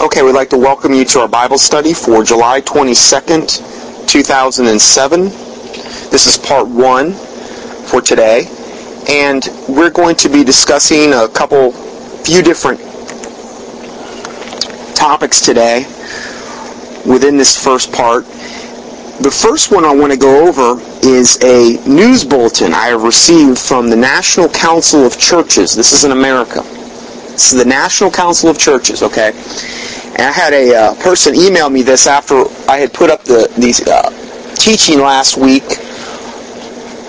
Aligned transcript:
Okay, 0.00 0.22
we'd 0.22 0.32
like 0.32 0.48
to 0.48 0.56
welcome 0.56 0.94
you 0.94 1.04
to 1.04 1.20
our 1.20 1.28
Bible 1.28 1.58
study 1.58 1.92
for 1.92 2.24
July 2.24 2.62
22nd, 2.62 4.08
2007. 4.08 5.24
This 5.24 6.26
is 6.26 6.38
part 6.38 6.66
one 6.68 7.12
for 7.12 8.00
today, 8.00 8.46
and 9.10 9.46
we're 9.68 9.90
going 9.90 10.16
to 10.16 10.30
be 10.30 10.42
discussing 10.42 11.12
a 11.12 11.28
couple, 11.28 11.72
few 12.24 12.40
different 12.40 12.80
topics 14.96 15.42
today 15.42 15.84
within 17.06 17.36
this 17.36 17.62
first 17.62 17.92
part. 17.92 18.24
The 19.20 19.30
first 19.30 19.70
one 19.70 19.84
I 19.84 19.94
want 19.94 20.12
to 20.14 20.18
go 20.18 20.48
over 20.48 20.80
is 21.02 21.36
a 21.44 21.76
news 21.86 22.24
bulletin 22.24 22.72
I 22.72 22.86
have 22.86 23.02
received 23.02 23.58
from 23.58 23.90
the 23.90 23.96
National 23.96 24.48
Council 24.48 25.04
of 25.04 25.18
Churches. 25.18 25.76
This 25.76 25.92
is 25.92 26.04
in 26.04 26.12
America. 26.12 26.62
This 26.62 27.52
is 27.52 27.58
the 27.58 27.68
National 27.68 28.10
Council 28.10 28.48
of 28.48 28.58
Churches, 28.58 29.02
okay? 29.02 29.32
And 30.20 30.28
I 30.28 30.32
had 30.32 30.52
a 30.52 30.74
uh, 30.74 30.94
person 30.96 31.34
email 31.34 31.70
me 31.70 31.80
this 31.80 32.06
after 32.06 32.44
I 32.68 32.76
had 32.76 32.92
put 32.92 33.08
up 33.08 33.24
the 33.24 33.50
these 33.56 33.80
uh, 33.88 34.10
teaching 34.54 35.00
last 35.00 35.38
week 35.38 35.64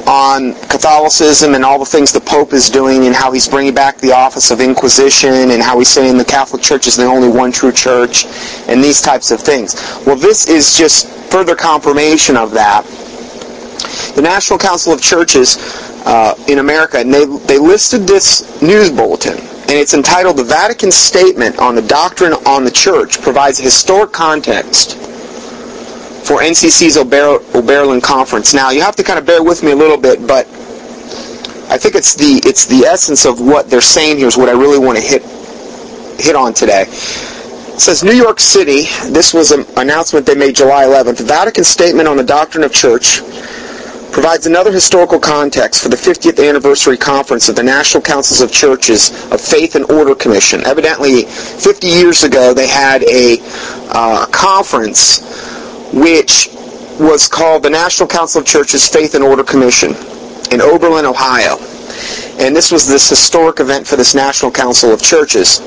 on 0.08 0.54
Catholicism 0.70 1.54
and 1.54 1.66
all 1.66 1.78
the 1.78 1.86
things 1.86 2.14
the 2.14 2.22
Pope 2.22 2.54
is 2.54 2.70
doing 2.70 3.08
and 3.08 3.14
how 3.14 3.34
he's 3.34 3.50
bringing 3.50 3.74
back 3.74 3.98
the 3.98 4.14
office 4.14 4.50
of 4.50 4.62
Inquisition 4.62 5.52
and 5.52 5.62
how 5.62 5.78
he's 5.78 5.90
saying 5.90 6.18
the 6.18 6.24
Catholic 6.24 6.62
Church 6.62 6.88
is 6.88 6.96
the 6.96 7.04
only 7.04 7.28
one 7.28 7.52
true 7.52 7.74
church 7.74 8.28
and 8.70 8.82
these 8.82 9.02
types 9.02 9.30
of 9.30 9.42
things. 9.42 9.76
Well, 10.08 10.16
this 10.16 10.48
is 10.48 10.78
just 10.78 11.10
further 11.30 11.54
confirmation 11.54 12.38
of 12.38 12.52
that. 12.52 12.86
The 14.16 14.22
National 14.22 14.58
Council 14.58 14.94
of 14.94 15.02
Churches 15.02 15.58
uh, 16.06 16.34
in 16.48 16.60
America, 16.60 17.00
and 17.00 17.14
they, 17.14 17.26
they 17.26 17.58
listed 17.58 18.04
this 18.04 18.62
news 18.62 18.90
bulletin, 18.90 19.51
and 19.64 19.72
it's 19.80 19.94
entitled 19.94 20.38
The 20.38 20.44
Vatican 20.44 20.92
Statement 20.92 21.60
on 21.60 21.76
the 21.76 21.82
Doctrine 21.82 22.34
on 22.46 22.64
the 22.64 22.72
Church 22.72 23.22
provides 23.22 23.60
a 23.60 23.64
historic 23.64 24.12
context 24.12 24.98
for 26.26 26.40
NCC's 26.42 26.98
Ober- 26.98 27.44
Oberlin 27.56 28.02
Conference. 28.02 28.54
Now, 28.54 28.70
you 28.72 28.82
have 28.82 28.96
to 28.98 29.04
kind 29.04 29.18
of 29.18 29.26
bear 29.26 29.44
with 29.44 29.64
me 29.64 29.72
a 29.72 29.76
little 29.76 29.98
bit, 29.98 30.26
but 30.28 30.46
I 31.72 31.78
think 31.78 31.96
it's 31.96 32.16
the 32.16 32.42
it's 32.44 32.66
the 32.66 32.86
essence 32.86 33.26
of 33.26 33.40
what 33.40 33.70
they're 33.70 33.82
saying 33.82 34.18
here 34.18 34.28
is 34.28 34.36
what 34.38 34.50
I 34.50 34.52
really 34.52 34.78
want 34.78 34.98
to 34.98 35.04
hit 35.04 35.24
hit 36.20 36.36
on 36.36 36.54
today. 36.54 36.84
It 36.84 37.80
says 37.80 38.04
New 38.04 38.12
York 38.12 38.40
City. 38.42 38.84
This 39.10 39.34
was 39.34 39.52
an 39.52 39.66
announcement 39.78 40.26
they 40.26 40.36
made 40.36 40.56
July 40.56 40.84
11th. 40.84 41.18
The 41.18 41.24
Vatican 41.24 41.64
Statement 41.64 42.08
on 42.08 42.18
the 42.18 42.24
Doctrine 42.24 42.64
of 42.66 42.74
Church 42.74 43.22
provides 44.12 44.46
another 44.46 44.72
historical 44.72 45.20
context 45.20 45.82
for 45.82 45.90
the 45.90 45.96
50th 45.96 46.46
anniversary 46.48 46.98
conference 46.98 47.48
of 47.48 47.56
the 47.56 47.64
National 47.64 48.04
Councils 48.04 48.42
of 48.42 48.52
Churches 48.52 49.10
of 49.32 49.40
Faith 49.40 49.76
and 49.76 49.90
Order 49.90 50.16
Commission. 50.16 50.66
Evidently, 50.66 51.24
50 51.24 51.88
years 51.88 52.24
ago, 52.24 52.54
they 52.54 52.68
had 52.68 53.04
a 53.04 53.38
uh, 53.90 54.26
conference 54.28 55.22
which 55.94 56.50
was 57.00 57.28
called 57.28 57.64
the 57.64 57.70
National 57.70 58.08
Council 58.08 58.42
of 58.42 58.48
Churches 58.48 58.88
Faith 58.88 59.16
and 59.16 59.24
Order 59.24 59.44
Commission 59.44 59.96
in 60.52 60.62
Oberlin, 60.62 61.06
Ohio. 61.06 61.58
And 62.40 62.56
this 62.56 62.72
was 62.72 62.88
this 62.88 63.10
historic 63.10 63.60
event 63.60 63.88
for 63.88 63.96
this 63.96 64.14
National 64.14 64.52
Council 64.52 64.92
of 64.92 65.02
Churches. 65.02 65.62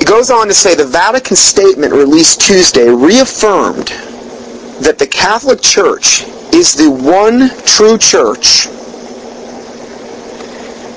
It 0.00 0.06
goes 0.06 0.30
on 0.30 0.48
to 0.48 0.54
say 0.54 0.74
the 0.74 0.86
Vatican 0.86 1.36
statement 1.36 1.92
released 1.92 2.40
Tuesday 2.40 2.88
reaffirmed 2.88 3.92
that 4.80 4.98
the 4.98 5.06
Catholic 5.06 5.60
Church 5.60 6.24
is 6.52 6.74
the 6.74 6.90
one 6.90 7.50
true 7.64 7.96
church, 7.98 8.66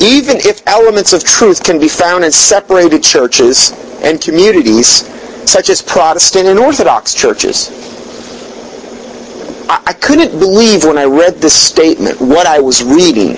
even 0.01 0.37
if 0.37 0.65
elements 0.67 1.13
of 1.13 1.23
truth 1.23 1.63
can 1.63 1.79
be 1.79 1.87
found 1.87 2.23
in 2.23 2.31
separated 2.31 3.03
churches 3.03 3.71
and 4.03 4.19
communities, 4.19 5.07
such 5.49 5.69
as 5.69 5.81
Protestant 5.81 6.47
and 6.47 6.59
Orthodox 6.59 7.13
churches. 7.13 7.69
I, 9.69 9.83
I 9.87 9.93
couldn't 9.93 10.39
believe 10.39 10.85
when 10.85 10.97
I 10.97 11.05
read 11.05 11.35
this 11.35 11.53
statement 11.53 12.19
what 12.19 12.47
I 12.47 12.59
was 12.59 12.83
reading, 12.83 13.37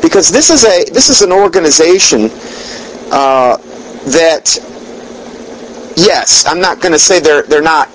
because 0.00 0.28
this 0.30 0.50
is 0.50 0.64
a 0.64 0.84
this 0.92 1.08
is 1.08 1.22
an 1.22 1.32
organization 1.32 2.30
uh, 3.10 3.56
that, 4.12 4.54
yes, 5.96 6.46
I'm 6.46 6.60
not 6.60 6.80
going 6.80 6.92
to 6.92 6.98
say 6.98 7.20
they're 7.20 7.42
they're 7.42 7.60
not 7.62 7.88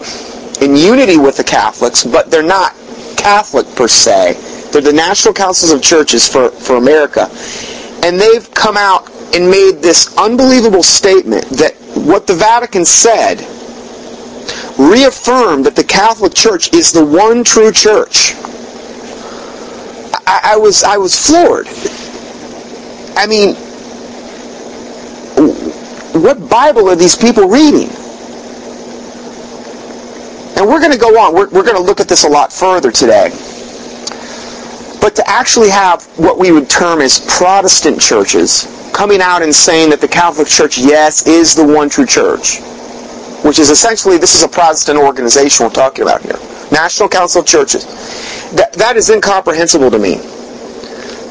in 0.61 0.75
unity 0.75 1.17
with 1.17 1.37
the 1.37 1.43
Catholics, 1.43 2.03
but 2.03 2.31
they're 2.31 2.43
not 2.43 2.73
Catholic 3.17 3.67
per 3.75 3.87
se. 3.87 4.69
They're 4.71 4.81
the 4.81 4.93
National 4.93 5.33
Councils 5.33 5.71
of 5.71 5.81
Churches 5.81 6.27
for, 6.27 6.49
for 6.49 6.77
America. 6.77 7.29
And 8.03 8.19
they've 8.19 8.49
come 8.53 8.77
out 8.77 9.09
and 9.35 9.49
made 9.49 9.81
this 9.81 10.15
unbelievable 10.17 10.83
statement 10.83 11.45
that 11.49 11.73
what 11.95 12.27
the 12.27 12.33
Vatican 12.33 12.85
said 12.85 13.39
reaffirmed 14.77 15.65
that 15.65 15.75
the 15.75 15.83
Catholic 15.83 16.33
Church 16.33 16.73
is 16.73 16.91
the 16.91 17.03
one 17.05 17.43
true 17.43 17.71
church. 17.71 18.33
I, 20.25 20.53
I 20.53 20.57
was 20.57 20.83
I 20.83 20.97
was 20.97 21.15
floored. 21.15 21.67
I 23.17 23.25
mean, 23.27 23.55
what 26.21 26.49
Bible 26.49 26.89
are 26.89 26.95
these 26.95 27.15
people 27.15 27.47
reading? 27.47 27.89
And 30.57 30.67
we're 30.67 30.79
going 30.79 30.91
to 30.91 30.97
go 30.97 31.19
on. 31.19 31.35
We're, 31.35 31.49
we're 31.49 31.63
going 31.63 31.75
to 31.75 31.81
look 31.81 31.99
at 31.99 32.07
this 32.07 32.23
a 32.23 32.29
lot 32.29 32.51
further 32.51 32.91
today. 32.91 33.29
But 34.99 35.15
to 35.15 35.23
actually 35.29 35.69
have 35.69 36.03
what 36.17 36.39
we 36.39 36.51
would 36.51 36.67
term 36.67 36.99
as 36.99 37.19
Protestant 37.29 38.01
churches 38.01 38.65
coming 38.91 39.21
out 39.21 39.43
and 39.43 39.53
saying 39.53 39.91
that 39.91 40.01
the 40.01 40.07
Catholic 40.07 40.47
Church, 40.47 40.79
yes, 40.79 41.27
is 41.27 41.53
the 41.53 41.63
one 41.63 41.89
true 41.89 42.07
church, 42.07 42.57
which 43.45 43.59
is 43.59 43.69
essentially, 43.69 44.17
this 44.17 44.33
is 44.33 44.41
a 44.41 44.47
Protestant 44.47 44.97
organization 44.97 45.67
we're 45.67 45.71
talking 45.71 46.01
about 46.01 46.23
here. 46.23 46.39
National 46.71 47.07
Council 47.07 47.41
of 47.41 47.47
Churches. 47.47 47.85
That, 48.55 48.73
that 48.73 48.97
is 48.97 49.11
incomprehensible 49.11 49.91
to 49.91 49.99
me. 49.99 50.15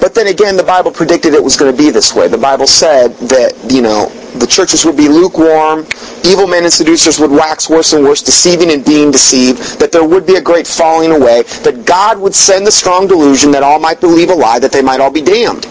But 0.01 0.15
then 0.15 0.27
again, 0.29 0.57
the 0.57 0.63
Bible 0.63 0.91
predicted 0.91 1.35
it 1.35 1.43
was 1.43 1.57
going 1.57 1.75
to 1.75 1.77
be 1.77 1.91
this 1.91 2.15
way. 2.15 2.29
The 2.29 2.39
Bible 2.39 2.67
said 2.67 3.09
that, 3.29 3.55
you 3.71 3.83
know, 3.83 4.09
the 4.39 4.47
churches 4.47 4.85
would 4.85 4.97
be 4.97 5.09
lukewarm, 5.09 5.87
evil 6.25 6.47
men 6.47 6.65
and 6.65 6.73
seducers 6.73 7.19
would 7.19 7.31
wax 7.31 7.71
worse 7.71 7.93
and 7.93 8.05
worse, 8.05 8.23
deceiving 8.23 8.71
and 8.71 8.85
being 8.85 9.11
deceived, 9.11 9.79
that 9.81 9.93
there 9.93 10.07
would 10.07 10.27
be 10.27 10.37
a 10.37 10.41
great 10.41 10.67
falling 10.67 11.13
away, 11.13 11.43
that 11.65 11.85
God 11.87 12.19
would 12.21 12.35
send 12.35 12.67
the 12.67 12.73
strong 12.73 13.07
delusion 13.07 13.51
that 13.53 13.63
all 13.63 13.79
might 13.79 14.01
believe 14.01 14.31
a 14.31 14.35
lie, 14.35 14.59
that 14.59 14.73
they 14.73 14.83
might 14.83 15.01
all 15.01 15.11
be 15.11 15.23
damned. 15.23 15.65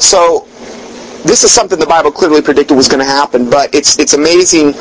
So, 0.00 0.46
this 1.24 1.44
is 1.44 1.52
something 1.52 1.78
the 1.78 1.86
Bible 1.86 2.10
clearly 2.10 2.42
predicted 2.42 2.76
was 2.76 2.88
going 2.88 2.98
to 2.98 3.04
happen, 3.04 3.48
but 3.48 3.72
it's, 3.74 3.98
it's 3.98 4.14
amazing 4.14 4.72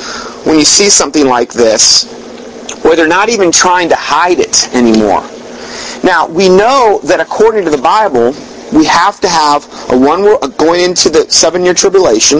when 0.43 0.57
you 0.57 0.65
see 0.65 0.89
something 0.89 1.27
like 1.27 1.53
this, 1.53 2.11
where 2.83 2.95
they're 2.95 3.07
not 3.07 3.29
even 3.29 3.51
trying 3.51 3.89
to 3.89 3.95
hide 3.95 4.39
it 4.39 4.73
anymore. 4.73 5.21
Now, 6.03 6.27
we 6.27 6.49
know 6.49 6.99
that 7.03 7.19
according 7.19 7.65
to 7.65 7.69
the 7.69 7.77
Bible, 7.77 8.33
we 8.73 8.85
have 8.85 9.19
to 9.21 9.27
have 9.27 9.65
a 9.91 9.97
one 9.97 10.23
world, 10.23 10.57
going 10.57 10.81
into 10.81 11.09
the 11.09 11.29
seven-year 11.29 11.73
tribulation 11.73 12.39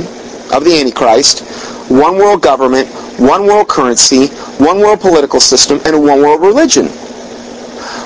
of 0.53 0.63
the 0.63 0.77
Antichrist, 0.79 1.43
one 1.89 2.17
world 2.17 2.41
government, 2.41 2.87
one 3.19 3.45
world 3.45 3.67
currency, 3.67 4.27
one 4.63 4.79
world 4.79 5.01
political 5.01 5.39
system, 5.39 5.79
and 5.85 5.95
a 5.95 5.99
one 5.99 6.21
world 6.21 6.41
religion. 6.41 6.85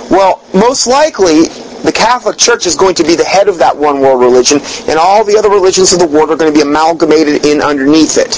Well, 0.09 0.41
most 0.53 0.87
likely, 0.87 1.45
the 1.83 1.91
Catholic 1.93 2.37
Church 2.37 2.65
is 2.65 2.75
going 2.75 2.95
to 2.95 3.03
be 3.03 3.15
the 3.15 3.23
head 3.23 3.47
of 3.47 3.59
that 3.59 3.75
one 3.75 3.99
world 3.99 4.19
religion, 4.21 4.59
and 4.89 4.97
all 4.97 5.23
the 5.23 5.37
other 5.37 5.49
religions 5.49 5.93
of 5.93 5.99
the 5.99 6.07
world 6.07 6.31
are 6.31 6.35
going 6.35 6.51
to 6.51 6.57
be 6.57 6.61
amalgamated 6.61 7.45
in 7.45 7.61
underneath 7.61 8.17
it. 8.17 8.33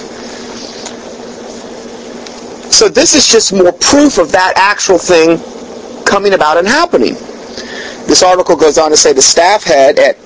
So 2.72 2.90
this 2.90 3.16
is 3.16 3.25
just 3.28 3.54
more 3.54 3.72
proof 3.72 4.18
of 4.18 4.31
that 4.34 4.54
actual 4.56 4.98
thing 4.98 5.40
coming 6.06 6.34
about 6.34 6.58
and 6.58 6.68
happening. 6.68 7.16
This 8.07 8.23
article 8.23 8.56
goes 8.56 8.78
on 8.78 8.91
to 8.91 8.97
say 8.97 9.13
the 9.13 9.22
staff 9.22 9.63
head 9.63 10.00
at, 10.00 10.18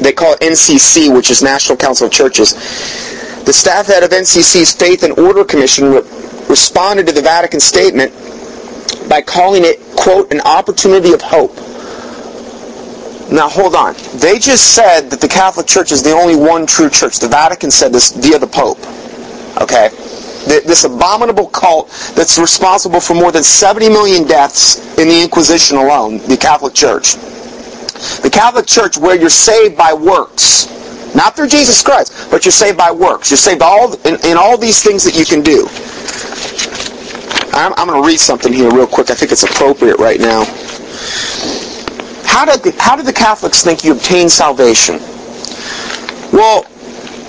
they 0.00 0.12
call 0.12 0.34
it 0.34 0.40
NCC, 0.40 1.12
which 1.14 1.30
is 1.30 1.42
National 1.42 1.76
Council 1.76 2.06
of 2.06 2.12
Churches. 2.12 2.52
The 3.44 3.52
staff 3.52 3.86
head 3.86 4.02
of 4.02 4.10
NCC's 4.10 4.72
Faith 4.72 5.02
and 5.02 5.18
Order 5.18 5.44
Commission 5.44 5.90
re- 5.90 6.02
responded 6.48 7.06
to 7.06 7.12
the 7.12 7.22
Vatican 7.22 7.60
statement 7.60 8.12
by 9.08 9.22
calling 9.22 9.64
it, 9.64 9.80
quote, 9.96 10.30
an 10.32 10.42
opportunity 10.42 11.12
of 11.12 11.22
hope. 11.22 11.56
Now 13.30 13.48
hold 13.48 13.74
on. 13.74 13.94
They 14.14 14.38
just 14.38 14.74
said 14.74 15.10
that 15.10 15.20
the 15.20 15.28
Catholic 15.28 15.66
Church 15.66 15.92
is 15.92 16.02
the 16.02 16.12
only 16.12 16.36
one 16.36 16.66
true 16.66 16.88
church. 16.88 17.18
The 17.18 17.28
Vatican 17.28 17.70
said 17.70 17.92
this 17.92 18.12
via 18.12 18.38
the 18.38 18.46
Pope. 18.46 18.78
Okay? 19.60 19.90
This 20.48 20.84
abominable 20.84 21.48
cult 21.48 21.88
that's 22.14 22.38
responsible 22.38 23.00
for 23.00 23.14
more 23.14 23.30
than 23.30 23.44
70 23.44 23.88
million 23.88 24.26
deaths 24.26 24.98
in 24.98 25.08
the 25.08 25.22
Inquisition 25.22 25.76
alone, 25.76 26.18
the 26.26 26.36
Catholic 26.36 26.74
Church. 26.74 27.16
The 28.22 28.30
Catholic 28.32 28.66
Church 28.66 28.96
where 28.96 29.14
you're 29.14 29.30
saved 29.30 29.76
by 29.76 29.92
works. 29.92 30.74
Not 31.14 31.36
through 31.36 31.48
Jesus 31.48 31.82
Christ, 31.82 32.30
but 32.30 32.44
you're 32.44 32.52
saved 32.52 32.78
by 32.78 32.90
works. 32.90 33.30
You're 33.30 33.38
saved 33.38 33.62
all 33.62 33.94
in, 34.06 34.16
in 34.24 34.36
all 34.36 34.56
these 34.56 34.82
things 34.82 35.04
that 35.04 35.16
you 35.16 35.24
can 35.24 35.42
do. 35.42 35.68
I'm, 37.52 37.72
I'm 37.76 37.88
going 37.88 38.00
to 38.00 38.06
read 38.06 38.20
something 38.20 38.52
here 38.52 38.70
real 38.70 38.86
quick. 38.86 39.10
I 39.10 39.14
think 39.14 39.32
it's 39.32 39.42
appropriate 39.42 39.98
right 39.98 40.20
now. 40.20 40.44
How 42.24 42.44
did, 42.44 42.62
the, 42.62 42.76
how 42.78 42.94
did 42.94 43.06
the 43.06 43.12
Catholics 43.12 43.64
think 43.64 43.84
you 43.84 43.92
obtain 43.92 44.28
salvation? 44.28 45.00
Well, 46.32 46.66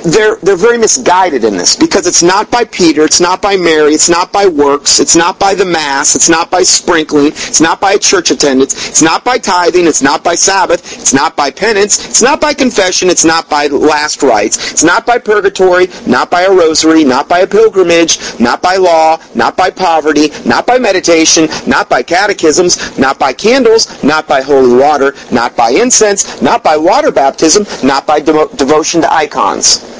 they're, 0.04 0.38
they're 0.38 0.56
very 0.56 0.78
misguided 0.78 1.44
in 1.44 1.57
this 1.57 1.75
because 1.75 2.07
it's 2.07 2.24
not 2.24 2.50
by 2.51 2.63
Peter, 2.66 3.04
it's 3.04 3.19
not 3.19 3.42
by 3.42 3.56
Mary, 3.57 3.94
it's 3.94 4.10
not 4.10 4.31
by 4.31 4.46
works, 4.46 5.00
it's 5.00 5.16
not 5.16 5.40
by 5.40 5.54
the 5.54 5.66
Mass, 5.66 6.16
it's 6.16 6.30
not 6.30 6.50
by 6.50 6.63
sprinkling, 6.63 7.28
it's 7.28 7.62
not 7.62 7.81
by 7.81 7.98
church 7.98 8.31
attendance, 8.31 8.88
it's 8.88 9.01
not 9.01 9.24
by 9.24 9.38
tithing, 9.38 9.88
it's 9.88 10.01
not 10.01 10.24
by 10.24 10.36
Sabbath, 10.36 10.94
it's 10.94 11.13
not 11.13 11.36
by 11.36 11.51
penance, 11.51 12.06
it's 12.07 12.22
not 12.22 12.40
by 12.40 12.54
confession, 12.54 13.10
it's 13.10 13.25
not 13.25 13.50
by 13.50 13.68
last 13.68 14.24
rites, 14.24 14.72
it's 14.72 14.84
not 14.84 15.06
by 15.06 15.18
purgatory, 15.18 15.88
not 16.07 16.31
by 16.31 16.44
a 16.44 16.52
rosary, 16.52 17.04
not 17.04 17.28
by 17.28 17.40
a 17.40 17.48
pilgrimage, 17.48 18.19
not 18.40 18.62
by 18.62 18.75
law, 18.78 19.18
not 19.36 19.57
by 19.57 19.69
poverty, 19.69 20.30
not 20.45 20.66
by 20.66 20.78
meditation, 20.78 21.48
not 21.68 21.90
by 21.90 22.02
catechisms, 22.02 22.98
not 22.98 23.19
by 23.19 23.34
candles, 23.34 24.02
not 24.04 24.28
by 24.28 24.42
holy 24.42 24.75
water, 24.75 25.13
not 25.31 25.56
by 25.56 25.72
incense, 25.72 26.42
not 26.42 26.63
by 26.63 26.78
water 26.78 27.12
baptism, 27.12 27.66
not 27.86 28.07
by 28.07 28.19
devotion 28.19 29.02
to 29.02 29.13
icons. 29.13 29.99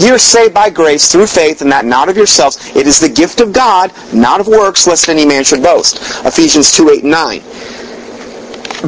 You 0.00 0.14
are 0.14 0.18
saved 0.18 0.54
by 0.54 0.70
grace 0.70 1.12
through 1.12 1.26
faith, 1.26 1.60
and 1.60 1.70
that 1.72 1.84
not 1.84 2.08
of 2.08 2.16
yourselves. 2.16 2.74
It 2.74 2.86
is 2.86 2.98
the 2.98 3.08
gift 3.08 3.40
of 3.40 3.52
God, 3.52 3.92
not 4.14 4.40
of 4.40 4.48
works, 4.48 4.86
lest 4.86 5.10
any 5.10 5.26
man 5.26 5.44
should 5.44 5.62
boast. 5.62 5.98
Ephesians 6.24 6.72
2, 6.72 6.88
8, 6.88 7.02
and 7.02 7.12
9. 7.12 7.40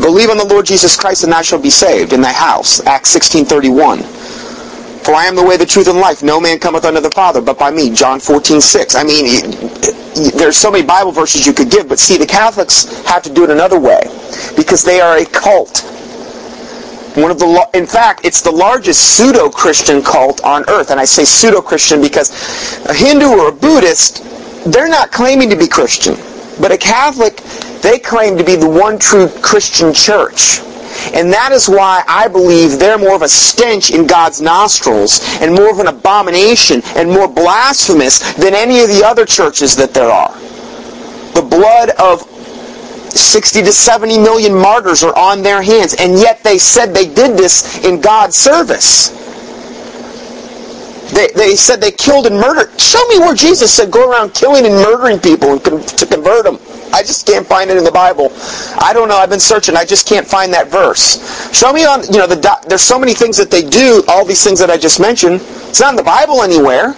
Believe 0.00 0.30
on 0.30 0.38
the 0.38 0.46
Lord 0.48 0.64
Jesus 0.64 0.96
Christ, 0.96 1.22
and 1.22 1.32
thou 1.32 1.42
shalt 1.42 1.62
be 1.62 1.68
saved 1.68 2.14
in 2.14 2.22
thy 2.22 2.32
house. 2.32 2.80
Acts 2.86 3.10
16, 3.10 3.44
31. 3.44 3.98
For 5.04 5.14
I 5.14 5.26
am 5.26 5.36
the 5.36 5.44
way, 5.44 5.58
the 5.58 5.66
truth, 5.66 5.86
and 5.86 5.98
life. 5.98 6.22
No 6.22 6.40
man 6.40 6.58
cometh 6.58 6.86
unto 6.86 7.00
the 7.00 7.10
Father 7.10 7.42
but 7.42 7.58
by 7.58 7.70
me. 7.70 7.90
John 7.90 8.18
14, 8.18 8.62
6. 8.62 8.94
I 8.94 9.04
mean, 9.04 9.50
there's 10.38 10.56
so 10.56 10.70
many 10.70 10.86
Bible 10.86 11.12
verses 11.12 11.46
you 11.46 11.52
could 11.52 11.70
give, 11.70 11.90
but 11.90 11.98
see, 11.98 12.16
the 12.16 12.26
Catholics 12.26 13.04
have 13.04 13.22
to 13.24 13.30
do 13.30 13.44
it 13.44 13.50
another 13.50 13.78
way 13.78 14.00
because 14.56 14.82
they 14.82 15.00
are 15.00 15.18
a 15.18 15.26
cult. 15.26 15.84
One 17.14 17.30
of 17.30 17.38
the, 17.38 17.68
in 17.74 17.86
fact, 17.86 18.24
it's 18.24 18.40
the 18.40 18.50
largest 18.50 19.16
pseudo-Christian 19.16 20.02
cult 20.02 20.42
on 20.44 20.64
earth. 20.68 20.90
And 20.90 20.98
I 20.98 21.04
say 21.04 21.24
pseudo-Christian 21.24 22.00
because 22.00 22.30
a 22.86 22.94
Hindu 22.94 23.26
or 23.26 23.48
a 23.48 23.52
Buddhist, 23.52 24.24
they're 24.72 24.88
not 24.88 25.12
claiming 25.12 25.50
to 25.50 25.56
be 25.56 25.68
Christian. 25.68 26.14
But 26.60 26.72
a 26.72 26.78
Catholic, 26.78 27.36
they 27.82 27.98
claim 27.98 28.38
to 28.38 28.44
be 28.44 28.56
the 28.56 28.68
one 28.68 28.98
true 28.98 29.28
Christian 29.42 29.92
church. 29.92 30.60
And 31.14 31.32
that 31.32 31.52
is 31.52 31.68
why 31.68 32.02
I 32.06 32.28
believe 32.28 32.78
they're 32.78 32.98
more 32.98 33.14
of 33.14 33.22
a 33.22 33.28
stench 33.28 33.90
in 33.90 34.06
God's 34.06 34.40
nostrils 34.40 35.20
and 35.40 35.54
more 35.54 35.70
of 35.70 35.80
an 35.80 35.88
abomination 35.88 36.80
and 36.96 37.10
more 37.10 37.28
blasphemous 37.28 38.34
than 38.34 38.54
any 38.54 38.80
of 38.80 38.88
the 38.88 39.02
other 39.04 39.26
churches 39.26 39.74
that 39.76 39.92
there 39.92 40.10
are. 40.10 40.32
The 41.34 41.42
blood 41.42 41.90
of 41.98 42.22
60 43.18 43.62
to 43.62 43.72
70 43.72 44.18
million 44.18 44.54
martyrs 44.54 45.02
are 45.02 45.16
on 45.16 45.42
their 45.42 45.62
hands, 45.62 45.94
and 45.98 46.18
yet 46.18 46.42
they 46.42 46.58
said 46.58 46.94
they 46.94 47.06
did 47.06 47.36
this 47.36 47.84
in 47.84 48.00
God's 48.00 48.36
service. 48.36 49.10
They, 51.12 51.28
they 51.34 51.56
said 51.56 51.80
they 51.80 51.92
killed 51.92 52.26
and 52.26 52.36
murdered. 52.36 52.80
Show 52.80 53.04
me 53.08 53.18
where 53.18 53.34
Jesus 53.34 53.72
said 53.72 53.90
go 53.90 54.10
around 54.10 54.32
killing 54.32 54.64
and 54.64 54.74
murdering 54.74 55.18
people 55.18 55.52
and 55.52 55.62
to 55.62 56.06
convert 56.06 56.44
them. 56.44 56.58
I 56.94 57.02
just 57.02 57.26
can't 57.26 57.46
find 57.46 57.70
it 57.70 57.76
in 57.76 57.84
the 57.84 57.92
Bible. 57.92 58.32
I 58.80 58.92
don't 58.94 59.08
know. 59.08 59.16
I've 59.16 59.28
been 59.28 59.40
searching. 59.40 59.76
I 59.76 59.84
just 59.84 60.06
can't 60.08 60.26
find 60.26 60.52
that 60.54 60.68
verse. 60.68 61.20
Show 61.54 61.72
me 61.72 61.84
on, 61.84 62.02
you 62.04 62.18
know, 62.18 62.26
the, 62.26 62.58
there's 62.66 62.82
so 62.82 62.98
many 62.98 63.12
things 63.12 63.36
that 63.36 63.50
they 63.50 63.62
do, 63.62 64.02
all 64.08 64.24
these 64.24 64.42
things 64.42 64.58
that 64.60 64.70
I 64.70 64.78
just 64.78 65.00
mentioned. 65.00 65.40
It's 65.68 65.80
not 65.80 65.90
in 65.90 65.96
the 65.96 66.02
Bible 66.02 66.42
anywhere. 66.42 66.94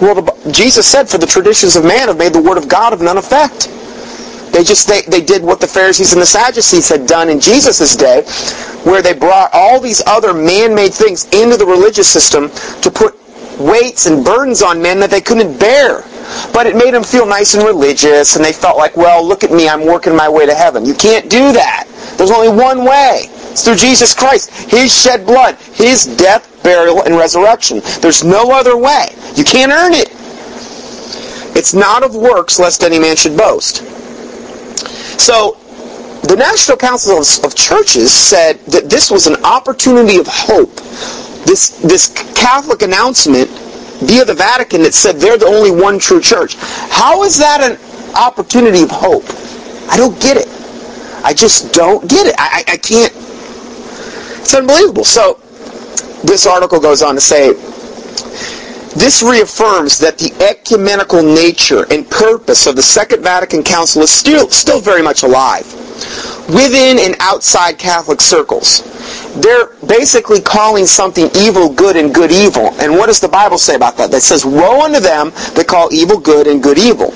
Well, 0.00 0.14
the, 0.14 0.50
Jesus 0.50 0.86
said, 0.86 1.08
for 1.10 1.18
the 1.18 1.26
traditions 1.26 1.76
of 1.76 1.84
man 1.84 2.08
have 2.08 2.16
made 2.16 2.32
the 2.32 2.42
word 2.42 2.56
of 2.56 2.68
God 2.68 2.94
of 2.94 3.02
none 3.02 3.18
effect. 3.18 3.68
They 4.52 4.64
just 4.64 4.88
they, 4.88 5.02
they 5.02 5.20
did 5.20 5.42
what 5.42 5.60
the 5.60 5.66
Pharisees 5.66 6.12
and 6.12 6.20
the 6.20 6.26
Sadducees 6.26 6.88
had 6.88 7.06
done 7.06 7.28
in 7.28 7.40
Jesus' 7.40 7.94
day, 7.96 8.22
where 8.84 9.02
they 9.02 9.12
brought 9.12 9.50
all 9.52 9.80
these 9.80 10.02
other 10.06 10.34
man-made 10.34 10.92
things 10.92 11.26
into 11.32 11.56
the 11.56 11.66
religious 11.66 12.08
system 12.08 12.50
to 12.82 12.90
put 12.90 13.14
weights 13.60 14.06
and 14.06 14.24
burdens 14.24 14.62
on 14.62 14.80
men 14.80 14.98
that 15.00 15.10
they 15.10 15.20
couldn't 15.20 15.58
bear. 15.58 16.02
But 16.52 16.66
it 16.66 16.76
made 16.76 16.94
them 16.94 17.02
feel 17.02 17.26
nice 17.26 17.54
and 17.54 17.64
religious, 17.64 18.36
and 18.36 18.44
they 18.44 18.52
felt 18.52 18.76
like, 18.76 18.96
well, 18.96 19.26
look 19.26 19.44
at 19.44 19.50
me, 19.50 19.68
I'm 19.68 19.84
working 19.84 20.16
my 20.16 20.28
way 20.28 20.46
to 20.46 20.54
heaven. 20.54 20.86
You 20.86 20.94
can't 20.94 21.28
do 21.28 21.52
that. 21.52 21.86
There's 22.16 22.30
only 22.30 22.48
one 22.48 22.84
way. 22.84 23.24
It's 23.50 23.64
through 23.64 23.76
Jesus 23.76 24.14
Christ. 24.14 24.50
His 24.70 24.94
shed 24.94 25.26
blood, 25.26 25.56
His 25.74 26.04
death, 26.16 26.62
burial, 26.62 27.02
and 27.02 27.16
resurrection. 27.16 27.80
There's 28.00 28.22
no 28.22 28.52
other 28.52 28.76
way. 28.76 29.08
You 29.34 29.44
can't 29.44 29.72
earn 29.72 29.92
it. 29.92 30.08
It's 31.56 31.74
not 31.74 32.02
of 32.02 32.14
works, 32.14 32.58
lest 32.58 32.82
any 32.82 32.98
man 32.98 33.16
should 33.16 33.36
boast. 33.36 33.82
So 35.20 35.58
the 36.22 36.34
National 36.34 36.78
Council 36.78 37.18
of, 37.18 37.44
of, 37.44 37.54
Churches 37.54 38.10
said 38.10 38.58
that 38.72 38.88
this 38.88 39.10
was 39.10 39.26
an 39.26 39.36
opportunity 39.44 40.16
of 40.16 40.26
hope. 40.26 40.74
This, 41.44 41.76
this 41.80 42.08
Catholic 42.34 42.80
announcement 42.80 43.50
via 44.00 44.24
the 44.24 44.32
Vatican 44.32 44.82
that 44.82 44.94
said 44.94 45.16
they're 45.16 45.36
the 45.36 45.44
only 45.44 45.70
one 45.70 45.98
true 45.98 46.22
church. 46.22 46.54
How 46.88 47.22
is 47.22 47.36
that 47.36 47.60
an 47.60 47.76
opportunity 48.16 48.82
of 48.82 48.90
hope? 48.90 49.24
I 49.92 49.98
don't 49.98 50.18
get 50.22 50.38
it. 50.38 50.48
I 51.22 51.34
just 51.34 51.74
don't 51.74 52.08
get 52.08 52.26
it. 52.26 52.34
I, 52.38 52.64
I, 52.66 52.72
I 52.72 52.76
can't. 52.78 53.12
It's 54.40 54.54
unbelievable. 54.54 55.04
So 55.04 55.34
this 56.24 56.46
article 56.46 56.80
goes 56.80 57.02
on 57.02 57.14
to 57.14 57.20
say 57.20 57.50
this 58.96 59.22
reaffirms 59.22 59.98
that 59.98 60.18
the 60.18 60.32
ecumenical 60.42 61.22
nature 61.22 61.86
and 61.90 62.08
purpose 62.10 62.66
of 62.66 62.76
the 62.76 62.82
Second 62.82 63.22
Vatican 63.22 63.62
Council 63.62 64.02
is 64.02 64.10
still, 64.10 64.48
still 64.50 64.80
very 64.80 65.02
much 65.02 65.22
alive 65.22 65.64
within 66.48 66.98
and 66.98 67.14
outside 67.20 67.78
Catholic 67.78 68.20
circles. 68.20 68.82
They're 69.40 69.76
basically 69.86 70.40
calling 70.40 70.86
something 70.86 71.30
evil 71.36 71.72
good 71.72 71.96
and 71.96 72.14
good 72.14 72.32
evil. 72.32 72.74
And 72.80 72.92
what 72.92 73.06
does 73.06 73.20
the 73.20 73.28
Bible 73.28 73.58
say 73.58 73.76
about 73.76 73.96
that? 73.96 74.10
That 74.10 74.22
says, 74.22 74.44
Woe 74.44 74.82
unto 74.82 75.00
them 75.00 75.30
that 75.54 75.66
call 75.68 75.92
evil 75.92 76.18
good 76.18 76.46
and 76.46 76.62
good 76.62 76.78
evil. 76.78 77.10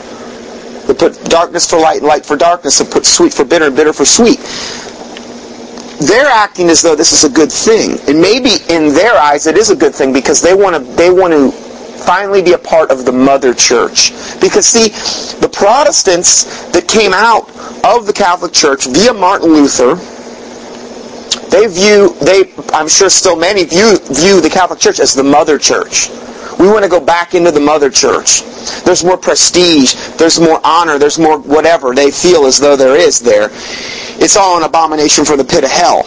They 0.87 0.95
put 0.95 1.23
darkness 1.25 1.69
for 1.69 1.79
light 1.79 1.99
and 1.99 2.07
light 2.07 2.27
for 2.27 2.37
darkness, 2.37 2.81
and 2.81 2.91
put 2.91 3.07
sweet 3.07 3.33
for 3.33 3.45
bitter 3.45 3.67
and 3.67 3.77
bitter 3.77 3.93
for 3.93 4.05
sweet. 4.05 4.39
They're 6.07 6.27
acting 6.27 6.69
as 6.69 6.83
though 6.83 6.95
this 6.95 7.13
is 7.13 7.25
a 7.25 7.33
good 7.33 7.51
thing. 7.51 7.99
And 8.09 8.21
maybe 8.21 8.63
in 8.69 8.93
their 8.93 9.17
eyes 9.17 9.47
it 9.47 9.57
is 9.57 9.71
a 9.71 9.77
good 9.77 9.95
thing 9.95 10.13
because 10.13 10.43
they 10.43 10.55
want 10.55 10.77
to 10.77 10.83
they 10.97 11.11
want 11.11 11.33
to 11.33 11.64
finally 12.05 12.43
be 12.43 12.53
a 12.53 12.59
part 12.59 12.91
of 12.91 13.05
the 13.05 13.13
mother 13.13 13.55
church. 13.55 14.11
Because 14.41 14.67
see, 14.67 14.89
the 15.41 15.49
Protestants 15.49 16.65
that 16.73 16.87
came 16.89 17.13
out 17.13 17.49
of 17.85 18.07
the 18.07 18.13
Catholic 18.13 18.53
Church 18.53 18.87
via 18.87 19.13
Martin 19.13 19.49
Luther, 19.49 19.95
they 21.51 21.67
view, 21.67 22.15
they, 22.21 22.53
I'm 22.73 22.89
sure 22.89 23.09
still 23.09 23.37
many 23.37 23.65
view, 23.65 23.99
view 24.11 24.41
the 24.41 24.51
Catholic 24.51 24.81
Church 24.81 25.01
as 25.01 25.15
the 25.15 25.23
mother 25.23 25.59
church. 25.59 26.09
We 26.59 26.69
want 26.69 26.85
to 26.85 26.91
go 26.91 27.01
back 27.01 27.35
into 27.35 27.51
the 27.51 27.61
mother 27.61 27.91
church. 27.91 28.43
There's 28.85 29.05
more 29.05 29.17
prestige, 29.17 29.95
there's 30.17 30.41
more 30.41 30.61
honor, 30.65 30.99
there's 30.99 31.19
more 31.19 31.39
whatever 31.39 31.95
they 31.95 32.11
feel 32.11 32.47
as 32.47 32.59
though 32.59 32.77
there 32.77 32.97
is 32.97 33.21
there. 33.21 33.51
It's 34.23 34.37
all 34.37 34.57
an 34.57 34.63
abomination 34.63 35.25
for 35.25 35.37
the 35.37 35.45
pit 35.45 35.65
of 35.65 35.71
hell. 35.71 36.07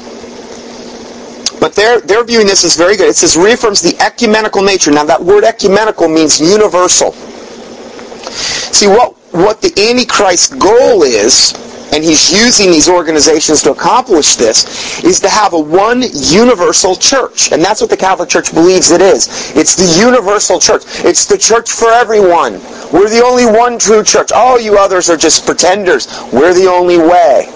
But 1.59 1.73
they're, 1.73 2.01
they're 2.01 2.23
viewing 2.23 2.47
this 2.47 2.63
as 2.63 2.75
very 2.75 2.95
good. 2.95 3.09
It 3.09 3.15
says 3.15 3.35
reaffirms 3.35 3.81
the 3.81 3.97
ecumenical 3.99 4.61
nature. 4.61 4.91
Now 4.91 5.05
that 5.05 5.21
word 5.21 5.43
ecumenical 5.43 6.07
means 6.07 6.39
universal. 6.39 7.13
See, 8.73 8.87
what, 8.87 9.15
what 9.31 9.61
the 9.61 9.73
Antichrist 9.89 10.59
goal 10.59 11.03
is, 11.03 11.53
and 11.93 12.03
he's 12.03 12.31
using 12.31 12.69
these 12.69 12.89
organizations 12.89 13.63
to 13.63 13.71
accomplish 13.71 14.35
this, 14.35 15.03
is 15.03 15.19
to 15.21 15.29
have 15.29 15.53
a 15.53 15.59
one 15.59 16.03
universal 16.13 16.95
church. 16.95 17.51
And 17.51 17.63
that's 17.63 17.81
what 17.81 17.89
the 17.89 17.97
Catholic 17.97 18.29
Church 18.29 18.53
believes 18.53 18.91
it 18.91 19.01
is. 19.01 19.55
It's 19.55 19.75
the 19.75 19.99
universal 19.99 20.59
church. 20.59 20.83
It's 21.05 21.25
the 21.25 21.37
church 21.37 21.71
for 21.71 21.89
everyone. 21.89 22.53
We're 22.91 23.09
the 23.09 23.23
only 23.25 23.45
one 23.45 23.79
true 23.79 24.03
church. 24.03 24.31
All 24.31 24.59
you 24.59 24.77
others 24.77 25.09
are 25.09 25.17
just 25.17 25.45
pretenders. 25.45 26.07
We're 26.31 26.53
the 26.53 26.67
only 26.67 26.97
way. 26.97 27.51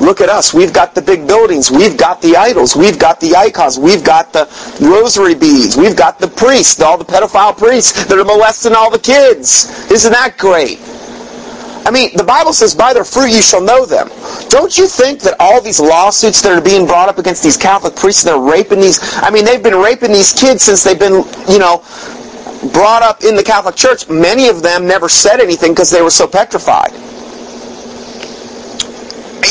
Look 0.00 0.20
at 0.20 0.28
us. 0.28 0.52
We've 0.52 0.72
got 0.72 0.94
the 0.94 1.02
big 1.02 1.26
buildings. 1.26 1.70
We've 1.70 1.96
got 1.96 2.20
the 2.20 2.36
idols. 2.36 2.74
We've 2.74 2.98
got 2.98 3.20
the 3.20 3.36
icons. 3.36 3.78
We've 3.78 4.04
got 4.04 4.32
the 4.32 4.48
rosary 4.80 5.34
beads. 5.34 5.76
We've 5.76 5.96
got 5.96 6.18
the 6.18 6.28
priests, 6.28 6.80
all 6.80 6.98
the 6.98 7.04
pedophile 7.04 7.56
priests 7.56 8.04
that 8.06 8.18
are 8.18 8.24
molesting 8.24 8.74
all 8.74 8.90
the 8.90 8.98
kids. 8.98 9.90
Isn't 9.90 10.12
that 10.12 10.36
great? 10.36 10.80
I 11.86 11.90
mean, 11.90 12.16
the 12.16 12.24
Bible 12.24 12.52
says, 12.52 12.74
by 12.74 12.94
their 12.94 13.04
fruit 13.04 13.30
you 13.30 13.42
shall 13.42 13.60
know 13.60 13.84
them. 13.84 14.08
Don't 14.48 14.76
you 14.76 14.86
think 14.88 15.20
that 15.20 15.36
all 15.38 15.60
these 15.60 15.78
lawsuits 15.78 16.40
that 16.42 16.52
are 16.52 16.62
being 16.62 16.86
brought 16.86 17.10
up 17.10 17.18
against 17.18 17.42
these 17.42 17.58
Catholic 17.58 17.94
priests 17.94 18.24
that 18.24 18.34
are 18.34 18.40
raping 18.40 18.80
these, 18.80 18.98
I 19.16 19.30
mean, 19.30 19.44
they've 19.44 19.62
been 19.62 19.76
raping 19.76 20.10
these 20.10 20.32
kids 20.32 20.62
since 20.62 20.82
they've 20.82 20.98
been, 20.98 21.24
you 21.46 21.58
know, 21.58 21.84
brought 22.72 23.02
up 23.02 23.22
in 23.22 23.36
the 23.36 23.42
Catholic 23.44 23.76
Church. 23.76 24.08
Many 24.08 24.48
of 24.48 24.62
them 24.62 24.86
never 24.86 25.10
said 25.10 25.40
anything 25.40 25.72
because 25.72 25.90
they 25.90 26.00
were 26.00 26.10
so 26.10 26.26
petrified 26.26 26.92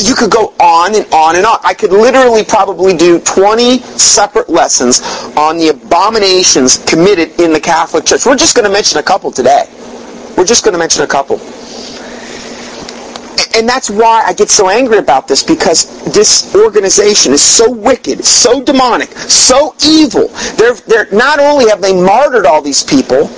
you 0.02 0.14
could 0.14 0.30
go 0.30 0.54
on 0.60 0.94
and 0.94 1.06
on 1.12 1.36
and 1.36 1.46
on. 1.46 1.58
I 1.62 1.74
could 1.74 1.92
literally 1.92 2.44
probably 2.44 2.96
do 2.96 3.20
20 3.20 3.78
separate 3.78 4.48
lessons 4.48 5.02
on 5.36 5.58
the 5.58 5.68
abominations 5.68 6.78
committed 6.84 7.38
in 7.40 7.52
the 7.52 7.60
Catholic 7.60 8.04
Church. 8.04 8.26
We're 8.26 8.36
just 8.36 8.56
going 8.56 8.66
to 8.66 8.72
mention 8.72 8.98
a 8.98 9.02
couple 9.02 9.30
today. 9.30 9.66
We're 10.36 10.44
just 10.44 10.64
going 10.64 10.72
to 10.72 10.78
mention 10.78 11.02
a 11.02 11.06
couple. 11.06 11.38
and 13.56 13.68
that's 13.68 13.88
why 13.88 14.24
I 14.26 14.32
get 14.32 14.50
so 14.50 14.68
angry 14.68 14.98
about 14.98 15.28
this 15.28 15.42
because 15.42 15.86
this 16.12 16.54
organization 16.54 17.32
is 17.32 17.42
so 17.42 17.70
wicked, 17.70 18.24
so 18.24 18.62
demonic, 18.62 19.10
so 19.10 19.74
evil. 19.86 20.28
They're, 20.56 20.74
they're 20.74 21.08
not 21.12 21.38
only 21.38 21.68
have 21.68 21.80
they 21.80 21.94
martyred 21.94 22.46
all 22.46 22.62
these 22.62 22.82
people, 22.82 23.30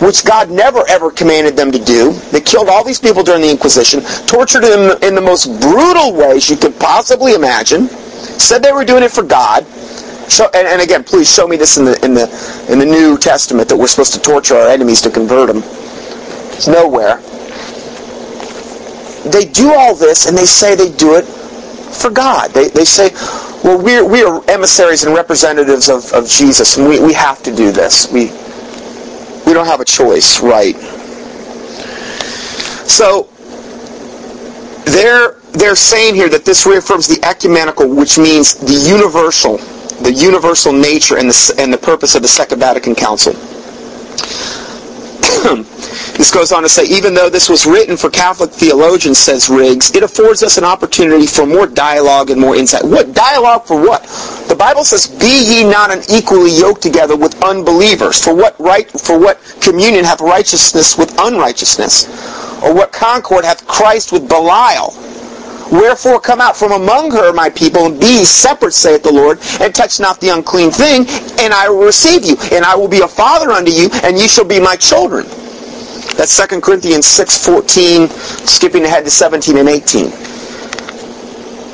which 0.00 0.24
God 0.24 0.50
never 0.50 0.84
ever 0.88 1.10
commanded 1.10 1.56
them 1.56 1.72
to 1.72 1.78
do. 1.78 2.12
They 2.30 2.40
killed 2.40 2.68
all 2.68 2.84
these 2.84 3.00
people 3.00 3.22
during 3.22 3.42
the 3.42 3.50
Inquisition, 3.50 4.02
tortured 4.26 4.62
them 4.62 4.96
in 5.02 5.14
the 5.14 5.20
most 5.20 5.46
brutal 5.60 6.14
ways 6.14 6.50
you 6.50 6.56
could 6.56 6.78
possibly 6.78 7.34
imagine. 7.34 7.88
Said 8.38 8.62
they 8.62 8.72
were 8.72 8.84
doing 8.84 9.02
it 9.02 9.10
for 9.10 9.22
God. 9.22 9.66
Show, 10.28 10.46
and, 10.54 10.66
and, 10.66 10.82
again, 10.82 11.04
please 11.04 11.32
show 11.32 11.46
me 11.46 11.56
this 11.56 11.76
in 11.78 11.84
the 11.84 12.04
in 12.04 12.12
the 12.12 12.26
in 12.68 12.78
the 12.78 12.84
New 12.84 13.16
Testament 13.16 13.68
that 13.68 13.76
we're 13.76 13.86
supposed 13.86 14.12
to 14.14 14.20
torture 14.20 14.56
our 14.56 14.68
enemies 14.68 15.00
to 15.02 15.10
convert 15.10 15.46
them. 15.48 15.62
It's 16.52 16.66
nowhere. 16.66 17.20
They 19.30 19.44
do 19.44 19.72
all 19.72 19.94
this, 19.94 20.26
and 20.26 20.36
they 20.36 20.46
say 20.46 20.74
they 20.74 20.90
do 20.90 21.14
it 21.16 21.24
for 21.96 22.10
God. 22.10 22.50
They, 22.50 22.68
they 22.68 22.84
say, 22.84 23.10
well, 23.64 23.82
we're, 23.82 24.04
we 24.04 24.22
are 24.22 24.42
emissaries 24.48 25.04
and 25.04 25.14
representatives 25.14 25.88
of, 25.88 26.12
of 26.12 26.28
Jesus, 26.28 26.76
and 26.76 26.88
we, 26.88 27.00
we 27.00 27.12
have 27.12 27.42
to 27.42 27.54
do 27.54 27.72
this. 27.72 28.10
We, 28.12 28.30
don't 29.56 29.66
have 29.66 29.80
a 29.80 29.84
choice, 29.84 30.40
right? 30.40 30.76
So 32.86 33.28
they're 34.84 35.40
they're 35.52 35.74
saying 35.74 36.14
here 36.14 36.28
that 36.28 36.44
this 36.44 36.66
reaffirms 36.66 37.08
the 37.08 37.24
ecumenical, 37.24 37.88
which 37.88 38.18
means 38.18 38.54
the 38.54 38.74
universal, 38.88 39.56
the 40.02 40.12
universal 40.12 40.72
nature 40.72 41.16
and 41.16 41.28
the 41.30 41.54
and 41.58 41.72
the 41.72 41.78
purpose 41.78 42.14
of 42.14 42.22
the 42.22 42.28
Second 42.28 42.60
Vatican 42.60 42.94
Council. 42.94 43.32
This 46.16 46.30
goes 46.30 46.50
on 46.50 46.62
to 46.62 46.68
say, 46.68 46.84
even 46.86 47.12
though 47.12 47.28
this 47.28 47.50
was 47.50 47.66
written 47.66 47.94
for 47.94 48.08
Catholic 48.08 48.50
theologians, 48.50 49.18
says 49.18 49.50
Riggs, 49.50 49.94
it 49.94 50.02
affords 50.02 50.42
us 50.42 50.56
an 50.56 50.64
opportunity 50.64 51.26
for 51.26 51.44
more 51.44 51.66
dialogue 51.66 52.30
and 52.30 52.40
more 52.40 52.56
insight. 52.56 52.84
What 52.84 53.12
dialogue 53.12 53.66
for 53.66 53.78
what? 53.78 54.02
The 54.48 54.54
Bible 54.56 54.82
says, 54.82 55.06
"Be 55.06 55.44
ye 55.44 55.64
not 55.64 55.90
unequally 55.90 56.50
yoked 56.50 56.80
together 56.80 57.16
with 57.16 57.42
unbelievers." 57.44 58.18
For 58.18 58.34
what 58.34 58.54
right? 58.58 58.90
For 58.98 59.18
what 59.18 59.38
communion 59.60 60.04
hath 60.06 60.22
righteousness 60.22 60.96
with 60.96 61.12
unrighteousness, 61.18 62.06
or 62.62 62.72
what 62.72 62.92
concord 62.92 63.44
hath 63.44 63.66
Christ 63.66 64.12
with 64.12 64.26
Belial? 64.26 64.94
Wherefore 65.70 66.20
come 66.20 66.40
out 66.40 66.56
from 66.56 66.72
among 66.72 67.10
her, 67.10 67.32
my 67.32 67.50
people, 67.50 67.86
and 67.86 68.00
be 68.00 68.24
separate, 68.24 68.72
saith 68.72 69.02
the 69.02 69.12
Lord, 69.12 69.38
and 69.60 69.74
touch 69.74 69.98
not 69.98 70.20
the 70.20 70.28
unclean 70.28 70.70
thing, 70.70 71.06
and 71.40 71.52
I 71.52 71.68
will 71.68 71.84
receive 71.84 72.24
you, 72.24 72.36
and 72.52 72.64
I 72.64 72.76
will 72.76 72.88
be 72.88 73.00
a 73.00 73.08
father 73.08 73.50
unto 73.50 73.70
you, 73.70 73.90
and 74.04 74.16
ye 74.18 74.28
shall 74.28 74.44
be 74.44 74.60
my 74.60 74.76
children. 74.76 75.26
That's 76.16 76.36
2 76.36 76.60
Corinthians 76.60 77.04
6.14, 77.04 78.08
skipping 78.46 78.84
ahead 78.84 79.04
to 79.04 79.10
17 79.10 79.58
and 79.58 79.68
18. 79.68 80.10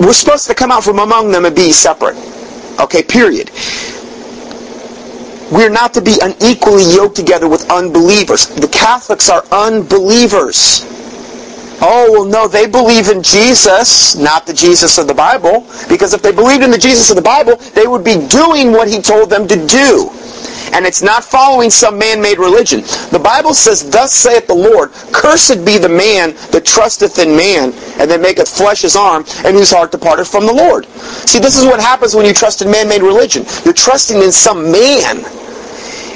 We're 0.01 0.13
supposed 0.15 0.49
to 0.49 0.55
come 0.55 0.73
out 0.73 0.83
from 0.83 0.99
among 0.99 1.31
them 1.31 1.45
and 1.45 1.55
be 1.55 1.71
separate. 1.71 2.17
Okay, 2.81 3.03
period. 3.03 3.51
We're 5.53 5.69
not 5.69 5.93
to 5.95 6.01
be 6.01 6.19
unequally 6.23 6.83
yoked 6.83 7.15
together 7.15 7.47
with 7.47 7.71
unbelievers. 7.71 8.47
The 8.47 8.69
Catholics 8.69 9.29
are 9.29 9.45
unbelievers. 9.53 10.87
Oh, 11.85 12.13
well, 12.13 12.25
no, 12.25 12.47
they 12.47 12.67
believe 12.67 13.09
in 13.09 13.23
Jesus, 13.23 14.15
not 14.15 14.47
the 14.47 14.55
Jesus 14.55 14.99
of 14.99 15.09
the 15.09 15.15
Bible. 15.15 15.67
Because 15.89 16.15
if 16.15 16.23
they 16.23 16.33
believed 16.33 16.63
in 16.63 16.71
the 16.71 16.79
Jesus 16.79 17.11
of 17.11 17.17
the 17.17 17.23
Bible, 17.23 17.57
they 17.75 17.87
would 17.87 18.05
be 18.05 18.27
doing 18.29 18.73
what 18.73 18.89
he 18.89 19.03
told 19.03 19.31
them 19.31 19.49
to 19.49 19.67
do 19.67 20.11
and 20.73 20.87
it's 20.87 21.03
not 21.03 21.23
following 21.23 21.71
some 21.71 21.99
man-made 21.99 22.39
religion. 22.39 22.81
The 23.11 23.21
Bible 23.23 23.55
says, 23.55 23.89
Thus 23.89 24.13
saith 24.13 24.47
the 24.47 24.55
Lord, 24.55 24.91
Cursed 25.13 25.65
be 25.65 25.79
the 25.79 25.89
man 25.89 26.35
that 26.51 26.65
trusteth 26.65 27.19
in 27.19 27.37
man, 27.37 27.73
and 28.01 28.11
that 28.11 28.21
maketh 28.21 28.49
flesh 28.49 28.83
his 28.83 28.97
arm, 28.97 29.25
and 29.45 29.55
whose 29.55 29.71
heart 29.71 29.93
departeth 29.93 30.29
from 30.29 30.47
the 30.47 30.53
Lord. 30.53 30.87
See, 31.29 31.39
this 31.39 31.59
is 31.59 31.65
what 31.65 31.81
happens 31.81 32.15
when 32.15 32.25
you 32.25 32.33
trust 32.33 32.63
in 32.63 32.71
man-made 32.71 33.03
religion. 33.03 33.45
You're 33.65 33.75
trusting 33.75 34.21
in 34.23 34.33
some 34.33 34.73
man. 34.73 35.25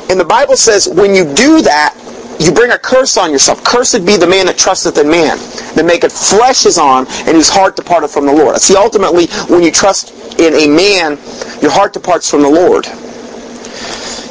And 0.08 0.18
the 0.18 0.24
Bible 0.24 0.56
says, 0.56 0.88
when 0.88 1.14
you 1.14 1.24
do 1.34 1.60
that, 1.62 1.94
you 2.38 2.52
bring 2.52 2.70
a 2.72 2.78
curse 2.78 3.16
on 3.16 3.30
yourself. 3.30 3.64
Cursed 3.64 4.04
be 4.04 4.16
the 4.16 4.26
man 4.26 4.46
that 4.46 4.58
trusteth 4.58 4.98
in 4.98 5.08
man, 5.08 5.38
that 5.74 5.84
maketh 5.84 6.12
flesh 6.12 6.64
his 6.64 6.78
arm, 6.78 7.06
and 7.26 7.36
whose 7.36 7.48
heart 7.48 7.76
departeth 7.76 8.12
from 8.12 8.26
the 8.26 8.32
Lord. 8.32 8.56
See, 8.58 8.76
ultimately, 8.76 9.26
when 9.48 9.62
you 9.62 9.70
trust 9.70 10.12
in 10.38 10.54
a 10.54 10.68
man, 10.68 11.18
your 11.62 11.70
heart 11.70 11.92
departs 11.92 12.30
from 12.30 12.42
the 12.42 12.50
Lord. 12.50 12.86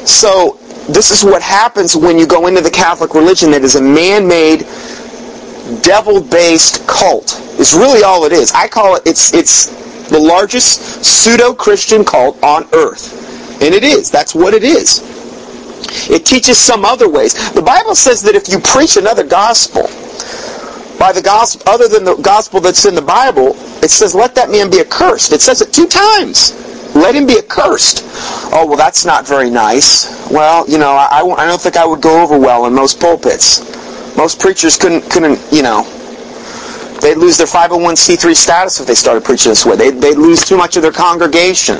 So 0.06 0.58
this 0.88 1.10
is 1.10 1.24
what 1.24 1.42
happens 1.42 1.96
when 1.96 2.16
you 2.18 2.26
go 2.26 2.46
into 2.46 2.60
the 2.60 2.70
Catholic 2.70 3.14
religion 3.14 3.50
that 3.50 3.62
is 3.62 3.74
a 3.74 3.82
man-made, 3.82 4.66
devil-based 5.82 6.86
cult. 6.86 7.42
Is 7.58 7.74
really 7.74 8.02
all 8.02 8.24
it 8.24 8.32
is. 8.32 8.52
I 8.52 8.68
call 8.68 8.96
it 8.96 9.02
it's 9.06 9.32
it's 9.32 9.66
the 10.10 10.18
largest 10.20 11.04
pseudo-Christian 11.04 12.04
cult 12.04 12.40
on 12.42 12.68
earth. 12.72 13.60
And 13.62 13.74
it 13.74 13.82
is. 13.82 14.10
That's 14.10 14.34
what 14.34 14.52
it 14.52 14.62
is. 14.62 15.15
It 16.10 16.24
teaches 16.24 16.58
some 16.58 16.84
other 16.84 17.08
ways. 17.08 17.34
The 17.52 17.62
Bible 17.62 17.94
says 17.94 18.22
that 18.22 18.34
if 18.34 18.48
you 18.48 18.58
preach 18.58 18.96
another 18.96 19.24
gospel, 19.24 19.88
by 20.98 21.12
the 21.12 21.22
gospel 21.22 21.62
other 21.68 21.88
than 21.88 22.04
the 22.04 22.16
gospel 22.16 22.60
that's 22.60 22.84
in 22.84 22.94
the 22.94 23.02
Bible, 23.02 23.54
it 23.82 23.90
says 23.90 24.14
let 24.14 24.34
that 24.34 24.50
man 24.50 24.70
be 24.70 24.80
accursed. 24.80 25.32
It 25.32 25.40
says 25.40 25.60
it 25.60 25.72
two 25.72 25.86
times. 25.86 26.54
Let 26.94 27.14
him 27.14 27.26
be 27.26 27.36
accursed. 27.36 28.02
Oh, 28.52 28.64
well, 28.66 28.76
that's 28.76 29.04
not 29.04 29.28
very 29.28 29.50
nice. 29.50 30.30
Well, 30.30 30.68
you 30.68 30.78
know, 30.78 30.92
I, 30.92 31.20
I 31.20 31.46
don't 31.46 31.60
think 31.60 31.76
I 31.76 31.84
would 31.84 32.00
go 32.00 32.22
over 32.22 32.38
well 32.38 32.64
in 32.66 32.74
most 32.74 32.98
pulpits. 32.98 33.60
Most 34.16 34.40
preachers 34.40 34.78
couldn't, 34.78 35.02
couldn't, 35.10 35.38
you 35.52 35.62
know, 35.62 35.82
they'd 37.02 37.18
lose 37.18 37.36
their 37.36 37.46
501c3 37.46 38.34
status 38.34 38.80
if 38.80 38.86
they 38.86 38.94
started 38.94 39.24
preaching 39.24 39.50
this 39.50 39.66
way. 39.66 39.76
They'd, 39.76 40.00
they'd 40.00 40.16
lose 40.16 40.42
too 40.42 40.56
much 40.56 40.76
of 40.76 40.82
their 40.82 40.92
congregation. 40.92 41.76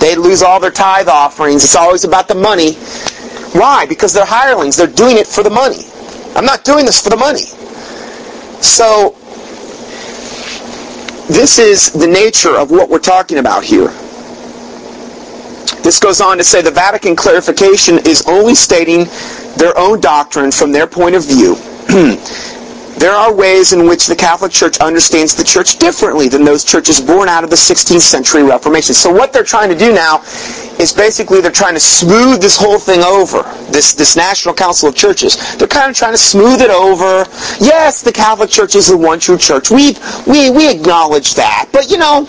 They'd 0.00 0.16
lose 0.16 0.42
all 0.42 0.60
their 0.60 0.70
tithe 0.70 1.08
offerings. 1.08 1.62
It's 1.64 1.76
always 1.76 2.04
about 2.04 2.26
the 2.26 2.34
money. 2.34 2.78
Why? 3.52 3.86
Because 3.86 4.12
they're 4.12 4.26
hirelings. 4.26 4.76
They're 4.76 4.86
doing 4.86 5.16
it 5.16 5.26
for 5.26 5.42
the 5.42 5.50
money. 5.50 5.82
I'm 6.34 6.44
not 6.44 6.64
doing 6.64 6.84
this 6.84 7.00
for 7.00 7.10
the 7.10 7.16
money. 7.16 7.44
So, 8.60 9.16
this 11.28 11.58
is 11.58 11.92
the 11.92 12.06
nature 12.06 12.56
of 12.56 12.70
what 12.70 12.88
we're 12.88 12.98
talking 12.98 13.38
about 13.38 13.64
here. 13.64 13.88
This 15.82 15.98
goes 15.98 16.20
on 16.20 16.38
to 16.38 16.44
say 16.44 16.60
the 16.60 16.70
Vatican 16.70 17.16
clarification 17.16 17.98
is 17.98 18.22
only 18.26 18.54
stating 18.54 19.06
their 19.56 19.76
own 19.78 20.00
doctrine 20.00 20.50
from 20.50 20.72
their 20.72 20.86
point 20.86 21.14
of 21.14 21.24
view. 21.26 21.56
there 22.98 23.12
are 23.12 23.32
ways 23.32 23.72
in 23.72 23.86
which 23.86 24.06
the 24.06 24.16
Catholic 24.16 24.52
Church 24.52 24.78
understands 24.78 25.34
the 25.34 25.44
Church 25.44 25.78
differently 25.78 26.28
than 26.28 26.44
those 26.44 26.64
churches 26.64 27.00
born 27.00 27.28
out 27.28 27.44
of 27.44 27.50
the 27.50 27.56
16th 27.56 28.00
century 28.00 28.42
Reformation. 28.42 28.94
So 28.94 29.10
what 29.10 29.32
they're 29.32 29.44
trying 29.44 29.68
to 29.70 29.78
do 29.78 29.92
now 29.92 30.20
is 30.78 30.92
basically 30.92 31.40
they're 31.40 31.50
trying 31.50 31.74
to 31.74 31.80
smooth 31.80 32.40
this 32.40 32.56
whole 32.56 32.78
thing 32.78 33.02
over, 33.02 33.42
this, 33.70 33.94
this 33.94 34.16
National 34.16 34.54
Council 34.54 34.88
of 34.88 34.94
Churches. 34.94 35.56
They're 35.56 35.68
kind 35.68 35.90
of 35.90 35.96
trying 35.96 36.12
to 36.14 36.18
smooth 36.18 36.60
it 36.60 36.70
over. 36.70 37.28
Yes, 37.60 38.02
the 38.02 38.12
Catholic 38.12 38.50
Church 38.50 38.74
is 38.74 38.88
the 38.88 38.96
one 38.96 39.18
true 39.18 39.38
church. 39.38 39.70
We, 39.70 39.96
we, 40.26 40.50
we 40.50 40.70
acknowledge 40.70 41.34
that. 41.34 41.68
But, 41.72 41.90
you 41.90 41.98
know, 41.98 42.28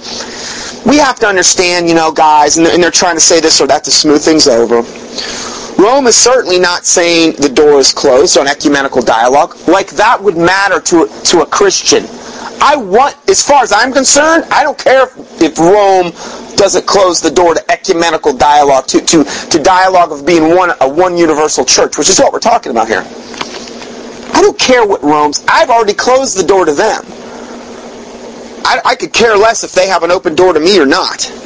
we 0.85 0.97
have 0.97 1.19
to 1.19 1.27
understand, 1.27 1.88
you 1.88 1.95
know, 1.95 2.11
guys, 2.11 2.57
and 2.57 2.65
they're, 2.65 2.73
and 2.73 2.83
they're 2.83 2.91
trying 2.91 3.15
to 3.15 3.21
say 3.21 3.39
this 3.39 3.61
or 3.61 3.67
that 3.67 3.83
to 3.83 3.91
smooth 3.91 4.21
things 4.21 4.47
over. 4.47 4.83
Rome 5.79 6.07
is 6.07 6.17
certainly 6.17 6.59
not 6.59 6.86
saying 6.86 7.36
the 7.39 7.48
door 7.48 7.79
is 7.79 7.93
closed 7.93 8.38
on 8.38 8.48
ecumenical 8.48 9.01
dialogue. 9.01 9.55
Like 9.65 9.88
that 9.91 10.21
would 10.21 10.36
matter 10.36 10.81
to, 10.81 11.07
to 11.07 11.39
a 11.39 11.45
Christian. 11.45 12.03
I 12.62 12.75
want, 12.75 13.15
as 13.29 13.41
far 13.41 13.63
as 13.63 13.71
I'm 13.71 13.93
concerned, 13.93 14.43
I 14.51 14.63
don't 14.63 14.77
care 14.77 15.03
if, 15.05 15.41
if 15.41 15.57
Rome 15.57 16.12
doesn't 16.57 16.86
close 16.86 17.21
the 17.21 17.31
door 17.31 17.53
to 17.53 17.71
ecumenical 17.71 18.33
dialogue, 18.33 18.88
to, 18.88 19.00
to, 19.00 19.24
to 19.24 19.63
dialogue 19.63 20.12
of 20.12 20.25
being 20.25 20.53
one, 20.53 20.71
a 20.81 20.89
one 20.89 21.17
universal 21.17 21.63
church, 21.63 21.98
which 21.98 22.09
is 22.09 22.19
what 22.19 22.33
we're 22.33 22.39
talking 22.39 22.74
about 22.74 22.89
here. 22.89 23.05
I 24.33 24.41
don't 24.41 24.59
care 24.59 24.86
what 24.86 25.01
Rome's, 25.01 25.45
I've 25.48 25.69
already 25.69 25.93
closed 25.93 26.38
the 26.38 26.43
door 26.45 26.65
to 26.65 26.74
them. 26.74 27.03
I, 28.65 28.81
I 28.83 28.95
could 28.95 29.13
care 29.13 29.38
less 29.38 29.63
if 29.63 29.71
they 29.71 29.88
have 29.88 30.03
an 30.03 30.12
open 30.12 30.36
door 30.36 30.51
to 30.51 30.59
me 30.59 30.77
or 30.77 30.86
not. 30.86 31.38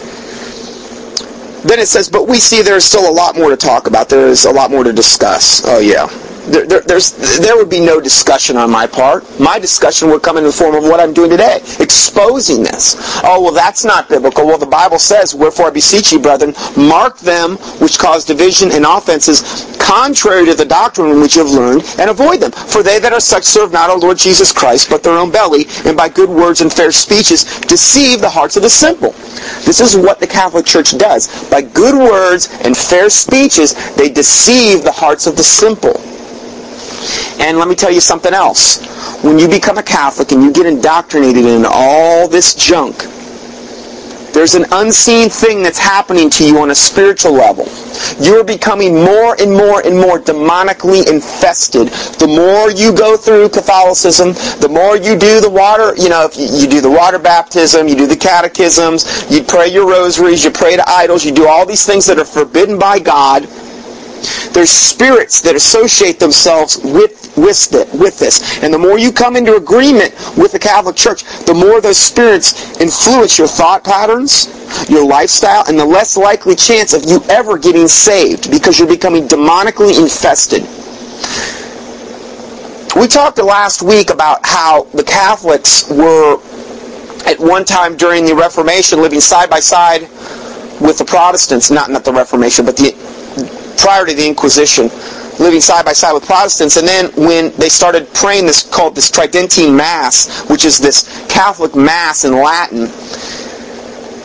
Then 1.64 1.80
it 1.80 1.88
says, 1.88 2.10
but 2.10 2.28
we 2.28 2.38
see 2.38 2.62
there's 2.62 2.86
still 2.86 3.10
a 3.10 3.12
lot 3.12 3.36
more 3.36 3.50
to 3.50 3.58
talk 3.58 3.88
about. 3.88 4.10
There 4.10 4.28
is 4.28 4.46
a 4.46 4.52
lot 4.52 4.70
more 4.70 4.84
to 4.84 4.94
discuss. 4.94 5.64
Oh, 5.66 5.80
yeah 5.80 6.08
there, 6.52 6.82
there, 6.82 7.00
there 7.40 7.56
would 7.56 7.70
be 7.70 7.80
no 7.80 8.02
discussion 8.02 8.58
on 8.58 8.70
my 8.70 8.88
part. 8.88 9.24
My 9.40 9.60
discussion 9.60 10.10
would 10.10 10.22
come 10.22 10.38
in 10.38 10.44
the 10.44 10.52
form 10.52 10.76
of 10.76 10.84
what 10.84 11.00
I'm 11.00 11.14
doing 11.14 11.30
today, 11.30 11.58
exposing 11.80 12.64
this. 12.64 12.96
Oh, 13.24 13.42
well, 13.42 13.54
that's 13.54 13.86
not 13.86 14.10
biblical. 14.10 14.46
Well, 14.46 14.58
the 14.58 14.66
Bible 14.66 15.00
says, 15.00 15.34
Wherefore 15.34 15.68
I 15.68 15.72
beseech 15.72 16.12
you, 16.12 16.20
brethren, 16.20 16.54
mark 16.76 17.20
them 17.20 17.58
which 17.80 17.98
cause 17.98 18.26
division 18.26 18.72
and 18.72 18.86
offenses 18.86 19.74
contrary 19.80 20.46
to 20.46 20.56
the 20.56 20.66
doctrine 20.66 21.20
which 21.20 21.36
you 21.36 21.46
have 21.46 21.54
learned, 21.54 21.84
and 22.00 22.10
avoid 22.10 22.40
them. 22.40 22.52
For 22.52 22.84
they 22.84 23.00
that 23.00 23.14
are 23.14 23.20
such 23.20 23.44
serve 23.44 23.72
not 23.72 23.90
our 23.90 23.98
Lord 23.98 24.18
Jesus 24.18 24.52
Christ, 24.52 24.90
but 24.90 25.04
their 25.04 25.18
own 25.18 25.32
belly, 25.32 25.66
and 25.86 25.96
by 25.98 26.10
good 26.10 26.30
words 26.30 26.62
and 26.62 26.72
fair 26.72 26.92
speeches 26.92 27.44
deceive 27.62 28.22
the 28.22 28.30
hearts 28.30 28.56
of 28.56 28.64
the 28.64 28.70
simple. 28.70 29.12
This 29.66 29.82
is 29.82 29.98
what 29.98 30.20
the 30.20 30.28
Catholic 30.28 30.66
Church 30.66 30.98
does. 30.98 31.28
By 31.50 31.62
good 31.62 31.96
words 31.96 32.50
and 32.64 32.76
fair 32.76 33.10
speeches, 33.10 33.96
they 33.96 34.10
deceive 34.10 34.84
the 34.84 34.92
hearts 34.92 35.28
of 35.28 35.36
the 35.36 35.44
simple. 35.44 36.02
And 37.40 37.58
let 37.58 37.68
me 37.68 37.76
tell 37.76 37.92
you 37.92 38.02
something 38.02 38.34
else. 38.34 38.84
When 39.24 39.40
you 39.40 39.48
become 39.48 39.78
a 39.78 39.84
Catholic 39.84 40.32
and 40.32 40.44
you 40.44 40.52
get 40.52 40.66
indoctrinated 40.66 41.46
in 41.46 41.66
all 41.66 42.28
this 42.28 42.54
junk, 42.56 43.04
there's 44.34 44.56
an 44.56 44.66
unseen 44.72 45.30
thing 45.30 45.62
that's 45.62 45.78
happening 45.78 46.28
to 46.32 46.46
you 46.46 46.58
on 46.58 46.72
a 46.72 46.76
spiritual 46.76 47.34
level. 47.34 47.68
You're 48.20 48.44
becoming 48.44 48.96
more 48.96 49.40
and 49.40 49.52
more 49.52 49.86
and 49.86 49.96
more 49.96 50.20
demonically 50.20 51.08
infested. 51.08 51.90
The 52.18 52.28
more 52.28 52.72
you 52.72 52.96
go 52.96 53.16
through 53.16 53.50
Catholicism, 53.50 54.34
the 54.60 54.70
more 54.70 54.98
you 54.98 55.18
do 55.18 55.40
the 55.40 55.50
water, 55.50 55.96
you 55.96 56.10
know, 56.10 56.26
if 56.26 56.36
you, 56.36 56.68
do 56.68 56.82
the 56.82 56.90
water 56.90 57.20
baptism, 57.20 57.88
you 57.88 57.96
do 57.96 58.08
the 58.08 58.18
catechisms, 58.18 59.30
you 59.30 59.44
pray 59.44 59.68
your 59.68 59.88
rosaries, 59.88 60.44
you 60.44 60.50
pray 60.50 60.76
to 60.76 60.90
idols, 60.90 61.24
you 61.24 61.32
do 61.32 61.48
all 61.48 61.66
these 61.66 61.86
things 61.86 62.08
that 62.08 62.18
are 62.18 62.26
forbidden 62.26 62.80
by 62.80 62.98
God 62.98 63.48
there's 64.54 64.70
spirits 64.70 65.42
that 65.42 65.56
associate 65.56 66.20
themselves 66.20 66.78
with, 66.84 67.34
with, 67.38 67.72
with 67.94 68.20
this. 68.20 68.64
And 68.64 68.74
the 68.74 68.78
more 68.78 68.98
you 68.98 69.12
come 69.12 69.36
into 69.36 69.56
agreement 69.56 70.14
with 70.38 70.52
the 70.52 70.60
Catholic 70.60 70.96
Church, 70.96 71.24
the 71.46 71.54
more 71.54 71.82
those 71.82 71.98
spirits 71.98 72.80
influence 72.80 73.38
your 73.38 73.48
thought 73.48 73.84
patterns, 73.84 74.48
your 74.90 75.06
lifestyle, 75.06 75.64
and 75.68 75.78
the 75.78 75.86
less 75.86 76.18
likely 76.18 76.56
chance 76.56 76.94
of 76.94 77.04
you 77.06 77.22
ever 77.30 77.58
getting 77.58 77.88
saved 77.88 78.50
because 78.52 78.80
you're 78.80 78.88
becoming 78.88 79.28
demonically 79.28 80.00
infested. 80.02 80.64
We 82.96 83.08
talked 83.08 83.40
last 83.40 83.82
week 83.82 84.12
about 84.12 84.46
how 84.46 84.84
the 84.94 85.04
Catholics 85.04 85.90
were 85.90 86.40
at 87.26 87.40
one 87.40 87.66
time 87.66 87.98
during 87.98 88.26
the 88.26 88.36
Reformation 88.36 89.02
living 89.02 89.20
side 89.20 89.50
by 89.50 89.60
side 89.60 90.04
with 90.80 90.98
the 90.98 91.06
Protestants, 91.06 91.72
not 91.72 91.90
not 91.90 92.04
the 92.04 92.14
Reformation, 92.14 92.66
but 92.66 92.78
the 92.78 92.94
prior 93.78 94.06
to 94.06 94.14
the 94.14 94.26
Inquisition, 94.26 94.90
living 95.40 95.62
side 95.62 95.86
by 95.86 95.94
side 95.94 96.14
with 96.14 96.26
Protestants. 96.26 96.78
And 96.78 96.88
then 96.88 97.12
when 97.16 97.52
they 97.58 97.70
started 97.70 98.12
praying 98.14 98.46
this 98.46 98.64
called 98.64 98.96
this 98.96 99.10
Tridentine 99.10 99.76
Mass, 99.76 100.48
which 100.50 100.66
is 100.66 100.78
this 100.78 101.26
Catholic 101.28 101.76
Mass 101.76 102.26
in 102.26 102.34
Latin, 102.34 102.90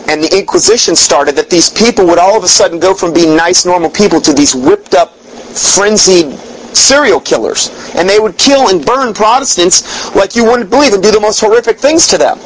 and 0.08 0.24
the 0.24 0.38
Inquisition 0.38 0.96
started, 0.96 1.36
that 1.36 1.50
these 1.50 1.68
people 1.68 2.06
would 2.06 2.18
all 2.18 2.36
of 2.36 2.44
a 2.44 2.48
sudden 2.48 2.80
go 2.80 2.94
from 2.94 3.12
being 3.12 3.36
nice, 3.36 3.66
normal 3.66 3.90
people 3.90 4.20
to 4.22 4.32
these 4.32 4.54
whipped 4.54 4.94
up, 4.94 5.14
frenzied 5.14 6.32
serial 6.74 7.20
killers. 7.20 7.70
And 7.94 8.08
they 8.08 8.18
would 8.18 8.38
kill 8.38 8.68
and 8.68 8.84
burn 8.84 9.12
Protestants 9.12 10.14
like 10.14 10.34
you 10.34 10.44
wouldn't 10.44 10.70
believe 10.70 10.94
and 10.94 11.02
do 11.02 11.10
the 11.10 11.20
most 11.20 11.40
horrific 11.40 11.78
things 11.78 12.06
to 12.08 12.18
them. 12.18 12.38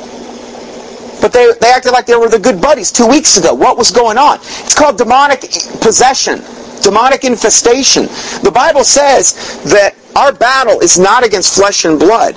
But 1.21 1.32
they, 1.32 1.52
they 1.61 1.71
acted 1.71 1.92
like 1.92 2.06
they 2.06 2.16
were 2.16 2.28
the 2.28 2.38
good 2.38 2.61
buddies 2.61 2.90
two 2.90 3.06
weeks 3.06 3.37
ago. 3.37 3.54
What 3.54 3.78
was 3.78 3.92
going 3.92 4.18
on? 4.18 4.38
It's 4.40 4.75
called 4.75 4.99
demonic 4.99 5.42
possession 5.80 6.42
demonic 6.83 7.25
infestation. 7.25 8.05
The 8.43 8.53
Bible 8.53 8.85
says 8.85 9.62
that 9.65 9.95
our 10.17 10.33
battle 10.33 10.81
is 10.81 10.99
not 10.99 11.25
against 11.25 11.55
flesh 11.55 11.85
and 11.85 11.99
blood, 11.99 12.35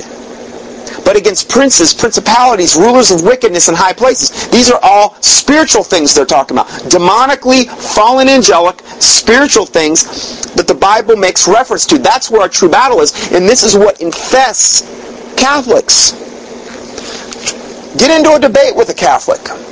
but 1.03 1.15
against 1.17 1.49
princes, 1.49 1.93
principalities, 1.93 2.75
rulers 2.75 3.11
of 3.11 3.21
wickedness 3.23 3.67
in 3.67 3.75
high 3.75 3.93
places. 3.93 4.47
These 4.49 4.71
are 4.71 4.79
all 4.81 5.15
spiritual 5.21 5.83
things 5.83 6.13
they're 6.13 6.25
talking 6.25 6.57
about. 6.57 6.67
Demonically 6.89 7.65
fallen 7.67 8.29
angelic, 8.29 8.81
spiritual 8.99 9.65
things 9.65 10.53
that 10.53 10.67
the 10.67 10.73
Bible 10.73 11.15
makes 11.15 11.47
reference 11.47 11.85
to. 11.87 11.97
That's 11.97 12.31
where 12.31 12.41
our 12.41 12.49
true 12.49 12.69
battle 12.69 13.01
is. 13.01 13.31
And 13.31 13.47
this 13.47 13.63
is 13.63 13.75
what 13.75 14.01
infests 14.01 14.81
Catholics. 15.35 16.13
Get 17.97 18.17
into 18.17 18.33
a 18.33 18.39
debate 18.39 18.75
with 18.75 18.89
a 18.89 18.93
Catholic 18.93 19.64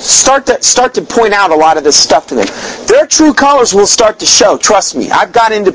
start 0.00 0.46
to 0.46 0.62
start 0.62 0.94
to 0.94 1.02
point 1.02 1.34
out 1.34 1.50
a 1.50 1.54
lot 1.54 1.76
of 1.76 1.84
this 1.84 1.96
stuff 1.96 2.26
to 2.28 2.34
them. 2.34 2.46
Their 2.86 3.06
true 3.06 3.34
colors 3.34 3.74
will 3.74 3.86
start 3.86 4.18
to 4.20 4.26
show. 4.26 4.56
Trust 4.56 4.96
me. 4.96 5.10
I've 5.10 5.32
got 5.32 5.52
into 5.52 5.70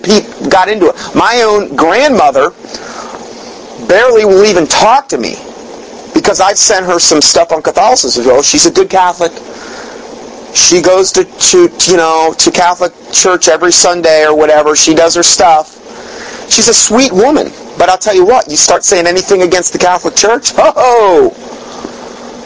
got 0.49 0.67
into 0.67 0.87
it. 0.87 1.15
My 1.15 1.43
own 1.43 1.75
grandmother 1.75 2.49
barely 3.87 4.25
will 4.25 4.43
even 4.45 4.65
talk 4.67 5.07
to 5.09 5.17
me 5.17 5.35
because 6.13 6.41
I've 6.41 6.57
sent 6.57 6.85
her 6.85 6.99
some 6.99 7.21
stuff 7.21 7.51
on 7.51 7.61
Catholicism. 7.61 8.25
Oh, 8.27 8.41
she's 8.41 8.65
a 8.65 8.71
good 8.71 8.89
Catholic. 8.89 9.31
She 10.55 10.81
goes 10.81 11.11
to, 11.13 11.23
to 11.23 11.91
you 11.91 11.97
know 11.97 12.33
to 12.37 12.51
Catholic 12.51 12.93
church 13.11 13.47
every 13.47 13.71
Sunday 13.71 14.25
or 14.25 14.35
whatever. 14.35 14.75
She 14.75 14.95
does 14.95 15.15
her 15.15 15.23
stuff. 15.23 15.81
She's 16.49 16.67
a 16.67 16.73
sweet 16.73 17.11
woman. 17.11 17.51
But 17.77 17.89
I'll 17.89 17.97
tell 17.97 18.15
you 18.15 18.25
what, 18.25 18.49
you 18.49 18.55
start 18.55 18.85
saying 18.85 19.05
anything 19.05 19.41
against 19.41 19.73
the 19.73 19.79
Catholic 19.79 20.15
Church, 20.15 20.53
oh, 20.57 21.29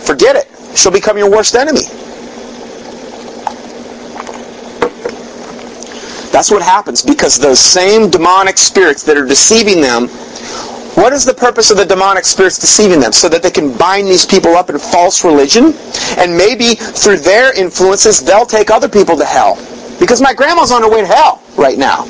forget 0.03 0.35
it 0.35 0.58
she'll 0.79 0.91
become 0.91 1.17
your 1.17 1.29
worst 1.29 1.55
enemy. 1.55 1.83
That's 6.31 6.51
what 6.51 6.61
happens 6.61 7.01
because 7.03 7.37
those 7.37 7.59
same 7.59 8.09
demonic 8.09 8.57
spirits 8.57 9.03
that 9.03 9.17
are 9.17 9.25
deceiving 9.25 9.81
them, 9.81 10.07
what 10.95 11.11
is 11.11 11.25
the 11.25 11.33
purpose 11.33 11.69
of 11.69 11.77
the 11.77 11.85
demonic 11.85 12.23
spirits 12.23 12.57
deceiving 12.57 12.99
them? 12.99 13.11
So 13.11 13.27
that 13.29 13.43
they 13.43 13.51
can 13.51 13.77
bind 13.77 14.07
these 14.07 14.25
people 14.25 14.55
up 14.55 14.69
in 14.69 14.79
false 14.79 15.23
religion 15.25 15.73
and 16.17 16.37
maybe 16.37 16.75
through 16.75 17.17
their 17.17 17.57
influences 17.57 18.21
they'll 18.21 18.45
take 18.45 18.71
other 18.71 18.87
people 18.87 19.17
to 19.17 19.25
hell. 19.25 19.55
Because 19.99 20.21
my 20.21 20.33
grandma's 20.33 20.71
on 20.71 20.81
her 20.81 20.89
way 20.89 21.01
to 21.01 21.07
hell 21.07 21.43
right 21.57 21.77
now. 21.77 22.05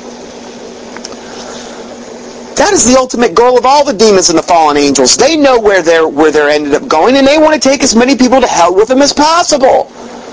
That 2.60 2.74
is 2.74 2.84
the 2.84 2.98
ultimate 2.98 3.34
goal 3.34 3.56
of 3.56 3.64
all 3.64 3.86
the 3.86 3.94
demons 3.94 4.28
and 4.28 4.38
the 4.38 4.42
fallen 4.42 4.76
angels. 4.76 5.16
They 5.16 5.34
know 5.34 5.58
where 5.58 5.80
they're 5.80 6.06
where 6.06 6.30
they're 6.30 6.50
ended 6.50 6.74
up 6.74 6.86
going, 6.88 7.16
and 7.16 7.26
they 7.26 7.38
want 7.38 7.54
to 7.54 7.68
take 7.68 7.82
as 7.82 7.96
many 7.96 8.14
people 8.14 8.38
to 8.38 8.46
hell 8.46 8.74
with 8.74 8.88
them 8.88 9.00
as 9.00 9.14
possible. 9.14 9.84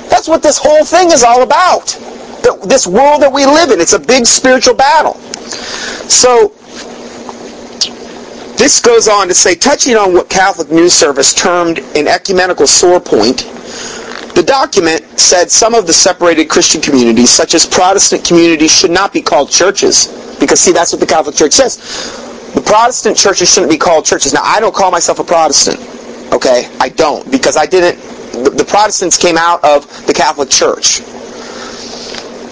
That's 0.10 0.28
what 0.28 0.44
this 0.44 0.58
whole 0.58 0.84
thing 0.84 1.12
is 1.12 1.24
all 1.24 1.42
about. 1.42 1.86
This 2.68 2.86
world 2.86 3.22
that 3.22 3.32
we 3.32 3.46
live 3.46 3.72
in, 3.72 3.80
it's 3.80 3.94
a 3.94 4.00
big 4.00 4.26
spiritual 4.26 4.74
battle. 4.76 5.14
So 6.12 6.50
this 8.58 8.82
goes 8.82 9.08
on 9.08 9.30
to 9.30 9.34
say, 9.34 9.56
touching 9.56 9.96
on 9.96 10.14
what 10.14 10.30
Catholic 10.30 10.70
News 10.70 10.92
Service 10.94 11.34
termed 11.34 11.80
an 11.96 12.10
ecumenical 12.10 12.68
sore 12.68 13.00
point, 13.00 13.46
the 14.38 14.44
document 14.44 15.02
said 15.20 15.50
some 15.50 15.74
of 15.74 15.88
the 15.88 15.94
separated 15.94 16.46
Christian 16.48 16.80
communities, 16.80 17.32
such 17.32 17.56
as 17.56 17.66
Protestant 17.66 18.24
communities, 18.24 18.72
should 18.72 18.92
not 18.92 19.12
be 19.12 19.20
called 19.20 19.50
churches 19.50 20.14
because 20.40 20.60
see, 20.60 20.72
that's 20.72 20.92
what 20.92 21.00
the 21.00 21.08
Catholic 21.08 21.36
Church 21.36 21.54
says. 21.54 21.78
The 22.54 22.62
Protestant 22.62 23.18
churches 23.18 23.52
shouldn't 23.52 23.72
be 23.72 23.80
called 23.80 24.06
churches. 24.06 24.34
Now, 24.34 24.44
I 24.44 24.60
don't 24.60 24.76
call 24.76 24.92
myself 24.92 25.18
a 25.18 25.24
Protestant. 25.24 25.80
Okay? 26.32 26.70
I 26.80 26.90
don't. 26.90 27.30
Because 27.32 27.58
I 27.58 27.66
didn't, 27.66 28.00
the, 28.44 28.52
the 28.52 28.64
Protestants 28.64 29.18
came 29.18 29.38
out 29.38 29.64
of 29.64 29.88
the 30.06 30.14
Catholic 30.14 30.50
Church. 30.50 31.02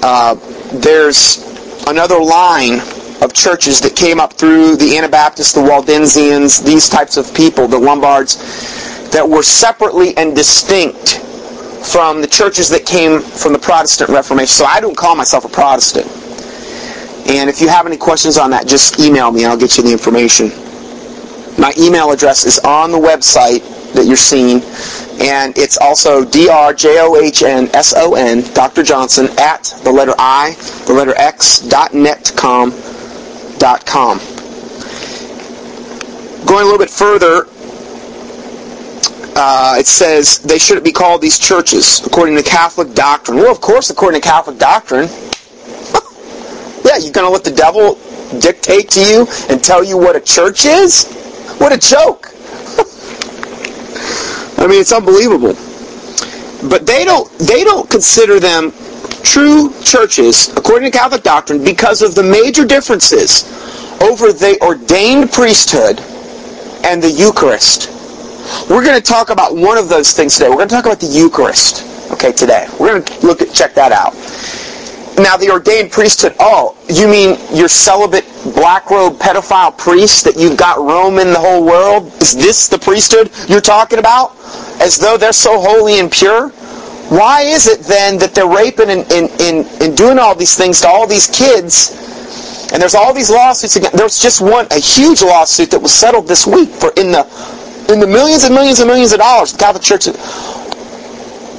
Uh, 0.01 0.35
there's 0.79 1.43
another 1.87 2.19
line 2.19 2.79
of 3.21 3.31
churches 3.33 3.79
that 3.81 3.95
came 3.95 4.19
up 4.19 4.33
through 4.33 4.75
the 4.75 4.97
Anabaptists, 4.97 5.53
the 5.53 5.61
Waldensians, 5.61 6.63
these 6.65 6.89
types 6.89 7.17
of 7.17 7.31
people, 7.33 7.67
the 7.67 7.77
Lombards, 7.77 8.37
that 9.11 9.27
were 9.27 9.43
separately 9.43 10.17
and 10.17 10.35
distinct 10.35 11.24
from 11.91 12.21
the 12.21 12.27
churches 12.27 12.69
that 12.69 12.85
came 12.85 13.21
from 13.21 13.53
the 13.53 13.59
Protestant 13.59 14.09
Reformation. 14.09 14.47
So 14.47 14.65
I 14.65 14.79
don't 14.79 14.97
call 14.97 15.15
myself 15.15 15.45
a 15.45 15.49
Protestant. 15.49 16.07
And 17.27 17.49
if 17.49 17.61
you 17.61 17.69
have 17.69 17.85
any 17.87 17.97
questions 17.97 18.37
on 18.37 18.51
that, 18.51 18.67
just 18.67 18.99
email 18.99 19.31
me. 19.31 19.45
I'll 19.45 19.57
get 19.57 19.77
you 19.77 19.83
the 19.83 19.91
information. 19.91 20.51
My 21.57 21.73
email 21.79 22.11
address 22.11 22.43
is 22.45 22.59
on 22.59 22.91
the 22.91 22.97
website 22.97 23.63
that 23.93 24.05
you're 24.05 24.17
seeing, 24.17 24.61
and 25.21 25.57
it's 25.57 25.77
also 25.77 26.25
D-R-J-O-H-N-S-O-N, 26.25 26.83
Dr. 28.53 28.83
Johnson, 28.83 29.29
at 29.39 29.73
the 29.83 29.91
letter 29.91 30.13
I, 30.19 30.55
the 30.85 30.93
letter 30.93 31.15
X, 31.15 31.59
dot 31.59 31.91
netcom, 31.91 32.73
dot 33.57 33.85
com. 33.85 34.19
Going 36.45 36.61
a 36.61 36.65
little 36.65 36.77
bit 36.77 36.89
further, 36.89 37.47
uh, 39.35 39.75
it 39.77 39.85
says 39.85 40.39
they 40.39 40.57
shouldn't 40.57 40.85
be 40.85 40.93
called 40.93 41.21
these 41.21 41.37
churches 41.37 42.05
according 42.05 42.37
to 42.37 42.43
Catholic 42.43 42.93
doctrine. 42.93 43.37
Well, 43.37 43.51
of 43.51 43.59
course, 43.59 43.89
according 43.89 44.21
to 44.21 44.27
Catholic 44.27 44.57
doctrine, 44.57 45.09
yeah, 46.85 46.97
you're 46.97 47.11
going 47.11 47.27
to 47.27 47.33
let 47.33 47.43
the 47.43 47.53
devil 47.55 47.95
dictate 48.39 48.89
to 48.91 49.01
you 49.01 49.27
and 49.49 49.63
tell 49.63 49.83
you 49.83 49.97
what 49.97 50.15
a 50.15 50.21
church 50.21 50.65
is? 50.65 51.05
What 51.57 51.73
a 51.73 51.77
joke. 51.77 52.27
I 54.57 54.67
mean, 54.67 54.79
it's 54.79 54.93
unbelievable. 54.93 55.53
But 56.69 56.85
they 56.85 57.03
don't 57.03 57.29
they 57.37 57.63
don't 57.63 57.89
consider 57.89 58.39
them 58.39 58.71
true 59.21 59.73
churches 59.83 60.49
according 60.55 60.91
to 60.91 60.97
Catholic 60.97 61.23
doctrine 61.23 61.63
because 61.63 62.01
of 62.01 62.15
the 62.15 62.23
major 62.23 62.65
differences 62.65 63.43
over 64.01 64.31
the 64.31 64.57
ordained 64.61 65.31
priesthood 65.31 65.99
and 66.85 67.03
the 67.03 67.11
Eucharist. 67.11 67.94
We're 68.69 68.83
going 68.83 68.97
to 68.97 69.01
talk 69.01 69.29
about 69.29 69.55
one 69.55 69.77
of 69.77 69.89
those 69.89 70.13
things 70.13 70.35
today. 70.35 70.49
We're 70.49 70.57
going 70.57 70.69
to 70.69 70.75
talk 70.75 70.85
about 70.85 70.99
the 70.99 71.07
Eucharist, 71.07 72.11
okay, 72.11 72.31
today. 72.31 72.67
We're 72.79 72.99
going 72.99 73.03
to 73.03 73.27
look 73.27 73.41
at 73.41 73.53
check 73.53 73.73
that 73.75 73.91
out. 73.91 74.13
Now, 75.17 75.37
the 75.37 75.49
ordained 75.49 75.91
priesthood, 75.91 76.35
oh, 76.39 76.75
you 76.89 77.07
mean 77.07 77.39
your 77.53 77.69
celibate 77.69 78.25
black 78.53 78.89
robe 78.89 79.17
pedophile 79.17 79.77
priest 79.77 80.25
that 80.25 80.35
you've 80.35 80.57
got 80.57 80.77
roaming 80.77 81.31
the 81.31 81.39
whole 81.39 81.65
world? 81.65 82.07
Is 82.21 82.35
this 82.35 82.67
the 82.67 82.77
priesthood 82.77 83.31
you're 83.47 83.61
talking 83.61 83.99
about? 83.99 84.35
As 84.81 84.97
though 84.97 85.17
they're 85.17 85.31
so 85.31 85.59
holy 85.59 85.99
and 85.99 86.11
pure? 86.11 86.49
Why 87.09 87.43
is 87.43 87.67
it 87.67 87.81
then 87.81 88.17
that 88.19 88.35
they're 88.35 88.47
raping 88.47 88.89
and, 88.89 89.09
and, 89.11 89.29
and, 89.39 89.65
and 89.81 89.95
doing 89.95 90.19
all 90.19 90.35
these 90.35 90.55
things 90.55 90.81
to 90.81 90.87
all 90.87 91.07
these 91.07 91.27
kids 91.27 91.95
And 92.73 92.81
there's 92.81 92.95
all 92.95 93.13
these 93.13 93.29
lawsuits 93.29 93.75
again. 93.77 93.91
There's 93.93 94.19
just 94.19 94.41
one, 94.41 94.67
a 94.71 94.79
huge 94.79 95.21
lawsuit 95.21 95.71
that 95.71 95.81
was 95.81 95.93
settled 95.93 96.27
this 96.27 96.45
week 96.45 96.69
for 96.69 96.91
in 96.97 97.11
the 97.11 97.23
in 97.89 97.99
the 97.99 98.07
millions 98.07 98.43
and 98.43 98.53
millions 98.53 98.79
and 98.79 98.87
millions 98.87 99.13
of 99.13 99.19
dollars. 99.19 99.51
The 99.51 99.59
Catholic 99.59 99.83
Church. 99.83 100.07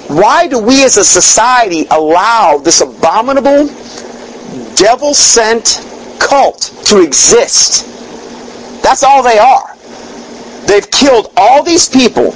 Why 0.08 0.46
do 0.46 0.58
we 0.60 0.84
as 0.84 0.96
a 0.96 1.04
society 1.04 1.86
allow 1.90 2.58
this 2.58 2.80
abominable, 2.80 3.66
devil-sent 4.76 5.84
cult 6.20 6.72
to 6.86 7.02
exist? 7.02 7.84
That's 8.82 9.02
all 9.02 9.22
they 9.22 9.38
are. 9.38 9.74
They've 10.66 10.88
killed 10.90 11.32
all 11.36 11.62
these 11.62 11.88
people, 11.88 12.32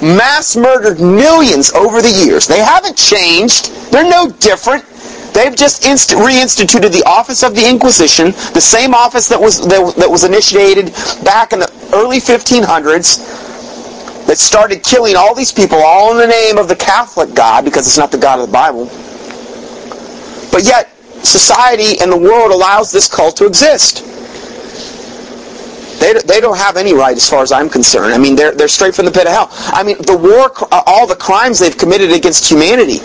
mass 0.00 0.56
murdered 0.56 1.00
millions 1.00 1.72
over 1.72 2.00
the 2.00 2.10
years. 2.10 2.46
They 2.46 2.60
haven't 2.60 2.96
changed. 2.96 3.70
They're 3.90 4.08
no 4.08 4.28
different. 4.30 4.84
They've 5.32 5.54
just 5.54 5.86
inst- 5.86 6.10
reinstituted 6.10 6.92
the 6.92 7.04
office 7.06 7.42
of 7.42 7.54
the 7.54 7.68
Inquisition, 7.68 8.32
the 8.52 8.60
same 8.60 8.94
office 8.94 9.28
that 9.28 9.40
was 9.40 9.60
that, 9.68 9.94
that 9.96 10.10
was 10.10 10.24
initiated 10.24 10.92
back 11.24 11.52
in 11.52 11.60
the 11.60 11.70
early 11.94 12.18
1500s 12.18 14.26
that 14.26 14.38
started 14.38 14.82
killing 14.82 15.16
all 15.16 15.34
these 15.34 15.52
people 15.52 15.78
all 15.78 16.12
in 16.12 16.18
the 16.18 16.26
name 16.26 16.58
of 16.58 16.68
the 16.68 16.76
Catholic 16.76 17.34
God 17.34 17.64
because 17.64 17.86
it's 17.86 17.98
not 17.98 18.12
the 18.12 18.18
God 18.18 18.40
of 18.40 18.46
the 18.46 18.52
Bible. 18.52 18.86
But 20.52 20.64
yet 20.64 20.90
society 21.24 22.00
and 22.00 22.10
the 22.10 22.16
world 22.16 22.52
allows 22.52 22.92
this 22.92 23.08
cult 23.08 23.36
to 23.38 23.46
exist. 23.46 24.06
They, 26.00 26.14
they 26.14 26.40
don't 26.40 26.56
have 26.56 26.76
any 26.76 26.94
right 26.94 27.16
as 27.16 27.28
far 27.28 27.42
as 27.42 27.52
I'm 27.52 27.68
concerned. 27.68 28.14
I 28.14 28.18
mean, 28.18 28.34
they're, 28.34 28.52
they're 28.52 28.68
straight 28.68 28.94
from 28.94 29.04
the 29.04 29.10
pit 29.10 29.26
of 29.26 29.32
hell. 29.32 29.48
I 29.50 29.82
mean, 29.82 29.98
the 29.98 30.16
war, 30.16 30.50
uh, 30.72 30.82
all 30.86 31.06
the 31.06 31.16
crimes 31.16 31.58
they've 31.58 31.76
committed 31.76 32.10
against 32.10 32.48
humanity. 32.48 33.00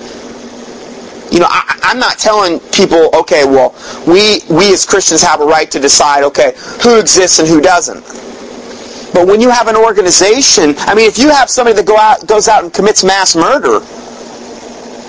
You 1.36 1.41
know, 1.41 1.48
I, 1.50 1.78
I'm 1.84 2.00
not 2.00 2.17
telling 2.17 2.62
people, 2.71 3.13
okay, 3.13 3.43
well, 3.43 3.76
we, 4.08 4.39
we 4.50 4.71
as 4.71 4.86
Christians 4.86 5.21
have 5.21 5.41
a 5.41 5.45
right 5.45 5.69
to 5.69 5.82
decide, 5.82 6.24
okay, 6.24 6.54
who 6.82 6.98
exists 6.98 7.39
and 7.39 7.48
who 7.48 7.60
doesn't. 7.60 8.00
But 9.13 9.28
when 9.28 9.41
you 9.41 9.50
have 9.50 9.67
an 9.67 9.76
organization, 9.76 10.76
I 10.78 10.95
mean, 10.95 11.10
if 11.10 11.17
you 11.19 11.30
have 11.30 11.50
somebody 11.50 11.76
that 11.76 11.86
go 11.86 11.98
out, 11.98 12.26
goes 12.26 12.48
out 12.48 12.63
and 12.63 12.74
commits 12.74 13.04
mass 13.04 13.36
murder, 13.36 13.80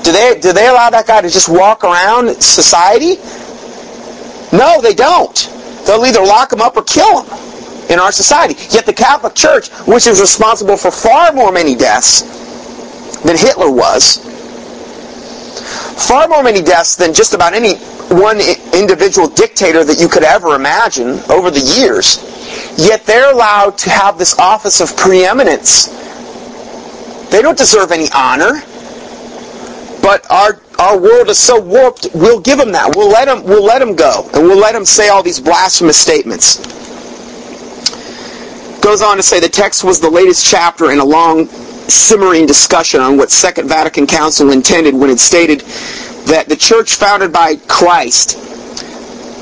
do 0.03 0.11
they, 0.11 0.41
do 0.41 0.53
they 0.53 0.67
allow 0.67 0.91
that 0.91 1.07
guy 1.07 1.21
to 1.21 1.31
just 1.31 1.49
walk 1.49 1.85
around 1.85 2.43
society? 2.43 3.23
No, 4.51 4.81
they 4.83 4.95
don't. 4.95 5.37
They'll 5.87 6.05
either 6.05 6.23
lock 6.23 6.53
him 6.53 6.61
up 6.61 6.77
or 6.77 6.83
kill 6.83 7.23
him 7.23 7.39
in 7.89 8.01
our 8.01 8.11
society. 8.11 8.55
Yet 8.75 8.85
the 8.85 8.93
Catholic 8.93 9.37
Church, 9.37 9.69
which 9.87 10.09
is 10.09 10.21
responsible 10.21 10.77
for 10.77 10.91
far 10.91 11.33
more 11.33 11.53
many 11.53 11.77
deaths 11.77 12.23
than 13.23 13.37
Hitler 13.37 13.71
was, 13.71 14.26
far 15.97 16.29
more 16.29 16.43
many 16.43 16.63
deaths 16.63 16.97
than 16.97 17.15
just 17.15 17.35
about 17.35 17.55
any 17.55 17.77
one 18.15 18.39
individual 18.75 19.29
dictator 19.29 19.85
that 19.85 19.99
you 19.99 20.09
could 20.09 20.23
ever 20.23 20.55
imagine 20.55 21.19
over 21.31 21.51
the 21.51 21.61
years, 21.61 22.23
yet 22.79 23.05
they're 23.05 23.33
allowed 23.33 23.79
to 23.79 23.91
have 23.91 24.19
this 24.19 24.39
office 24.39 24.81
of 24.81 24.97
preeminence. 24.97 25.87
They 27.31 27.43
don't 27.43 27.59
deserve 27.59 27.91
any 27.91 28.09
honor, 28.15 28.63
but 30.03 30.31
our 30.31 30.61
our 30.79 30.99
world 30.99 31.31
is 31.31 31.39
so 31.39 31.59
warped. 31.59 32.09
We'll 32.15 32.41
give 32.41 32.59
them 32.59 32.73
that. 32.73 32.95
We'll 32.95 33.09
let 33.09 33.25
them. 33.25 33.43
We'll 33.45 33.65
let 33.65 33.81
them 33.81 33.97
go, 33.97 34.29
and 34.35 34.47
we'll 34.47 34.59
let 34.59 34.73
them 34.73 34.85
say 34.85 35.09
all 35.09 35.23
these 35.23 35.41
blasphemous 35.41 35.97
statements 35.97 36.61
goes 38.87 39.03
on 39.03 39.17
to 39.17 39.23
say 39.23 39.41
the 39.41 39.49
text 39.49 39.83
was 39.83 39.99
the 39.99 40.09
latest 40.09 40.47
chapter 40.47 40.93
in 40.93 41.01
a 41.01 41.05
long 41.05 41.49
simmering 41.89 42.47
discussion 42.47 43.01
on 43.01 43.17
what 43.17 43.31
Second 43.31 43.69
Vatican 43.69 44.07
Council 44.07 44.51
intended 44.51 44.95
when 44.95 45.11
it 45.11 45.19
stated 45.21 45.61
that 46.27 46.47
the 46.49 46.57
church 46.57 46.95
founded 46.95 47.33
by 47.33 47.57
Christ 47.69 48.31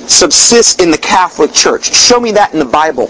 subsists 0.09 0.83
in 0.83 0.91
the 0.91 0.99
Catholic 0.99 1.53
Church. 1.53 1.95
Show 1.95 2.21
me 2.21 2.33
that 2.33 2.53
in 2.53 2.59
the 2.59 2.65
Bible, 2.65 3.09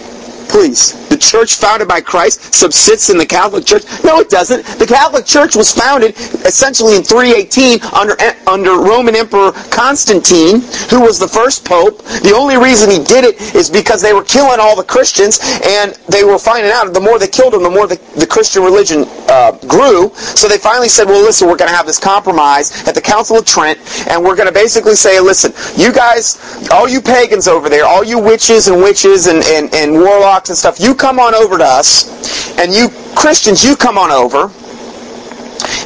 please 0.55 1.05
the 1.09 1.21
church 1.21 1.55
founded 1.55 1.89
by 1.89 2.01
Christ 2.01 2.55
subsists 2.55 3.11
in 3.11 3.19
the 3.19 3.27
Catholic 3.27 3.65
Church? 3.65 3.83
No, 4.05 4.21
it 4.21 4.31
doesn't. 4.31 4.65
The 4.79 4.87
Catholic 4.87 5.27
Church 5.27 5.57
was 5.57 5.71
founded 5.71 6.17
essentially 6.47 6.97
in 6.97 7.03
318 7.03 7.83
under, 7.95 8.15
under 8.47 8.79
Roman 8.79 9.17
Emperor 9.17 9.53
Constantine, 9.71 10.63
who 10.91 11.01
was 11.01 11.19
the 11.19 11.29
first 11.29 11.65
pope. 11.65 12.03
The 12.23 12.35
only 12.35 12.57
reason 12.57 12.91
he 12.91 13.03
did 13.03 13.25
it 13.25 13.41
is 13.55 13.71
because 13.71 14.01
they 14.01 14.13
were 14.13 14.25
killing 14.25 14.59
all 14.61 14.77
the 14.77 14.85
Christians, 14.85 15.39
and 15.65 15.95
they 16.09 16.25
were 16.25 16.39
finding 16.39 16.73
out 16.73 16.93
the 16.93 17.01
more 17.01 17.19
they 17.19 17.29
killed 17.29 17.53
them, 17.53 17.63
the 17.63 17.71
more 17.71 17.87
the, 17.87 18.01
the 18.19 18.27
Christian 18.27 18.63
religion 18.63 19.05
uh, 19.29 19.53
grew. 19.69 20.11
So 20.15 20.49
they 20.49 20.59
finally 20.59 20.89
said, 20.89 21.07
well, 21.07 21.23
listen, 21.23 21.47
we're 21.47 21.57
going 21.57 21.71
to 21.71 21.77
have 21.77 21.87
this 21.87 21.99
compromise 21.99 22.87
at 22.89 22.95
the 22.95 23.03
Council 23.03 23.39
of 23.39 23.47
Trent, 23.47 23.79
and 24.09 24.23
we're 24.23 24.37
going 24.37 24.49
to 24.49 24.55
basically 24.55 24.95
say, 24.95 25.21
listen, 25.21 25.53
you 25.77 25.93
guys, 25.93 26.39
all 26.71 26.89
you 26.89 27.01
pagans 27.01 27.47
over 27.47 27.69
there, 27.69 27.85
all 27.85 28.03
you 28.03 28.19
witches 28.19 28.69
and 28.69 28.83
witches 28.83 29.27
and, 29.27 29.45
and, 29.45 29.73
and 29.75 29.93
warlocks 29.93 30.44
and 30.49 30.57
stuff, 30.57 30.81
you 30.81 30.95
come 30.95 31.19
on 31.19 31.35
over 31.35 31.59
to 31.59 31.65
us, 31.65 32.59
and 32.59 32.73
you 32.75 32.89
Christians, 33.17 33.65
you 33.65 33.77
come 33.77 33.99
on 33.99 34.11
over. 34.11 34.51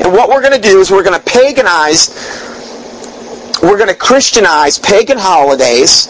And 0.03 0.12
what 0.12 0.29
we're 0.29 0.42
going 0.42 0.61
to 0.61 0.68
do 0.68 0.81
is 0.81 0.90
we're 0.90 1.05
going 1.05 1.18
to 1.18 1.25
paganize, 1.25 2.11
we're 3.62 3.77
going 3.77 3.88
to 3.88 3.94
Christianize 3.94 4.79
pagan 4.79 5.18
holidays, 5.18 6.09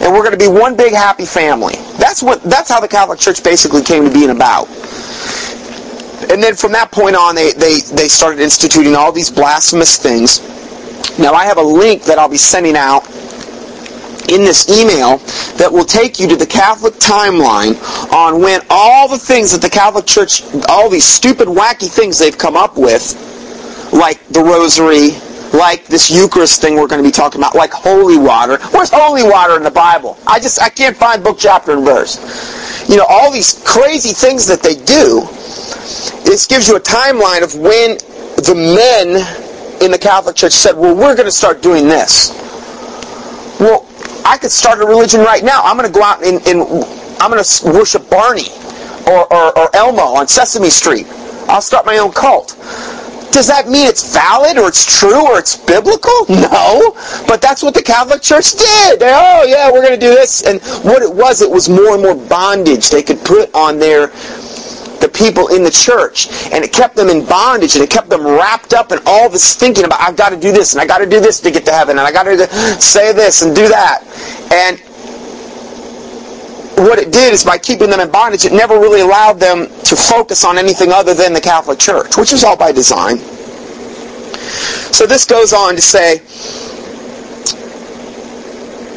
and 0.00 0.12
we're 0.12 0.24
going 0.24 0.36
to 0.36 0.38
be 0.38 0.48
one 0.48 0.76
big 0.76 0.92
happy 0.92 1.26
family. 1.26 1.74
That's 1.98 2.22
what. 2.22 2.42
That's 2.42 2.70
how 2.70 2.80
the 2.80 2.88
Catholic 2.88 3.18
Church 3.18 3.42
basically 3.42 3.82
came 3.82 4.04
to 4.04 4.10
being 4.12 4.30
about. 4.30 4.68
And 6.30 6.42
then 6.42 6.54
from 6.54 6.72
that 6.72 6.90
point 6.90 7.16
on, 7.16 7.34
they, 7.34 7.52
they, 7.52 7.80
they 7.94 8.08
started 8.08 8.40
instituting 8.40 8.94
all 8.94 9.12
these 9.12 9.30
blasphemous 9.30 9.98
things. 9.98 10.40
Now 11.18 11.34
I 11.34 11.44
have 11.44 11.58
a 11.58 11.62
link 11.62 12.02
that 12.04 12.18
I'll 12.18 12.30
be 12.30 12.38
sending 12.38 12.76
out 12.76 13.06
in 14.28 14.42
this 14.42 14.68
email 14.68 15.18
that 15.56 15.70
will 15.70 15.84
take 15.84 16.18
you 16.18 16.28
to 16.28 16.36
the 16.36 16.46
Catholic 16.46 16.94
timeline 16.94 17.76
on 18.12 18.40
when 18.40 18.60
all 18.70 19.08
the 19.08 19.18
things 19.18 19.52
that 19.52 19.60
the 19.60 19.70
Catholic 19.70 20.06
Church, 20.06 20.42
all 20.68 20.88
these 20.88 21.04
stupid, 21.04 21.48
wacky 21.48 21.88
things 21.88 22.18
they've 22.18 22.36
come 22.36 22.56
up 22.56 22.76
with, 22.76 23.14
like 23.92 24.26
the 24.28 24.40
rosary, 24.40 25.10
like 25.56 25.86
this 25.86 26.10
Eucharist 26.10 26.60
thing 26.60 26.74
we're 26.74 26.88
going 26.88 27.02
to 27.02 27.08
be 27.08 27.12
talking 27.12 27.40
about, 27.40 27.54
like 27.54 27.72
holy 27.72 28.18
water. 28.18 28.58
Where's 28.72 28.90
holy 28.90 29.22
water 29.22 29.56
in 29.56 29.62
the 29.62 29.70
Bible? 29.70 30.18
I 30.26 30.40
just, 30.40 30.60
I 30.60 30.68
can't 30.68 30.96
find 30.96 31.22
book, 31.22 31.38
chapter, 31.38 31.72
and 31.72 31.84
verse. 31.84 32.88
You 32.88 32.96
know, 32.96 33.06
all 33.08 33.30
these 33.30 33.62
crazy 33.64 34.12
things 34.12 34.46
that 34.46 34.62
they 34.62 34.74
do, 34.74 35.28
this 36.24 36.46
gives 36.46 36.68
you 36.68 36.76
a 36.76 36.80
timeline 36.80 37.42
of 37.42 37.54
when 37.54 37.98
the 38.36 38.54
men 38.54 39.82
in 39.82 39.90
the 39.90 39.98
Catholic 39.98 40.34
Church 40.34 40.52
said, 40.52 40.76
well, 40.76 40.94
we're 40.94 41.14
going 41.14 41.26
to 41.26 41.32
start 41.32 41.62
doing 41.62 41.86
this. 41.86 42.32
Well, 43.60 43.83
I 44.24 44.38
could 44.38 44.50
start 44.50 44.80
a 44.80 44.86
religion 44.86 45.20
right 45.20 45.44
now. 45.44 45.60
I'm 45.62 45.76
going 45.76 45.90
to 45.90 45.92
go 45.92 46.02
out 46.02 46.24
and, 46.24 46.46
and 46.46 46.62
I'm 47.20 47.30
going 47.30 47.42
to 47.42 47.72
worship 47.72 48.08
Barney 48.10 48.48
or, 49.06 49.32
or, 49.32 49.58
or 49.58 49.76
Elmo 49.76 50.02
on 50.02 50.28
Sesame 50.28 50.70
Street. 50.70 51.06
I'll 51.48 51.60
start 51.62 51.86
my 51.86 51.98
own 51.98 52.12
cult. 52.12 52.56
Does 53.34 53.48
that 53.48 53.66
mean 53.66 53.88
it's 53.88 54.14
valid 54.14 54.58
or 54.58 54.68
it's 54.68 54.86
true 55.00 55.26
or 55.26 55.38
it's 55.38 55.56
biblical? 55.56 56.12
No. 56.28 56.94
But 57.26 57.40
that's 57.40 57.62
what 57.62 57.74
the 57.74 57.82
Catholic 57.82 58.22
Church 58.22 58.52
did. 58.52 59.00
They, 59.00 59.10
oh, 59.12 59.44
yeah, 59.44 59.70
we're 59.70 59.82
going 59.82 59.98
to 59.98 60.06
do 60.06 60.14
this. 60.14 60.42
And 60.42 60.62
what 60.84 61.02
it 61.02 61.12
was, 61.12 61.42
it 61.42 61.50
was 61.50 61.68
more 61.68 61.94
and 61.94 62.02
more 62.02 62.14
bondage 62.14 62.90
they 62.90 63.02
could 63.02 63.18
put 63.24 63.52
on 63.54 63.78
their 63.78 64.12
the 65.04 65.08
people 65.10 65.48
in 65.48 65.62
the 65.62 65.70
church. 65.70 66.28
And 66.50 66.64
it 66.64 66.72
kept 66.72 66.96
them 66.96 67.08
in 67.08 67.26
bondage 67.26 67.74
and 67.76 67.84
it 67.84 67.90
kept 67.90 68.08
them 68.08 68.26
wrapped 68.26 68.72
up 68.72 68.90
in 68.90 68.98
all 69.04 69.28
this 69.28 69.54
thinking 69.54 69.84
about, 69.84 70.00
I've 70.00 70.16
got 70.16 70.30
to 70.30 70.40
do 70.40 70.50
this 70.50 70.72
and 70.72 70.80
I've 70.80 70.88
got 70.88 70.98
to 70.98 71.06
do 71.06 71.20
this 71.20 71.40
to 71.40 71.50
get 71.50 71.66
to 71.66 71.72
heaven 71.72 71.98
and 71.98 72.06
I've 72.06 72.14
got 72.14 72.24
to 72.24 72.48
say 72.80 73.12
this 73.12 73.42
and 73.42 73.54
do 73.54 73.68
that. 73.68 74.02
And 74.50 74.80
what 76.88 76.98
it 76.98 77.12
did 77.12 77.32
is 77.34 77.44
by 77.44 77.58
keeping 77.58 77.90
them 77.90 78.00
in 78.00 78.10
bondage, 78.10 78.46
it 78.46 78.52
never 78.52 78.80
really 78.80 79.02
allowed 79.02 79.34
them 79.34 79.66
to 79.84 79.94
focus 79.94 80.44
on 80.44 80.56
anything 80.56 80.90
other 80.90 81.12
than 81.12 81.34
the 81.34 81.40
Catholic 81.40 81.78
Church, 81.78 82.16
which 82.16 82.32
is 82.32 82.42
all 82.42 82.56
by 82.56 82.72
design. 82.72 83.18
So 84.92 85.06
this 85.06 85.24
goes 85.24 85.52
on 85.52 85.76
to 85.76 85.82
say, 85.82 86.20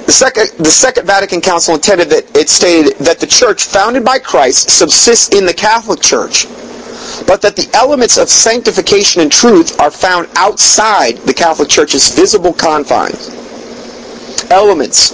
the 0.07 0.13
second, 0.13 0.47
the 0.57 0.71
Second 0.71 1.05
Vatican 1.05 1.41
Council 1.41 1.75
intended 1.75 2.09
that 2.11 2.33
it 2.33 2.47
stated 2.47 2.97
that 2.99 3.19
the 3.19 3.27
church 3.27 3.65
founded 3.65 4.05
by 4.05 4.19
Christ 4.19 4.69
subsists 4.69 5.35
in 5.35 5.45
the 5.45 5.53
Catholic 5.53 5.99
Church, 5.99 6.45
but 7.27 7.41
that 7.41 7.57
the 7.57 7.69
elements 7.73 8.17
of 8.17 8.29
sanctification 8.29 9.21
and 9.21 9.29
truth 9.29 9.77
are 9.81 9.91
found 9.91 10.29
outside 10.37 11.17
the 11.27 11.33
Catholic 11.33 11.67
Church's 11.67 12.15
visible 12.15 12.53
confines. 12.53 13.35
Elements 14.49 15.11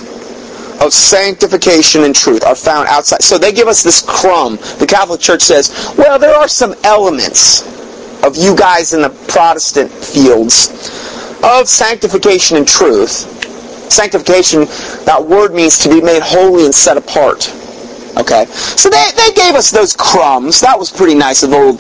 of 0.80 0.94
sanctification 0.94 2.04
and 2.04 2.16
truth 2.16 2.44
are 2.46 2.56
found 2.56 2.88
outside. 2.88 3.24
So 3.24 3.40
they 3.40 3.52
give 3.52 3.68
us 3.68 3.82
this 3.82 4.04
crumb. 4.04 4.58
The 4.78 4.86
Catholic 4.88 5.22
Church 5.22 5.42
says, 5.42 5.96
well, 5.98 6.20
there 6.20 6.36
are 6.36 6.48
some 6.48 6.76
elements 6.84 7.64
of 8.22 8.38
you 8.38 8.56
guys 8.56 8.94
in 8.94 9.02
the 9.02 9.10
Protestant 9.28 9.90
fields 9.90 10.70
of 11.44 11.68
sanctification 11.68 12.58
and 12.58 12.68
truth 12.68 13.34
Sanctification, 13.94 14.66
that 15.06 15.24
word 15.24 15.54
means 15.54 15.78
to 15.80 15.90
be 15.90 16.02
made 16.02 16.22
holy 16.24 16.66
and 16.66 16.74
set 16.74 16.98
apart. 16.98 17.50
Okay? 18.18 18.46
So 18.46 18.90
they, 18.90 19.10
they 19.16 19.32
gave 19.34 19.56
us 19.56 19.72
those 19.72 19.96
crumbs. 19.96 20.60
That 20.62 20.78
was 20.78 20.92
pretty 20.92 21.16
nice 21.16 21.44
of 21.44 21.54
old 21.54 21.80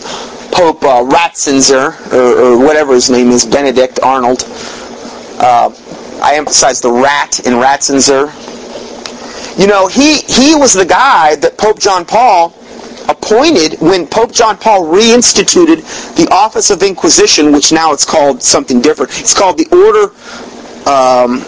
Pope 0.53 0.83
uh, 0.83 1.03
Ratzinger, 1.03 2.13
or, 2.13 2.53
or, 2.53 2.57
whatever 2.63 2.93
his 2.93 3.09
name 3.09 3.29
is, 3.29 3.43
Benedict 3.43 3.99
Arnold. 4.03 4.43
Uh, 5.39 5.73
I 6.21 6.35
emphasize 6.35 6.79
the 6.79 6.91
rat 6.91 7.39
in 7.47 7.53
Ratzinger. 7.53 8.29
You 9.59 9.67
know, 9.67 9.87
he, 9.87 10.19
he 10.19 10.55
was 10.55 10.73
the 10.73 10.85
guy 10.85 11.35
that 11.37 11.57
Pope 11.57 11.79
John 11.79 12.05
Paul 12.05 12.53
appointed 13.09 13.79
when 13.81 14.07
Pope 14.07 14.31
John 14.31 14.57
Paul 14.57 14.85
reinstituted 14.85 16.15
the 16.15 16.31
Office 16.31 16.69
of 16.69 16.83
Inquisition, 16.83 17.51
which 17.51 17.71
now 17.71 17.91
it's 17.91 18.05
called 18.05 18.41
something 18.41 18.81
different. 18.81 19.11
It's 19.19 19.33
called 19.33 19.57
the 19.57 19.67
Order. 19.71 20.13
Um, 20.89 21.45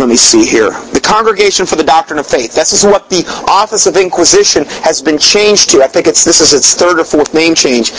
let 0.00 0.08
me 0.08 0.16
see 0.16 0.46
here. 0.46 0.70
The 0.92 1.00
Congregation 1.00 1.66
for 1.66 1.76
the 1.76 1.84
Doctrine 1.84 2.18
of 2.18 2.26
Faith. 2.26 2.54
This 2.54 2.72
is 2.72 2.84
what 2.84 3.10
the 3.10 3.22
Office 3.46 3.86
of 3.86 3.96
Inquisition 3.96 4.64
has 4.82 5.02
been 5.02 5.18
changed 5.18 5.68
to. 5.70 5.82
I 5.82 5.88
think 5.88 6.06
it's 6.06 6.24
this 6.24 6.40
is 6.40 6.54
its 6.54 6.74
third 6.74 6.98
or 6.98 7.04
fourth 7.04 7.34
name 7.34 7.54
change. 7.54 7.92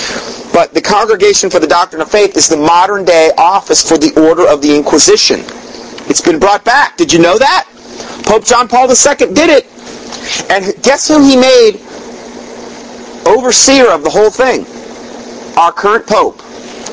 But 0.51 0.73
the 0.73 0.81
Congregation 0.81 1.51
for 1.51 1.59
the 1.59 1.67
Doctrine 1.67 2.01
of 2.01 2.09
Faith 2.09 2.35
is 2.35 2.49
the 2.49 2.57
modern 2.57 3.05
day 3.05 3.29
office 3.37 3.87
for 3.87 3.99
the 3.99 4.11
Order 4.19 4.47
of 4.47 4.63
the 4.63 4.75
Inquisition. 4.75 5.41
It's 6.09 6.21
been 6.21 6.39
brought 6.39 6.65
back. 6.65 6.97
Did 6.97 7.13
you 7.13 7.19
know 7.19 7.37
that? 7.37 7.67
Pope 8.25 8.45
John 8.45 8.67
Paul 8.67 8.89
II 8.89 9.33
did 9.33 9.49
it. 9.51 9.67
And 10.49 10.73
guess 10.81 11.07
who 11.07 11.21
he 11.23 11.35
made 11.35 11.79
overseer 13.27 13.91
of 13.91 14.03
the 14.03 14.09
whole 14.09 14.31
thing? 14.31 14.65
Our 15.55 15.71
current 15.71 16.07
Pope. 16.07 16.39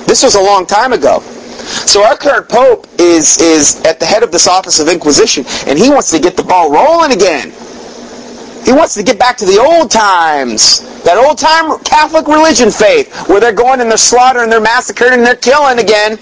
This 0.05 0.23
was 0.23 0.35
a 0.35 0.43
long 0.43 0.67
time 0.67 0.93
ago. 0.93 1.23
So 1.69 2.05
our 2.05 2.17
current 2.17 2.49
Pope 2.49 2.87
is, 2.99 3.41
is 3.41 3.83
at 3.85 4.01
the 4.01 4.07
head 4.07 4.23
of 4.23 4.33
this 4.33 4.49
Office 4.49 4.81
of 4.81 4.89
Inquisition, 4.89 5.45
and 5.67 5.79
he 5.79 5.91
wants 5.91 6.11
to 6.11 6.19
get 6.19 6.37
the 6.37 6.43
ball 6.43 6.71
rolling 6.73 7.13
again. 7.13 7.53
He 8.65 8.73
wants 8.73 8.95
to 8.95 9.03
get 9.03 9.19
back 9.19 9.37
to 9.39 9.45
the 9.45 9.59
old 9.59 9.91
times. 9.91 10.81
That 11.05 11.17
old 11.17 11.39
time 11.39 11.79
Catholic 11.85 12.27
religion 12.27 12.71
faith, 12.71 13.29
where 13.29 13.41
they're 13.41 13.53
going 13.53 13.81
and 13.81 13.89
they're 13.89 13.97
slaughtering, 13.97 14.51
they're 14.51 14.61
massacring, 14.61 15.13
and 15.13 15.25
they're 15.25 15.37
killing 15.37 15.79
again. 15.79 16.19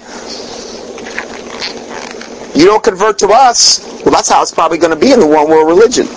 You 2.55 2.65
don't 2.65 2.83
convert 2.83 3.19
to 3.19 3.29
us. 3.29 3.83
Well, 4.03 4.11
that's 4.13 4.29
how 4.29 4.41
it's 4.41 4.53
probably 4.53 4.77
going 4.77 4.93
to 4.93 4.99
be 4.99 5.11
in 5.11 5.19
the 5.19 5.27
one 5.27 5.49
world 5.49 5.67
religion. 5.67 6.07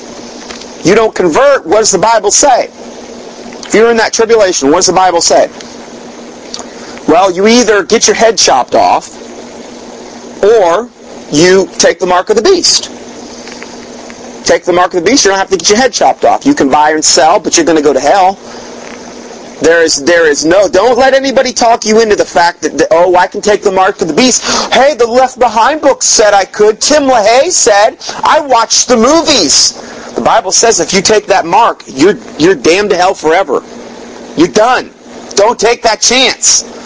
You 0.85 0.95
don't 0.95 1.14
convert, 1.14 1.66
what 1.66 1.79
does 1.79 1.90
the 1.90 1.99
Bible 1.99 2.31
say? 2.31 2.69
If 3.66 3.75
you're 3.75 3.90
in 3.90 3.97
that 3.99 4.12
tribulation, 4.12 4.71
what 4.71 4.79
does 4.79 4.87
the 4.87 4.93
Bible 4.93 5.21
say? 5.21 5.49
Well, 7.07 7.31
you 7.31 7.47
either 7.47 7.85
get 7.85 8.07
your 8.07 8.16
head 8.16 8.38
chopped 8.38 8.75
off, 8.75 9.19
or 10.42 10.90
you 11.31 11.68
take 11.79 11.98
the 11.98 12.07
mark 12.07 12.31
of 12.31 12.37
the 12.37 12.42
beast. 12.42 12.85
Take 14.46 14.64
the 14.64 14.72
mark 14.72 14.94
of 14.94 15.05
the 15.05 15.11
beast, 15.11 15.24
you 15.24 15.31
don't 15.31 15.38
have 15.38 15.50
to 15.50 15.57
get 15.57 15.68
your 15.68 15.79
head 15.79 15.92
chopped 15.92 16.24
off. 16.24 16.44
You 16.44 16.55
can 16.55 16.70
buy 16.70 16.90
and 16.90 17.05
sell, 17.05 17.38
but 17.38 17.57
you're 17.57 17.66
going 17.66 17.79
to 17.79 17.85
go 17.85 17.92
to 17.92 18.00
hell. 18.00 18.35
There 19.62 19.83
is, 19.83 20.03
there 20.03 20.26
is 20.26 20.46
no, 20.46 20.68
don't 20.68 20.96
let 20.98 21.12
anybody 21.12 21.53
talk 21.53 21.85
you 21.85 22.00
into 22.00 22.16
the 22.16 22.24
fact 22.24 22.62
that, 22.62 22.79
that, 22.79 22.88
oh, 22.90 23.14
I 23.14 23.26
can 23.26 23.42
take 23.42 23.62
the 23.62 23.70
mark 23.70 24.00
of 24.00 24.09
the 24.09 24.14
beast. 24.14 24.42
Hey, 24.72 24.94
the 24.94 25.07
Left 25.07 25.38
Behind 25.38 25.83
book 25.83 26.03
said 26.03 26.33
I 26.33 26.46
could. 26.46 26.81
Tim 26.81 27.03
LaHaye 27.03 27.50
said, 27.50 27.98
I 28.24 28.40
watched 28.40 28.88
the 28.88 28.96
movies. 28.96 29.74
The 30.14 30.22
Bible 30.22 30.50
says 30.50 30.81
if 30.81 30.94
you 30.94 31.03
take 31.03 31.26
that 31.26 31.44
mark, 31.44 31.83
you're, 31.87 32.16
you're 32.38 32.55
damned 32.55 32.90
to 32.90 32.96
hell 32.96 33.12
forever. 33.12 33.62
You're 34.37 34.48
done. 34.48 34.90
Don't 35.35 35.61
take 35.61 35.83
that 35.83 36.00
chance. 36.00 36.80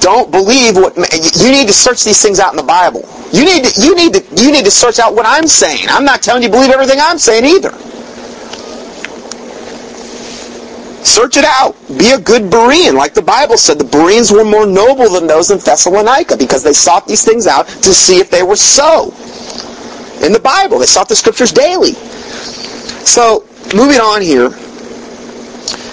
Don't 0.00 0.30
believe 0.30 0.76
what 0.76 0.96
you 0.96 1.52
need 1.52 1.66
to 1.68 1.72
search 1.72 2.04
these 2.04 2.20
things 2.20 2.40
out 2.40 2.52
in 2.52 2.56
the 2.56 2.62
Bible. 2.62 3.06
You 3.32 3.44
need 3.44 3.64
to 3.64 3.80
you 3.80 3.94
need 3.94 4.14
to 4.14 4.42
you 4.42 4.50
need 4.50 4.64
to 4.64 4.70
search 4.70 4.98
out 4.98 5.14
what 5.14 5.26
I'm 5.26 5.46
saying. 5.46 5.86
I'm 5.88 6.04
not 6.04 6.22
telling 6.22 6.42
you 6.42 6.48
believe 6.48 6.70
everything 6.70 6.98
I'm 7.00 7.18
saying 7.18 7.44
either. 7.44 7.72
Search 11.04 11.36
it 11.36 11.44
out. 11.44 11.76
Be 11.98 12.12
a 12.12 12.20
good 12.20 12.50
Berean. 12.50 12.94
Like 12.94 13.14
the 13.14 13.22
Bible 13.22 13.56
said, 13.56 13.78
the 13.78 13.84
Bereans 13.84 14.30
were 14.30 14.44
more 14.44 14.66
noble 14.66 15.08
than 15.08 15.26
those 15.26 15.50
in 15.50 15.58
Thessalonica 15.58 16.36
because 16.36 16.62
they 16.62 16.72
sought 16.72 17.06
these 17.06 17.24
things 17.24 17.46
out 17.46 17.66
to 17.66 17.94
see 17.94 18.18
if 18.18 18.30
they 18.30 18.42
were 18.42 18.56
so 18.56 19.12
in 20.24 20.32
the 20.32 20.40
Bible. 20.40 20.78
They 20.78 20.86
sought 20.86 21.08
the 21.08 21.16
scriptures 21.16 21.52
daily. 21.52 21.92
So, 23.04 23.46
moving 23.74 23.98
on 23.98 24.20
here, 24.20 24.50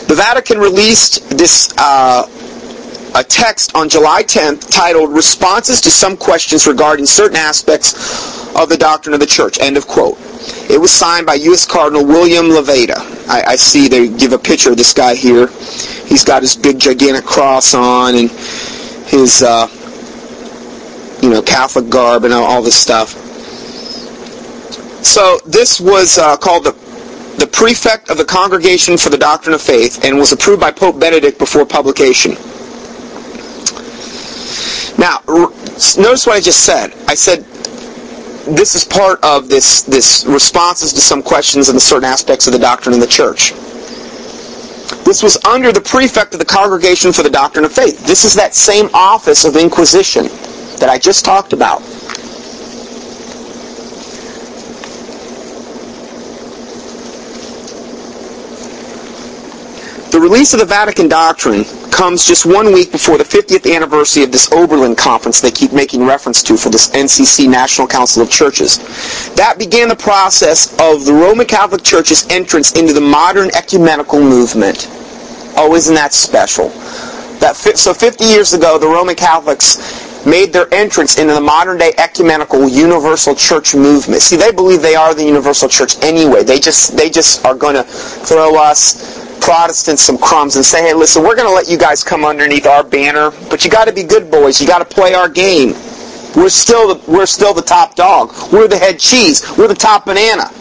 the 0.07 0.13
Vatican 0.15 0.59
released 0.59 1.29
this 1.29 1.73
uh, 1.77 2.27
a 3.17 3.23
text 3.23 3.75
on 3.75 3.89
July 3.89 4.21
10th 4.21 4.69
titled 4.69 5.11
Responses 5.11 5.81
to 5.81 5.89
Some 5.89 6.15
Questions 6.15 6.67
Regarding 6.67 7.07
Certain 7.07 7.35
Aspects 7.35 8.45
of 8.55 8.69
the 8.69 8.77
Doctrine 8.77 9.15
of 9.15 9.19
the 9.19 9.25
Church. 9.25 9.59
End 9.59 9.75
of 9.75 9.87
quote. 9.87 10.19
It 10.69 10.79
was 10.79 10.91
signed 10.91 11.25
by 11.25 11.33
U.S. 11.33 11.65
Cardinal 11.65 12.05
William 12.05 12.45
Levada. 12.45 12.97
I, 13.27 13.43
I 13.43 13.55
see 13.55 13.87
they 13.87 14.07
give 14.07 14.33
a 14.33 14.37
picture 14.37 14.69
of 14.69 14.77
this 14.77 14.93
guy 14.93 15.15
here. 15.15 15.47
He's 15.47 16.23
got 16.23 16.43
his 16.43 16.55
big 16.55 16.77
gigantic 16.77 17.25
cross 17.25 17.73
on 17.73 18.13
and 18.13 18.29
his, 19.09 19.41
uh, 19.41 19.67
you 21.19 21.31
know, 21.31 21.41
Catholic 21.41 21.89
garb 21.89 22.23
and 22.23 22.33
all 22.33 22.61
this 22.61 22.75
stuff. 22.75 23.09
So 25.03 25.39
this 25.43 25.81
was 25.81 26.19
uh, 26.19 26.37
called 26.37 26.65
the 26.65 26.87
the 27.37 27.47
prefect 27.47 28.09
of 28.09 28.17
the 28.17 28.25
Congregation 28.25 28.97
for 28.97 29.09
the 29.09 29.17
Doctrine 29.17 29.53
of 29.53 29.61
Faith 29.61 30.03
and 30.03 30.17
was 30.17 30.31
approved 30.31 30.59
by 30.59 30.71
Pope 30.71 30.99
Benedict 30.99 31.37
before 31.37 31.67
publication. 31.67 32.35
Now, 34.97 35.21
notice 35.27 36.25
what 36.25 36.35
I 36.35 36.41
just 36.41 36.63
said. 36.63 36.93
I 37.07 37.13
said 37.13 37.45
this 38.55 38.75
is 38.75 38.83
part 38.83 39.23
of 39.23 39.49
this, 39.49 39.83
this 39.83 40.25
responses 40.25 40.93
to 40.93 41.01
some 41.01 41.21
questions 41.21 41.69
in 41.69 41.79
certain 41.79 42.05
aspects 42.05 42.47
of 42.47 42.53
the 42.53 42.59
doctrine 42.59 42.95
of 42.95 43.01
the 43.01 43.07
church. 43.07 43.53
This 45.03 45.21
was 45.21 45.37
under 45.45 45.71
the 45.71 45.81
prefect 45.81 46.33
of 46.33 46.39
the 46.39 46.45
Congregation 46.45 47.13
for 47.13 47.23
the 47.23 47.29
Doctrine 47.29 47.65
of 47.65 47.71
Faith. 47.71 48.05
This 48.05 48.25
is 48.25 48.33
that 48.35 48.55
same 48.55 48.89
office 48.93 49.45
of 49.45 49.55
inquisition 49.55 50.27
that 50.79 50.89
I 50.89 50.97
just 50.97 51.23
talked 51.23 51.53
about. 51.53 51.81
The 60.11 60.19
release 60.19 60.53
of 60.53 60.59
the 60.59 60.65
Vatican 60.65 61.07
Doctrine 61.07 61.63
comes 61.97 62.23
just 62.23 62.45
one 62.45 62.71
week 62.71 62.91
before 62.91 63.17
the 63.17 63.23
50th 63.23 63.73
anniversary 63.75 64.23
of 64.23 64.31
this 64.31 64.51
Oberlin 64.51 64.95
Conference 64.95 65.41
they 65.41 65.49
keep 65.49 65.73
making 65.73 66.05
reference 66.05 66.43
to 66.43 66.55
for 66.55 66.69
this 66.69 66.91
NCC 66.91 67.49
National 67.49 67.87
Council 67.87 68.21
of 68.21 68.29
Churches. 68.29 68.77
That 69.33 69.57
began 69.57 69.89
the 69.89 69.95
process 69.95 70.73
of 70.79 71.05
the 71.05 71.13
Roman 71.13 71.47
Catholic 71.47 71.81
Church's 71.81 72.27
entrance 72.29 72.73
into 72.73 72.93
the 72.93 73.01
modern 73.01 73.49
ecumenical 73.55 74.19
movement. 74.19 74.87
Oh, 75.57 75.73
isn't 75.73 75.95
that 75.95 76.13
special? 76.13 76.69
That 77.39 77.55
so 77.55 77.95
50 77.95 78.25
years 78.25 78.53
ago, 78.53 78.77
the 78.77 78.87
Roman 78.87 79.15
Catholics 79.15 79.77
made 80.23 80.53
their 80.53 80.71
entrance 80.71 81.17
into 81.17 81.33
the 81.33 81.41
modern 81.41 81.79
day 81.79 81.93
ecumenical 81.97 82.67
universal 82.67 83.33
church 83.33 83.73
movement. 83.73 84.21
See, 84.21 84.35
they 84.35 84.51
believe 84.51 84.83
they 84.83 84.95
are 84.95 85.15
the 85.15 85.23
universal 85.23 85.67
church 85.67 85.95
anyway. 86.03 86.43
They 86.43 86.59
just 86.59 86.95
they 86.95 87.09
just 87.09 87.43
are 87.43 87.55
going 87.55 87.75
to 87.75 87.83
throw 87.83 88.55
us 88.55 89.16
Protestants 89.41 90.01
some 90.01 90.17
crumbs 90.17 90.55
and 90.55 90.65
say, 90.65 90.81
hey, 90.81 90.93
listen, 90.93 91.23
we're 91.23 91.35
going 91.35 91.47
to 91.47 91.53
let 91.53 91.69
you 91.69 91.77
guys 91.77 92.03
come 92.03 92.25
underneath 92.25 92.65
our 92.65 92.83
banner, 92.83 93.31
but 93.49 93.63
you 93.63 93.71
got 93.71 93.85
to 93.85 93.93
be 93.93 94.03
good 94.03 94.29
boys. 94.29 94.59
You 94.59 94.67
got 94.67 94.79
to 94.79 94.95
play 94.95 95.13
our 95.13 95.29
game. 95.29 95.73
We're 96.35 96.49
still 96.49 96.93
the, 96.93 97.11
we're 97.11 97.25
still 97.25 97.53
the 97.53 97.61
top 97.61 97.95
dog. 97.95 98.33
We're 98.51 98.67
the 98.67 98.77
head 98.77 98.99
cheese. 98.99 99.43
We're 99.57 99.67
the 99.67 99.73
top 99.73 100.05
banana. 100.05 100.51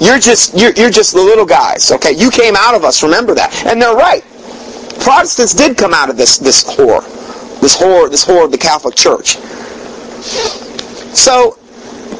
You're 0.00 0.18
just 0.18 0.54
you're, 0.56 0.72
you're 0.72 0.90
just 0.90 1.12
the 1.12 1.20
little 1.20 1.44
guys. 1.44 1.90
Okay, 1.90 2.12
you 2.12 2.30
came 2.30 2.54
out 2.56 2.74
of 2.74 2.84
us. 2.84 3.02
Remember 3.02 3.34
that. 3.34 3.66
And 3.66 3.82
they're 3.82 3.96
right. 3.96 4.22
Protestants 5.00 5.54
did 5.54 5.76
come 5.76 5.92
out 5.92 6.08
of 6.08 6.16
this 6.16 6.38
this 6.38 6.64
whore, 6.64 7.02
this 7.60 7.76
whore, 7.76 8.10
this 8.10 8.24
whore 8.24 8.44
of 8.44 8.52
the 8.52 8.58
Catholic 8.58 8.94
Church. 8.94 9.36
So 11.14 11.58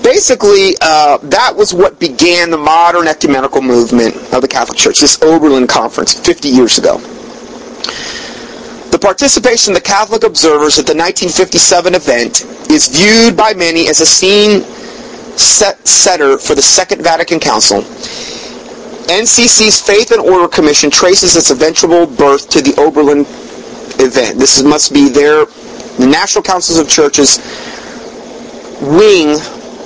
basically, 0.03 0.75
uh, 0.81 1.19
that 1.19 1.55
was 1.55 1.75
what 1.75 1.99
began 1.99 2.51
the 2.51 2.57
modern 2.57 3.07
ecumenical 3.07 3.63
movement 3.63 4.15
of 4.33 4.43
the 4.43 4.49
Catholic 4.49 4.79
Church, 4.79 5.01
this 5.01 5.21
Oberlin 5.23 5.67
Conference 5.67 6.15
50 6.15 6.49
years 6.49 6.79
ago. 6.79 6.99
The 8.91 8.99
participation 8.99 9.73
of 9.75 9.83
the 9.83 9.87
Catholic 9.89 10.25
observers 10.25 10.79
at 10.79 10.87
the 10.87 10.95
1957 10.95 11.95
event 11.95 12.43
is 12.71 12.89
viewed 12.89 13.37
by 13.37 13.55
many 13.55 13.89
as 13.89 14.01
a 14.01 14.07
scene 14.07 14.63
set 15.39 15.87
setter 15.87 16.39
for 16.39 16.55
the 16.55 16.63
Second 16.63 17.03
Vatican 17.03 17.39
Council. 17.39 17.83
NCC's 19.09 19.81
Faith 19.81 20.11
and 20.11 20.21
Order 20.21 20.49
Commission 20.49 20.91
traces 20.91 21.37
its 21.37 21.51
eventual 21.51 22.07
birth 22.07 22.49
to 22.51 22.61
the 22.61 22.75
Oberlin 22.79 23.21
event. 24.01 24.39
This 24.39 24.63
must 24.63 24.93
be 24.93 25.09
their 25.09 25.47
the 25.99 26.07
National 26.07 26.43
Councils 26.43 26.79
of 26.79 26.89
Churches 26.89 27.39
wing 28.81 29.39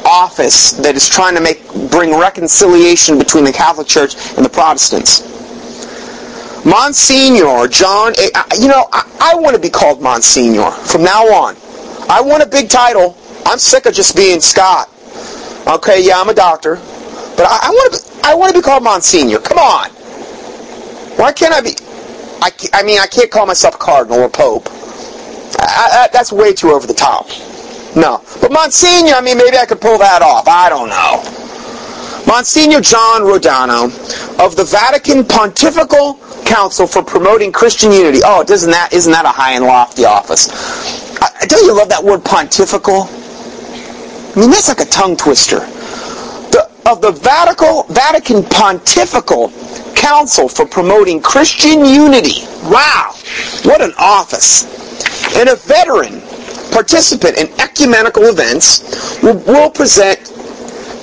office 0.04 0.72
that 0.72 0.94
is 0.96 1.08
trying 1.08 1.34
to 1.34 1.40
make 1.40 1.66
bring 1.90 2.18
reconciliation 2.18 3.18
between 3.18 3.44
the 3.44 3.52
Catholic 3.52 3.86
Church 3.86 4.14
and 4.36 4.44
the 4.44 4.50
Protestants. 4.50 5.28
Monsignor 6.64 7.66
John, 7.68 8.14
you 8.60 8.68
know, 8.68 8.86
I, 8.92 9.32
I 9.34 9.34
want 9.36 9.56
to 9.56 9.60
be 9.60 9.70
called 9.70 10.00
Monsignor 10.00 10.70
from 10.70 11.02
now 11.02 11.24
on. 11.26 11.56
I 12.08 12.20
want 12.20 12.42
a 12.42 12.46
big 12.46 12.70
title. 12.70 13.16
I'm 13.46 13.58
sick 13.58 13.86
of 13.86 13.94
just 13.94 14.14
being 14.14 14.40
Scott. 14.40 14.88
Okay, 15.66 16.06
yeah, 16.06 16.20
I'm 16.20 16.28
a 16.28 16.34
doctor, 16.34 16.76
but 17.36 17.46
I, 17.48 17.58
I 17.62 17.70
want 17.70 17.94
to. 17.94 18.12
I 18.24 18.34
want 18.34 18.54
to 18.54 18.58
be 18.58 18.62
called 18.62 18.84
Monsignor. 18.84 19.40
Come 19.40 19.58
on. 19.58 19.90
Why 21.18 21.32
can't 21.32 21.52
I 21.52 21.60
be? 21.60 21.74
I, 22.40 22.50
I 22.72 22.82
mean, 22.82 22.98
I 22.98 23.06
can't 23.06 23.30
call 23.30 23.46
myself 23.46 23.78
Cardinal 23.78 24.20
or 24.20 24.28
Pope. 24.28 24.68
I, 25.58 26.04
I, 26.04 26.08
that's 26.12 26.32
way 26.32 26.52
too 26.52 26.70
over 26.70 26.86
the 26.86 26.94
top. 26.94 27.28
No. 27.94 28.22
But 28.40 28.52
Monsignor, 28.52 29.14
I 29.14 29.20
mean, 29.20 29.36
maybe 29.36 29.56
I 29.56 29.66
could 29.66 29.80
pull 29.80 29.98
that 29.98 30.22
off. 30.22 30.48
I 30.48 30.68
don't 30.68 30.88
know. 30.88 31.42
Monsignor 32.26 32.80
John 32.80 33.22
Radano 33.22 33.84
of 34.38 34.56
the 34.56 34.64
Vatican 34.64 35.24
Pontifical 35.24 36.18
Council 36.44 36.86
for 36.86 37.02
Promoting 37.02 37.52
Christian 37.52 37.92
Unity. 37.92 38.20
Oh, 38.24 38.44
doesn't 38.44 38.70
that 38.70 38.92
isn't 38.92 39.12
that 39.12 39.24
a 39.24 39.28
high 39.28 39.52
and 39.52 39.64
lofty 39.64 40.04
office? 40.04 40.48
I, 41.20 41.46
don't 41.46 41.64
you 41.66 41.76
love 41.76 41.88
that 41.88 42.02
word 42.02 42.24
pontifical? 42.24 43.08
I 43.08 44.40
mean, 44.40 44.50
that's 44.50 44.68
like 44.68 44.80
a 44.80 44.90
tongue 44.90 45.16
twister. 45.16 45.60
The, 45.60 46.70
of 46.86 47.00
the 47.00 47.12
Vatican, 47.12 47.82
Vatican 47.90 48.42
Pontifical 48.44 49.52
Council 49.94 50.48
for 50.48 50.66
Promoting 50.66 51.20
Christian 51.20 51.84
Unity. 51.84 52.46
Wow, 52.64 53.14
what 53.62 53.82
an 53.82 53.92
office. 53.98 54.64
And 55.36 55.48
a 55.48 55.56
veteran 55.56 56.22
participant 56.72 57.38
in 57.38 57.48
ecumenical 57.60 58.24
events 58.24 59.22
will, 59.22 59.38
will 59.46 59.70
present 59.70 60.18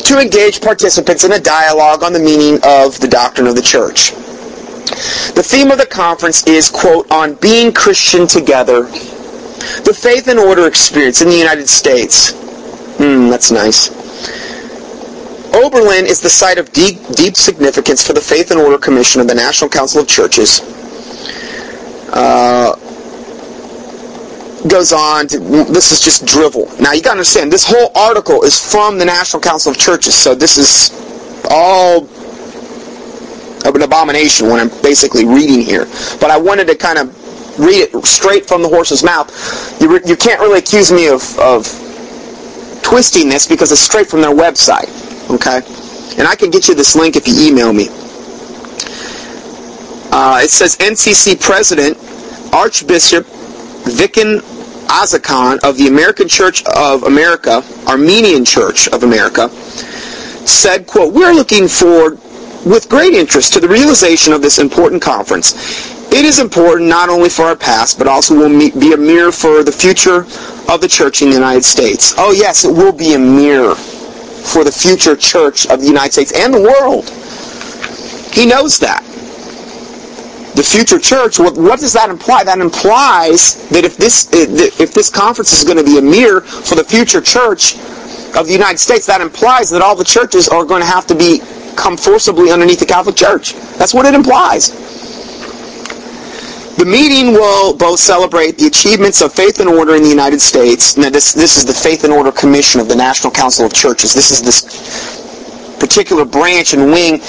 to 0.05 0.19
engage 0.19 0.61
participants 0.61 1.23
in 1.23 1.33
a 1.33 1.39
dialogue 1.39 2.03
on 2.03 2.13
the 2.13 2.19
meaning 2.19 2.55
of 2.63 2.99
the 2.99 3.07
doctrine 3.07 3.47
of 3.47 3.55
the 3.55 3.61
church. 3.61 4.11
The 5.35 5.43
theme 5.45 5.71
of 5.71 5.77
the 5.77 5.85
conference 5.85 6.47
is, 6.47 6.69
quote, 6.69 7.09
on 7.11 7.35
being 7.35 7.71
Christian 7.71 8.25
together, 8.27 8.83
the 9.85 9.95
faith 9.95 10.27
and 10.27 10.39
order 10.39 10.67
experience 10.67 11.21
in 11.21 11.29
the 11.29 11.37
United 11.37 11.69
States. 11.69 12.33
Hmm, 12.97 13.29
that's 13.29 13.51
nice. 13.51 13.89
Oberlin 15.53 16.05
is 16.05 16.19
the 16.21 16.29
site 16.29 16.57
of 16.57 16.71
deep, 16.73 16.97
deep 17.15 17.35
significance 17.35 18.05
for 18.05 18.13
the 18.13 18.21
Faith 18.21 18.51
and 18.51 18.59
Order 18.59 18.77
Commission 18.77 19.19
of 19.21 19.27
the 19.27 19.35
National 19.35 19.69
Council 19.69 20.01
of 20.01 20.07
Churches. 20.07 20.61
Uh, 22.11 22.75
goes 24.67 24.91
on 24.91 25.27
to, 25.27 25.39
this 25.39 25.91
is 25.91 26.01
just 26.01 26.25
drivel. 26.25 26.67
Now 26.79 26.93
you 26.93 27.01
got 27.01 27.11
to 27.11 27.19
understand, 27.19 27.51
this 27.51 27.65
whole 27.65 27.91
article 27.95 28.43
is 28.43 28.59
from 28.59 28.97
the 28.97 29.05
National 29.05 29.41
Council 29.41 29.71
of 29.71 29.77
Churches, 29.77 30.15
so 30.15 30.35
this 30.35 30.57
is 30.57 30.91
all 31.49 32.03
of 33.65 33.75
an 33.75 33.81
abomination 33.81 34.47
when 34.47 34.59
I'm 34.59 34.69
basically 34.81 35.25
reading 35.25 35.61
here. 35.61 35.85
But 36.19 36.31
I 36.31 36.37
wanted 36.37 36.67
to 36.67 36.75
kind 36.75 36.97
of 36.97 37.59
read 37.59 37.89
it 37.89 38.05
straight 38.05 38.45
from 38.45 38.61
the 38.61 38.69
horse's 38.69 39.03
mouth. 39.03 39.29
You, 39.81 39.93
re- 39.93 40.01
you 40.05 40.15
can't 40.15 40.39
really 40.39 40.59
accuse 40.59 40.91
me 40.91 41.07
of, 41.07 41.37
of 41.39 41.65
twisting 42.83 43.29
this 43.29 43.47
because 43.47 43.71
it's 43.71 43.81
straight 43.81 44.07
from 44.07 44.21
their 44.21 44.33
website. 44.33 44.89
Okay? 45.29 45.61
And 46.17 46.27
I 46.27 46.35
can 46.35 46.49
get 46.49 46.67
you 46.67 46.75
this 46.75 46.95
link 46.95 47.15
if 47.15 47.27
you 47.27 47.47
email 47.47 47.73
me. 47.73 47.87
Uh, 50.11 50.41
it 50.41 50.49
says 50.49 50.75
NCC 50.77 51.39
President 51.39 51.97
Archbishop 52.53 53.25
Viken 53.85 54.41
Aykazian 54.89 55.59
of 55.63 55.77
the 55.77 55.87
American 55.87 56.27
Church 56.27 56.63
of 56.75 57.03
America, 57.03 57.63
Armenian 57.87 58.43
Church 58.43 58.87
of 58.89 59.03
America, 59.03 59.49
said, 59.49 60.87
quote, 60.87 61.13
We're 61.13 61.33
looking 61.33 61.67
forward 61.67 62.19
with 62.65 62.87
great 62.89 63.13
interest 63.13 63.53
to 63.53 63.59
the 63.59 63.67
realization 63.67 64.33
of 64.33 64.41
this 64.41 64.57
important 64.57 65.01
conference. 65.01 65.53
It 66.11 66.25
is 66.25 66.39
important 66.39 66.89
not 66.89 67.09
only 67.09 67.29
for 67.29 67.43
our 67.43 67.55
past, 67.55 67.99
but 67.99 68.07
also 68.07 68.35
will 68.35 68.49
be 68.49 68.93
a 68.93 68.97
mirror 68.97 69.31
for 69.31 69.63
the 69.63 69.71
future 69.71 70.25
of 70.71 70.81
the 70.81 70.87
church 70.87 71.21
in 71.21 71.29
the 71.29 71.35
United 71.35 71.63
States. 71.63 72.13
Oh 72.17 72.31
yes, 72.31 72.65
it 72.65 72.71
will 72.71 72.91
be 72.91 73.13
a 73.13 73.19
mirror 73.19 73.75
for 73.75 74.63
the 74.63 74.71
future 74.71 75.15
church 75.15 75.67
of 75.67 75.81
the 75.81 75.87
United 75.87 76.13
States 76.13 76.33
and 76.35 76.53
the 76.53 76.61
world. 76.61 77.09
He 78.33 78.45
knows 78.45 78.79
that 78.79 79.03
the 80.59 80.65
future 80.65 80.99
church, 80.99 81.39
what, 81.39 81.55
what, 81.55 81.79
does 81.79 81.93
that 81.93 82.09
imply? 82.09 82.43
That 82.43 82.59
implies 82.59 83.69
that 83.69 83.85
if 83.85 83.95
this 83.95 84.27
eh, 84.33 84.67
if 84.77 84.93
this 84.93 85.09
conference 85.09 85.53
is 85.53 85.63
going 85.63 85.77
to 85.77 85.85
be 85.85 85.97
a 85.97 86.01
mirror 86.01 86.41
for 86.41 86.75
the 86.75 86.83
future 86.83 87.21
church 87.21 87.75
of 88.35 88.45
the 88.45 88.51
United 88.51 88.77
States, 88.77 89.05
that 89.07 89.21
implies 89.21 89.69
that 89.69 89.81
all 89.81 89.95
the 89.95 90.03
churches 90.03 90.49
are 90.49 90.65
going 90.65 90.81
to 90.81 90.85
have 90.85 91.07
to 91.07 91.15
be 91.15 91.39
come 91.77 91.95
forcibly 91.95 92.51
underneath 92.51 92.79
the 92.79 92.85
Catholic 92.85 93.15
Church. 93.15 93.53
That's 93.79 93.93
what 93.93 94.05
it 94.05 94.13
implies. 94.13 94.75
The 96.75 96.83
meeting 96.83 97.31
will 97.31 97.75
both 97.77 97.99
celebrate 97.99 98.57
the 98.57 98.67
achievements 98.67 99.21
of 99.21 99.31
faith 99.31 99.61
and 99.61 99.69
order 99.69 99.95
in 99.95 100.03
the 100.03 100.09
United 100.09 100.41
States. 100.41 100.97
Now, 100.97 101.09
this, 101.09 101.31
this 101.33 101.55
is 101.55 101.65
the 101.65 101.73
Faith 101.73 102.03
and 102.03 102.11
Order 102.11 102.31
Commission 102.31 102.79
of 102.79 102.87
the 102.87 102.95
National 102.95 103.31
Council 103.31 103.65
of 103.65 103.73
Churches. 103.73 104.13
This 104.13 104.31
is 104.31 104.41
this 104.41 105.77
particular 105.79 106.23
branch 106.23 106.73
and 106.73 106.91
wing 106.91 107.21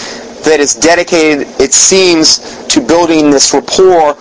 that 0.45 0.61
is 0.61 0.75
dedicated, 0.75 1.47
it 1.61 1.73
seems, 1.73 2.39
to 2.69 2.81
building 2.81 3.31
this 3.31 3.53
rapport 3.53 4.15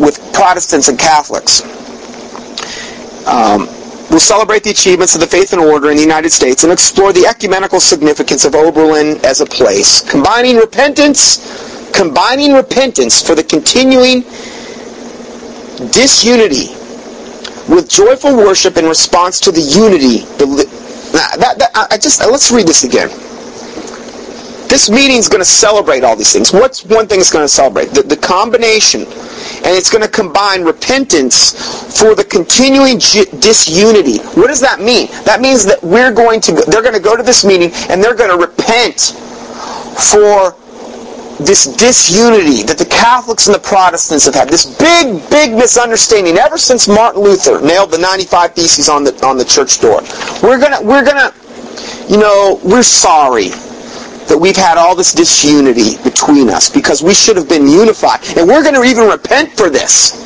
with 0.00 0.18
Protestants 0.32 0.88
and 0.88 0.98
Catholics. 0.98 1.62
Um, 3.26 3.66
we'll 4.10 4.20
celebrate 4.20 4.62
the 4.64 4.70
achievements 4.70 5.14
of 5.14 5.20
the 5.20 5.26
faith 5.26 5.52
and 5.52 5.62
order 5.62 5.90
in 5.90 5.96
the 5.96 6.02
United 6.02 6.30
States 6.30 6.64
and 6.64 6.72
explore 6.72 7.12
the 7.12 7.26
ecumenical 7.26 7.80
significance 7.80 8.44
of 8.44 8.54
Oberlin 8.54 9.24
as 9.24 9.40
a 9.40 9.46
place, 9.46 10.00
combining 10.10 10.56
repentance, 10.56 11.90
combining 11.92 12.52
repentance 12.52 13.24
for 13.24 13.34
the 13.34 13.44
continuing 13.44 14.22
disunity 15.92 16.74
with 17.68 17.88
joyful 17.88 18.36
worship 18.36 18.76
in 18.76 18.86
response 18.86 19.40
to 19.40 19.52
the 19.52 19.60
unity. 19.60 20.26
That, 21.12 21.58
that, 21.58 21.88
I 21.90 21.96
just 21.98 22.20
let's 22.20 22.50
read 22.50 22.66
this 22.66 22.84
again. 22.84 23.10
This 24.72 24.88
meeting 24.88 25.18
is 25.18 25.28
going 25.28 25.42
to 25.42 25.44
celebrate 25.44 26.02
all 26.02 26.16
these 26.16 26.32
things. 26.32 26.50
What's 26.50 26.82
one 26.82 27.06
thing 27.06 27.20
it's 27.20 27.30
going 27.30 27.44
to 27.44 27.48
celebrate? 27.48 27.90
The, 27.90 28.04
the 28.04 28.16
combination. 28.16 29.02
And 29.02 29.76
it's 29.76 29.90
going 29.90 30.00
to 30.00 30.08
combine 30.08 30.64
repentance 30.64 31.52
for 32.00 32.14
the 32.14 32.24
continuing 32.24 32.96
disunity. 32.96 34.24
What 34.32 34.46
does 34.46 34.62
that 34.62 34.80
mean? 34.80 35.08
That 35.28 35.42
means 35.42 35.66
that 35.66 35.82
we're 35.82 36.10
going 36.10 36.40
to, 36.48 36.52
they're 36.68 36.80
going 36.80 36.94
to 36.94 37.04
go 37.04 37.18
to 37.18 37.22
this 37.22 37.44
meeting 37.44 37.68
and 37.90 38.02
they're 38.02 38.14
going 38.14 38.32
to 38.32 38.40
repent 38.40 39.12
for 40.08 40.56
this 41.44 41.68
disunity 41.76 42.62
that 42.62 42.78
the 42.78 42.88
Catholics 42.88 43.48
and 43.48 43.54
the 43.54 43.60
Protestants 43.60 44.24
have 44.24 44.34
had, 44.34 44.48
this 44.48 44.64
big, 44.78 45.20
big 45.28 45.52
misunderstanding 45.52 46.38
ever 46.38 46.56
since 46.56 46.88
Martin 46.88 47.20
Luther 47.20 47.60
nailed 47.60 47.90
the 47.90 47.98
95 47.98 48.54
Theses 48.54 48.88
on 48.88 49.04
the 49.04 49.12
on 49.22 49.36
the 49.36 49.44
church 49.44 49.80
door. 49.80 50.00
We're 50.42 50.58
gonna, 50.58 50.80
we're 50.80 51.04
gonna, 51.04 51.34
you 52.08 52.16
know, 52.16 52.58
we're 52.64 52.82
sorry 52.82 53.50
that 54.28 54.38
we've 54.38 54.56
had 54.56 54.78
all 54.78 54.94
this 54.94 55.12
disunity 55.12 56.02
between 56.02 56.48
us 56.48 56.70
because 56.70 57.02
we 57.02 57.14
should 57.14 57.36
have 57.36 57.48
been 57.48 57.68
unified. 57.68 58.20
And 58.36 58.48
we're 58.48 58.62
going 58.62 58.74
to 58.74 58.84
even 58.84 59.08
repent 59.08 59.52
for 59.52 59.70
this. 59.70 60.20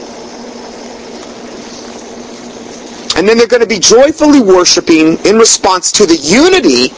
And 3.16 3.26
then 3.26 3.38
they're 3.38 3.46
going 3.46 3.62
to 3.62 3.68
be 3.68 3.78
joyfully 3.78 4.40
worshiping 4.40 5.16
in 5.24 5.36
response 5.36 5.90
to 5.92 6.06
the 6.06 6.16
unity 6.16 6.92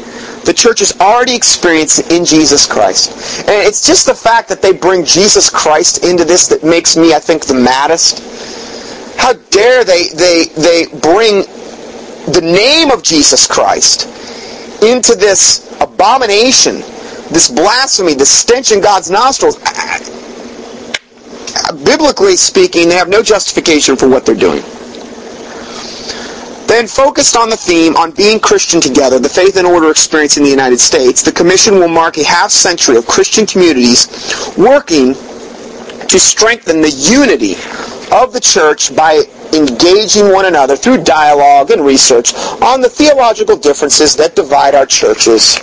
the 0.48 0.54
church 0.54 0.78
has 0.78 0.98
already 0.98 1.34
experienced 1.34 2.10
in 2.10 2.24
Jesus 2.24 2.66
Christ. 2.66 3.10
And 3.40 3.68
it's 3.68 3.86
just 3.86 4.06
the 4.06 4.14
fact 4.14 4.48
that 4.48 4.62
they 4.62 4.72
bring 4.72 5.04
Jesus 5.04 5.50
Christ 5.50 6.04
into 6.04 6.24
this 6.24 6.48
that 6.48 6.64
makes 6.64 6.96
me, 6.96 7.12
I 7.12 7.18
think, 7.18 7.44
the 7.44 7.52
maddest. 7.52 8.24
How 9.18 9.34
dare 9.50 9.84
they, 9.84 10.08
they, 10.08 10.46
they 10.56 10.86
bring 11.00 11.42
the 12.32 12.40
name 12.40 12.90
of 12.90 13.02
Jesus 13.02 13.46
Christ 13.46 14.06
into 14.82 15.14
this 15.14 15.67
abomination, 15.98 16.76
this 17.34 17.50
blasphemy, 17.50 18.14
this 18.14 18.30
stench 18.30 18.70
in 18.70 18.80
God's 18.80 19.10
nostrils, 19.10 19.56
biblically 21.84 22.36
speaking, 22.36 22.88
they 22.88 22.94
have 22.94 23.08
no 23.08 23.20
justification 23.20 23.96
for 23.96 24.08
what 24.08 24.24
they're 24.24 24.36
doing. 24.36 24.62
Then 26.68 26.86
focused 26.86 27.36
on 27.36 27.50
the 27.50 27.56
theme 27.56 27.96
on 27.96 28.12
being 28.12 28.38
Christian 28.38 28.80
together, 28.80 29.18
the 29.18 29.28
faith 29.28 29.56
and 29.56 29.66
order 29.66 29.90
experience 29.90 30.36
in 30.36 30.44
the 30.44 30.50
United 30.50 30.78
States, 30.78 31.20
the 31.22 31.32
Commission 31.32 31.74
will 31.80 31.88
mark 31.88 32.16
a 32.16 32.24
half 32.24 32.52
century 32.52 32.96
of 32.96 33.06
Christian 33.06 33.44
communities 33.44 34.06
working 34.56 35.14
to 35.14 36.20
strengthen 36.20 36.80
the 36.80 36.90
unity 36.90 37.54
of 38.12 38.32
the 38.32 38.40
church 38.40 38.94
by 38.94 39.24
engaging 39.52 40.32
one 40.32 40.44
another 40.44 40.76
through 40.76 41.02
dialogue 41.02 41.72
and 41.72 41.84
research 41.84 42.34
on 42.62 42.80
the 42.80 42.88
theological 42.88 43.56
differences 43.56 44.14
that 44.14 44.36
divide 44.36 44.76
our 44.76 44.86
churches. 44.86 45.58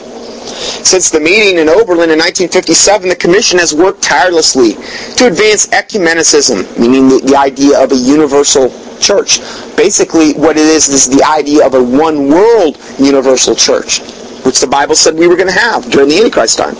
Since 0.45 1.09
the 1.09 1.19
meeting 1.19 1.59
in 1.59 1.69
Oberlin 1.69 2.11
in 2.11 2.19
1957, 2.19 3.09
the 3.09 3.15
Commission 3.15 3.59
has 3.59 3.73
worked 3.73 4.01
tirelessly 4.01 4.73
to 5.17 5.27
advance 5.27 5.67
ecumenicism, 5.67 6.79
meaning 6.79 7.07
the, 7.09 7.21
the 7.25 7.35
idea 7.35 7.81
of 7.81 7.91
a 7.91 7.95
universal 7.95 8.69
church. 8.99 9.39
Basically, 9.75 10.33
what 10.33 10.57
it 10.57 10.65
is 10.65 10.89
is 10.89 11.09
the 11.09 11.23
idea 11.23 11.65
of 11.65 11.73
a 11.73 11.83
one 11.83 12.29
world 12.29 12.77
universal 12.99 13.55
church, 13.55 13.99
which 14.45 14.59
the 14.59 14.67
Bible 14.67 14.95
said 14.95 15.15
we 15.15 15.27
were 15.27 15.35
going 15.35 15.49
to 15.49 15.59
have 15.59 15.89
during 15.89 16.09
the 16.09 16.17
Antichrist 16.17 16.57
time. 16.57 16.75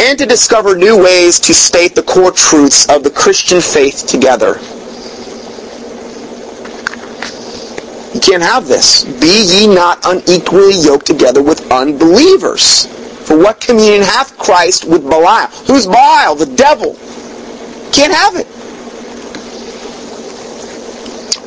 And 0.00 0.18
to 0.18 0.26
discover 0.26 0.76
new 0.76 0.96
ways 0.96 1.38
to 1.40 1.54
state 1.54 1.94
the 1.94 2.02
core 2.02 2.32
truths 2.32 2.88
of 2.88 3.04
the 3.04 3.10
Christian 3.10 3.60
faith 3.60 4.06
together. 4.06 4.58
You 8.20 8.32
can't 8.32 8.42
have 8.42 8.68
this. 8.68 9.04
Be 9.18 9.46
ye 9.46 9.66
not 9.66 9.98
unequally 10.04 10.74
yoked 10.74 11.06
together 11.06 11.42
with 11.42 11.72
unbelievers. 11.72 12.84
For 13.26 13.38
what 13.38 13.60
communion 13.60 14.02
hath 14.02 14.36
Christ 14.36 14.84
with 14.84 15.02
Belial? 15.02 15.46
Who's 15.66 15.86
Belial? 15.86 16.34
The 16.34 16.44
devil. 16.54 16.98
Can't 17.92 18.12
have 18.12 18.36
it. 18.36 18.46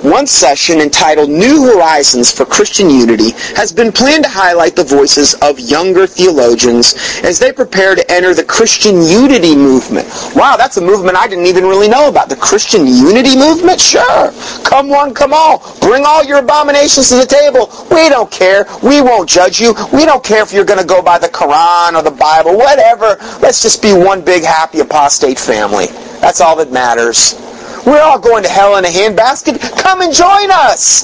One 0.03 0.27
session 0.27 0.81
entitled 0.81 1.29
New 1.29 1.63
Horizons 1.63 2.29
for 2.29 2.43
Christian 2.43 2.89
Unity 2.89 3.31
has 3.55 3.71
been 3.71 3.89
planned 3.89 4.25
to 4.25 4.29
highlight 4.29 4.75
the 4.75 4.83
voices 4.83 5.33
of 5.35 5.57
younger 5.61 6.05
theologians 6.05 6.95
as 7.23 7.39
they 7.39 7.53
prepare 7.53 7.95
to 7.95 8.11
enter 8.11 8.33
the 8.33 8.43
Christian 8.43 9.01
Unity 9.01 9.55
movement. 9.55 10.05
Wow, 10.35 10.57
that's 10.57 10.75
a 10.75 10.81
movement 10.81 11.15
I 11.15 11.29
didn't 11.29 11.45
even 11.45 11.63
really 11.63 11.87
know 11.87 12.09
about. 12.09 12.27
The 12.27 12.35
Christian 12.35 12.85
Unity 12.85 13.37
movement? 13.37 13.79
Sure. 13.79 14.33
Come 14.65 14.89
one, 14.89 15.13
come 15.13 15.31
all. 15.33 15.63
Bring 15.79 16.03
all 16.05 16.21
your 16.21 16.39
abominations 16.39 17.07
to 17.07 17.15
the 17.15 17.25
table. 17.25 17.71
We 17.89 18.09
don't 18.09 18.29
care. 18.29 18.65
We 18.83 18.99
won't 19.01 19.29
judge 19.29 19.61
you. 19.61 19.73
We 19.93 20.03
don't 20.03 20.21
care 20.21 20.43
if 20.43 20.51
you're 20.51 20.65
going 20.65 20.81
to 20.81 20.85
go 20.85 21.01
by 21.01 21.17
the 21.17 21.29
Quran 21.29 21.93
or 21.93 22.03
the 22.03 22.11
Bible, 22.11 22.57
whatever. 22.57 23.15
Let's 23.39 23.61
just 23.61 23.81
be 23.81 23.93
one 23.93 24.19
big 24.19 24.43
happy 24.43 24.81
apostate 24.81 25.39
family. 25.39 25.85
That's 26.19 26.41
all 26.41 26.57
that 26.57 26.73
matters. 26.73 27.39
We're 27.85 28.01
all 28.01 28.19
going 28.19 28.43
to 28.43 28.49
hell 28.49 28.77
in 28.77 28.85
a 28.85 28.87
handbasket. 28.87 29.59
Come 29.81 30.01
and 30.01 30.13
join 30.13 30.49
us. 30.51 31.03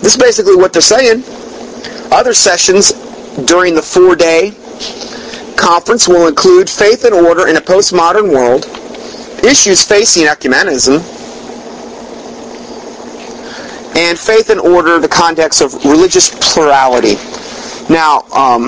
This 0.00 0.16
is 0.16 0.20
basically 0.20 0.56
what 0.56 0.72
they're 0.72 0.82
saying. 0.82 1.22
Other 2.12 2.34
sessions 2.34 2.92
during 3.46 3.74
the 3.74 3.82
four-day 3.82 4.52
conference 5.56 6.08
will 6.08 6.26
include 6.26 6.68
faith 6.68 7.04
and 7.04 7.14
order 7.14 7.48
in 7.48 7.56
a 7.56 7.60
postmodern 7.60 8.32
world, 8.32 8.66
issues 9.44 9.82
facing 9.82 10.26
ecumenism, 10.26 10.98
and 13.96 14.18
faith 14.18 14.50
and 14.50 14.60
order 14.60 14.96
in 14.96 15.00
the 15.00 15.08
context 15.08 15.60
of 15.60 15.72
religious 15.84 16.28
plurality. 16.52 17.14
Now, 17.88 18.22
um, 18.32 18.64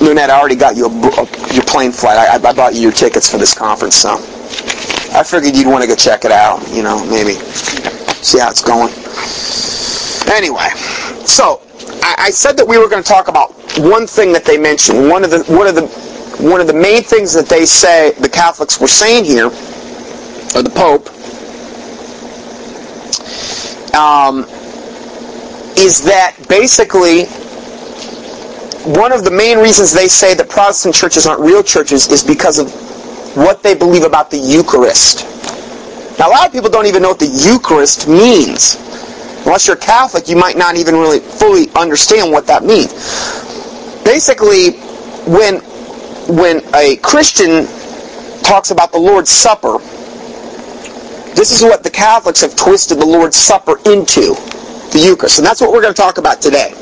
Lunette, 0.00 0.30
I 0.30 0.38
already 0.40 0.56
got 0.56 0.76
you 0.76 0.86
a, 0.86 0.88
a, 0.88 1.54
your 1.54 1.64
plane 1.64 1.92
flight. 1.92 2.18
I, 2.18 2.34
I 2.34 2.52
bought 2.52 2.74
you 2.74 2.80
your 2.80 2.92
tickets 2.92 3.30
for 3.30 3.38
this 3.38 3.54
conference, 3.54 3.94
so 3.94 4.18
I 5.12 5.24
figured 5.24 5.56
you'd 5.56 5.66
want 5.66 5.82
to 5.82 5.88
go 5.88 5.96
check 5.96 6.24
it 6.24 6.30
out. 6.30 6.66
You 6.70 6.82
know, 6.82 7.04
maybe 7.06 7.34
see 8.22 8.38
how 8.38 8.50
it's 8.50 8.62
going. 8.62 8.92
Anyway, 10.30 10.68
so 11.26 11.60
I, 12.02 12.26
I 12.26 12.30
said 12.30 12.56
that 12.56 12.66
we 12.66 12.78
were 12.78 12.88
going 12.88 13.02
to 13.02 13.08
talk 13.08 13.28
about 13.28 13.52
one 13.78 14.06
thing 14.06 14.32
that 14.32 14.44
they 14.44 14.56
mentioned. 14.56 15.08
One 15.08 15.24
of 15.24 15.30
the 15.30 15.42
one 15.44 15.66
of 15.66 15.74
the 15.74 15.86
one 16.40 16.60
of 16.60 16.66
the 16.66 16.74
main 16.74 17.02
things 17.02 17.32
that 17.34 17.46
they 17.46 17.66
say 17.66 18.12
the 18.20 18.28
Catholics 18.28 18.80
were 18.80 18.88
saying 18.88 19.24
here, 19.24 19.46
or 19.46 20.62
the 20.62 20.72
Pope, 20.74 21.08
um, 23.94 24.44
is 25.76 26.02
that 26.04 26.36
basically 26.48 27.24
one 28.94 29.12
of 29.12 29.24
the 29.24 29.30
main 29.30 29.58
reasons 29.58 29.92
they 29.92 30.08
say 30.08 30.34
that 30.34 30.48
Protestant 30.48 30.94
churches 30.94 31.26
aren't 31.26 31.40
real 31.40 31.62
churches 31.62 32.08
is 32.08 32.24
because 32.24 32.58
of 32.58 32.89
what 33.34 33.62
they 33.62 33.74
believe 33.74 34.02
about 34.02 34.30
the 34.30 34.38
Eucharist. 34.38 35.26
Now, 36.18 36.28
a 36.28 36.32
lot 36.32 36.46
of 36.46 36.52
people 36.52 36.68
don't 36.68 36.86
even 36.86 37.02
know 37.02 37.10
what 37.10 37.18
the 37.18 37.26
Eucharist 37.26 38.08
means. 38.08 38.76
Unless 39.46 39.66
you're 39.66 39.76
Catholic, 39.76 40.28
you 40.28 40.36
might 40.36 40.56
not 40.56 40.76
even 40.76 40.94
really 40.94 41.20
fully 41.20 41.68
understand 41.74 42.30
what 42.30 42.46
that 42.46 42.62
means. 42.62 42.92
Basically, 44.04 44.72
when 45.26 45.60
when 46.28 46.62
a 46.74 46.96
Christian 46.96 47.66
talks 48.42 48.70
about 48.70 48.92
the 48.92 48.98
Lord's 48.98 49.30
Supper, 49.30 49.78
this 51.34 51.52
is 51.52 51.62
what 51.62 51.82
the 51.82 51.90
Catholics 51.90 52.42
have 52.42 52.54
twisted 52.54 52.98
the 52.98 53.06
Lord's 53.06 53.36
Supper 53.36 53.78
into, 53.86 54.34
the 54.92 55.00
Eucharist. 55.02 55.38
And 55.38 55.46
that's 55.46 55.60
what 55.60 55.72
we're 55.72 55.82
going 55.82 55.94
to 55.94 56.00
talk 56.00 56.18
about 56.18 56.42
today. 56.42 56.72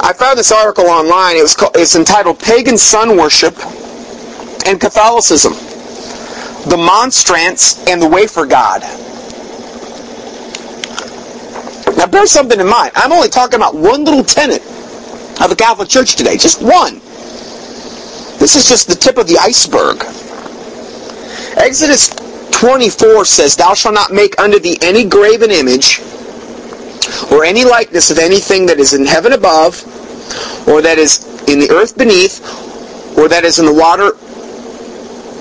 I 0.00 0.12
found 0.12 0.38
this 0.38 0.52
article 0.52 0.86
online. 0.86 1.36
It 1.36 1.42
was 1.42 1.54
called, 1.54 1.76
it's 1.76 1.96
entitled 1.96 2.38
Pagan 2.38 2.78
Sun 2.78 3.16
Worship 3.16 3.54
and 4.66 4.80
Catholicism, 4.80 5.52
the 6.68 6.76
Monstrance 6.76 7.86
and 7.86 8.02
the 8.02 8.08
Wafer 8.08 8.46
God. 8.46 8.82
Now 11.96 12.06
bear 12.06 12.26
something 12.26 12.60
in 12.60 12.68
mind. 12.68 12.92
I'm 12.94 13.12
only 13.12 13.28
talking 13.28 13.56
about 13.56 13.74
one 13.74 14.04
little 14.04 14.24
tenet 14.24 14.60
of 15.40 15.48
the 15.48 15.56
Catholic 15.56 15.88
Church 15.88 16.14
today. 16.16 16.36
Just 16.36 16.60
one. 16.60 17.00
This 18.38 18.54
is 18.54 18.68
just 18.68 18.88
the 18.88 18.94
tip 18.94 19.16
of 19.16 19.26
the 19.26 19.38
iceberg. 19.38 20.02
Exodus 21.56 22.10
24 22.50 23.24
says, 23.24 23.56
Thou 23.56 23.74
shalt 23.74 23.94
not 23.94 24.12
make 24.12 24.38
unto 24.38 24.58
thee 24.58 24.76
any 24.82 25.04
graven 25.04 25.50
image 25.50 26.00
or 27.30 27.44
any 27.44 27.64
likeness 27.64 28.10
of 28.10 28.18
anything 28.18 28.66
that 28.66 28.78
is 28.78 28.92
in 28.92 29.06
heaven 29.06 29.32
above, 29.32 29.82
or 30.68 30.82
that 30.82 30.98
is 30.98 31.24
in 31.48 31.60
the 31.60 31.70
earth 31.70 31.96
beneath, 31.96 32.40
or 33.16 33.28
that 33.28 33.44
is 33.44 33.58
in 33.58 33.64
the 33.64 33.72
water 33.72 34.12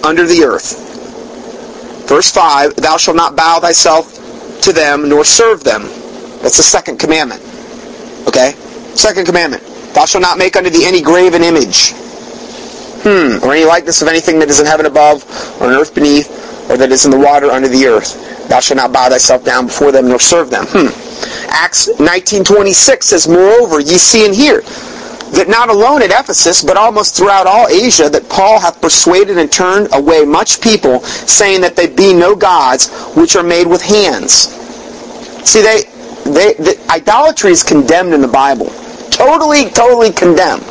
under 0.06 0.26
the 0.26 0.43
earth. 0.43 0.86
Verse 2.08 2.32
5, 2.32 2.76
Thou 2.76 2.97
shalt 2.97 3.18
not 3.18 3.36
bow 3.36 3.60
thyself 3.60 4.14
to 4.62 4.72
them, 4.72 5.10
nor 5.10 5.26
serve 5.26 5.64
them. 5.64 5.84
That's 6.41 6.58
the 6.58 6.64
second 6.64 6.99
commandment. 6.99 7.41
Okay? 8.28 8.51
Second 8.93 9.26
commandment. 9.26 9.64
Thou 9.93 10.06
shalt 10.06 10.22
not 10.22 10.38
make 10.38 10.56
unto 10.56 10.70
thee 10.70 10.86
any 10.86 11.01
graven 11.01 11.43
image. 11.43 11.93
Hmm. 13.03 13.43
Or 13.43 13.53
any 13.53 13.66
likeness 13.66 14.01
of 14.01 14.08
anything 14.08 14.39
that 14.39 14.49
is 14.49 14.60
in 14.60 14.66
heaven 14.66 14.86
above, 14.86 15.24
or 15.62 15.68
in 15.72 15.74
earth 15.74 15.93
beneath, 15.93 16.30
or 16.70 16.78
that 16.78 16.91
is 16.91 17.06
in 17.06 17.12
the 17.12 17.20
water 17.20 17.51
under 17.51 17.68
the 17.68 17.86
earth. 17.86 18.47
Thou 18.49 18.60
shalt 18.60 18.78
not 18.78 18.93
bow 18.93 19.10
thyself 19.10 19.43
down 19.43 19.68
before 19.68 19.91
them, 19.91 20.08
nor 20.08 20.20
serve 20.20 20.49
them. 20.49 20.66
Hmm. 20.70 20.88
Acts 21.49 21.89
19.26 21.89 23.03
says, 23.03 23.28
Moreover, 23.28 23.80
ye 23.80 23.97
see 23.97 24.26
and 24.26 24.36
hear, 24.36 24.62
that 25.32 25.47
not 25.47 25.69
alone 25.69 26.01
at 26.01 26.11
Ephesus, 26.11 26.63
but 26.63 26.78
almost 26.78 27.15
throughout 27.15 27.47
all 27.47 27.67
Asia, 27.67 28.09
that 28.09 28.30
Paul 28.30 28.59
hath 28.59 28.82
persuaded 28.82 29.38
and 29.38 29.51
turned 29.51 29.89
away 29.93 30.23
much 30.23 30.61
people, 30.61 31.01
saying 31.01 31.61
that 31.61 31.76
they 31.76 31.88
be 31.88 32.13
no 32.13 32.36
gods 32.36 32.89
which 33.15 33.36
are 33.36 33.43
made 33.43 33.67
with 33.67 33.82
hands. 33.82 34.34
See, 35.43 35.61
they, 35.61 35.84
they, 36.26 36.53
the, 36.53 36.86
idolatry 36.89 37.51
is 37.51 37.63
condemned 37.63 38.13
in 38.13 38.21
the 38.21 38.28
Bible. 38.28 38.67
Totally, 39.09 39.69
totally 39.69 40.11
condemned. 40.11 40.65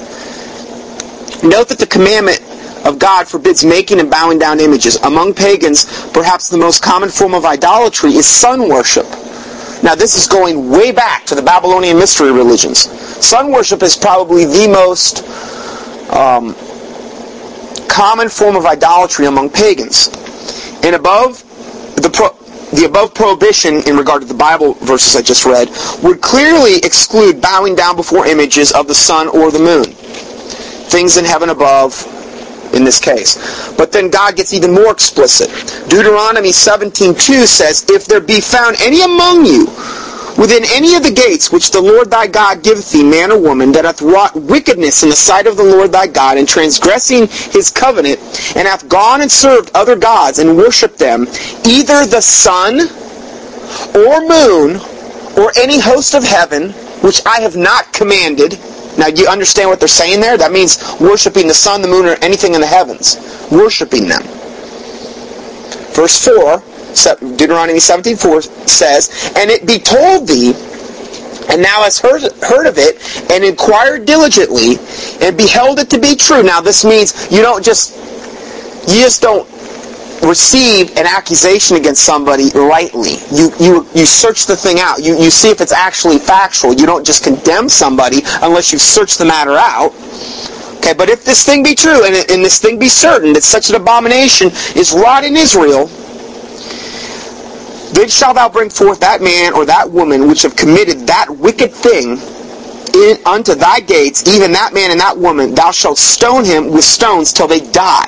Note 1.42 1.68
that 1.68 1.78
the 1.78 1.86
commandment 1.86 2.40
of 2.84 2.98
God 2.98 3.26
forbids 3.26 3.64
making 3.64 4.00
and 4.00 4.10
bowing 4.10 4.38
down 4.38 4.60
images. 4.60 4.96
Among 4.96 5.34
pagans, 5.34 5.84
perhaps 6.12 6.48
the 6.48 6.58
most 6.58 6.82
common 6.82 7.08
form 7.08 7.34
of 7.34 7.44
idolatry 7.44 8.12
is 8.14 8.26
sun 8.26 8.68
worship. 8.68 9.06
Now, 9.84 9.94
this 9.94 10.16
is 10.16 10.26
going 10.26 10.70
way 10.70 10.92
back 10.92 11.26
to 11.26 11.34
the 11.34 11.42
Babylonian 11.42 11.98
mystery 11.98 12.32
religions. 12.32 12.78
Sun 13.24 13.52
worship 13.52 13.82
is 13.82 13.94
probably 13.94 14.46
the 14.46 14.66
most 14.66 15.22
um, 16.10 16.54
common 17.86 18.30
form 18.30 18.56
of 18.56 18.64
idolatry 18.64 19.26
among 19.26 19.50
pagans. 19.50 20.08
And 20.82 20.96
above 20.96 21.42
the 21.96 22.08
pro- 22.10 22.34
the 22.72 22.86
above 22.86 23.14
prohibition 23.14 23.82
in 23.86 23.96
regard 23.96 24.22
to 24.22 24.26
the 24.26 24.34
Bible 24.34 24.72
verses 24.74 25.14
I 25.14 25.22
just 25.22 25.44
read 25.44 25.68
would 26.02 26.20
clearly 26.20 26.76
exclude 26.78 27.40
bowing 27.40 27.74
down 27.76 27.94
before 27.94 28.26
images 28.26 28.72
of 28.72 28.88
the 28.88 28.94
sun 28.94 29.28
or 29.28 29.50
the 29.50 29.60
moon. 29.60 29.84
Things 29.84 31.16
in 31.18 31.24
heaven 31.24 31.50
above, 31.50 31.94
in 32.74 32.84
this 32.84 32.98
case. 32.98 33.72
But 33.76 33.92
then 33.92 34.10
God 34.10 34.36
gets 34.36 34.52
even 34.52 34.72
more 34.72 34.90
explicit. 34.90 35.48
Deuteronomy 35.88 36.50
17.2 36.50 37.46
says, 37.46 37.84
If 37.88 38.06
there 38.06 38.20
be 38.20 38.40
found 38.40 38.76
any 38.80 39.02
among 39.02 39.46
you 39.46 39.66
within 40.36 40.64
any 40.72 40.94
of 40.94 41.02
the 41.02 41.12
gates 41.12 41.52
which 41.52 41.70
the 41.70 41.80
Lord 41.80 42.10
thy 42.10 42.26
God 42.26 42.62
giveth 42.62 42.90
thee, 42.90 43.04
man 43.04 43.30
or 43.30 43.38
woman, 43.38 43.72
that 43.72 43.84
hath 43.84 44.02
wrought 44.02 44.34
wickedness 44.34 45.02
in 45.02 45.08
the 45.08 45.16
sight 45.16 45.46
of 45.46 45.56
the 45.56 45.62
Lord 45.62 45.92
thy 45.92 46.06
God, 46.06 46.38
and 46.38 46.48
transgressing 46.48 47.28
his 47.52 47.70
covenant, 47.70 48.18
and 48.56 48.66
hath 48.66 48.88
gone 48.88 49.20
and 49.20 49.30
served 49.30 49.70
other 49.74 49.96
gods, 49.96 50.38
and 50.38 50.56
worshipped 50.56 50.98
them, 50.98 51.26
either 51.64 52.06
the 52.06 52.20
sun, 52.20 52.80
or 53.94 54.20
moon, 54.26 54.80
or 55.38 55.52
any 55.56 55.78
host 55.78 56.14
of 56.14 56.24
heaven, 56.24 56.70
which 57.02 57.20
I 57.26 57.40
have 57.40 57.56
not 57.56 57.92
commanded, 57.92 58.58
now, 58.96 59.10
do 59.10 59.22
you 59.22 59.28
understand 59.28 59.68
what 59.68 59.80
they're 59.80 59.88
saying 59.88 60.20
there? 60.20 60.36
That 60.36 60.52
means 60.52 60.78
worshiping 61.00 61.48
the 61.48 61.54
sun, 61.54 61.82
the 61.82 61.88
moon, 61.88 62.06
or 62.06 62.14
anything 62.22 62.54
in 62.54 62.60
the 62.60 62.66
heavens. 62.66 63.16
Worshiping 63.50 64.08
them. 64.08 64.22
Verse 65.94 66.24
4, 66.24 66.62
Deuteronomy 67.36 67.78
17:4 67.78 68.68
says, 68.68 69.32
And 69.36 69.50
it 69.50 69.66
be 69.66 69.78
told 69.78 70.28
thee, 70.28 70.54
and 71.48 71.62
thou 71.62 71.82
hast 71.82 72.00
heard, 72.00 72.22
heard 72.42 72.66
of 72.66 72.78
it, 72.78 72.98
and 73.30 73.44
inquired 73.44 74.06
diligently, 74.06 74.78
and 75.20 75.36
beheld 75.36 75.78
it 75.78 75.90
to 75.90 75.98
be 75.98 76.14
true. 76.14 76.42
Now, 76.42 76.60
this 76.60 76.84
means 76.84 77.30
you 77.30 77.42
don't 77.42 77.64
just, 77.64 77.96
you 78.88 79.00
just 79.00 79.22
don't 79.22 79.48
receive 80.28 80.96
an 80.96 81.06
accusation 81.06 81.76
against 81.76 82.02
somebody 82.02 82.50
lightly. 82.50 83.16
You, 83.32 83.50
you, 83.58 83.86
you 83.94 84.06
search 84.06 84.46
the 84.46 84.56
thing 84.56 84.78
out. 84.80 85.02
You, 85.02 85.16
you 85.18 85.30
see 85.30 85.50
if 85.50 85.60
it's 85.60 85.72
actually 85.72 86.18
factual. 86.18 86.72
You 86.72 86.86
don't 86.86 87.04
just 87.04 87.24
condemn 87.24 87.68
somebody 87.68 88.22
unless 88.42 88.72
you 88.72 88.78
search 88.78 89.16
the 89.16 89.24
matter 89.24 89.52
out. 89.52 89.92
Okay, 90.78 90.92
but 90.92 91.08
if 91.08 91.24
this 91.24 91.44
thing 91.44 91.62
be 91.62 91.74
true, 91.74 92.04
and, 92.04 92.14
and 92.30 92.44
this 92.44 92.58
thing 92.60 92.78
be 92.78 92.88
certain, 92.88 93.32
that 93.32 93.42
such 93.42 93.70
an 93.70 93.76
abomination 93.76 94.48
is 94.76 94.92
wrought 94.92 95.24
in 95.24 95.36
Israel, 95.36 95.86
then 97.94 98.08
shalt 98.08 98.34
thou 98.36 98.48
bring 98.48 98.68
forth 98.68 99.00
that 99.00 99.22
man 99.22 99.54
or 99.54 99.64
that 99.64 99.90
woman 99.90 100.28
which 100.28 100.42
have 100.42 100.56
committed 100.56 101.06
that 101.06 101.30
wicked 101.30 101.72
thing 101.72 102.18
in, 102.94 103.18
unto 103.24 103.54
thy 103.54 103.80
gates, 103.80 104.28
even 104.28 104.52
that 104.52 104.74
man 104.74 104.90
and 104.90 105.00
that 105.00 105.16
woman, 105.16 105.54
thou 105.54 105.70
shalt 105.70 105.98
stone 105.98 106.44
him 106.44 106.70
with 106.70 106.84
stones 106.84 107.32
till 107.32 107.48
they 107.48 107.60
die. 107.60 108.06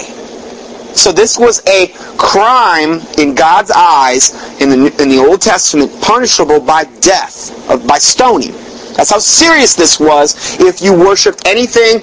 So 0.97 1.13
this 1.13 1.39
was 1.39 1.65
a 1.67 1.89
crime 2.17 3.01
in 3.19 3.35
God's 3.35 3.71
eyes 3.71 4.33
in 4.61 4.71
the, 4.71 5.03
in 5.03 5.09
the 5.09 5.19
Old 5.19 5.43
Testament, 5.43 5.93
punishable 6.01 6.61
by 6.61 6.85
death, 7.01 7.53
by 7.87 7.99
stoning. 7.99 8.53
That's 8.97 9.11
how 9.11 9.19
serious 9.19 9.75
this 9.75 10.01
was. 10.01 10.59
If 10.59 10.81
you 10.81 10.95
worshipped 10.95 11.47
anything 11.47 12.01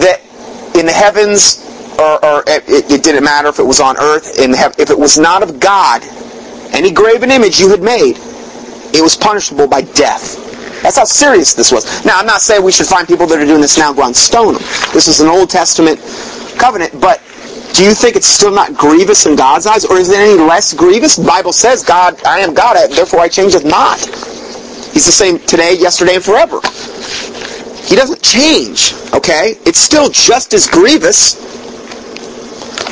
that 0.00 0.20
in 0.74 0.86
the 0.86 0.92
heavens, 0.92 1.62
or, 1.96 2.24
or 2.24 2.42
it, 2.48 2.90
it, 2.90 3.04
didn't 3.04 3.22
matter 3.22 3.48
if 3.48 3.60
it 3.60 3.62
was 3.62 3.78
on 3.78 3.96
earth, 3.98 4.40
in 4.40 4.50
if 4.50 4.90
it 4.90 4.98
was 4.98 5.16
not 5.16 5.44
of 5.44 5.60
God, 5.60 6.02
any 6.74 6.90
graven 6.90 7.30
image 7.30 7.60
you 7.60 7.70
had 7.70 7.82
made, 7.82 8.16
it 8.92 9.00
was 9.00 9.16
punishable 9.16 9.68
by 9.68 9.82
death. 9.82 10.42
That's 10.82 10.98
how 10.98 11.04
serious 11.04 11.54
this 11.54 11.70
was. 11.70 12.04
Now, 12.04 12.18
I'm 12.18 12.26
not 12.26 12.42
saying 12.42 12.64
we 12.64 12.72
should 12.72 12.86
find 12.86 13.06
people 13.06 13.26
that 13.28 13.38
are 13.38 13.46
doing 13.46 13.60
this 13.60 13.78
now 13.78 13.92
go 13.92 14.04
and 14.04 14.14
stone 14.14 14.54
them. 14.54 14.62
This 14.92 15.06
is 15.06 15.20
an 15.20 15.28
Old 15.28 15.48
Testament 15.48 16.00
covenant, 16.58 17.00
but 17.00 17.22
do 17.74 17.82
you 17.82 17.92
think 17.92 18.14
it's 18.14 18.28
still 18.28 18.52
not 18.52 18.74
grievous 18.74 19.26
in 19.26 19.34
God's 19.34 19.66
eyes, 19.66 19.84
or 19.84 19.96
is 19.98 20.08
it 20.08 20.16
any 20.16 20.40
less 20.40 20.72
grievous? 20.72 21.16
The 21.16 21.26
Bible 21.26 21.52
says, 21.52 21.82
God, 21.82 22.22
I 22.24 22.38
am 22.38 22.54
God, 22.54 22.76
therefore 22.92 23.18
I 23.20 23.28
changeth 23.28 23.64
not. 23.64 23.98
He's 23.98 25.06
the 25.06 25.12
same 25.12 25.40
today, 25.40 25.76
yesterday, 25.76 26.14
and 26.14 26.24
forever. 26.24 26.60
He 27.84 27.96
doesn't 27.96 28.22
change, 28.22 28.94
okay? 29.12 29.58
It's 29.66 29.80
still 29.80 30.08
just 30.08 30.54
as 30.54 30.68
grievous. 30.68 31.34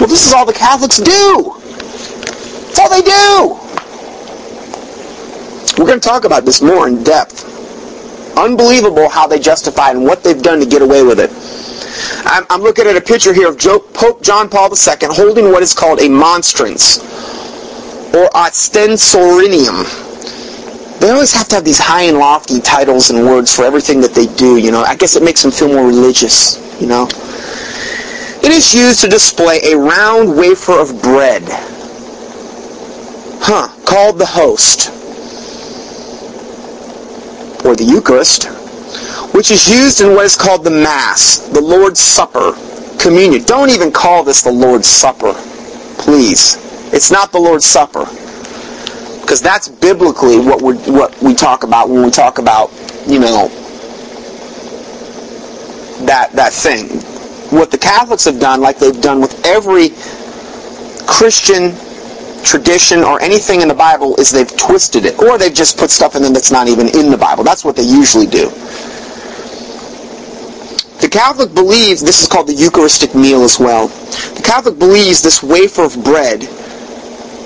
Well, 0.00 0.08
this 0.08 0.26
is 0.26 0.32
all 0.32 0.44
the 0.44 0.52
Catholics 0.52 0.96
do. 0.96 1.54
That's 2.66 2.78
all 2.80 2.90
they 2.90 3.02
do. 3.02 3.58
We're 5.78 5.86
going 5.86 6.00
to 6.00 6.08
talk 6.08 6.24
about 6.24 6.44
this 6.44 6.60
more 6.60 6.88
in 6.88 7.04
depth. 7.04 7.48
Unbelievable 8.36 9.08
how 9.08 9.28
they 9.28 9.38
justify 9.38 9.90
and 9.90 10.02
what 10.04 10.24
they've 10.24 10.42
done 10.42 10.58
to 10.58 10.66
get 10.66 10.82
away 10.82 11.04
with 11.04 11.20
it. 11.20 11.30
I'm, 12.24 12.44
I'm 12.50 12.60
looking 12.60 12.86
at 12.86 12.96
a 12.96 13.00
picture 13.00 13.32
here 13.32 13.48
of 13.48 13.58
Pope 13.92 14.22
John 14.22 14.48
Paul 14.48 14.70
II 14.70 15.08
holding 15.10 15.52
what 15.52 15.62
is 15.62 15.74
called 15.74 16.00
a 16.00 16.08
monstrance 16.08 16.98
or 18.14 18.28
ostensorinium. 18.30 20.00
They 21.00 21.10
always 21.10 21.32
have 21.32 21.48
to 21.48 21.56
have 21.56 21.64
these 21.64 21.78
high 21.78 22.02
and 22.02 22.18
lofty 22.18 22.60
titles 22.60 23.10
and 23.10 23.26
words 23.26 23.54
for 23.54 23.64
everything 23.64 24.00
that 24.02 24.14
they 24.14 24.26
do, 24.36 24.56
you 24.56 24.70
know. 24.70 24.82
I 24.82 24.94
guess 24.94 25.16
it 25.16 25.22
makes 25.22 25.42
them 25.42 25.50
feel 25.50 25.68
more 25.68 25.86
religious, 25.86 26.60
you 26.80 26.86
know. 26.86 27.08
It 28.44 28.52
is 28.52 28.72
used 28.74 29.00
to 29.00 29.08
display 29.08 29.60
a 29.72 29.76
round 29.76 30.36
wafer 30.36 30.78
of 30.78 31.00
bread, 31.02 31.42
huh, 33.40 33.68
called 33.84 34.18
the 34.18 34.26
host, 34.26 34.90
or 37.64 37.76
the 37.76 37.84
Eucharist, 37.84 38.48
which 39.32 39.50
is 39.50 39.68
used 39.68 40.00
in 40.00 40.14
what 40.14 40.24
is 40.24 40.36
called 40.36 40.64
the 40.64 40.70
Mass, 40.70 41.48
the 41.48 41.60
Lord's 41.60 42.00
Supper, 42.00 42.52
communion. 43.00 43.42
Don't 43.44 43.70
even 43.70 43.90
call 43.90 44.22
this 44.22 44.42
the 44.42 44.52
Lord's 44.52 44.86
Supper, 44.86 45.32
please. 45.98 46.56
It's 46.92 47.10
not 47.10 47.32
the 47.32 47.38
Lord's 47.38 47.66
Supper. 47.66 48.04
Because 49.20 49.40
that's 49.40 49.68
biblically 49.68 50.38
what 50.38 50.60
we 50.60 50.74
what 50.92 51.20
we 51.22 51.34
talk 51.34 51.62
about 51.64 51.88
when 51.88 52.04
we 52.04 52.10
talk 52.10 52.38
about, 52.38 52.70
you 53.06 53.18
know, 53.18 53.48
that 56.06 56.32
that 56.32 56.52
thing. 56.52 56.88
What 57.56 57.70
the 57.70 57.78
Catholics 57.78 58.24
have 58.24 58.40
done, 58.40 58.60
like 58.60 58.78
they've 58.78 59.00
done 59.00 59.20
with 59.20 59.44
every 59.46 59.90
Christian 61.06 61.74
tradition 62.44 63.04
or 63.04 63.20
anything 63.22 63.60
in 63.60 63.68
the 63.68 63.74
Bible, 63.74 64.16
is 64.16 64.30
they've 64.30 64.56
twisted 64.56 65.04
it. 65.06 65.18
Or 65.18 65.38
they've 65.38 65.54
just 65.54 65.78
put 65.78 65.90
stuff 65.90 66.16
in 66.16 66.22
them 66.22 66.32
that's 66.32 66.50
not 66.50 66.68
even 66.68 66.88
in 66.88 67.10
the 67.10 67.16
Bible. 67.16 67.44
That's 67.44 67.64
what 67.64 67.76
they 67.76 67.82
usually 67.84 68.26
do. 68.26 68.50
Catholic 71.12 71.52
believes, 71.54 72.00
this 72.00 72.22
is 72.22 72.26
called 72.26 72.46
the 72.46 72.54
Eucharistic 72.54 73.14
meal 73.14 73.42
as 73.42 73.60
well. 73.60 73.88
The 73.88 74.42
Catholic 74.42 74.78
believes 74.78 75.20
this 75.20 75.42
wafer 75.42 75.84
of 75.84 76.02
bread, 76.02 76.40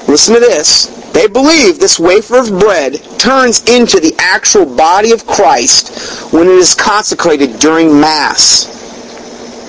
listen 0.06 0.34
to 0.34 0.40
this, 0.40 0.86
they 1.12 1.26
believe 1.26 1.80
this 1.80 1.98
wafer 1.98 2.38
of 2.38 2.60
bread 2.60 3.02
turns 3.18 3.64
into 3.64 3.98
the 3.98 4.14
actual 4.20 4.66
body 4.66 5.10
of 5.10 5.26
Christ 5.26 6.32
when 6.32 6.46
it 6.46 6.54
is 6.54 6.76
consecrated 6.76 7.58
during 7.58 8.00
Mass. 8.00 8.66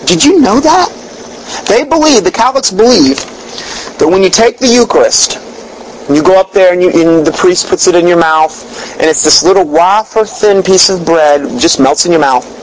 Did 0.06 0.24
you 0.24 0.42
know 0.42 0.60
that? 0.60 0.90
They 1.68 1.84
believe, 1.84 2.24
the 2.24 2.32
Catholics 2.32 2.70
believe, 2.70 3.18
that 3.98 4.08
when 4.08 4.22
you 4.22 4.30
take 4.30 4.60
the 4.60 4.68
Eucharist, 4.68 5.40
you 6.14 6.22
go 6.22 6.40
up 6.40 6.52
there 6.52 6.72
and, 6.72 6.84
you, 6.84 6.90
and 6.90 7.26
the 7.26 7.32
priest 7.32 7.68
puts 7.68 7.88
it 7.88 7.96
in 7.96 8.08
your 8.08 8.20
mouth, 8.20 8.54
and 9.00 9.10
it's 9.10 9.24
this 9.24 9.42
little 9.42 9.66
wafer 9.66 10.24
thin 10.24 10.62
piece 10.62 10.90
of 10.90 11.04
bread, 11.04 11.42
just 11.60 11.80
melts 11.80 12.06
in 12.06 12.12
your 12.12 12.22
mouth. 12.22 12.57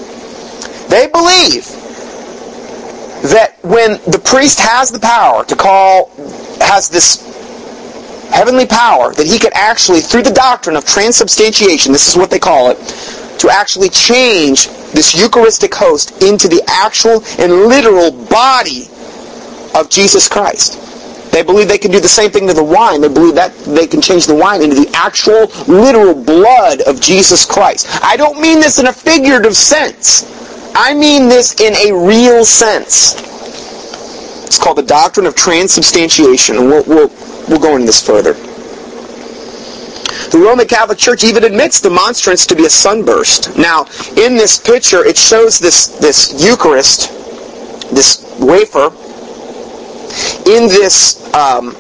They 0.95 1.09
believe 1.09 1.67
that 3.35 3.57
when 3.63 3.95
the 4.07 4.23
priest 4.25 4.61
has 4.61 4.93
the 4.93 5.01
power 5.01 5.45
to 5.45 5.57
call, 5.57 6.11
has 6.61 6.89
this 6.89 7.19
heavenly 8.31 8.65
power, 8.65 9.13
that 9.13 9.27
he 9.27 9.41
could 9.41 9.53
actually, 9.55 9.99
through 9.99 10.23
the 10.23 10.31
doctrine 10.31 10.77
of 10.77 10.85
transubstantiation, 10.85 11.91
this 11.91 12.07
is 12.07 12.17
what 12.17 12.31
they 12.31 12.39
call 12.39 12.71
it, 12.71 12.77
to 13.41 13.51
actually 13.51 13.89
change 13.89 14.69
this 14.95 15.21
Eucharistic 15.21 15.75
host 15.75 16.23
into 16.23 16.47
the 16.47 16.63
actual 16.69 17.25
and 17.43 17.67
literal 17.67 18.13
body 18.29 18.87
of 19.75 19.91
Jesus 19.91 20.29
Christ. 20.29 20.79
They 21.33 21.43
believe 21.43 21.67
they 21.67 21.77
can 21.77 21.91
do 21.91 21.99
the 21.99 22.07
same 22.07 22.31
thing 22.31 22.47
to 22.47 22.55
the 22.55 22.63
wine. 22.63 23.01
They 23.01 23.09
believe 23.09 23.35
that 23.35 23.53
they 23.67 23.89
can 23.89 24.01
change 24.01 24.27
the 24.29 24.37
wine 24.37 24.63
into 24.63 24.77
the 24.77 24.89
actual, 24.95 25.47
literal 25.67 26.15
blood 26.15 26.83
of 26.83 27.01
Jesus 27.01 27.45
Christ. 27.45 27.89
I 28.05 28.17
don't 28.17 28.41
mean 28.41 28.61
this 28.61 28.79
in 28.79 28.87
a 28.87 28.93
figurative 28.93 29.57
sense. 29.57 30.31
I 30.75 30.93
mean 30.95 31.29
this 31.29 31.61
in 31.61 31.75
a 31.75 32.07
real 32.07 32.45
sense. 32.45 33.15
It's 34.45 34.59
called 34.59 34.79
the 34.79 34.83
doctrine 34.83 35.27
of 35.27 35.35
transubstantiation, 35.35 36.57
and 36.57 36.67
we'll, 36.67 36.85
we'll, 36.85 37.09
we'll 37.49 37.61
go 37.61 37.75
into 37.75 37.87
this 37.87 38.05
further. 38.05 38.35
The 40.31 40.39
Roman 40.39 40.67
Catholic 40.67 40.99
Church 40.99 41.23
even 41.23 41.45
admits 41.45 41.81
the 41.81 41.91
monstrance 41.91 42.45
to 42.47 42.57
be 42.57 42.67
a 42.67 42.71
sunburst. 42.71 43.57
Now, 43.57 43.87
in 44.17 44.37
this 44.37 44.59
picture, 44.59 45.05
it 45.05 45.17
shows 45.17 45.59
this, 45.59 45.87
this 45.99 46.45
Eucharist, 46.45 47.11
this 47.95 48.37
wafer, 48.41 48.91
in 50.47 50.69
this 50.69 51.23
um, 51.35 51.75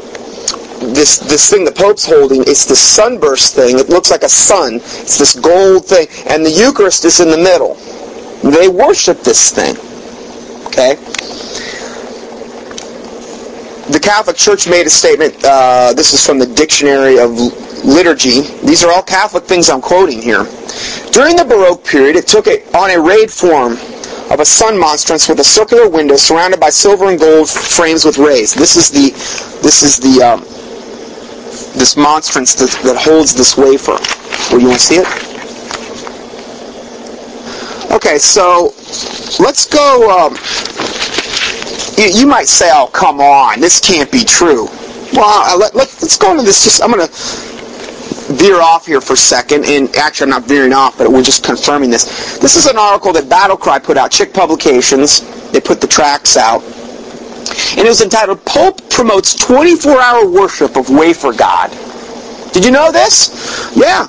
this 0.95 1.19
this 1.19 1.51
thing 1.51 1.65
the 1.65 1.73
Pope's 1.73 2.05
holding. 2.05 2.43
It's 2.43 2.65
this 2.65 2.81
sunburst 2.81 3.55
thing. 3.55 3.79
It 3.79 3.89
looks 3.89 4.11
like 4.11 4.23
a 4.23 4.29
sun. 4.29 4.77
It's 4.77 5.19
this 5.19 5.39
gold 5.39 5.87
thing, 5.87 6.07
and 6.29 6.45
the 6.45 6.51
Eucharist 6.51 7.05
is 7.05 7.21
in 7.21 7.31
the 7.31 7.37
middle. 7.37 7.77
They 8.45 8.69
worship 8.69 9.21
this 9.21 9.51
thing. 9.51 9.75
Okay? 10.67 10.97
The 13.91 13.99
Catholic 13.99 14.37
Church 14.37 14.69
made 14.69 14.87
a 14.87 14.91
statement. 14.91 15.35
Uh, 15.43 15.95
this 15.95 16.13
is 16.13 16.25
from 16.25 16.39
the 16.39 16.47
Dictionary 16.47 17.19
of 17.19 17.31
Liturgy. 17.85 18.43
These 18.63 18.85
are 18.85 18.93
all 18.93 19.03
Catholic 19.03 19.45
things 19.45 19.71
I'm 19.71 19.81
quoting 19.81 20.21
here. 20.21 20.45
During 21.11 21.37
the 21.37 21.45
Baroque 21.49 21.85
period, 21.85 22.17
it 22.17 22.27
took 22.27 22.47
it 22.47 22.75
on 22.75 22.91
a 22.91 23.01
rayed 23.01 23.31
form 23.31 23.79
of 24.31 24.41
a 24.41 24.45
sun 24.45 24.79
monstrance 24.79 25.27
with 25.27 25.41
a 25.41 25.45
circular 25.45 25.89
window 25.89 26.17
surrounded 26.17 26.61
by 26.61 26.69
silver 26.69 27.09
and 27.09 27.19
gold 27.19 27.49
frames 27.49 28.05
with 28.05 28.19
rays. 28.19 28.53
This 28.53 28.77
is 28.77 28.91
the 28.91 29.11
this 29.63 29.83
is 29.83 29.97
the 29.97 30.23
um, 30.23 30.41
this 31.79 31.97
monstrance 31.97 32.55
that, 32.55 32.71
that 32.85 32.97
holds 32.97 33.35
this 33.35 33.57
wafer. 33.57 33.99
Well, 34.51 34.61
you 34.61 34.69
want 34.69 34.81
to 34.81 34.87
see 34.87 34.97
it? 34.97 35.34
Okay, 37.95 38.19
so 38.19 38.75
let's 39.39 39.67
go. 39.67 40.11
Um, 40.11 40.35
you, 41.97 42.23
you, 42.23 42.27
might 42.27 42.49
say, 42.49 42.69
"Oh, 42.73 42.89
come 42.89 43.21
on, 43.21 43.61
this 43.61 43.79
can't 43.79 44.11
be 44.11 44.25
true." 44.25 44.67
Well, 45.13 45.57
let, 45.57 45.77
let, 45.77 45.87
let's 46.03 46.19
go 46.19 46.33
into 46.33 46.43
this. 46.43 46.65
Just 46.65 46.83
I'm 46.83 46.91
going 46.91 47.07
to 47.07 47.13
veer 48.35 48.61
off 48.61 48.87
here 48.87 49.01
for 49.01 49.13
a 49.13 49.17
second, 49.17 49.65
and 49.67 49.95
actually 49.95 50.25
I'm 50.25 50.31
not 50.31 50.49
veering 50.49 50.73
off, 50.73 50.99
but 50.99 51.09
we're 51.09 51.23
just 51.23 51.45
confirming 51.45 51.89
this. 51.89 52.37
This 52.39 52.57
is 52.57 52.67
an 52.67 52.77
article 52.77 53.13
that 53.13 53.29
Battle 53.29 53.57
Cry 53.57 53.79
put 53.79 53.97
out, 53.97 54.11
Chick 54.11 54.35
Publications. 54.35 55.21
They 55.53 55.61
put 55.61 55.81
the 55.81 55.87
tracks 55.87 56.37
out. 56.37 56.65
And 56.65 57.87
it 57.87 57.89
was 57.89 58.01
entitled, 58.01 58.45
Pope 58.45 58.91
Promotes 58.91 59.37
24-Hour 59.37 60.29
Worship 60.31 60.77
of 60.77 60.91
Wafer 60.91 61.33
God. 61.33 61.71
Did 62.53 62.65
you 62.65 62.73
know 62.73 62.91
this? 62.91 63.71
Yeah 63.77 64.09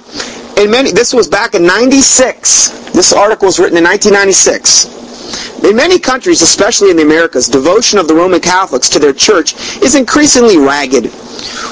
in 0.58 0.72
many, 0.72 0.92
this 0.92 1.14
was 1.14 1.28
back 1.28 1.54
in 1.54 1.66
96. 1.66 2.92
This 2.92 3.14
article 3.14 3.48
was 3.48 3.60
written 3.60 3.78
in 3.78 3.84
1996. 3.84 5.64
In 5.64 5.76
many 5.76 6.00
countries, 6.00 6.42
especially 6.42 6.92
in 6.92 6.98
the 6.98 7.04
Americas, 7.04 7.48
devotion 7.48 7.98
of 8.00 8.08
the 8.08 8.16
Roman 8.16 8.40
Catholics 8.40 8.90
to 8.90 9.00
their 9.00 9.14
church 9.14 9.56
is 9.82 9.96
increasingly 9.96 10.58
ragged. 10.58 11.08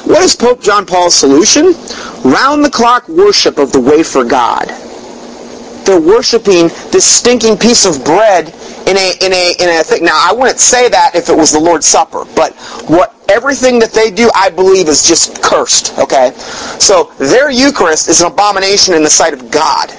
What 0.04 0.22
is 0.22 0.34
Pope 0.34 0.60
John 0.60 0.84
Paul's 0.84 1.14
solution? 1.14 1.74
Round-the-clock 2.24 3.08
worship 3.08 3.58
of 3.58 3.72
the 3.72 3.80
wafer 3.80 4.24
God. 4.24 4.68
They're 5.86 6.00
worshiping 6.00 6.68
this 6.90 7.04
stinking 7.04 7.58
piece 7.58 7.84
of 7.84 8.04
bread 8.04 8.54
in 8.86 8.96
a 8.96 9.16
in 9.20 9.32
a 9.32 9.54
in 9.58 9.80
a 9.80 9.84
thing. 9.84 10.04
Now 10.04 10.16
I 10.16 10.32
wouldn't 10.32 10.58
say 10.60 10.88
that 10.88 11.14
if 11.14 11.28
it 11.28 11.36
was 11.36 11.52
the 11.52 11.60
Lord's 11.60 11.86
Supper, 11.86 12.24
but 12.36 12.54
what 12.88 13.14
everything 13.28 13.78
that 13.78 13.92
they 13.92 14.10
do, 14.10 14.30
I 14.34 14.50
believe, 14.50 14.88
is 14.88 15.06
just 15.06 15.42
cursed. 15.42 15.98
Okay, 15.98 16.32
so 16.78 17.12
their 17.18 17.50
Eucharist 17.50 18.08
is 18.08 18.20
an 18.20 18.32
abomination 18.32 18.94
in 18.94 19.02
the 19.02 19.10
sight 19.10 19.32
of 19.32 19.50
God, 19.50 19.90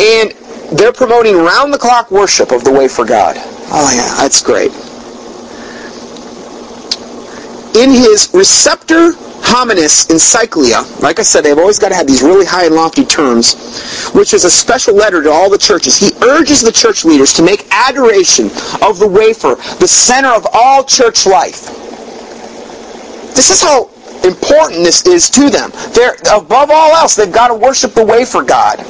and 0.00 0.32
they're 0.78 0.92
promoting 0.92 1.36
round-the-clock 1.36 2.10
worship 2.10 2.52
of 2.52 2.64
the 2.64 2.72
wafer 2.72 3.04
God. 3.04 3.36
Oh 3.72 3.92
yeah, 3.94 4.22
that's 4.22 4.42
great. 4.42 4.72
in 7.74 7.90
his 7.90 8.28
Redemptor 8.32 9.29
Hominis 9.42 10.08
Encyclia, 10.08 11.00
like 11.02 11.18
I 11.18 11.22
said, 11.22 11.44
they've 11.44 11.58
always 11.58 11.78
got 11.78 11.88
to 11.88 11.94
have 11.94 12.06
these 12.06 12.22
really 12.22 12.46
high 12.46 12.66
and 12.66 12.74
lofty 12.74 13.04
terms, 13.04 14.10
which 14.12 14.32
is 14.34 14.44
a 14.44 14.50
special 14.50 14.94
letter 14.94 15.22
to 15.22 15.30
all 15.30 15.50
the 15.50 15.58
churches. 15.58 15.98
He 15.98 16.10
urges 16.22 16.60
the 16.60 16.72
church 16.72 17.04
leaders 17.04 17.32
to 17.34 17.42
make 17.42 17.66
adoration 17.70 18.46
of 18.82 18.98
the 18.98 19.08
wafer 19.08 19.56
the 19.80 19.88
center 19.88 20.28
of 20.28 20.46
all 20.52 20.84
church 20.84 21.26
life. 21.26 21.66
This 23.34 23.50
is 23.50 23.62
how 23.62 23.90
important 24.24 24.84
this 24.84 25.06
is 25.06 25.30
to 25.30 25.48
them. 25.50 25.70
They're, 25.94 26.14
above 26.32 26.70
all 26.70 26.92
else, 26.94 27.16
they've 27.16 27.32
got 27.32 27.48
to 27.48 27.54
worship 27.54 27.94
the 27.94 28.04
wafer 28.04 28.42
God. 28.42 28.80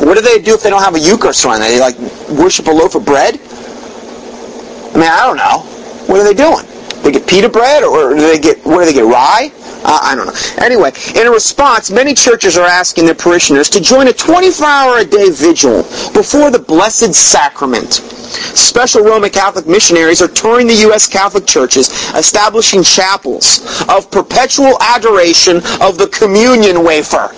What 0.00 0.16
do 0.16 0.20
they 0.20 0.42
do 0.42 0.54
if 0.54 0.62
they 0.62 0.70
don't 0.70 0.82
have 0.82 0.96
a 0.96 1.00
Eucharist 1.00 1.44
around? 1.44 1.60
They 1.60 1.78
like 1.78 1.96
worship 2.28 2.66
a 2.66 2.70
loaf 2.70 2.94
of 2.94 3.04
bread? 3.04 3.36
I 3.36 4.98
mean, 4.98 5.08
I 5.08 5.24
don't 5.24 5.36
know. 5.36 5.60
What 6.06 6.20
are 6.20 6.24
they 6.24 6.34
doing? 6.34 6.66
They 7.04 7.12
get 7.12 7.26
pita 7.26 7.50
bread, 7.50 7.84
or 7.84 8.14
do 8.14 8.20
they 8.20 8.38
get 8.38 8.64
what 8.64 8.80
do 8.80 8.86
they 8.86 8.94
get? 8.94 9.04
Rye? 9.04 9.52
Uh, 9.84 10.00
I 10.02 10.14
don't 10.14 10.26
know. 10.26 10.64
Anyway, 10.64 10.90
in 11.14 11.30
response, 11.30 11.90
many 11.90 12.14
churches 12.14 12.56
are 12.56 12.66
asking 12.66 13.04
their 13.04 13.14
parishioners 13.14 13.68
to 13.70 13.80
join 13.80 14.08
a 14.08 14.12
24-hour-a-day 14.12 15.30
vigil 15.30 15.82
before 16.14 16.50
the 16.50 16.58
Blessed 16.58 17.14
Sacrament. 17.14 17.92
Special 17.92 19.04
Roman 19.04 19.28
Catholic 19.28 19.66
missionaries 19.66 20.22
are 20.22 20.28
touring 20.28 20.66
the 20.66 20.74
U.S. 20.88 21.06
Catholic 21.06 21.46
churches, 21.46 21.90
establishing 22.14 22.82
chapels 22.82 23.60
of 23.90 24.10
perpetual 24.10 24.78
adoration 24.80 25.58
of 25.82 25.98
the 25.98 26.08
communion 26.10 26.82
wafer. 26.82 27.30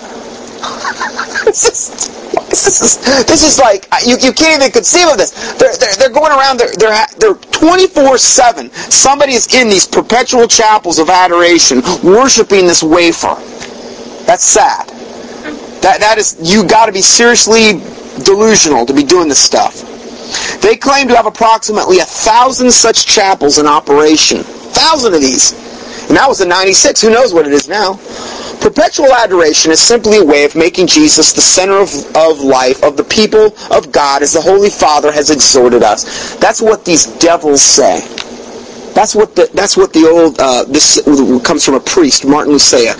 this, 2.49 2.81
is, 2.81 3.25
this, 3.25 3.43
is, 3.43 3.59
like 3.59 3.85
you, 4.05 4.17
you 4.19 4.31
can't 4.31 4.61
even 4.61 4.71
conceive 4.71 5.07
of 5.07 5.17
this. 5.17 5.31
They're, 5.57 5.75
they're, 5.75 5.95
they're 5.95 6.09
going 6.09 6.31
around. 6.31 6.57
They're 6.57 6.73
they're 6.77 7.05
they're 7.19 7.35
24 7.35 8.17
seven. 8.17 8.71
Somebody 8.71 9.33
is 9.33 9.53
in 9.53 9.69
these 9.69 9.85
perpetual 9.85 10.47
chapels 10.47 10.99
of 10.99 11.09
adoration, 11.09 11.81
worshiping 12.03 12.67
this 12.67 12.81
wafer. 12.81 13.35
That's 14.25 14.45
sad. 14.45 14.87
That 15.81 15.99
that 15.99 16.17
is 16.17 16.37
you 16.41 16.67
got 16.67 16.85
to 16.87 16.91
be 16.91 17.01
seriously 17.01 17.81
delusional 18.23 18.85
to 18.85 18.93
be 18.93 19.03
doing 19.03 19.27
this 19.27 19.39
stuff. 19.39 19.83
They 20.61 20.75
claim 20.75 21.07
to 21.09 21.15
have 21.15 21.25
approximately 21.25 21.99
a 21.99 22.05
thousand 22.05 22.71
such 22.71 23.05
chapels 23.05 23.57
in 23.57 23.65
operation. 23.67 24.43
Thousand 24.43 25.13
of 25.13 25.21
these. 25.21 25.66
And 26.07 26.15
that 26.15 26.27
was 26.27 26.39
in 26.39 26.47
96. 26.47 27.01
Who 27.01 27.09
knows 27.09 27.33
what 27.33 27.45
it 27.45 27.53
is 27.53 27.67
now? 27.67 27.99
Perpetual 28.61 29.13
adoration 29.13 29.71
is 29.71 29.81
simply 29.81 30.17
a 30.17 30.23
way 30.23 30.45
of 30.45 30.55
making 30.55 30.87
Jesus 30.87 31.33
the 31.33 31.41
center 31.41 31.77
of, 31.77 31.89
of 32.15 32.39
life, 32.39 32.81
of 32.83 32.95
the 32.95 33.03
people 33.03 33.53
of 33.71 33.91
God, 33.91 34.23
as 34.23 34.33
the 34.33 34.41
Holy 34.41 34.69
Father 34.69 35.11
has 35.11 35.29
exhorted 35.29 35.83
us. 35.83 36.35
That's 36.37 36.61
what 36.61 36.85
these 36.85 37.07
devils 37.19 37.61
say. 37.61 37.99
That's 38.93 39.13
what 39.13 39.35
the, 39.35 39.49
that's 39.53 39.77
what 39.77 39.93
the 39.93 40.07
old, 40.07 40.39
uh, 40.39 40.63
this 40.63 41.01
comes 41.45 41.65
from 41.65 41.75
a 41.75 41.79
priest, 41.79 42.25
Martin 42.25 42.53
Lucia. 42.53 42.95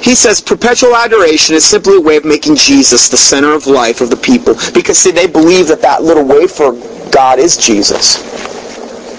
He 0.00 0.14
says 0.14 0.40
perpetual 0.40 0.94
adoration 0.94 1.56
is 1.56 1.64
simply 1.64 1.96
a 1.96 2.00
way 2.00 2.16
of 2.16 2.24
making 2.24 2.56
Jesus 2.56 3.08
the 3.08 3.16
center 3.16 3.52
of 3.52 3.66
life 3.66 4.00
of 4.00 4.10
the 4.10 4.16
people. 4.16 4.54
Because, 4.72 4.98
see, 4.98 5.10
they 5.10 5.26
believe 5.26 5.66
that 5.68 5.82
that 5.82 6.02
little 6.02 6.24
wafer 6.24 6.72
God 7.10 7.38
is 7.38 7.56
Jesus 7.56 8.37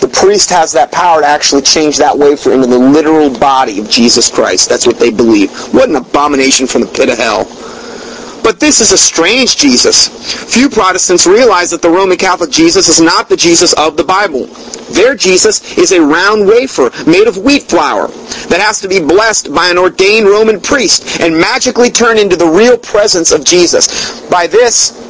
the 0.01 0.07
priest 0.07 0.49
has 0.49 0.71
that 0.73 0.91
power 0.91 1.21
to 1.21 1.27
actually 1.27 1.61
change 1.61 1.97
that 1.97 2.17
wafer 2.17 2.53
into 2.53 2.67
the 2.67 2.77
literal 2.77 3.29
body 3.39 3.79
of 3.79 3.89
Jesus 3.89 4.29
Christ. 4.29 4.69
That's 4.69 4.87
what 4.87 4.99
they 4.99 5.11
believe. 5.11 5.51
What 5.73 5.89
an 5.89 5.95
abomination 5.95 6.67
from 6.67 6.81
the 6.81 6.87
pit 6.87 7.09
of 7.09 7.17
hell. 7.17 7.45
But 8.43 8.59
this 8.59 8.79
is 8.79 8.91
a 8.91 8.97
strange 8.97 9.57
Jesus. 9.57 10.07
Few 10.53 10.69
Protestants 10.69 11.27
realize 11.27 11.69
that 11.71 11.81
the 11.81 11.89
Roman 11.89 12.17
Catholic 12.17 12.49
Jesus 12.49 12.87
is 12.87 12.99
not 12.99 13.29
the 13.29 13.37
Jesus 13.37 13.73
of 13.73 13.97
the 13.97 14.03
Bible. 14.03 14.45
Their 14.91 15.15
Jesus 15.15 15.77
is 15.77 15.91
a 15.91 16.01
round 16.01 16.47
wafer 16.47 16.89
made 17.05 17.27
of 17.27 17.37
wheat 17.37 17.63
flour 17.63 18.07
that 18.47 18.59
has 18.59 18.79
to 18.81 18.87
be 18.87 18.99
blessed 18.99 19.53
by 19.53 19.69
an 19.69 19.77
ordained 19.77 20.27
Roman 20.27 20.59
priest 20.59 21.19
and 21.21 21.37
magically 21.37 21.91
turn 21.91 22.17
into 22.17 22.35
the 22.35 22.47
real 22.47 22.77
presence 22.77 23.31
of 23.31 23.45
Jesus. 23.45 24.27
By 24.29 24.47
this, 24.47 25.08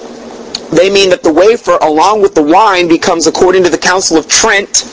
they 0.72 0.90
mean 0.90 1.10
that 1.10 1.24
the 1.24 1.34
wafer, 1.34 1.78
along 1.82 2.22
with 2.22 2.36
the 2.36 2.44
wine, 2.44 2.88
becomes, 2.88 3.28
according 3.28 3.64
to 3.64 3.70
the 3.70 3.78
Council 3.78 4.18
of 4.18 4.28
Trent, 4.28 4.86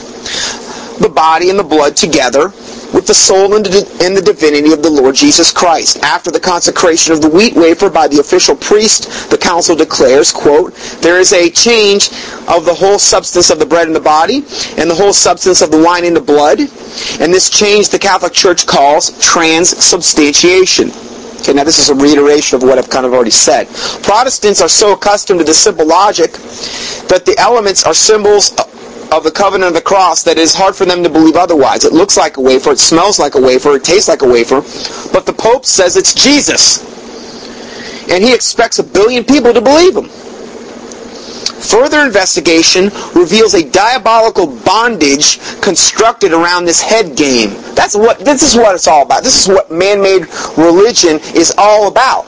the 0.99 1.09
body 1.09 1.49
and 1.49 1.59
the 1.59 1.63
blood 1.63 1.95
together 1.95 2.51
with 2.93 3.05
the 3.05 3.13
soul 3.13 3.53
and 3.55 3.65
the 3.65 4.21
divinity 4.23 4.71
of 4.71 4.81
the 4.81 4.89
Lord 4.89 5.13
Jesus 5.13 5.51
Christ. 5.51 6.01
After 6.03 6.31
the 6.31 6.39
consecration 6.39 7.13
of 7.13 7.21
the 7.21 7.29
wheat 7.29 7.53
wafer 7.53 7.89
by 7.89 8.07
the 8.07 8.19
official 8.19 8.55
priest, 8.55 9.29
the 9.29 9.37
council 9.37 9.75
declares, 9.75 10.31
quote, 10.31 10.73
there 11.01 11.19
is 11.19 11.33
a 11.33 11.49
change 11.49 12.09
of 12.47 12.65
the 12.65 12.73
whole 12.73 12.97
substance 12.97 13.49
of 13.49 13.59
the 13.59 13.65
bread 13.65 13.87
in 13.87 13.93
the 13.93 13.99
body 13.99 14.37
and 14.77 14.89
the 14.89 14.95
whole 14.95 15.13
substance 15.13 15.61
of 15.61 15.69
the 15.69 15.83
wine 15.83 16.05
in 16.05 16.13
the 16.13 16.21
blood. 16.21 16.59
And 17.19 17.33
this 17.33 17.49
change 17.49 17.89
the 17.89 17.99
Catholic 17.99 18.33
Church 18.33 18.65
calls 18.65 19.11
transubstantiation. 19.21 20.91
Okay, 21.39 21.53
now 21.53 21.63
this 21.63 21.79
is 21.79 21.89
a 21.89 21.95
reiteration 21.95 22.57
of 22.57 22.63
what 22.63 22.77
I've 22.77 22.89
kind 22.89 23.05
of 23.05 23.13
already 23.13 23.31
said. 23.31 23.67
Protestants 24.03 24.61
are 24.61 24.69
so 24.69 24.93
accustomed 24.93 25.39
to 25.39 25.45
the 25.45 25.53
simple 25.53 25.87
logic 25.87 26.33
that 27.07 27.23
the 27.25 27.35
elements 27.37 27.85
are 27.85 27.93
symbols 27.93 28.55
of 29.11 29.23
the 29.23 29.31
covenant 29.31 29.69
of 29.69 29.73
the 29.73 29.81
cross 29.81 30.23
that 30.23 30.37
it 30.37 30.41
is 30.41 30.53
hard 30.53 30.75
for 30.75 30.85
them 30.85 31.03
to 31.03 31.09
believe 31.09 31.35
otherwise. 31.35 31.85
It 31.85 31.93
looks 31.93 32.17
like 32.17 32.37
a 32.37 32.41
wafer, 32.41 32.71
it 32.71 32.79
smells 32.79 33.19
like 33.19 33.35
a 33.35 33.41
wafer, 33.41 33.75
it 33.75 33.83
tastes 33.83 34.09
like 34.09 34.21
a 34.21 34.27
wafer, 34.27 34.61
but 35.13 35.25
the 35.25 35.33
Pope 35.33 35.65
says 35.65 35.95
it's 35.95 36.13
Jesus. 36.13 36.83
And 38.09 38.23
he 38.23 38.33
expects 38.33 38.79
a 38.79 38.83
billion 38.83 39.23
people 39.23 39.53
to 39.53 39.61
believe 39.61 39.95
him. 39.95 40.09
Further 41.59 42.05
investigation 42.05 42.85
reveals 43.15 43.53
a 43.55 43.69
diabolical 43.69 44.47
bondage 44.63 45.39
constructed 45.61 46.31
around 46.31 46.65
this 46.65 46.81
head 46.81 47.17
game. 47.17 47.49
That's 47.73 47.95
what 47.95 48.19
this 48.19 48.43
is 48.43 48.55
what 48.55 48.75
it's 48.75 48.87
all 48.87 49.03
about. 49.03 49.23
This 49.23 49.41
is 49.41 49.47
what 49.47 49.71
man-made 49.71 50.27
religion 50.57 51.19
is 51.35 51.53
all 51.57 51.87
about. 51.87 52.25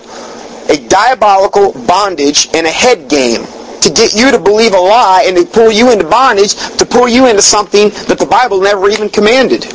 A 0.70 0.78
diabolical 0.88 1.74
bondage 1.86 2.50
and 2.54 2.66
a 2.66 2.72
head 2.72 3.08
game 3.08 3.46
to 3.82 3.90
get 3.90 4.14
you 4.14 4.32
to 4.32 4.40
believe 4.40 4.74
a 4.74 4.78
lie 4.78 5.24
and 5.26 5.38
to 5.38 5.46
pull 5.46 5.72
you 5.72 5.92
into 5.92 6.08
bondage, 6.08 6.56
to 6.78 6.86
pull 6.86 7.08
you 7.08 7.28
into 7.28 7.42
something 7.42 7.90
that 8.08 8.18
the 8.20 8.26
Bible 8.26 8.60
never 8.60 8.90
even 8.90 9.10
commanded. 9.10 9.66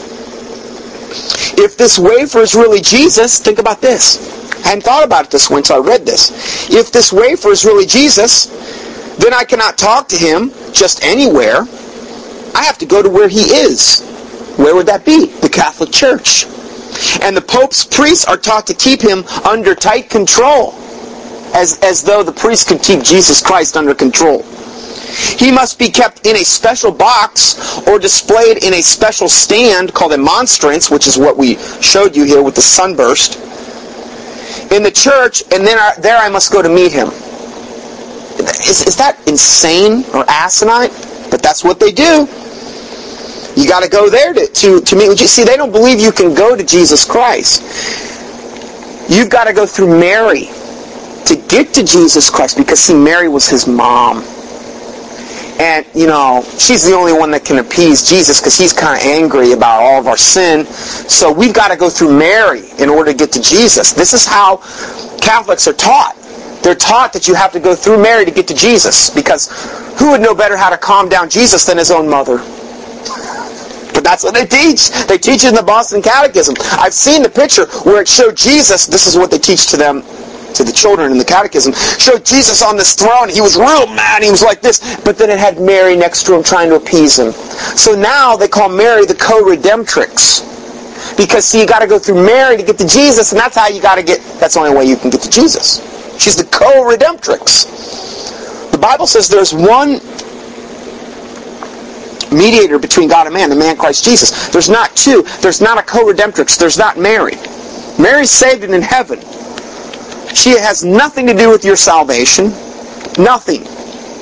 If 1.57 1.77
this 1.77 1.99
wafer 1.99 2.41
is 2.41 2.55
really 2.55 2.81
Jesus, 2.81 3.39
think 3.39 3.59
about 3.59 3.81
this. 3.81 4.19
I 4.65 4.69
hadn't 4.69 4.83
thought 4.83 5.05
about 5.05 5.27
it 5.27 5.31
this 5.31 5.49
way 5.49 5.59
until 5.59 5.83
I 5.83 5.87
read 5.87 6.05
this. 6.05 6.69
If 6.71 6.91
this 6.91 7.13
wafer 7.13 7.51
is 7.51 7.65
really 7.65 7.87
Jesus, 7.87 8.51
then 9.19 9.33
I 9.33 9.45
cannot 9.45 9.79
talk 9.79 10.09
to 10.09 10.17
him 10.17 10.51
just 10.73 11.05
anywhere. 11.05 11.67
I 12.55 12.65
have 12.65 12.79
to 12.79 12.87
go 12.87 13.03
to 13.03 13.11
where 13.11 13.29
he 13.29 13.41
is. 13.41 14.01
Where 14.57 14.75
would 14.75 14.87
that 14.87 15.05
be? 15.05 15.27
The 15.27 15.49
Catholic 15.49 15.91
Church. 15.91 16.47
And 17.23 17.37
the 17.37 17.43
Pope's 17.43 17.85
priests 17.85 18.25
are 18.25 18.37
taught 18.37 18.67
to 18.69 18.75
keep 18.75 19.01
him 19.01 19.25
under 19.45 19.75
tight 19.75 20.11
control, 20.11 20.75
as, 21.55 21.79
as 21.83 22.03
though 22.03 22.23
the 22.23 22.33
priests 22.33 22.69
could 22.69 22.83
keep 22.83 23.03
Jesus 23.03 23.43
Christ 23.43 23.77
under 23.77 23.95
control. 23.95 24.43
He 25.39 25.51
must 25.51 25.79
be 25.79 25.89
kept 25.89 26.27
in 26.27 26.37
a 26.37 26.45
special 26.45 26.91
box 26.91 27.87
or 27.87 27.99
displayed 27.99 28.63
in 28.65 28.75
a 28.75 28.83
special 28.83 29.29
stand 29.29 29.93
called 29.95 30.13
a 30.13 30.19
monstrance, 30.19 30.91
which 30.91 31.07
is 31.07 31.19
what 31.19 31.37
we 31.37 31.57
showed 31.81 32.17
you 32.17 32.25
here 32.25 32.43
with 32.43 32.55
the 32.55 32.63
sunburst, 32.63 33.37
in 34.73 34.83
the 34.83 34.91
church, 34.91 35.43
and 35.53 35.67
then 35.67 35.79
I, 35.79 35.95
there 36.01 36.17
I 36.17 36.29
must 36.29 36.53
go 36.53 36.63
to 36.63 36.69
meet 36.69 36.93
him. 36.93 37.11
Is, 38.39 38.87
is 38.87 38.97
that 38.97 39.21
insane 39.27 40.05
or 40.15 40.25
asinine? 40.29 40.91
But 41.31 41.43
that's 41.43 41.65
what 41.65 41.81
they 41.81 41.93
do. 41.93 42.29
You 43.57 43.69
got 43.69 43.83
to 43.83 43.89
go 43.89 44.11
there 44.11 44.33
to, 44.35 44.47
to, 44.47 44.81
to 44.81 44.97
meet 44.97 45.09
with 45.09 45.19
Jesus. 45.19 45.33
See, 45.33 45.45
they 45.45 45.57
don't 45.57 45.73
believe 45.73 46.01
you 46.01 46.13
can 46.13 46.35
go 46.35 46.57
to 46.57 46.65
Jesus 46.65 47.05
Christ. 47.05 47.63
You've 49.09 49.31
got 49.31 49.45
to 49.45 49.53
go 49.53 49.67
through 49.67 49.99
Mary 49.99 50.47
to 51.27 51.37
get 51.49 51.73
to 51.75 51.85
Jesus 51.85 52.31
Christ 52.31 52.57
because, 52.57 52.81
see, 52.81 52.95
Mary 52.95 53.29
was 53.29 53.49
his 53.49 53.67
mom. 53.67 54.25
And, 55.61 55.87
you 55.95 56.09
know, 56.09 56.45
she's 56.59 56.85
the 56.85 56.95
only 56.95 57.13
one 57.13 57.31
that 57.31 57.45
can 57.45 57.59
appease 57.59 58.09
Jesus 58.09 58.41
because 58.41 58.59
he's 58.59 58.73
kind 58.73 58.99
of 58.99 59.07
angry 59.07 59.53
about 59.53 59.81
all 59.83 60.01
of 60.01 60.09
our 60.09 60.17
sin. 60.17 60.67
So 60.67 61.33
we've 61.33 61.55
got 61.55 61.69
to 61.69 61.77
go 61.77 61.89
through 61.89 62.19
Mary 62.19 62.71
in 62.79 62.89
order 62.89 63.13
to 63.13 63.17
get 63.17 63.31
to 63.33 63.41
Jesus. 63.41 63.93
This 63.93 64.13
is 64.13 64.27
how 64.27 64.57
Catholics 65.21 65.69
are 65.69 65.73
taught. 65.73 66.17
They're 66.65 66.75
taught 66.75 67.13
that 67.13 67.29
you 67.29 67.35
have 67.35 67.53
to 67.53 67.61
go 67.61 67.75
through 67.75 68.03
Mary 68.03 68.25
to 68.25 68.31
get 68.31 68.49
to 68.49 68.55
Jesus 68.55 69.11
because 69.11 69.49
who 69.99 70.11
would 70.11 70.23
know 70.23 70.35
better 70.35 70.57
how 70.57 70.71
to 70.71 70.79
calm 70.79 71.11
down 71.11 71.29
Jesus 71.29 71.67
than 71.67 71.77
his 71.77 71.91
own 71.91 72.09
mother? 72.09 72.39
But 73.93 74.03
that's 74.03 74.25
what 74.25 74.35
they 74.35 74.47
teach. 74.47 74.89
They 75.07 75.19
teach 75.19 75.45
it 75.45 75.51
in 75.51 75.55
the 75.55 75.63
Boston 75.63 76.03
Catechism. 76.03 76.57
I've 76.81 76.95
seen 76.95 77.23
the 77.23 77.29
picture 77.29 77.67
where 77.85 78.01
it 78.01 78.09
showed 78.09 78.37
Jesus. 78.37 78.87
This 78.87 79.07
is 79.07 79.17
what 79.17 79.31
they 79.31 79.39
teach 79.39 79.69
to 79.69 79.77
them 79.77 80.03
to 80.55 80.65
the 80.65 80.73
children 80.73 81.13
in 81.13 81.19
the 81.19 81.25
catechism, 81.25 81.75
showed 81.99 82.25
Jesus 82.25 82.63
on 82.63 82.77
this 82.77 82.95
throne. 82.95 83.29
He 83.29 83.41
was 83.41 83.57
real 83.57 83.87
mad. 83.89 84.23
He 84.23 84.31
was 84.31 84.43
like 84.43 84.61
this. 84.61 84.97
But 85.05 85.19
then 85.19 85.29
it 85.29 85.39
had 85.39 85.61
Mary 85.61 85.97
next 85.97 86.25
to 86.27 86.35
him 86.35 86.43
trying 86.43 86.71
to 86.71 86.77
appease 86.77 87.19
him. 87.19 87.33
So 87.77 87.95
now 87.95 88.37
they 88.37 88.49
call 88.49 88.69
Mary 88.69 89.05
the 89.05 89.17
co-redemptrix. 89.17 90.53
Because, 91.17 91.45
see, 91.45 91.61
you 91.61 91.67
got 91.67 91.81
to 91.81 91.87
go 91.87 91.99
through 91.99 92.25
Mary 92.25 92.57
to 92.57 92.63
get 92.63 92.79
to 92.79 92.87
Jesus, 92.87 93.33
and 93.33 93.41
that's 93.41 93.57
how 93.57 93.69
you 93.69 93.83
got 93.83 93.97
to 93.97 94.03
get, 94.03 94.21
that's 94.41 94.55
the 94.55 94.61
only 94.61 94.77
way 94.77 94.85
you 94.85 94.97
can 94.97 95.11
get 95.11 95.21
to 95.21 95.31
Jesus. 95.31 95.94
She's 96.19 96.37
the 96.37 96.45
co-redemptrix. 96.45 98.71
The 98.71 98.79
Bible 98.79 99.07
says 99.07 99.29
there's 99.29 99.55
one 99.55 100.01
mediator 102.35 102.79
between 102.79 103.09
God 103.09 103.27
and 103.27 103.35
man, 103.35 103.51
the 103.51 103.57
man 103.57 103.77
Christ 103.77 104.05
Jesus. 104.05 104.49
There's 104.49 104.69
not 104.69 104.95
two. 104.97 105.23
There's 105.41 105.61
not 105.61 105.79
a 105.79 105.83
co-redemptrix. 105.83 106.59
There's 106.59 106.79
not 106.79 106.99
Mary. 106.99 107.37
Mary's 107.99 108.31
saved 108.31 108.65
and 108.65 108.75
in 108.75 108.83
heaven. 108.83 109.21
She 110.35 110.51
has 110.51 110.85
nothing 110.85 111.27
to 111.29 111.35
do 111.35 111.51
with 111.51 111.65
your 111.65 111.77
salvation. 111.77 112.47
Nothing 113.19 113.65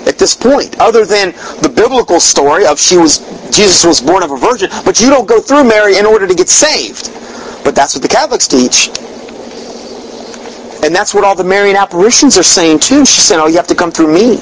at 0.07 0.19
this 0.19 0.35
point, 0.35 0.79
other 0.81 1.07
than 1.07 1.31
the 1.63 1.73
biblical 1.75 2.21
story 2.21 2.67
of 2.67 2.79
she 2.79 2.97
was 2.97 3.19
Jesus 3.51 3.85
was 3.85 4.01
born 4.01 4.23
of 4.23 4.31
a 4.31 4.37
virgin, 4.37 4.69
but 4.85 5.01
you 5.01 5.09
don't 5.09 5.27
go 5.27 5.41
through 5.41 5.65
Mary 5.65 5.99
in 5.99 6.07
order 6.07 6.27
to 6.27 6.35
get 6.35 6.49
saved. 6.49 7.11
But 7.65 7.75
that's 7.75 7.95
what 7.95 8.03
the 8.03 8.09
Catholics 8.09 8.49
teach. 8.49 8.91
And 10.83 10.95
that's 10.95 11.15
what 11.15 11.25
all 11.25 11.35
the 11.35 11.45
Marian 11.45 11.77
apparitions 11.77 12.37
are 12.37 12.43
saying 12.43 12.81
too. 12.81 13.07
She's 13.07 13.25
saying, 13.25 13.41
oh, 13.41 13.47
you 13.47 13.57
have 13.57 13.69
to 13.69 13.75
come 13.75 13.93
through 13.93 14.13
me. 14.13 14.37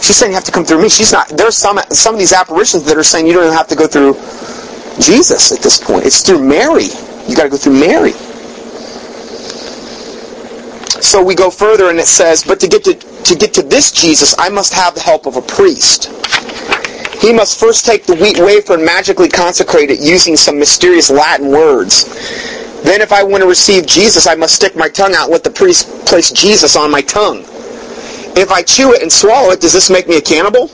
She's 0.00 0.16
saying 0.16 0.32
you 0.32 0.36
have 0.36 0.44
to 0.44 0.52
come 0.52 0.64
through 0.64 0.82
me. 0.82 0.88
She's 0.88 1.12
not, 1.12 1.28
there's 1.28 1.56
some, 1.56 1.78
some 1.90 2.14
of 2.14 2.18
these 2.18 2.32
apparitions 2.32 2.84
that 2.84 2.96
are 2.96 3.02
saying 3.02 3.26
you 3.26 3.34
don't 3.34 3.44
even 3.44 3.56
have 3.56 3.68
to 3.68 3.76
go 3.76 3.86
through 3.86 4.14
Jesus 5.02 5.52
at 5.52 5.60
this 5.60 5.78
point. 5.78 6.06
It's 6.06 6.22
through 6.22 6.42
Mary. 6.42 6.88
You 7.28 7.36
got 7.36 7.44
to 7.44 7.48
go 7.50 7.56
through 7.56 7.78
Mary. 7.78 8.12
So 11.02 11.22
we 11.22 11.34
go 11.34 11.50
further 11.50 11.90
and 11.90 11.98
it 11.98 12.06
says, 12.06 12.44
but 12.44 12.60
to 12.60 12.68
get 12.68 12.84
to, 12.84 12.94
to 12.94 13.34
get 13.34 13.52
to 13.54 13.62
this 13.62 13.92
Jesus, 13.92 14.34
I 14.38 14.48
must 14.48 14.72
have 14.72 14.94
the 14.94 15.00
help 15.00 15.26
of 15.26 15.36
a 15.36 15.42
priest. 15.42 16.06
He 17.20 17.32
must 17.32 17.58
first 17.58 17.84
take 17.84 18.04
the 18.04 18.14
wheat 18.14 18.38
wafer 18.38 18.74
and 18.74 18.84
magically 18.84 19.28
consecrate 19.28 19.90
it 19.90 20.00
using 20.00 20.36
some 20.36 20.58
mysterious 20.58 21.10
Latin 21.10 21.48
words. 21.50 22.04
Then 22.88 23.02
if 23.02 23.12
I 23.12 23.22
want 23.22 23.42
to 23.42 23.46
receive 23.46 23.86
Jesus, 23.86 24.26
I 24.26 24.34
must 24.34 24.54
stick 24.54 24.74
my 24.74 24.88
tongue 24.88 25.14
out 25.14 25.28
let 25.28 25.44
the 25.44 25.50
priest 25.50 26.06
place 26.06 26.30
Jesus 26.30 26.74
on 26.74 26.90
my 26.90 27.02
tongue. 27.02 27.40
If 28.34 28.50
I 28.50 28.62
chew 28.62 28.94
it 28.94 29.02
and 29.02 29.12
swallow 29.12 29.50
it, 29.50 29.60
does 29.60 29.74
this 29.74 29.90
make 29.90 30.08
me 30.08 30.16
a 30.16 30.22
cannibal? 30.22 30.70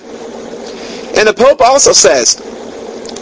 And 1.18 1.26
the 1.26 1.34
Pope 1.36 1.60
also 1.60 1.90
says 1.90 2.36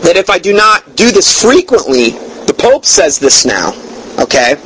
that 0.03 0.17
if 0.17 0.29
I 0.29 0.39
do 0.39 0.53
not 0.53 0.95
do 0.95 1.11
this 1.11 1.41
frequently, 1.41 2.11
the 2.45 2.53
Pope 2.53 2.85
says 2.85 3.19
this 3.19 3.47
now, 3.47 3.71
okay? 4.21 4.57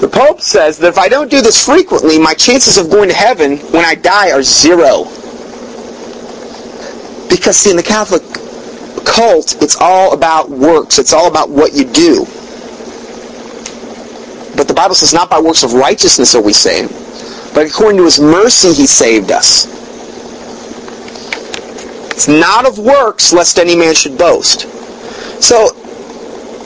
The 0.00 0.10
Pope 0.12 0.40
says 0.40 0.78
that 0.78 0.88
if 0.88 0.98
I 0.98 1.08
don't 1.08 1.30
do 1.30 1.40
this 1.40 1.64
frequently, 1.64 2.18
my 2.18 2.34
chances 2.34 2.76
of 2.76 2.90
going 2.90 3.08
to 3.08 3.14
heaven 3.14 3.58
when 3.70 3.84
I 3.84 3.94
die 3.94 4.32
are 4.32 4.42
zero. 4.42 5.04
Because, 7.28 7.56
see, 7.56 7.70
in 7.70 7.76
the 7.76 7.84
Catholic 7.84 8.24
cult, 9.04 9.62
it's 9.62 9.76
all 9.76 10.12
about 10.12 10.50
works. 10.50 10.98
It's 10.98 11.12
all 11.12 11.28
about 11.28 11.50
what 11.50 11.72
you 11.72 11.84
do. 11.84 12.26
But 14.56 14.68
the 14.68 14.74
Bible 14.74 14.94
says, 14.94 15.14
not 15.14 15.30
by 15.30 15.40
works 15.40 15.62
of 15.62 15.72
righteousness 15.72 16.34
are 16.34 16.42
we 16.42 16.52
saved, 16.52 16.92
but 17.54 17.66
according 17.66 17.98
to 17.98 18.04
his 18.04 18.20
mercy 18.20 18.72
he 18.72 18.86
saved 18.86 19.30
us. 19.30 19.66
It's 22.12 22.28
not 22.28 22.66
of 22.66 22.78
works, 22.78 23.32
lest 23.32 23.58
any 23.58 23.74
man 23.74 23.94
should 23.94 24.18
boast. 24.18 24.68
So, 25.42 25.72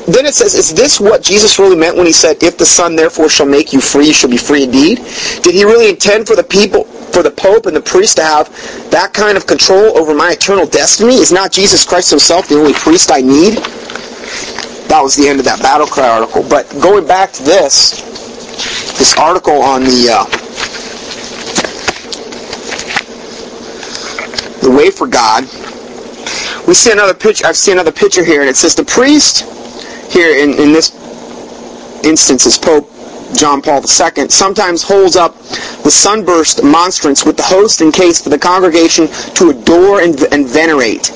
then 0.07 0.27
it 0.27 0.35
says, 0.35 0.55
is 0.55 0.75
this 0.75 1.01
what 1.01 1.23
Jesus 1.23 1.59
really 1.59 1.77
meant 1.77 1.97
when 1.97 2.07
he 2.07 2.13
said, 2.13 2.43
if 2.43 2.59
the 2.59 2.67
Son 2.67 2.95
therefore 2.95 3.29
shall 3.29 3.47
make 3.47 3.73
you 3.73 3.81
free, 3.81 4.07
you 4.07 4.13
shall 4.13 4.31
be 4.31 4.37
free 4.37 4.65
indeed? 4.65 4.99
Did 5.43 5.55
he 5.55 5.65
really 5.65 5.89
intend 5.89 6.27
for 6.27 6.37
the 6.37 6.45
people, 6.45 6.85
for 6.85 7.23
the 7.23 7.31
Pope 7.31 7.67
and 7.67 7.75
the 7.75 7.81
priest 7.81 8.17
to 8.19 8.23
have 8.23 8.49
that 8.91 9.15
kind 9.15 9.37
of 9.37 9.47
control 9.47 9.97
over 9.99 10.15
my 10.15 10.33
eternal 10.33 10.67
destiny? 10.67 11.15
Is 11.15 11.33
not 11.33 11.53
Jesus 11.53 11.85
Christ 11.85 12.11
himself 12.11 12.49
the 12.49 12.57
only 12.57 12.75
priest 12.75 13.11
I 13.11 13.21
need? 13.21 13.59
That 14.89 15.01
was 15.03 15.17
the 15.17 15.29
end 15.29 15.39
of 15.41 15.45
that 15.47 15.61
battle 15.61 15.87
cry 15.87 16.09
article. 16.09 16.45
But 16.49 16.71
going 16.81 17.07
back 17.07 17.33
to 17.33 17.43
this, 17.43 18.01
this 18.99 19.17
article 19.19 19.61
on 19.63 19.85
the 19.85 20.09
uh, 20.11 20.25
the 24.63 24.71
wafer 24.71 25.07
God, 25.07 25.45
we 26.67 26.75
see 26.75 26.93
another 26.93 27.15
picture. 27.15 27.47
I've 27.47 27.57
seen 27.57 27.75
another 27.75 27.93
picture 27.93 28.25
here, 28.25 28.41
and 28.41 28.49
it 28.51 28.57
says 28.57 28.75
the 28.75 28.85
priest 28.85 29.43
here 30.13 30.37
in, 30.43 30.51
in 30.51 30.73
this 30.73 30.95
instance 32.05 32.47
is 32.47 32.57
Pope 32.57 32.91
John 33.35 33.61
Paul 33.61 33.83
II, 33.83 34.29
sometimes 34.29 34.83
holds 34.83 35.17
up 35.17 35.37
the 35.83 35.91
sunburst 35.91 36.63
monstrance 36.63 37.25
with 37.25 37.37
the 37.37 37.43
host 37.43 37.81
in 37.81 37.93
case 37.93 38.23
for 38.23 38.31
the 38.31 38.39
congregation 38.39 39.09
to 39.35 39.51
adore 39.51 40.01
and, 40.01 40.21
and 40.33 40.47
venerate. 40.47 41.11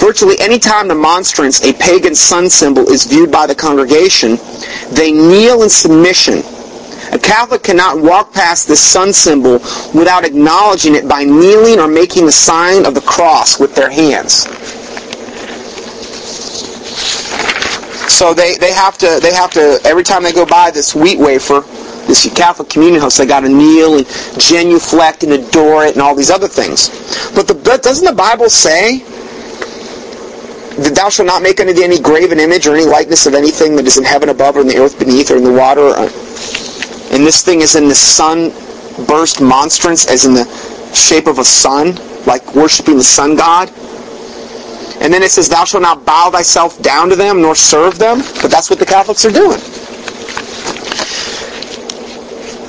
Virtually 0.00 0.36
any 0.40 0.58
time 0.58 0.88
the 0.88 0.94
monstrance, 0.94 1.62
a 1.62 1.74
pagan 1.74 2.14
sun 2.14 2.48
symbol, 2.48 2.88
is 2.88 3.04
viewed 3.04 3.30
by 3.30 3.46
the 3.46 3.54
congregation, 3.54 4.38
they 4.90 5.12
kneel 5.12 5.62
in 5.62 5.68
submission. 5.68 6.42
A 7.12 7.18
Catholic 7.18 7.62
cannot 7.62 8.00
walk 8.00 8.32
past 8.32 8.66
this 8.66 8.80
sun 8.80 9.12
symbol 9.12 9.54
without 9.94 10.24
acknowledging 10.24 10.94
it 10.94 11.06
by 11.06 11.24
kneeling 11.24 11.78
or 11.78 11.86
making 11.86 12.24
the 12.24 12.32
sign 12.32 12.86
of 12.86 12.94
the 12.94 13.00
cross 13.02 13.60
with 13.60 13.74
their 13.74 13.90
hands. 13.90 14.46
So 18.10 18.32
they, 18.32 18.56
they 18.56 18.72
have 18.72 18.96
to 18.98 19.18
they 19.20 19.34
have 19.34 19.50
to 19.52 19.80
every 19.84 20.02
time 20.02 20.22
they 20.22 20.32
go 20.32 20.46
by 20.46 20.70
this 20.70 20.94
wheat 20.94 21.18
wafer, 21.18 21.60
this 22.06 22.30
Catholic 22.34 22.68
communion 22.68 23.00
host, 23.00 23.18
they 23.18 23.26
got 23.26 23.40
to 23.40 23.48
kneel 23.48 23.98
and 23.98 24.06
genuflect 24.38 25.24
and 25.24 25.32
adore 25.32 25.84
it 25.84 25.92
and 25.92 26.02
all 26.02 26.14
these 26.14 26.30
other 26.30 26.48
things. 26.48 26.88
But 27.34 27.48
the, 27.48 27.54
doesn't 27.82 28.04
the 28.04 28.14
Bible 28.14 28.48
say 28.48 29.04
thou 30.88 31.08
shalt 31.08 31.26
not 31.26 31.42
make 31.42 31.60
unto 31.60 31.72
thee 31.72 31.84
any 31.84 32.00
graven 32.00 32.38
image 32.38 32.66
or 32.66 32.74
any 32.74 32.84
likeness 32.84 33.26
of 33.26 33.34
anything 33.34 33.76
that 33.76 33.86
is 33.86 33.96
in 33.96 34.04
heaven 34.04 34.28
above 34.28 34.56
or 34.56 34.60
in 34.60 34.68
the 34.68 34.78
earth 34.78 34.98
beneath 34.98 35.30
or 35.30 35.36
in 35.36 35.44
the 35.44 35.52
water? 35.52 35.88
Uh, 35.88 36.08
and 37.12 37.26
this 37.26 37.42
thing 37.42 37.60
is 37.60 37.74
in 37.74 37.88
the 37.88 37.94
sun 37.94 38.50
burst 39.06 39.40
monstrance 39.40 40.06
as 40.06 40.24
in 40.24 40.34
the 40.34 40.44
shape 40.94 41.26
of 41.26 41.38
a 41.38 41.44
sun, 41.44 41.98
like 42.26 42.54
worshiping 42.54 42.96
the 42.96 43.04
sun 43.04 43.36
god. 43.36 43.68
And 45.00 45.12
then 45.12 45.22
it 45.22 45.30
says, 45.30 45.48
thou 45.48 45.64
shalt 45.64 45.82
not 45.82 46.04
bow 46.04 46.30
thyself 46.30 46.80
down 46.82 47.08
to 47.08 47.16
them 47.16 47.40
nor 47.40 47.54
serve 47.54 47.98
them. 47.98 48.18
But 48.42 48.50
that's 48.50 48.68
what 48.68 48.78
the 48.78 48.86
Catholics 48.86 49.24
are 49.24 49.30
doing. 49.30 49.58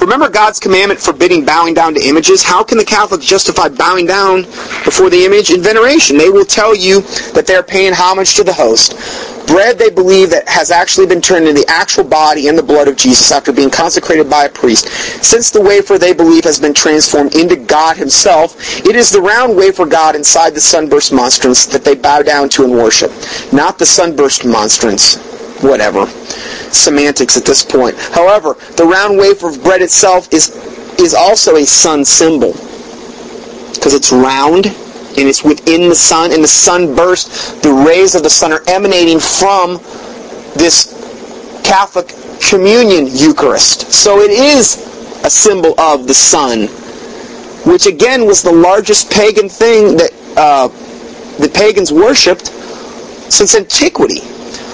Remember 0.01 0.29
God's 0.29 0.59
commandment 0.59 0.99
forbidding 0.99 1.45
bowing 1.45 1.75
down 1.75 1.93
to 1.93 2.01
images? 2.01 2.41
How 2.41 2.63
can 2.63 2.79
the 2.79 2.83
Catholics 2.83 3.23
justify 3.23 3.69
bowing 3.69 4.07
down 4.07 4.41
before 4.83 5.11
the 5.11 5.25
image 5.25 5.51
in 5.51 5.61
veneration? 5.61 6.17
They 6.17 6.29
will 6.29 6.43
tell 6.43 6.75
you 6.75 7.01
that 7.33 7.45
they're 7.45 7.61
paying 7.61 7.93
homage 7.93 8.33
to 8.35 8.43
the 8.43 8.51
host. 8.51 8.97
Bread 9.45 9.77
they 9.77 9.91
believe 9.91 10.31
that 10.31 10.47
has 10.47 10.71
actually 10.71 11.05
been 11.05 11.21
turned 11.21 11.47
into 11.47 11.61
the 11.61 11.69
actual 11.69 12.03
body 12.03 12.47
and 12.47 12.57
the 12.57 12.63
blood 12.63 12.87
of 12.87 12.95
Jesus 12.95 13.31
after 13.31 13.53
being 13.53 13.69
consecrated 13.69 14.27
by 14.27 14.45
a 14.45 14.49
priest. 14.49 14.87
Since 15.23 15.51
the 15.51 15.61
wafer 15.61 15.99
they 15.99 16.13
believe 16.13 16.45
has 16.45 16.59
been 16.59 16.73
transformed 16.73 17.35
into 17.35 17.55
God 17.55 17.95
himself, 17.95 18.55
it 18.83 18.95
is 18.95 19.11
the 19.11 19.21
round 19.21 19.55
wafer 19.55 19.85
God 19.85 20.15
inside 20.15 20.55
the 20.55 20.61
sunburst 20.61 21.13
monstrance 21.13 21.67
that 21.67 21.83
they 21.83 21.93
bow 21.93 22.23
down 22.23 22.49
to 22.49 22.63
and 22.63 22.73
worship. 22.73 23.11
Not 23.53 23.77
the 23.77 23.85
sunburst 23.85 24.45
monstrance. 24.45 25.30
Whatever 25.61 26.07
semantics 26.71 27.37
at 27.37 27.45
this 27.45 27.63
point. 27.63 27.97
However, 27.97 28.55
the 28.77 28.85
round 28.85 29.17
wafer 29.17 29.49
of 29.49 29.61
bread 29.63 29.81
itself 29.81 30.31
is 30.33 30.49
is 30.99 31.13
also 31.13 31.55
a 31.55 31.65
sun 31.65 32.05
symbol 32.05 32.53
because 33.73 33.93
it's 33.93 34.11
round 34.11 34.67
and 34.67 35.27
it's 35.27 35.43
within 35.43 35.89
the 35.89 35.95
sun 35.95 36.31
and 36.31 36.43
the 36.43 36.47
sun 36.47 36.95
burst 36.95 37.61
the 37.63 37.71
rays 37.71 38.15
of 38.15 38.23
the 38.23 38.29
sun 38.29 38.53
are 38.53 38.61
emanating 38.67 39.19
from 39.19 39.77
this 40.55 40.93
Catholic 41.63 42.13
communion 42.39 43.07
Eucharist. 43.07 43.91
So 43.91 44.19
it 44.19 44.31
is 44.31 44.77
a 45.23 45.29
symbol 45.29 45.79
of 45.79 46.07
the 46.07 46.13
sun, 46.13 46.67
which 47.65 47.85
again 47.85 48.25
was 48.25 48.41
the 48.41 48.51
largest 48.51 49.11
pagan 49.11 49.49
thing 49.49 49.97
that 49.97 50.11
uh, 50.37 50.67
the 51.37 51.49
pagans 51.49 51.91
worshipped 51.91 52.47
since 53.31 53.55
antiquity. 53.55 54.21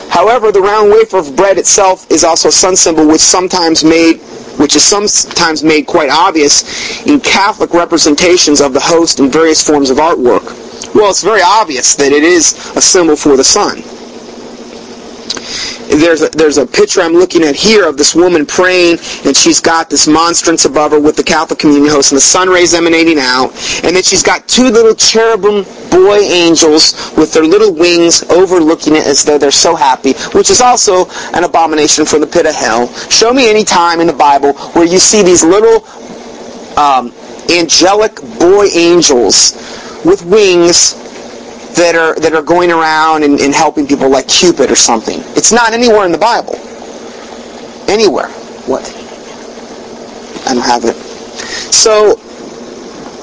However, 0.09 0.51
the 0.51 0.61
round 0.61 0.91
wafer 0.91 1.17
of 1.17 1.35
bread 1.35 1.57
itself 1.57 2.09
is 2.11 2.23
also 2.23 2.49
a 2.49 2.51
sun 2.51 2.75
symbol, 2.75 3.07
which 3.07 3.21
sometimes 3.21 3.83
made 3.83 4.19
which 4.57 4.75
is 4.75 4.83
sometimes 4.83 5.63
made 5.63 5.85
quite 5.85 6.09
obvious 6.09 7.05
in 7.05 7.19
Catholic 7.19 7.73
representations 7.73 8.59
of 8.59 8.73
the 8.73 8.79
host 8.79 9.19
in 9.19 9.29
various 9.29 9.61
forms 9.61 9.91
of 9.91 9.97
artwork. 9.97 10.45
Well, 10.95 11.11
it's 11.11 11.23
very 11.23 11.43
obvious 11.43 11.95
that 11.95 12.11
it 12.11 12.23
is 12.23 12.53
a 12.75 12.81
symbol 12.81 13.15
for 13.15 13.37
the 13.37 13.43
sun 13.43 13.83
there's 15.87 16.21
a, 16.21 16.29
there's 16.29 16.57
a 16.57 16.65
picture 16.65 17.01
I'm 17.01 17.13
looking 17.13 17.43
at 17.43 17.55
here 17.55 17.87
of 17.87 17.97
this 17.97 18.15
woman 18.15 18.45
praying, 18.45 18.99
and 19.25 19.35
she's 19.35 19.59
got 19.59 19.89
this 19.89 20.07
monstrance 20.07 20.65
above 20.65 20.91
her 20.91 20.99
with 20.99 21.15
the 21.15 21.23
Catholic 21.23 21.59
Communion 21.59 21.91
host, 21.91 22.11
and 22.11 22.17
the 22.17 22.21
sun 22.21 22.49
rays 22.49 22.73
emanating 22.73 23.19
out, 23.19 23.49
and 23.83 23.95
then 23.95 24.03
she's 24.03 24.23
got 24.23 24.47
two 24.47 24.69
little 24.69 24.95
cherubim 24.95 25.63
boy 25.89 26.17
angels 26.19 27.13
with 27.17 27.33
their 27.33 27.43
little 27.43 27.73
wings 27.73 28.23
overlooking 28.29 28.95
it 28.95 29.05
as 29.07 29.23
though 29.23 29.37
they're 29.37 29.51
so 29.51 29.75
happy, 29.75 30.13
which 30.33 30.49
is 30.49 30.61
also 30.61 31.05
an 31.33 31.43
abomination 31.43 32.05
from 32.05 32.21
the 32.21 32.27
pit 32.27 32.45
of 32.45 32.55
hell. 32.55 32.87
Show 33.09 33.33
me 33.33 33.49
any 33.49 33.63
time 33.63 33.99
in 34.01 34.07
the 34.07 34.13
Bible 34.13 34.53
where 34.73 34.85
you 34.85 34.99
see 34.99 35.23
these 35.23 35.43
little 35.43 35.87
um, 36.77 37.13
angelic 37.49 38.15
boy 38.39 38.65
angels 38.73 39.53
with 40.05 40.23
wings 40.25 41.06
that 41.77 41.95
are 41.95 42.15
that 42.19 42.33
are 42.33 42.41
going 42.43 42.71
around 42.71 43.23
and, 43.23 43.39
and 43.39 43.53
helping 43.53 43.87
people 43.87 44.09
like 44.09 44.27
Cupid 44.27 44.69
or 44.69 44.75
something. 44.75 45.19
It's 45.37 45.51
not 45.51 45.73
anywhere 45.73 46.05
in 46.05 46.11
the 46.11 46.17
Bible. 46.17 46.55
Anywhere. 47.87 48.27
What? 48.67 48.83
I 50.45 50.53
don't 50.53 50.63
have 50.63 50.83
it. 50.85 50.95
So, 51.73 52.19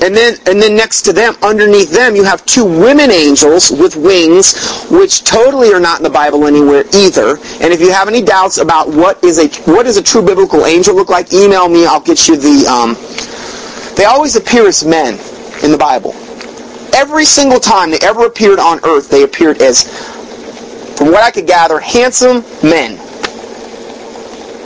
And 0.03 0.15
then, 0.15 0.37
and 0.47 0.61
then 0.61 0.77
next 0.77 1.03
to 1.03 1.13
them, 1.15 1.35
underneath 1.43 1.91
them, 1.91 2.15
you 2.15 2.25
have 2.25 2.45
two 2.45 2.65
women 2.65 3.11
angels 3.11 3.71
with 3.71 3.97
wings, 3.97 4.53
which 4.91 5.25
totally 5.25 5.73
are 5.73 5.81
not 5.81 5.99
in 5.99 6.05
the 6.05 6.11
Bible 6.11 6.47
anywhere 6.47 6.85
either. 6.93 7.39
And 7.63 7.73
if 7.73 7.81
you 7.81 7.91
have 7.91 8.09
any 8.09 8.21
doubts 8.21 8.59
about 8.59 8.89
what 8.89 9.23
is 9.25 9.39
a 9.39 9.49
what 9.71 9.85
does 9.85 9.97
a 9.97 10.03
true 10.03 10.23
biblical 10.23 10.67
angel 10.67 10.95
look 10.95 11.09
like, 11.09 11.33
email 11.33 11.69
me. 11.69 11.87
I'll 11.87 12.01
get 12.05 12.29
you 12.29 12.37
the. 12.37 12.67
Um, 12.69 12.97
they 13.97 14.05
always 14.05 14.37
appear 14.37 14.67
as 14.69 14.85
men 14.85 15.15
in 15.65 15.71
the 15.71 15.79
Bible. 15.79 16.13
Every 16.95 17.25
single 17.25 17.59
time 17.59 17.91
they 17.91 17.99
ever 18.03 18.25
appeared 18.27 18.61
on 18.61 18.79
earth, 18.85 19.11
they 19.11 19.25
appeared 19.25 19.61
as, 19.61 19.83
from 20.97 21.09
what 21.09 21.23
I 21.25 21.31
could 21.31 21.47
gather, 21.47 21.81
handsome 21.81 22.45
men. 22.63 22.97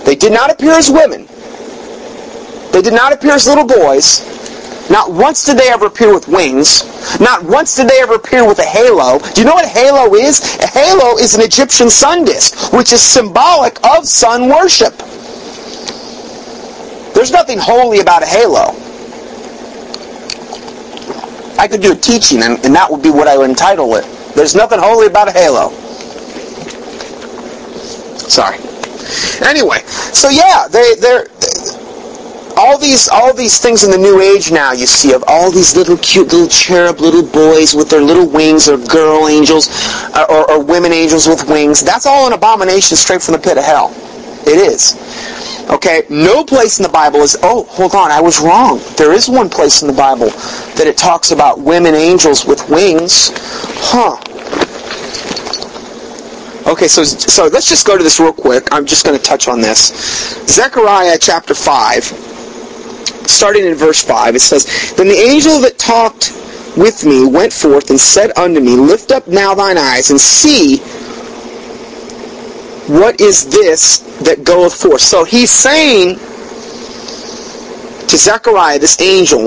They 0.04 0.14
did 0.14 0.32
not 0.32 0.50
appear 0.50 0.72
as 0.72 0.90
women. 0.90 1.26
They 2.72 2.82
did 2.82 2.92
not 2.92 3.12
appear 3.12 3.32
as 3.32 3.46
little 3.46 3.66
boys. 3.66 4.20
Not 4.90 5.10
once 5.12 5.44
did 5.44 5.58
they 5.58 5.68
ever 5.68 5.86
appear 5.86 6.14
with 6.14 6.28
wings. 6.28 6.84
Not 7.18 7.42
once 7.44 7.76
did 7.76 7.88
they 7.88 8.00
ever 8.00 8.14
appear 8.14 8.46
with 8.46 8.58
a 8.58 8.64
halo. 8.64 9.18
Do 9.18 9.40
you 9.40 9.46
know 9.46 9.54
what 9.54 9.64
a 9.64 9.68
halo 9.68 10.14
is? 10.14 10.58
A 10.60 10.66
halo 10.66 11.16
is 11.16 11.34
an 11.34 11.40
Egyptian 11.42 11.90
sun 11.90 12.24
disk, 12.24 12.72
which 12.72 12.92
is 12.92 13.02
symbolic 13.02 13.78
of 13.84 14.06
sun 14.06 14.48
worship. 14.48 14.96
There's 17.14 17.32
nothing 17.32 17.58
holy 17.58 18.00
about 18.00 18.22
a 18.22 18.26
halo. 18.26 18.74
I 21.58 21.68
could 21.68 21.82
do 21.82 21.92
a 21.92 21.96
teaching, 21.96 22.42
and, 22.42 22.64
and 22.64 22.74
that 22.74 22.90
would 22.90 23.02
be 23.02 23.10
what 23.10 23.28
I 23.28 23.36
would 23.36 23.50
entitle 23.50 23.94
it. 23.96 24.04
There's 24.34 24.54
nothing 24.54 24.78
holy 24.78 25.06
about 25.06 25.28
a 25.28 25.32
halo. 25.32 25.70
Sorry. 28.28 28.58
Anyway, 29.46 29.80
so 29.86 30.28
yeah, 30.28 30.68
they 30.68 30.94
they're 31.00 31.26
all 32.58 32.76
these 32.76 33.08
all 33.08 33.32
these 33.32 33.58
things 33.58 33.84
in 33.84 33.90
the 33.92 33.96
new 33.96 34.20
age 34.20 34.50
now 34.50 34.72
you 34.72 34.84
see 34.84 35.12
of 35.12 35.22
all 35.28 35.48
these 35.52 35.76
little 35.76 35.96
cute 35.98 36.26
little 36.32 36.48
cherub 36.48 36.98
little 36.98 37.22
boys 37.22 37.72
with 37.72 37.88
their 37.88 38.02
little 38.02 38.28
wings 38.28 38.68
or 38.68 38.76
girl 38.88 39.28
angels 39.28 39.68
uh, 40.14 40.26
or, 40.28 40.50
or 40.50 40.64
women 40.64 40.92
angels 40.92 41.28
with 41.28 41.48
wings 41.48 41.80
that's 41.80 42.04
all 42.04 42.26
an 42.26 42.32
abomination 42.32 42.96
straight 42.96 43.22
from 43.22 43.34
the 43.34 43.38
pit 43.38 43.56
of 43.56 43.62
hell 43.64 43.94
it 44.44 44.58
is 44.58 44.98
okay 45.70 46.04
no 46.08 46.44
place 46.44 46.78
in 46.78 46.82
the 46.82 46.88
bible 46.88 47.20
is 47.20 47.36
oh 47.42 47.64
hold 47.64 47.94
on 47.94 48.10
i 48.10 48.20
was 48.20 48.40
wrong 48.40 48.80
there 48.96 49.12
is 49.12 49.28
one 49.28 49.48
place 49.48 49.82
in 49.82 49.88
the 49.88 49.94
bible 49.94 50.30
that 50.76 50.86
it 50.86 50.96
talks 50.96 51.30
about 51.30 51.60
women 51.60 51.94
angels 51.94 52.44
with 52.46 52.68
wings 52.68 53.30
huh 53.90 54.16
Okay, 56.68 56.86
so 56.86 57.02
so 57.02 57.46
let's 57.46 57.66
just 57.66 57.86
go 57.86 57.96
to 57.96 58.04
this 58.04 58.20
real 58.20 58.30
quick. 58.30 58.68
I'm 58.72 58.84
just 58.84 59.06
going 59.06 59.16
to 59.16 59.24
touch 59.24 59.48
on 59.48 59.62
this. 59.62 60.44
Zechariah 60.46 61.16
chapter 61.18 61.54
5, 61.54 62.04
starting 63.24 63.64
in 63.64 63.74
verse 63.74 64.02
5, 64.02 64.36
it 64.36 64.40
says, 64.40 64.92
Then 64.94 65.08
the 65.08 65.16
angel 65.16 65.60
that 65.60 65.78
talked 65.78 66.30
with 66.76 67.06
me 67.06 67.26
went 67.26 67.54
forth 67.54 67.88
and 67.88 67.98
said 67.98 68.36
unto 68.36 68.60
me, 68.60 68.76
Lift 68.76 69.12
up 69.12 69.26
now 69.26 69.54
thine 69.54 69.78
eyes 69.78 70.10
and 70.10 70.20
see 70.20 70.82
what 72.88 73.20
is 73.20 73.46
this 73.46 73.98
that 74.24 74.44
goeth 74.44 74.74
forth. 74.74 75.00
So 75.00 75.24
he's 75.24 75.50
saying 75.50 76.16
to 78.08 78.16
Zechariah, 78.16 78.78
this 78.78 79.00
angel, 79.00 79.42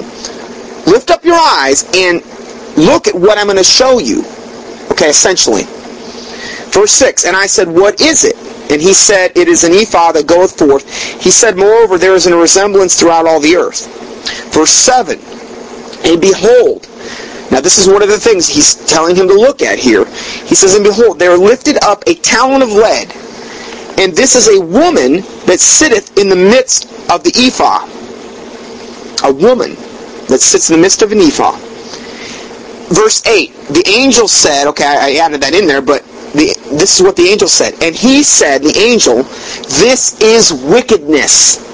lift 0.85 1.09
up 1.09 1.25
your 1.25 1.39
eyes 1.39 1.83
and 1.95 2.23
look 2.77 3.07
at 3.07 3.15
what 3.15 3.37
I'm 3.37 3.45
going 3.47 3.57
to 3.57 3.63
show 3.63 3.99
you. 3.99 4.23
Okay, 4.91 5.09
essentially. 5.09 5.63
Verse 6.71 6.91
6, 6.91 7.25
And 7.25 7.35
I 7.35 7.47
said, 7.47 7.67
What 7.67 7.99
is 7.99 8.23
it? 8.23 8.35
And 8.71 8.81
he 8.81 8.93
said, 8.93 9.35
It 9.35 9.47
is 9.47 9.63
an 9.63 9.73
ephah 9.73 10.13
that 10.13 10.27
goeth 10.27 10.57
forth. 10.57 10.87
He 11.21 11.31
said, 11.31 11.57
Moreover, 11.57 11.97
there 11.97 12.15
is 12.15 12.27
a 12.27 12.37
resemblance 12.37 12.97
throughout 12.99 13.27
all 13.27 13.39
the 13.39 13.55
earth. 13.55 13.87
Verse 14.53 14.71
7, 14.71 15.19
And 16.05 16.21
behold, 16.21 16.87
now 17.51 17.59
this 17.59 17.77
is 17.77 17.87
one 17.87 18.01
of 18.01 18.07
the 18.07 18.17
things 18.19 18.47
he's 18.47 18.75
telling 18.87 19.15
him 19.15 19.27
to 19.27 19.33
look 19.33 19.61
at 19.61 19.77
here. 19.77 20.05
He 20.45 20.55
says, 20.55 20.75
And 20.75 20.83
behold, 20.83 21.19
there 21.19 21.35
lifted 21.37 21.83
up 21.83 22.03
a 22.07 22.15
talent 22.15 22.63
of 22.63 22.69
lead, 22.71 23.11
and 24.01 24.13
this 24.13 24.35
is 24.35 24.47
a 24.47 24.59
woman 24.59 25.21
that 25.45 25.59
sitteth 25.59 26.17
in 26.17 26.27
the 26.27 26.35
midst 26.35 26.85
of 27.11 27.23
the 27.23 27.31
ephah. 27.37 27.85
A 29.29 29.31
woman 29.31 29.75
that 30.25 30.41
sits 30.41 30.71
in 30.71 30.77
the 30.77 30.81
midst 30.81 31.03
of 31.03 31.11
an 31.11 31.19
ephah. 31.19 31.55
Verse 32.89 33.23
8, 33.27 33.53
the 33.69 33.83
angel 33.87 34.27
said, 34.27 34.67
okay, 34.69 34.85
I 34.85 35.23
added 35.23 35.41
that 35.41 35.53
in 35.53 35.67
there, 35.67 35.83
but 35.83 36.03
the, 36.33 36.57
this 36.71 36.99
is 36.99 37.03
what 37.03 37.15
the 37.15 37.29
angel 37.29 37.47
said. 37.47 37.75
And 37.83 37.95
he 37.95 38.23
said, 38.23 38.63
the 38.63 38.75
angel, 38.75 39.21
this 39.79 40.19
is 40.19 40.51
wickedness. 40.51 41.69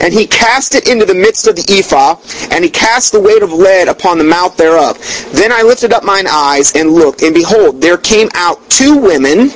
And 0.00 0.14
he 0.14 0.26
cast 0.26 0.74
it 0.74 0.88
into 0.88 1.04
the 1.04 1.14
midst 1.14 1.46
of 1.46 1.56
the 1.56 1.78
ephah, 1.78 2.16
and 2.50 2.64
he 2.64 2.70
cast 2.70 3.12
the 3.12 3.20
weight 3.20 3.42
of 3.42 3.52
lead 3.52 3.88
upon 3.88 4.16
the 4.16 4.24
mouth 4.24 4.56
thereof. 4.56 4.96
Then 5.32 5.52
I 5.52 5.60
lifted 5.60 5.92
up 5.92 6.04
mine 6.04 6.26
eyes 6.26 6.74
and 6.74 6.90
looked, 6.90 7.22
and 7.22 7.34
behold, 7.34 7.82
there 7.82 7.98
came 7.98 8.28
out 8.32 8.58
two 8.70 8.96
women, 8.96 9.50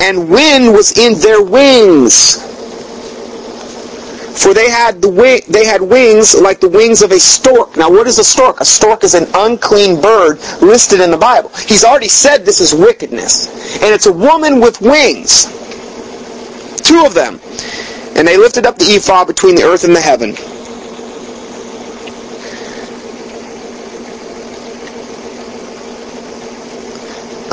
and 0.00 0.30
wind 0.30 0.72
was 0.72 0.96
in 0.98 1.18
their 1.20 1.42
wings. 1.42 2.42
For 4.42 4.52
they 4.52 4.68
had 4.68 5.00
the 5.00 5.08
wing, 5.08 5.42
they 5.48 5.64
had 5.64 5.80
wings 5.80 6.34
like 6.34 6.60
the 6.60 6.68
wings 6.68 7.02
of 7.02 7.12
a 7.12 7.20
stork. 7.20 7.76
Now, 7.76 7.88
what 7.88 8.06
is 8.06 8.18
a 8.18 8.24
stork? 8.24 8.60
A 8.60 8.64
stork 8.64 9.04
is 9.04 9.14
an 9.14 9.26
unclean 9.34 10.00
bird 10.00 10.38
listed 10.60 11.00
in 11.00 11.10
the 11.10 11.16
Bible. 11.16 11.50
He's 11.66 11.84
already 11.84 12.08
said 12.08 12.44
this 12.44 12.60
is 12.60 12.74
wickedness, 12.74 13.80
and 13.82 13.94
it's 13.94 14.06
a 14.06 14.12
woman 14.12 14.60
with 14.60 14.80
wings. 14.80 15.46
Two 16.82 17.06
of 17.06 17.14
them, 17.14 17.40
and 18.16 18.26
they 18.26 18.36
lifted 18.36 18.66
up 18.66 18.76
the 18.76 18.96
ephah 18.96 19.24
between 19.24 19.54
the 19.54 19.62
earth 19.62 19.84
and 19.84 19.94
the 19.94 20.00
heaven. 20.00 20.34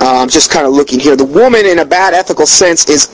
I'm 0.01 0.23
um, 0.23 0.29
just 0.29 0.49
kind 0.49 0.65
of 0.65 0.73
looking 0.73 0.99
here. 0.99 1.15
The 1.15 1.25
woman, 1.25 1.63
in 1.67 1.77
a 1.77 1.85
bad 1.85 2.15
ethical 2.15 2.47
sense, 2.47 2.89
is 2.89 3.07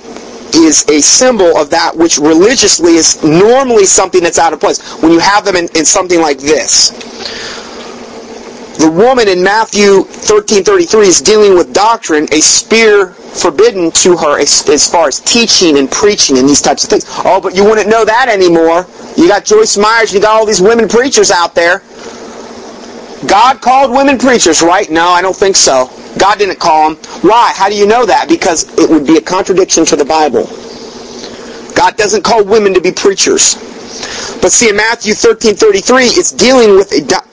is 0.56 0.88
a 0.88 1.02
symbol 1.02 1.58
of 1.58 1.70
that 1.72 1.96
which 1.96 2.18
religiously 2.18 2.94
is 2.96 3.22
normally 3.22 3.86
something 3.86 4.24
that's 4.24 4.40
out 4.40 4.54
of 4.54 4.62
place. 4.62 4.80
When 5.04 5.12
you 5.12 5.20
have 5.20 5.44
them 5.44 5.58
in, 5.58 5.68
in 5.76 5.86
something 5.86 6.22
like 6.22 6.38
this. 6.38 6.92
The 8.78 8.90
woman 8.90 9.28
in 9.28 9.44
Matthew 9.44 10.06
13:33 10.06 11.08
is 11.08 11.20
dealing 11.20 11.56
with 11.56 11.74
doctrine, 11.74 12.26
a 12.32 12.40
spear 12.40 13.08
forbidden 13.08 13.92
to 13.92 14.16
her 14.16 14.40
as, 14.40 14.68
as, 14.70 14.90
far 14.90 15.10
as 15.10 15.20
teaching 15.20 15.78
and 15.78 15.92
preaching 15.92 16.38
and 16.38 16.48
these 16.48 16.62
types 16.62 16.86
of 16.86 16.90
things. 16.90 17.06
Oh, 17.26 17.42
but 17.42 17.56
you 17.56 17.66
wouldn't 17.66 17.90
know 17.90 18.06
that 18.06 18.30
anymore. 18.30 18.88
You 19.18 19.28
got 19.28 19.46
Joyce 19.46 19.78
Myers, 19.78 20.14
you 20.14 20.22
got 20.22 20.36
all 20.36 20.46
these 20.46 20.62
women 20.62 20.88
preachers 20.88 21.32
out 21.32 21.54
there. 21.54 21.82
God 23.26 23.62
called 23.62 23.92
women 23.92 24.20
preachers, 24.20 24.62
right? 24.62 24.90
No, 24.92 25.10
I 25.10 25.22
don't 25.22 25.36
think 25.36 25.56
so. 25.56 25.90
God 26.20 26.38
didn't 26.38 26.60
call 26.60 26.94
them. 26.94 27.04
Why? 27.22 27.52
How 27.56 27.68
do 27.70 27.76
you 27.76 27.88
know 27.88 28.06
that? 28.06 28.30
Because 28.30 28.78
it 28.78 28.90
would 28.90 29.08
be 29.08 29.18
a 29.18 29.22
contradiction 29.22 29.86
to 29.86 29.96
the 29.96 30.06
Bible. 30.06 30.46
God 31.76 31.98
doesn't 31.98 32.24
call 32.24 32.44
women 32.44 32.74
to 32.74 32.82
be 32.82 32.92
preachers. 32.92 33.56
But 34.42 34.52
see, 34.52 34.70
in 34.70 34.76
Matthew 34.76 35.14
13:33, 35.14 36.18
it's 36.18 36.32
dealing 36.32 36.76
with 36.76 36.92
a 36.92 37.24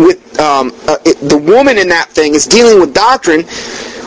with 0.00 0.40
um, 0.40 0.72
uh, 0.86 0.96
it, 1.04 1.16
the 1.28 1.36
woman 1.36 1.78
in 1.78 1.88
that 1.88 2.10
thing 2.10 2.34
is 2.34 2.46
dealing 2.46 2.80
with 2.80 2.94
doctrine, 2.94 3.42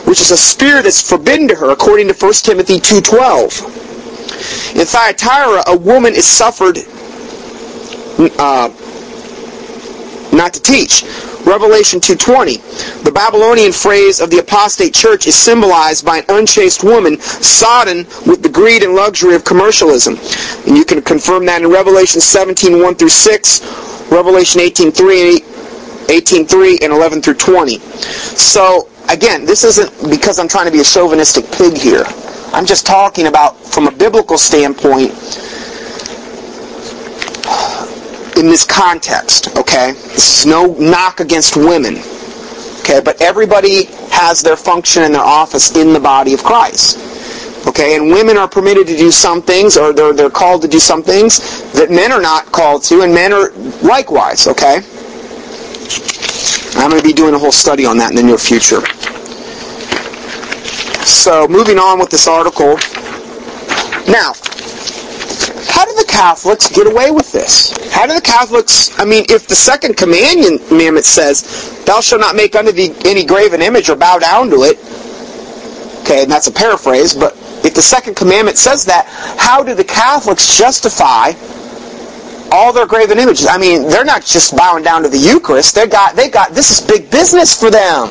which 0.06 0.20
is 0.20 0.30
a 0.30 0.36
spirit 0.36 0.82
that's 0.84 1.00
forbidden 1.00 1.48
to 1.48 1.54
her, 1.56 1.70
according 1.70 2.08
to 2.08 2.14
1 2.14 2.32
Timothy 2.44 2.78
2:12. 2.78 4.76
In 4.76 4.86
Thyatira, 4.86 5.64
a 5.66 5.76
woman 5.76 6.14
is 6.14 6.26
suffered 6.26 6.78
uh, 8.38 8.68
not 10.32 10.54
to 10.54 10.60
teach. 10.60 11.02
Revelation 11.44 12.00
2.20. 12.00 13.04
The 13.04 13.12
Babylonian 13.12 13.72
phrase 13.72 14.20
of 14.20 14.30
the 14.30 14.38
apostate 14.38 14.94
church 14.94 15.26
is 15.26 15.34
symbolized 15.34 16.04
by 16.04 16.18
an 16.18 16.24
unchaste 16.28 16.84
woman 16.84 17.18
sodden 17.20 18.06
with 18.26 18.42
the 18.42 18.48
greed 18.48 18.82
and 18.82 18.94
luxury 18.94 19.34
of 19.34 19.44
commercialism. 19.44 20.18
And 20.66 20.76
you 20.76 20.84
can 20.84 21.02
confirm 21.02 21.46
that 21.46 21.62
in 21.62 21.70
Revelation 21.70 22.20
17, 22.20 22.82
1 22.82 22.94
through 22.94 23.08
6, 23.08 24.10
Revelation 24.10 24.60
18, 24.60 24.92
3, 24.92 25.40
18, 26.08 26.46
3 26.46 26.78
and 26.82 26.92
11 26.92 27.22
through 27.22 27.34
20. 27.34 27.78
So, 27.78 28.88
again, 29.08 29.44
this 29.44 29.64
isn't 29.64 30.10
because 30.10 30.38
I'm 30.38 30.48
trying 30.48 30.66
to 30.66 30.72
be 30.72 30.80
a 30.80 30.84
chauvinistic 30.84 31.50
pig 31.52 31.76
here. 31.76 32.04
I'm 32.52 32.66
just 32.66 32.84
talking 32.84 33.26
about, 33.26 33.56
from 33.64 33.86
a 33.86 33.92
biblical 33.92 34.36
standpoint, 34.36 35.12
in 38.36 38.46
this 38.46 38.64
context, 38.64 39.56
okay? 39.56 39.92
This 39.92 40.40
is 40.40 40.46
no 40.46 40.74
knock 40.74 41.20
against 41.20 41.56
women, 41.56 41.98
okay? 42.80 43.00
But 43.04 43.20
everybody 43.20 43.84
has 44.10 44.42
their 44.42 44.56
function 44.56 45.02
and 45.02 45.14
their 45.14 45.22
office 45.24 45.76
in 45.76 45.92
the 45.92 46.00
body 46.00 46.34
of 46.34 46.42
Christ. 46.42 46.98
Okay, 47.66 47.94
and 47.94 48.10
women 48.10 48.38
are 48.38 48.48
permitted 48.48 48.86
to 48.86 48.96
do 48.96 49.10
some 49.10 49.42
things, 49.42 49.76
or 49.76 49.92
they're, 49.92 50.14
they're 50.14 50.30
called 50.30 50.62
to 50.62 50.68
do 50.68 50.80
some 50.80 51.02
things 51.02 51.70
that 51.74 51.90
men 51.90 52.10
are 52.10 52.20
not 52.20 52.46
called 52.46 52.82
to, 52.84 53.02
and 53.02 53.12
men 53.12 53.34
are 53.34 53.50
likewise, 53.82 54.46
okay? 54.46 54.80
I'm 56.76 56.88
going 56.88 57.02
to 57.02 57.06
be 57.06 57.12
doing 57.12 57.34
a 57.34 57.38
whole 57.38 57.52
study 57.52 57.84
on 57.84 57.98
that 57.98 58.10
in 58.10 58.16
the 58.16 58.22
near 58.22 58.38
future. 58.38 58.80
So, 61.04 61.46
moving 61.48 61.78
on 61.78 61.98
with 61.98 62.08
this 62.08 62.26
article. 62.26 62.78
Now, 64.10 64.32
how 65.80 65.86
do 65.86 65.94
the 65.94 66.12
Catholics 66.12 66.68
get 66.68 66.86
away 66.86 67.10
with 67.10 67.32
this? 67.32 67.72
How 67.90 68.06
do 68.06 68.12
the 68.12 68.20
Catholics, 68.20 68.92
I 69.00 69.06
mean, 69.06 69.24
if 69.30 69.46
the 69.46 69.54
second 69.54 69.96
commandment 69.96 71.06
says, 71.06 71.82
thou 71.86 72.02
shalt 72.02 72.20
not 72.20 72.36
make 72.36 72.54
unto 72.54 72.70
thee 72.70 72.92
any 73.06 73.24
graven 73.24 73.62
image 73.62 73.88
or 73.88 73.96
bow 73.96 74.18
down 74.18 74.50
to 74.50 74.56
it, 74.64 74.76
okay, 76.02 76.24
and 76.24 76.30
that's 76.30 76.48
a 76.48 76.52
paraphrase, 76.52 77.14
but 77.14 77.32
if 77.64 77.72
the 77.72 77.80
second 77.80 78.14
commandment 78.14 78.58
says 78.58 78.84
that, 78.84 79.06
how 79.38 79.62
do 79.62 79.74
the 79.74 79.82
Catholics 79.82 80.54
justify 80.54 81.32
all 82.52 82.74
their 82.74 82.86
graven 82.86 83.18
images? 83.18 83.46
I 83.46 83.56
mean, 83.56 83.88
they're 83.88 84.04
not 84.04 84.22
just 84.22 84.54
bowing 84.54 84.84
down 84.84 85.02
to 85.04 85.08
the 85.08 85.16
Eucharist. 85.16 85.74
They 85.74 85.86
got, 85.86 86.14
they 86.14 86.28
got, 86.28 86.50
this 86.50 86.70
is 86.70 86.86
big 86.86 87.10
business 87.10 87.58
for 87.58 87.70
them. 87.70 88.08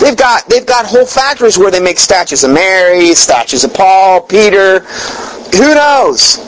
They've 0.00 0.16
got, 0.16 0.48
they've 0.48 0.64
got 0.64 0.86
whole 0.86 1.04
factories 1.04 1.58
where 1.58 1.70
they 1.70 1.80
make 1.80 1.98
statues 1.98 2.42
of 2.42 2.52
Mary, 2.52 3.12
statues 3.12 3.64
of 3.64 3.74
Paul, 3.74 4.22
Peter. 4.22 4.80
Who 5.58 5.74
knows? 5.74 6.38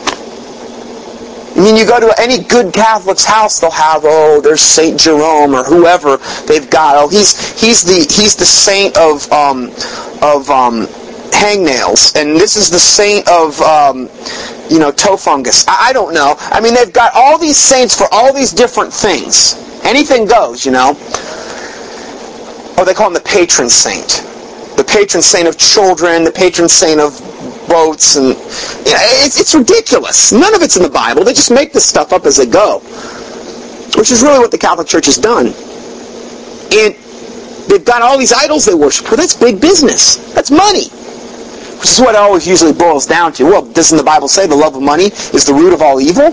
I 1.56 1.60
mean, 1.60 1.76
you 1.76 1.86
go 1.86 2.00
to 2.00 2.12
any 2.18 2.42
good 2.42 2.72
Catholic's 2.72 3.24
house, 3.24 3.60
they'll 3.60 3.70
have, 3.70 4.02
oh, 4.04 4.40
there's 4.40 4.60
Saint 4.60 4.98
Jerome 4.98 5.54
or 5.54 5.62
whoever 5.62 6.16
they've 6.46 6.68
got. 6.68 6.96
Oh, 6.96 7.08
he's 7.08 7.60
he's 7.60 7.82
the 7.82 8.12
he's 8.12 8.34
the 8.34 8.44
saint 8.44 8.96
of 8.96 9.30
um, 9.30 9.66
of 10.20 10.50
um, 10.50 10.86
hangnails, 11.30 12.16
and 12.20 12.36
this 12.36 12.56
is 12.56 12.70
the 12.70 12.78
saint 12.78 13.28
of 13.28 13.60
um, 13.60 14.10
you 14.68 14.80
know 14.80 14.90
toe 14.90 15.16
fungus. 15.16 15.66
I, 15.68 15.90
I 15.90 15.92
don't 15.92 16.12
know. 16.12 16.34
I 16.38 16.60
mean, 16.60 16.74
they've 16.74 16.92
got 16.92 17.12
all 17.14 17.38
these 17.38 17.56
saints 17.56 17.96
for 17.96 18.08
all 18.10 18.32
these 18.32 18.52
different 18.52 18.92
things. 18.92 19.54
Anything 19.84 20.26
goes, 20.26 20.66
you 20.66 20.72
know. 20.72 20.96
Oh, 22.76 22.84
they 22.84 22.94
call 22.94 23.06
him 23.06 23.14
the 23.14 23.20
patron 23.20 23.70
saint. 23.70 24.26
The 24.76 24.82
patron 24.82 25.22
saint 25.22 25.46
of 25.46 25.56
children, 25.56 26.24
the 26.24 26.32
patron 26.32 26.68
saint 26.68 26.98
of 26.98 27.14
boats, 27.74 28.14
and 28.14 28.28
you 28.28 28.92
know, 28.94 29.02
it's, 29.26 29.40
it's 29.40 29.54
ridiculous. 29.54 30.30
None 30.30 30.54
of 30.54 30.62
it's 30.62 30.76
in 30.76 30.82
the 30.84 30.88
Bible. 30.88 31.24
They 31.24 31.34
just 31.34 31.50
make 31.50 31.72
this 31.72 31.84
stuff 31.84 32.12
up 32.12 32.24
as 32.24 32.36
they 32.36 32.46
go, 32.46 32.78
which 33.98 34.12
is 34.14 34.22
really 34.22 34.38
what 34.38 34.52
the 34.52 34.58
Catholic 34.58 34.86
Church 34.86 35.06
has 35.06 35.16
done. 35.18 35.46
And 36.70 36.94
they've 37.66 37.84
got 37.84 38.00
all 38.02 38.16
these 38.16 38.32
idols 38.32 38.64
they 38.64 38.74
worship. 38.74 39.06
Well, 39.06 39.16
that's 39.16 39.34
big 39.34 39.60
business. 39.60 40.16
That's 40.34 40.52
money. 40.52 40.86
Which 41.82 41.90
is 41.90 42.00
what 42.00 42.14
it 42.14 42.20
always 42.20 42.46
usually 42.46 42.72
boils 42.72 43.06
down 43.06 43.32
to. 43.34 43.44
Well, 43.44 43.62
doesn't 43.62 43.98
the 43.98 44.04
Bible 44.04 44.28
say 44.28 44.46
the 44.46 44.54
love 44.54 44.76
of 44.76 44.82
money 44.82 45.06
is 45.34 45.44
the 45.44 45.52
root 45.52 45.74
of 45.74 45.82
all 45.82 46.00
evil? 46.00 46.30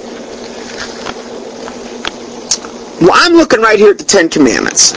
Well, 3.02 3.18
I'm 3.18 3.34
looking 3.34 3.62
right 3.62 3.80
here 3.80 3.90
at 3.90 3.98
the 3.98 4.06
Ten 4.06 4.30
Commandments. 4.30 4.94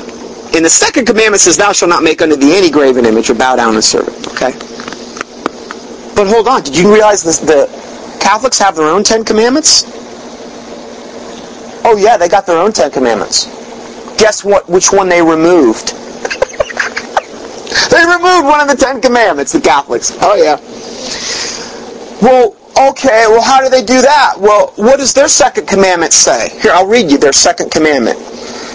And 0.55 0.63
the 0.65 0.71
second 0.71 1.07
commandment 1.07 1.41
says, 1.41 1.57
Thou 1.57 1.73
shalt 1.73 1.89
not 1.89 2.03
make 2.05 2.21
unto 2.21 2.37
thee 2.37 2.55
any 2.57 2.71
graven 2.71 3.07
image 3.07 3.31
or 3.31 3.35
bow 3.35 3.57
down 3.57 3.75
and 3.75 3.83
serve 3.83 4.07
it. 4.09 4.29
Okay? 4.29 4.74
But 6.15 6.29
hold 6.29 6.47
on, 6.47 6.62
did 6.62 6.77
you 6.77 6.93
realize 6.93 7.23
this, 7.23 7.39
the 7.39 7.67
Catholics 8.21 8.59
have 8.59 8.77
their 8.77 8.87
own 8.87 9.03
Ten 9.03 9.25
Commandments? 9.25 9.85
Oh 11.85 11.97
yeah, 11.99 12.17
they 12.17 12.29
got 12.29 12.47
their 12.47 12.59
own 12.59 12.73
Ten 12.73 12.91
Commandments. 12.91 13.47
Guess 14.17 14.45
what? 14.45 14.69
Which 14.69 14.93
one 14.93 15.09
they 15.09 15.21
removed? 15.21 15.89
they 17.91 18.05
removed 18.07 18.47
one 18.47 18.61
of 18.61 18.69
the 18.69 18.77
Ten 18.79 19.01
Commandments, 19.01 19.53
the 19.53 19.61
Catholics. 19.61 20.17
Oh 20.21 20.37
yeah. 20.37 20.57
Well, 22.23 22.57
okay, 22.91 23.27
well 23.29 23.43
how 23.43 23.61
do 23.61 23.69
they 23.69 23.85
do 23.85 24.01
that? 24.01 24.37
Well, 24.39 24.73
what 24.77 24.99
does 24.99 25.12
their 25.12 25.29
second 25.29 25.67
commandment 25.67 26.12
say? 26.12 26.49
Here, 26.61 26.73
I'll 26.73 26.87
read 26.87 27.11
you 27.11 27.19
their 27.19 27.33
second 27.33 27.71
commandment. 27.71 28.19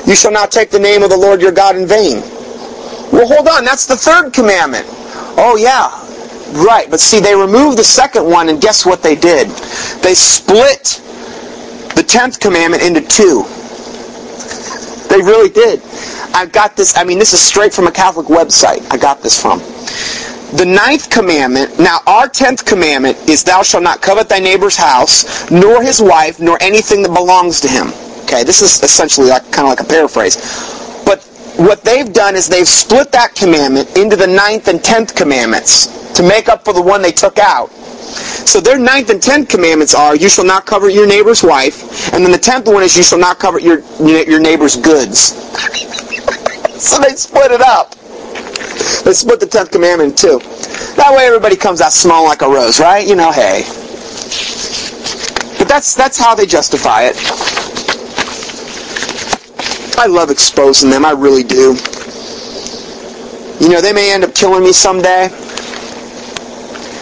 You 0.05 0.15
shall 0.15 0.31
not 0.31 0.51
take 0.51 0.71
the 0.71 0.79
name 0.79 1.03
of 1.03 1.09
the 1.09 1.17
Lord 1.17 1.41
your 1.41 1.51
God 1.51 1.75
in 1.75 1.87
vain. 1.87 2.21
Well, 3.11 3.27
hold 3.27 3.47
on, 3.47 3.65
that's 3.65 3.87
the 3.87 3.95
third 3.95 4.33
commandment. 4.33 4.85
Oh 5.41 5.57
yeah, 5.57 5.89
Right, 6.53 6.89
but 6.89 6.99
see, 6.99 7.19
they 7.19 7.35
removed 7.35 7.77
the 7.77 7.83
second 7.83 8.25
one, 8.25 8.49
and 8.49 8.59
guess 8.59 8.85
what 8.85 9.03
they 9.03 9.15
did? 9.15 9.47
They 10.01 10.15
split 10.15 11.01
the 11.95 12.03
tenth 12.03 12.39
commandment 12.39 12.81
into 12.81 13.01
two. 13.01 13.43
They 15.09 15.21
really 15.21 15.49
did. 15.49 15.81
I 16.33 16.45
got 16.45 16.75
this, 16.75 16.97
I 16.97 17.03
mean, 17.03 17.19
this 17.19 17.33
is 17.33 17.41
straight 17.41 17.73
from 17.73 17.87
a 17.87 17.91
Catholic 17.91 18.27
website. 18.27 18.85
I 18.91 18.97
got 18.97 19.21
this 19.21 19.39
from. 19.39 19.59
The 20.57 20.65
ninth 20.65 21.11
commandment, 21.11 21.79
now 21.79 21.99
our 22.07 22.27
tenth 22.27 22.65
commandment 22.65 23.17
is 23.29 23.43
thou 23.43 23.61
shalt 23.61 23.83
not 23.83 24.01
covet 24.01 24.29
thy 24.29 24.39
neighbor's 24.39 24.75
house, 24.75 25.49
nor 25.51 25.83
his 25.83 26.01
wife, 26.01 26.39
nor 26.39 26.57
anything 26.61 27.03
that 27.03 27.13
belongs 27.13 27.61
to 27.61 27.67
him. 27.67 27.89
Okay, 28.23 28.43
this 28.43 28.61
is 28.61 28.81
essentially 28.81 29.27
like, 29.27 29.43
kind 29.51 29.67
of 29.67 29.77
like 29.77 29.81
a 29.81 29.83
paraphrase. 29.83 30.37
But 31.05 31.23
what 31.57 31.83
they've 31.83 32.11
done 32.11 32.35
is 32.35 32.47
they've 32.47 32.67
split 32.67 33.11
that 33.11 33.35
commandment 33.35 33.95
into 33.95 34.15
the 34.15 34.27
ninth 34.27 34.67
and 34.67 34.83
tenth 34.83 35.15
commandments 35.15 35.98
to 36.19 36.27
make 36.27 36.49
up 36.49 36.65
for 36.65 36.73
the 36.73 36.81
one 36.81 37.01
they 37.01 37.13
took 37.13 37.37
out. 37.37 37.71
So 37.71 38.59
their 38.59 38.77
ninth 38.77 39.09
and 39.09 39.23
tenth 39.23 39.47
commandments 39.47 39.95
are, 39.95 40.17
you 40.17 40.27
shall 40.27 40.43
not 40.43 40.65
covet 40.65 40.93
your 40.93 41.07
neighbor's 41.07 41.43
wife, 41.43 42.13
and 42.13 42.25
then 42.25 42.33
the 42.33 42.37
tenth 42.37 42.67
one 42.67 42.83
is, 42.83 42.97
you 42.97 43.03
shall 43.03 43.19
not 43.19 43.39
covet 43.39 43.63
your, 43.63 43.79
your 44.01 44.41
neighbor's 44.41 44.75
goods. 44.75 45.31
so 46.77 46.99
they 46.99 47.15
split 47.15 47.51
it 47.51 47.61
up. 47.61 47.95
They 49.05 49.13
split 49.13 49.39
the 49.39 49.47
tenth 49.49 49.71
commandment 49.71 50.11
in 50.11 50.15
two. 50.17 50.39
That 50.97 51.13
way 51.15 51.25
everybody 51.25 51.55
comes 51.55 51.79
out 51.79 51.93
smelling 51.93 52.27
like 52.27 52.41
a 52.41 52.49
rose, 52.49 52.81
right? 52.81 53.07
You 53.07 53.15
know, 53.15 53.31
hey. 53.31 53.63
But 55.57 55.69
that's, 55.69 55.93
that's 55.93 56.17
how 56.17 56.35
they 56.35 56.45
justify 56.45 57.03
it. 57.03 57.15
I 59.97 60.07
love 60.07 60.31
exposing 60.31 60.89
them, 60.89 61.05
I 61.05 61.11
really 61.11 61.43
do. 61.43 61.77
You 63.61 63.69
know, 63.69 63.79
they 63.79 63.93
may 63.93 64.13
end 64.13 64.25
up 64.25 64.35
killing 64.35 64.63
me 64.63 64.73
someday. 64.73 65.29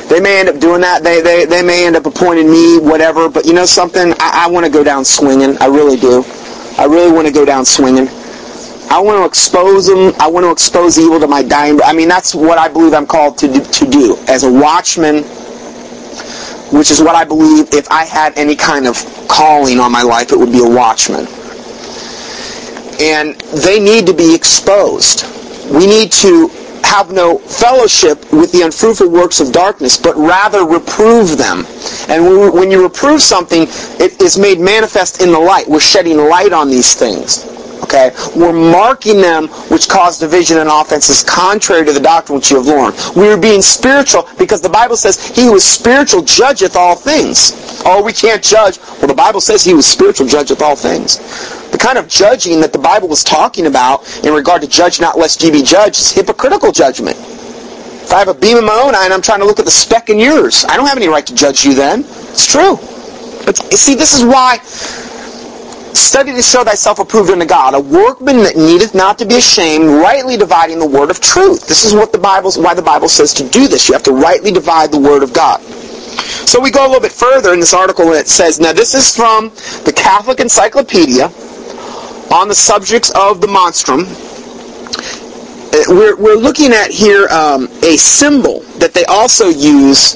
They 0.09 0.21
may 0.21 0.39
end 0.39 0.49
up 0.49 0.59
doing 0.59 0.81
that. 0.81 1.03
They, 1.03 1.21
they, 1.21 1.45
they 1.45 1.61
may 1.61 1.85
end 1.85 1.95
up 1.95 2.05
appointing 2.05 2.49
me, 2.49 2.79
whatever. 2.79 3.29
But 3.29 3.45
you 3.45 3.53
know 3.53 3.65
something? 3.65 4.13
I, 4.19 4.45
I 4.45 4.49
want 4.49 4.65
to 4.65 4.71
go 4.71 4.83
down 4.83 5.03
swinging. 5.03 5.57
I 5.59 5.65
really 5.65 5.97
do. 5.97 6.23
I 6.77 6.85
really 6.85 7.11
want 7.11 7.27
to 7.27 7.33
go 7.33 7.43
down 7.43 7.65
swinging. 7.65 8.07
I 8.89 9.01
want 9.01 9.19
to 9.19 9.25
expose 9.25 9.87
them. 9.87 10.13
I 10.19 10.27
want 10.27 10.45
to 10.45 10.51
expose 10.51 10.97
evil 10.97 11.19
to 11.19 11.27
my 11.27 11.43
dying. 11.43 11.81
I 11.83 11.91
mean, 11.91 12.07
that's 12.07 12.33
what 12.33 12.57
I 12.57 12.69
believe 12.69 12.93
I'm 12.93 13.05
called 13.05 13.37
to 13.39 13.51
do, 13.51 13.63
to 13.63 13.85
do 13.85 14.17
as 14.29 14.43
a 14.43 14.51
watchman, 14.51 15.23
which 16.71 16.89
is 16.89 17.01
what 17.01 17.15
I 17.15 17.25
believe 17.25 17.73
if 17.73 17.89
I 17.91 18.05
had 18.05 18.37
any 18.37 18.55
kind 18.55 18.87
of 18.87 18.95
calling 19.27 19.79
on 19.79 19.91
my 19.91 20.03
life, 20.03 20.31
it 20.31 20.39
would 20.39 20.53
be 20.53 20.63
a 20.63 20.69
watchman. 20.69 21.27
And 22.99 23.35
they 23.61 23.79
need 23.79 24.07
to 24.07 24.13
be 24.13 24.33
exposed. 24.33 25.25
We 25.69 25.85
need 25.85 26.11
to 26.13 26.49
have 26.87 27.11
no 27.11 27.37
fellowship 27.37 28.31
with 28.31 28.51
the 28.51 28.61
unfruitful 28.61 29.09
works 29.09 29.39
of 29.39 29.51
darkness, 29.51 29.97
but 29.97 30.15
rather 30.15 30.65
reprove 30.65 31.37
them. 31.37 31.65
And 32.09 32.53
when 32.53 32.71
you 32.71 32.83
reprove 32.83 33.21
something, 33.21 33.63
it 33.99 34.21
is 34.21 34.37
made 34.37 34.59
manifest 34.59 35.21
in 35.21 35.31
the 35.31 35.39
light. 35.39 35.67
We're 35.67 35.79
shedding 35.79 36.17
light 36.17 36.53
on 36.53 36.69
these 36.69 36.93
things. 36.95 37.56
Okay? 37.83 38.11
We're 38.35 38.53
marking 38.53 39.21
them 39.21 39.47
which 39.69 39.87
cause 39.87 40.19
division 40.19 40.57
and 40.57 40.69
offenses 40.69 41.23
contrary 41.23 41.85
to 41.85 41.93
the 41.93 41.99
doctrine 41.99 42.37
which 42.37 42.51
you 42.51 42.57
have 42.57 42.67
learned. 42.67 42.95
We 43.15 43.29
are 43.29 43.37
being 43.37 43.61
spiritual 43.61 44.27
because 44.37 44.61
the 44.61 44.69
Bible 44.69 44.97
says 44.97 45.35
he 45.35 45.45
who 45.45 45.55
is 45.55 45.65
spiritual 45.65 46.21
judgeth 46.21 46.75
all 46.75 46.95
things. 46.95 47.81
Oh, 47.85 48.03
we 48.03 48.13
can't 48.13 48.43
judge. 48.43 48.79
Well, 48.99 49.07
the 49.07 49.13
Bible 49.13 49.41
says 49.41 49.63
he 49.63 49.73
was 49.73 49.85
spiritual 49.85 50.27
judgeth 50.27 50.61
all 50.61 50.75
things. 50.75 51.19
The 51.71 51.77
kind 51.77 51.97
of 51.97 52.07
judging 52.07 52.59
that 52.61 52.73
the 52.73 52.79
Bible 52.79 53.07
was 53.07 53.23
talking 53.23 53.67
about 53.67 54.25
in 54.25 54.33
regard 54.33 54.61
to 54.61 54.67
judge 54.67 54.99
not 54.99 55.17
lest 55.17 55.43
ye 55.43 55.51
be 55.51 55.61
judged 55.61 55.99
is 55.99 56.11
hypocritical 56.11 56.71
judgment. 56.71 57.17
If 58.07 58.13
I 58.13 58.19
have 58.19 58.29
a 58.29 58.33
beam 58.33 58.57
in 58.57 58.65
my 58.65 58.73
own 58.73 58.95
eye 58.95 59.03
and 59.03 59.13
I'm 59.13 59.21
trying 59.21 59.39
to 59.39 59.45
look 59.45 59.59
at 59.59 59.65
the 59.65 59.71
speck 59.71 60.09
in 60.09 60.17
yours, 60.17 60.65
I 60.69 60.77
don't 60.77 60.87
have 60.87 60.97
any 60.97 61.09
right 61.09 61.27
to 61.27 61.35
judge 61.35 61.65
you 61.65 61.73
then. 61.73 62.05
It's 62.31 62.49
true. 62.49 62.77
But 63.45 63.57
see, 63.73 63.95
this 63.95 64.13
is 64.17 64.23
why 64.23 64.59
study 65.97 66.33
to 66.33 66.41
show 66.41 66.63
thyself 66.63 66.99
approved 66.99 67.29
unto 67.31 67.45
God, 67.45 67.73
a 67.73 67.79
workman 67.79 68.37
that 68.37 68.55
needeth 68.55 68.93
not 68.93 69.17
to 69.19 69.25
be 69.25 69.35
ashamed, 69.35 69.85
rightly 69.85 70.37
dividing 70.37 70.79
the 70.79 70.87
word 70.87 71.09
of 71.09 71.19
truth. 71.19 71.67
This 71.67 71.85
is 71.85 71.93
what 71.93 72.11
the 72.11 72.17
Bible, 72.17 72.51
why 72.53 72.73
the 72.73 72.81
Bible 72.81 73.09
says 73.09 73.33
to 73.35 73.47
do 73.49 73.67
this. 73.67 73.89
You 73.89 73.93
have 73.93 74.03
to 74.03 74.13
rightly 74.13 74.51
divide 74.51 74.91
the 74.91 74.99
word 74.99 75.23
of 75.23 75.33
God. 75.33 75.61
So 76.47 76.61
we 76.61 76.71
go 76.71 76.85
a 76.85 76.87
little 76.87 77.01
bit 77.01 77.11
further 77.11 77.53
in 77.53 77.59
this 77.59 77.73
article 77.73 78.05
and 78.05 78.15
it 78.15 78.27
says, 78.27 78.59
now 78.59 78.73
this 78.73 78.93
is 78.93 79.13
from 79.13 79.49
the 79.83 79.93
Catholic 79.95 80.39
Encyclopedia 80.39 81.25
on 82.31 82.47
the 82.47 82.55
subjects 82.55 83.11
of 83.11 83.41
the 83.41 83.47
monstrance. 83.47 84.07
Uh, 85.73 85.83
we're, 85.89 86.15
we're 86.15 86.35
looking 86.35 86.71
at 86.71 86.91
here 86.91 87.27
um, 87.27 87.67
a 87.83 87.97
symbol 87.97 88.61
that 88.79 88.93
they 88.93 89.03
also 89.05 89.49
use 89.49 90.15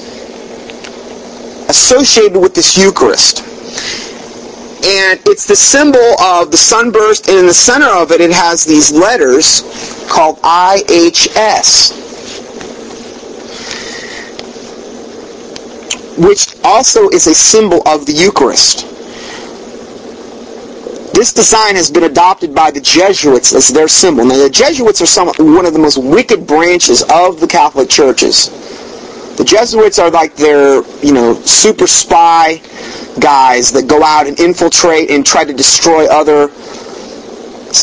associated 1.68 2.38
with 2.38 2.54
this 2.54 2.76
Eucharist 2.76 3.44
and 4.84 5.20
it's 5.26 5.46
the 5.46 5.54
symbol 5.54 6.20
of 6.20 6.50
the 6.50 6.56
sunburst, 6.56 7.28
and 7.28 7.38
in 7.38 7.46
the 7.46 7.54
center 7.54 7.86
of 7.86 8.10
it, 8.10 8.20
it 8.20 8.32
has 8.32 8.64
these 8.64 8.90
letters 8.90 9.62
called 10.10 10.38
IHS, 10.38 11.92
which 16.18 16.56
also 16.64 17.08
is 17.10 17.28
a 17.28 17.34
symbol 17.34 17.86
of 17.86 18.06
the 18.06 18.12
Eucharist. 18.12 18.88
This 21.14 21.32
design 21.32 21.76
has 21.76 21.88
been 21.88 22.04
adopted 22.04 22.52
by 22.52 22.72
the 22.72 22.80
Jesuits 22.80 23.54
as 23.54 23.68
their 23.68 23.86
symbol. 23.86 24.24
Now, 24.24 24.38
the 24.38 24.50
Jesuits 24.50 25.00
are 25.00 25.06
some, 25.06 25.28
one 25.54 25.66
of 25.66 25.74
the 25.74 25.78
most 25.78 25.98
wicked 25.98 26.46
branches 26.46 27.02
of 27.02 27.38
the 27.38 27.46
Catholic 27.46 27.88
churches. 27.88 28.48
The 29.36 29.44
Jesuits 29.44 30.00
are 30.00 30.10
like 30.10 30.34
their, 30.34 30.82
you 31.04 31.12
know, 31.12 31.34
super 31.34 31.86
spy 31.86 32.60
guys 33.20 33.72
that 33.72 33.86
go 33.88 34.02
out 34.02 34.26
and 34.26 34.38
infiltrate 34.40 35.10
and 35.10 35.24
try 35.24 35.44
to 35.44 35.52
destroy 35.52 36.06
other 36.06 36.50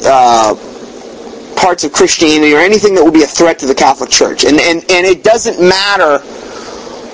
uh, 0.06 0.56
parts 1.56 1.84
of 1.84 1.92
Christianity 1.92 2.54
or 2.54 2.60
anything 2.60 2.96
that 2.96 3.04
will 3.04 3.12
be 3.12 3.24
a 3.24 3.28
threat 3.28 3.60
to 3.60 3.66
the 3.66 3.76
Catholic 3.76 4.10
Church. 4.10 4.46
And, 4.46 4.60
and, 4.60 4.80
and 4.90 5.06
it 5.06 5.24
doesn't 5.24 5.60
matter 5.60 6.20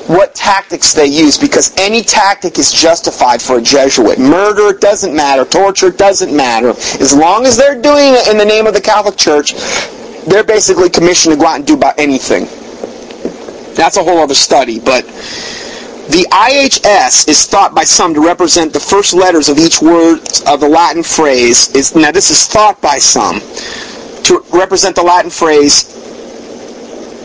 what 0.08 0.36
tactics 0.36 0.94
they 0.94 1.08
use 1.08 1.38
because 1.38 1.74
any 1.78 2.04
tactic 2.04 2.60
is 2.60 2.72
justified 2.72 3.42
for 3.42 3.58
a 3.58 3.62
Jesuit. 3.62 4.20
Murder 4.20 4.78
doesn't 4.78 5.16
matter. 5.16 5.46
Torture 5.46 5.90
doesn't 5.90 6.36
matter. 6.36 6.70
As 6.70 7.16
long 7.16 7.46
as 7.46 7.58
they're 7.58 7.82
doing 7.82 8.14
it 8.14 8.28
in 8.28 8.38
the 8.38 8.46
name 8.46 8.68
of 8.68 8.76
the 8.76 8.82
Catholic 8.82 9.18
Church, 9.18 9.54
they're 10.28 10.44
basically 10.44 10.90
commissioned 10.90 11.34
to 11.34 11.40
go 11.40 11.48
out 11.48 11.56
and 11.56 11.66
do 11.66 11.74
about 11.74 11.98
anything. 11.98 12.46
That's 13.76 13.98
a 13.98 14.04
whole 14.04 14.20
other 14.20 14.36
study, 14.36 14.80
but 14.80 15.06
the 16.10 16.28
IHS 16.32 17.28
is 17.28 17.46
thought 17.46 17.74
by 17.74 17.84
some 17.84 18.14
to 18.14 18.22
represent 18.22 18.74
the 18.74 18.80
first 18.80 19.14
letters 19.14 19.50
of 19.50 19.58
each 19.58 19.82
word 19.82 20.20
of 20.48 20.60
the 20.60 20.70
Latin 20.70 21.04
phrase. 21.04 21.74
Is, 21.76 21.96
now 21.96 22.12
this 22.12 22.30
is 22.30 22.46
thought 22.46 22.80
by 22.82 23.00
some 23.00 23.42
to 24.24 24.44
represent 24.54 24.96
the 24.96 25.04
Latin 25.04 25.32
phrase 25.32 25.96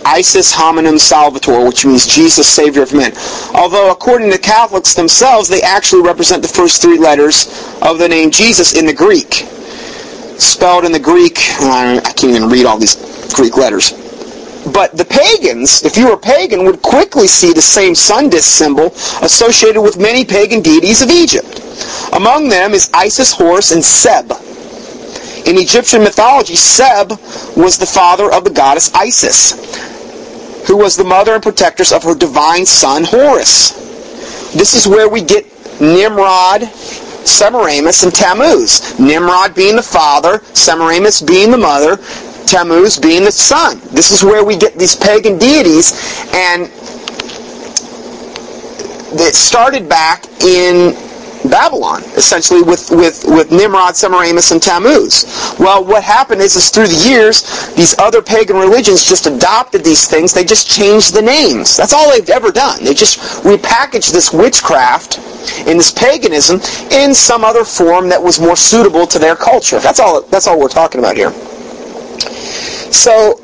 Isis 0.04 0.50
hominum 0.50 0.98
salvator, 0.98 1.64
which 1.66 1.84
means 1.84 2.06
Jesus, 2.06 2.48
Savior 2.48 2.82
of 2.82 2.92
men. 2.94 3.12
Although, 3.54 3.90
according 3.90 4.30
to 4.30 4.38
Catholics 4.38 4.94
themselves, 4.94 5.48
they 5.48 5.62
actually 5.62 6.02
represent 6.02 6.42
the 6.42 6.48
first 6.48 6.80
three 6.80 6.98
letters 6.98 7.46
of 7.82 7.98
the 7.98 8.08
name 8.08 8.30
Jesus 8.30 8.74
in 8.74 8.86
the 8.86 8.94
Greek. 8.94 9.46
Spelled 10.40 10.84
in 10.84 10.92
the 10.92 10.98
Greek, 10.98 11.38
I 11.60 12.00
can't 12.16 12.34
even 12.34 12.48
read 12.48 12.64
all 12.64 12.78
these 12.78 12.96
Greek 13.34 13.56
letters. 13.56 13.92
But 14.66 14.96
the 14.96 15.04
pagans, 15.04 15.82
if 15.82 15.96
you 15.96 16.08
were 16.08 16.16
pagan, 16.16 16.64
would 16.64 16.82
quickly 16.82 17.26
see 17.26 17.52
the 17.52 17.62
same 17.62 17.94
sun 17.94 18.28
disk 18.28 18.50
symbol 18.50 18.86
associated 19.22 19.80
with 19.80 19.98
many 19.98 20.24
pagan 20.24 20.60
deities 20.60 21.00
of 21.00 21.10
Egypt. 21.10 21.62
Among 22.12 22.48
them 22.48 22.74
is 22.74 22.90
Isis, 22.92 23.32
Horus, 23.32 23.72
and 23.72 23.82
Seb. 23.82 24.32
In 25.46 25.56
Egyptian 25.56 26.02
mythology, 26.02 26.56
Seb 26.56 27.12
was 27.56 27.78
the 27.78 27.86
father 27.86 28.30
of 28.30 28.44
the 28.44 28.50
goddess 28.50 28.92
Isis, 28.94 29.52
who 30.66 30.76
was 30.76 30.96
the 30.96 31.04
mother 31.04 31.34
and 31.34 31.42
protectress 31.42 31.90
of 31.90 32.02
her 32.02 32.14
divine 32.14 32.66
son 32.66 33.04
Horus. 33.04 33.72
This 34.52 34.74
is 34.74 34.86
where 34.86 35.08
we 35.08 35.22
get 35.22 35.46
Nimrod, 35.80 36.64
Semiramis, 37.24 38.02
and 38.02 38.14
Tammuz. 38.14 38.98
Nimrod 38.98 39.54
being 39.54 39.76
the 39.76 39.82
father, 39.82 40.42
Semiramis 40.52 41.22
being 41.22 41.50
the 41.50 41.56
mother, 41.56 41.96
Tammuz 42.50 42.98
being 42.98 43.24
the 43.24 43.30
sun. 43.30 43.80
This 43.92 44.10
is 44.10 44.24
where 44.24 44.44
we 44.44 44.56
get 44.56 44.74
these 44.74 44.96
pagan 44.96 45.38
deities, 45.38 45.92
and 46.34 46.64
it 49.12 49.34
started 49.36 49.88
back 49.88 50.26
in 50.42 50.94
Babylon, 51.48 52.02
essentially, 52.16 52.62
with, 52.62 52.90
with, 52.90 53.24
with 53.24 53.50
Nimrod, 53.50 53.96
Semiramis, 53.96 54.50
and 54.50 54.60
Tammuz. 54.60 55.54
Well, 55.58 55.84
what 55.84 56.02
happened 56.02 56.40
is, 56.40 56.56
is 56.56 56.70
through 56.70 56.88
the 56.88 57.08
years, 57.08 57.72
these 57.74 57.96
other 57.98 58.20
pagan 58.20 58.56
religions 58.56 59.06
just 59.06 59.26
adopted 59.26 59.84
these 59.84 60.06
things. 60.08 60.34
They 60.34 60.44
just 60.44 60.68
changed 60.68 61.14
the 61.14 61.22
names. 61.22 61.76
That's 61.76 61.92
all 61.92 62.10
they've 62.10 62.28
ever 62.30 62.50
done. 62.50 62.84
They 62.84 62.94
just 62.94 63.20
repackaged 63.44 64.12
this 64.12 64.32
witchcraft 64.32 65.18
in 65.66 65.78
this 65.78 65.90
paganism 65.90 66.60
in 66.90 67.14
some 67.14 67.44
other 67.44 67.64
form 67.64 68.08
that 68.08 68.22
was 68.22 68.40
more 68.40 68.56
suitable 68.56 69.06
to 69.06 69.18
their 69.18 69.36
culture. 69.36 69.78
That's 69.78 70.00
all, 70.00 70.22
that's 70.22 70.46
all 70.46 70.58
we're 70.58 70.68
talking 70.68 70.98
about 70.98 71.16
here. 71.16 71.32
So, 72.92 73.40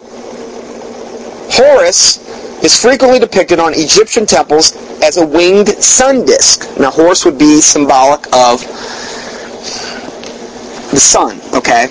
Horus 1.50 2.18
is 2.62 2.80
frequently 2.80 3.18
depicted 3.18 3.58
on 3.58 3.72
Egyptian 3.74 4.26
temples 4.26 4.74
as 5.02 5.16
a 5.16 5.26
winged 5.26 5.68
sun 5.68 6.24
disk. 6.24 6.66
Now, 6.78 6.90
Horus 6.90 7.24
would 7.24 7.38
be 7.38 7.60
symbolic 7.60 8.26
of 8.34 8.60
the 10.90 11.00
sun, 11.00 11.40
okay? 11.54 11.88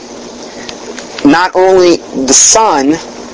Not 1.23 1.55
only 1.55 1.97
the 2.25 2.33
sun, 2.33 2.91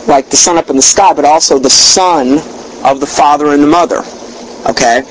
like 0.07 0.29
the 0.29 0.37
sun 0.37 0.57
up 0.57 0.69
in 0.69 0.75
the 0.75 0.81
sky, 0.81 1.13
but 1.13 1.25
also 1.25 1.59
the 1.59 1.69
son 1.69 2.39
of 2.83 2.99
the 2.99 3.07
father 3.07 3.53
and 3.53 3.63
the 3.63 3.67
mother, 3.67 4.03
okay? 4.69 5.03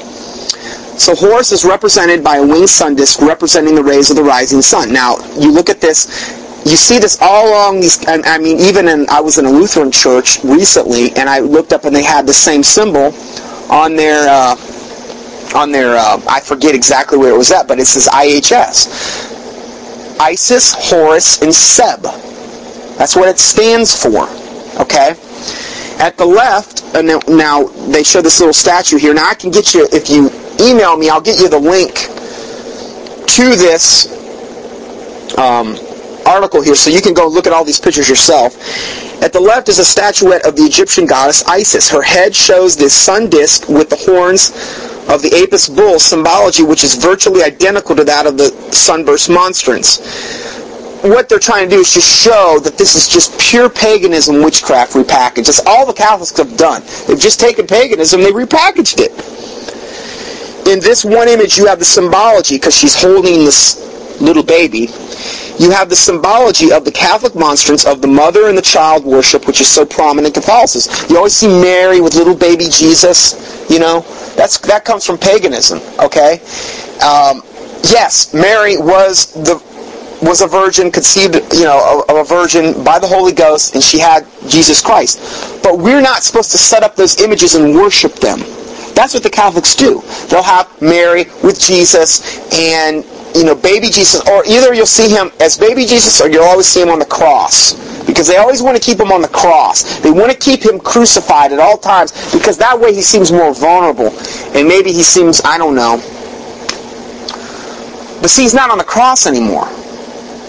So 0.99 1.15
Horus 1.15 1.51
is 1.53 1.65
represented 1.65 2.23
by 2.23 2.37
a 2.37 2.47
winged 2.47 2.69
sun 2.69 2.95
disk 2.95 3.21
representing 3.21 3.75
the 3.75 3.83
rays 3.83 4.11
of 4.11 4.17
the 4.17 4.23
rising 4.23 4.61
sun. 4.61 4.93
Now, 4.93 5.17
you 5.39 5.51
look 5.51 5.71
at 5.71 5.81
this, 5.81 6.39
you 6.65 6.77
see 6.77 6.99
this 6.99 7.19
all 7.21 7.49
along 7.49 7.81
these. 7.81 8.05
I 8.07 8.39
mean, 8.39 8.61
even 8.61 8.89
in 8.89 9.09
I 9.09 9.21
was 9.21 9.39
in 9.39 9.47
a 9.47 9.51
Lutheran 9.51 9.91
church 9.91 10.43
recently, 10.45 11.13
and 11.13 11.29
I 11.29 11.41
looked 11.41 11.73
up 11.73 11.85
and 11.85 11.95
they 11.95 12.03
had 12.03 12.27
the 12.27 12.35
same 12.35 12.63
symbol 12.63 13.15
on 13.71 13.97
their 13.97 14.29
uh, 14.29 14.57
on 15.55 15.73
their. 15.73 15.97
Uh, 15.97 16.21
I 16.29 16.41
forget 16.41 16.75
exactly 16.75 17.19
where 17.19 17.33
it 17.33 17.39
was 17.39 17.51
at, 17.51 17.67
but 17.67 17.79
it 17.79 17.87
says 17.87 18.09
IHS, 18.09 20.21
Isis, 20.21 20.91
Horus, 20.91 21.43
and 21.43 21.55
Seb. 21.55 22.03
That's 22.99 23.17
what 23.17 23.29
it 23.29 23.39
stands 23.39 24.01
for. 24.01 24.29
Okay. 24.81 25.15
At 25.99 26.17
the 26.17 26.27
left, 26.27 26.85
and 26.95 27.09
now 27.29 27.65
they 27.89 28.03
show 28.03 28.21
this 28.21 28.39
little 28.41 28.53
statue 28.53 28.99
here. 28.99 29.15
Now 29.15 29.29
I 29.29 29.35
can 29.35 29.51
get 29.51 29.75
you 29.75 29.89
if 29.93 30.11
you 30.11 30.31
email 30.61 30.97
me, 30.97 31.09
I'll 31.09 31.21
get 31.21 31.41
you 31.41 31.49
the 31.49 31.59
link 31.59 31.95
to 33.27 33.57
this. 33.57 34.19
Um, 35.39 35.77
article 36.31 36.63
here, 36.63 36.77
so 36.77 36.91
you 36.91 37.01
can 37.01 37.15
go 37.15 37.27
look 37.27 37.47
at 37.47 37.53
all 37.53 37.65
these 37.65 37.81
pictures 37.81 38.09
yourself. 38.09 38.57
At 39.23 39.33
the 39.33 39.41
left 39.41 39.69
is 39.69 39.79
a 39.79 39.85
statuette 39.85 40.47
of 40.47 40.57
the 40.57 40.63
Egyptian 40.63 41.05
goddess 41.05 41.45
Isis. 41.45 41.91
Her 41.91 42.03
head 42.03 42.35
shows 42.35 42.77
this 42.77 42.95
sun 42.95 43.29
disk 43.29 43.69
with 43.69 43.91
the 43.91 43.97
horns 43.97 44.51
of 45.11 45.23
the 45.23 45.31
Apis 45.43 45.69
bull 45.69 45.99
symbology, 45.99 46.63
which 46.63 46.85
is 46.85 46.95
virtually 46.95 47.43
identical 47.43 47.97
to 47.97 48.05
that 48.05 48.27
of 48.27 48.39
the 48.39 48.51
sunburst 48.73 49.29
monstrance. 49.29 49.99
What 51.03 51.29
they're 51.29 51.39
trying 51.39 51.69
to 51.69 51.77
do 51.77 51.81
is 51.81 51.93
just 51.93 52.09
show 52.09 52.61
that 52.63 52.77
this 52.77 52.95
is 52.95 53.09
just 53.09 53.39
pure 53.41 53.69
paganism 53.69 54.43
witchcraft 54.43 54.93
repackaged. 54.93 55.47
That's 55.47 55.67
all 55.67 55.87
the 55.87 55.95
Catholics 55.95 56.37
have 56.37 56.57
done. 56.57 56.83
They've 57.09 57.19
just 57.19 57.41
taken 57.41 57.67
paganism, 57.67 58.21
they 58.21 58.33
repackaged 58.33 59.01
it. 59.01 59.13
In 60.69 60.79
this 60.79 61.05
one 61.05 61.29
image, 61.29 61.57
you 61.57 61.67
have 61.67 61.79
the 61.79 61.85
symbology 61.85 62.57
because 62.57 62.77
she's 62.77 62.95
holding 62.95 63.45
this 63.45 64.21
little 64.21 64.43
baby 64.43 64.89
you 65.61 65.71
have 65.73 65.91
the 65.91 65.97
symbology 65.97 66.73
of 66.73 66.87
the 66.87 66.91
Catholic 66.91 67.35
monstrance 67.35 67.85
of 67.85 68.01
the 68.01 68.09
mother 68.09 68.49
and 68.49 68.57
the 68.57 68.63
child 68.63 69.05
worship, 69.05 69.47
which 69.47 69.61
is 69.61 69.69
so 69.69 69.85
prominent 69.85 70.35
in 70.35 70.43
Catholicism. 70.43 71.11
You 71.11 71.19
always 71.19 71.37
see 71.37 71.49
Mary 71.49 72.01
with 72.01 72.15
little 72.15 72.35
baby 72.35 72.65
Jesus. 72.65 73.69
You 73.69 73.79
know, 73.79 74.01
that's 74.37 74.57
that 74.61 74.87
comes 74.87 75.05
from 75.05 75.19
paganism. 75.19 75.81
Okay. 75.99 76.41
Um, 77.05 77.43
yes, 77.93 78.33
Mary 78.33 78.79
was 78.79 79.35
the 79.35 79.63
was 80.23 80.41
a 80.41 80.47
virgin 80.47 80.91
conceived, 80.91 81.35
you 81.53 81.65
know, 81.65 82.05
of 82.09 82.17
a 82.17 82.25
virgin 82.25 82.83
by 82.83 82.99
the 82.99 83.07
Holy 83.07 83.33
Ghost, 83.33 83.75
and 83.75 83.85
she 83.85 83.99
had 83.99 84.27
Jesus 84.49 84.81
Christ. 84.81 85.63
But 85.63 85.79
we're 85.79 86.01
not 86.01 86.23
supposed 86.23 86.53
to 86.53 86.59
set 86.59 86.83
up 86.83 86.97
those 86.97 87.21
images 87.21 87.55
and 87.55 87.75
worship 87.75 88.15
them. 88.15 88.41
That's 88.95 89.13
what 89.13 89.23
the 89.23 89.31
Catholics 89.31 89.77
do. 89.77 90.03
They'll 90.29 90.43
have 90.43 90.69
Mary 90.81 91.25
with 91.43 91.61
Jesus 91.61 92.21
and 92.53 93.05
you 93.35 93.45
know, 93.45 93.55
baby 93.55 93.87
Jesus, 93.87 94.21
or 94.29 94.45
either 94.47 94.75
you'll 94.75 94.87
see 94.87 95.09
him 95.09 95.31
as 95.41 95.57
baby 95.57 95.87
Jesus 95.87 96.21
or 96.21 96.29
you'll 96.29 96.45
always 96.45 96.67
see 96.67 96.83
him 96.83 96.89
on 96.89 96.99
the 96.99 97.07
cross. 97.07 97.79
Because 98.07 98.27
they 98.27 98.37
always 98.37 98.63
want 98.63 98.77
to 98.77 98.83
keep 98.83 98.99
him 98.99 99.13
on 99.13 99.23
the 99.23 99.29
cross. 99.29 100.01
They 100.01 100.11
want 100.11 100.33
to 100.33 100.39
keep 100.39 100.65
him 100.65 100.81
crucified 100.81 101.53
at 101.53 101.59
all 101.59 101.79
times 101.79 102.13
because 102.33 102.59
that 102.59 102.79
way 102.79 102.93
he 102.93 103.03
seems 103.03 103.31
more 103.31 103.55
vulnerable. 103.55 104.09
And 104.57 104.67
maybe 104.67 104.93
he 104.93 105.03
seems, 105.03 105.41
I 105.45 105.59
don't 105.59 105.75
know. 105.75 105.99
But 108.21 108.29
see, 108.29 108.43
he's 108.43 108.55
not 108.55 108.71
on 108.71 108.79
the 108.79 108.85
cross 108.85 109.27
anymore. 109.27 109.69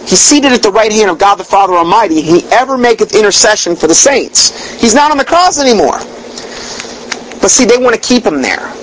He's 0.01 0.19
seated 0.19 0.51
at 0.51 0.63
the 0.63 0.71
right 0.71 0.91
hand 0.91 1.11
of 1.11 1.19
God 1.19 1.35
the 1.35 1.43
Father 1.43 1.73
Almighty. 1.73 2.21
He 2.21 2.43
ever 2.51 2.77
maketh 2.77 3.13
intercession 3.13 3.75
for 3.75 3.87
the 3.87 3.95
saints. 3.95 4.81
He's 4.81 4.95
not 4.95 5.11
on 5.11 5.17
the 5.17 5.25
cross 5.25 5.61
anymore. 5.61 5.99
But 7.39 7.51
see, 7.51 7.65
they 7.65 7.77
want 7.77 7.95
to 7.95 8.01
keep 8.01 8.25
him 8.25 8.41
there 8.41 8.73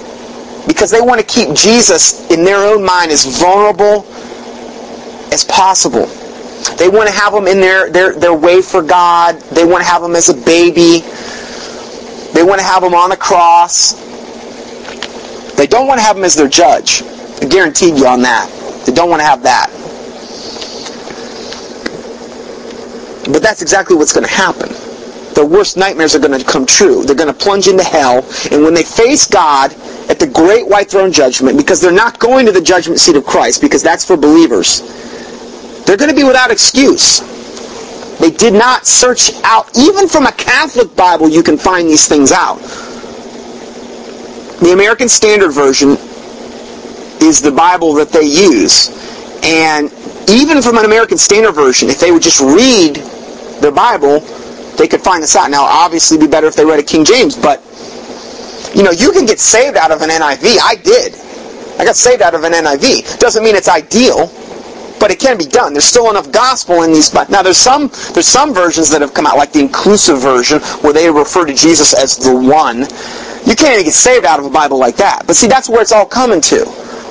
because 0.68 0.90
they 0.90 1.00
want 1.00 1.18
to 1.20 1.26
keep 1.26 1.54
Jesus 1.56 2.30
in 2.30 2.44
their 2.44 2.58
own 2.58 2.84
mind 2.84 3.10
as 3.10 3.24
vulnerable 3.40 4.06
as 5.32 5.42
possible. 5.44 6.06
They 6.76 6.88
want 6.88 7.08
to 7.08 7.14
have 7.14 7.32
him 7.32 7.46
in 7.48 7.60
their, 7.60 7.90
their, 7.90 8.12
their 8.14 8.34
way 8.34 8.60
for 8.60 8.82
God. 8.82 9.40
They 9.52 9.64
want 9.64 9.82
to 9.82 9.88
have 9.88 10.02
him 10.02 10.14
as 10.14 10.28
a 10.28 10.34
baby. 10.34 11.00
They 12.34 12.42
want 12.44 12.60
to 12.60 12.66
have 12.66 12.82
him 12.82 12.94
on 12.94 13.10
the 13.10 13.16
cross. 13.16 13.94
They 15.56 15.66
don't 15.66 15.86
want 15.86 15.98
to 15.98 16.04
have 16.04 16.16
him 16.16 16.24
as 16.24 16.34
their 16.34 16.48
judge. 16.48 17.02
I 17.42 17.46
guarantee 17.46 17.88
you 17.88 18.06
on 18.06 18.22
that. 18.22 18.48
They 18.86 18.92
don't 18.92 19.08
want 19.08 19.20
to 19.20 19.26
have 19.26 19.42
that. 19.44 19.70
But 23.32 23.42
that's 23.42 23.62
exactly 23.62 23.96
what's 23.96 24.12
going 24.12 24.26
to 24.26 24.32
happen. 24.32 24.68
Their 25.34 25.46
worst 25.46 25.76
nightmares 25.76 26.14
are 26.14 26.18
going 26.18 26.38
to 26.38 26.44
come 26.44 26.66
true. 26.66 27.04
They're 27.04 27.16
going 27.16 27.32
to 27.32 27.38
plunge 27.38 27.68
into 27.68 27.84
hell. 27.84 28.24
And 28.50 28.64
when 28.64 28.74
they 28.74 28.82
face 28.82 29.26
God, 29.26 29.74
at 30.08 30.18
the 30.18 30.26
great 30.26 30.66
white 30.66 30.90
throne 30.90 31.12
judgment 31.12 31.58
because 31.58 31.80
they're 31.80 31.92
not 31.92 32.18
going 32.18 32.46
to 32.46 32.52
the 32.52 32.60
judgment 32.60 32.98
seat 32.98 33.16
of 33.16 33.24
Christ 33.26 33.60
because 33.60 33.82
that's 33.82 34.04
for 34.04 34.16
believers. 34.16 34.80
They're 35.84 35.96
going 35.96 36.10
to 36.10 36.16
be 36.16 36.24
without 36.24 36.50
excuse. 36.50 37.20
They 38.18 38.30
did 38.30 38.54
not 38.54 38.86
search 38.86 39.32
out, 39.44 39.70
even 39.76 40.08
from 40.08 40.26
a 40.26 40.32
Catholic 40.32 40.96
Bible, 40.96 41.28
you 41.28 41.42
can 41.42 41.56
find 41.56 41.88
these 41.88 42.08
things 42.08 42.32
out. 42.32 42.56
The 44.60 44.72
American 44.72 45.08
Standard 45.08 45.52
Version 45.52 45.90
is 47.20 47.40
the 47.40 47.52
Bible 47.52 47.94
that 47.94 48.10
they 48.10 48.22
use. 48.22 48.90
And 49.44 49.92
even 50.28 50.62
from 50.62 50.78
an 50.78 50.84
American 50.84 51.16
Standard 51.16 51.52
Version, 51.52 51.88
if 51.90 52.00
they 52.00 52.10
would 52.10 52.22
just 52.22 52.40
read 52.40 52.96
the 53.60 53.70
Bible, 53.74 54.20
they 54.78 54.88
could 54.88 55.02
find 55.02 55.22
this 55.22 55.36
out. 55.36 55.50
Now, 55.50 55.64
obviously, 55.64 56.16
it'd 56.16 56.28
be 56.28 56.30
better 56.30 56.46
if 56.46 56.54
they 56.54 56.64
read 56.64 56.78
a 56.78 56.82
King 56.82 57.04
James, 57.04 57.36
but 57.36 57.60
you 58.74 58.82
know, 58.82 58.90
you 58.90 59.12
can 59.12 59.26
get 59.26 59.40
saved 59.40 59.76
out 59.76 59.90
of 59.90 60.02
an 60.02 60.10
NIV. 60.10 60.58
I 60.62 60.76
did. 60.76 61.14
I 61.78 61.84
got 61.84 61.96
saved 61.96 62.22
out 62.22 62.34
of 62.34 62.44
an 62.44 62.52
NIV. 62.52 63.18
Doesn't 63.18 63.42
mean 63.42 63.56
it's 63.56 63.68
ideal, 63.68 64.30
but 65.00 65.10
it 65.10 65.18
can 65.18 65.38
be 65.38 65.46
done. 65.46 65.72
There's 65.72 65.84
still 65.84 66.10
enough 66.10 66.30
gospel 66.32 66.82
in 66.82 66.92
these. 66.92 67.12
Now, 67.14 67.42
there's 67.42 67.58
some 67.58 67.90
there's 68.14 68.26
some 68.26 68.54
versions 68.54 68.90
that 68.90 69.00
have 69.00 69.14
come 69.14 69.26
out, 69.26 69.36
like 69.36 69.52
the 69.52 69.60
inclusive 69.60 70.20
version, 70.20 70.60
where 70.82 70.92
they 70.92 71.10
refer 71.10 71.46
to 71.46 71.54
Jesus 71.54 71.94
as 71.94 72.16
the 72.16 72.34
one. 72.34 72.80
You 73.48 73.56
can't 73.56 73.74
even 73.74 73.84
get 73.84 73.94
saved 73.94 74.26
out 74.26 74.38
of 74.38 74.46
a 74.46 74.50
Bible 74.50 74.78
like 74.78 74.96
that. 74.96 75.22
But 75.26 75.36
see, 75.36 75.46
that's 75.46 75.68
where 75.68 75.80
it's 75.80 75.92
all 75.92 76.06
coming 76.06 76.40
to. 76.42 76.56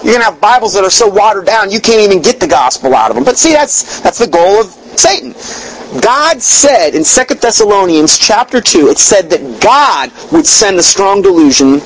You're 0.03 0.13
gonna 0.13 0.25
have 0.25 0.39
Bibles 0.39 0.73
that 0.75 0.83
are 0.83 0.91
so 0.91 1.07
watered 1.07 1.45
down 1.45 1.71
you 1.71 1.81
can't 1.81 2.01
even 2.01 2.21
get 2.21 2.39
the 2.39 2.47
gospel 2.47 2.93
out 2.93 3.09
of 3.09 3.15
them. 3.15 3.25
But 3.25 3.37
see, 3.37 3.51
that's 3.51 3.99
that's 4.01 4.19
the 4.19 4.27
goal 4.27 4.61
of 4.61 4.67
Satan. 4.99 5.33
God 6.01 6.41
said 6.41 6.95
in 6.95 7.03
2 7.03 7.35
Thessalonians 7.35 8.17
chapter 8.17 8.59
2, 8.61 8.89
it 8.89 8.97
said 8.97 9.29
that 9.29 9.61
God 9.61 10.11
would 10.31 10.45
send 10.45 10.77
a 10.77 10.83
strong 10.83 11.21
delusion 11.21 11.79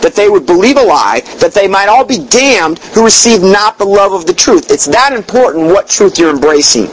that 0.00 0.14
they 0.14 0.28
would 0.28 0.46
believe 0.46 0.76
a 0.76 0.82
lie, 0.82 1.20
that 1.38 1.52
they 1.52 1.68
might 1.68 1.88
all 1.88 2.04
be 2.04 2.24
damned 2.26 2.78
who 2.94 3.04
receive 3.04 3.42
not 3.42 3.78
the 3.78 3.84
love 3.84 4.12
of 4.12 4.26
the 4.26 4.32
truth. 4.32 4.70
It's 4.70 4.86
that 4.86 5.12
important 5.12 5.66
what 5.66 5.88
truth 5.88 6.18
you're 6.18 6.30
embracing. 6.30 6.86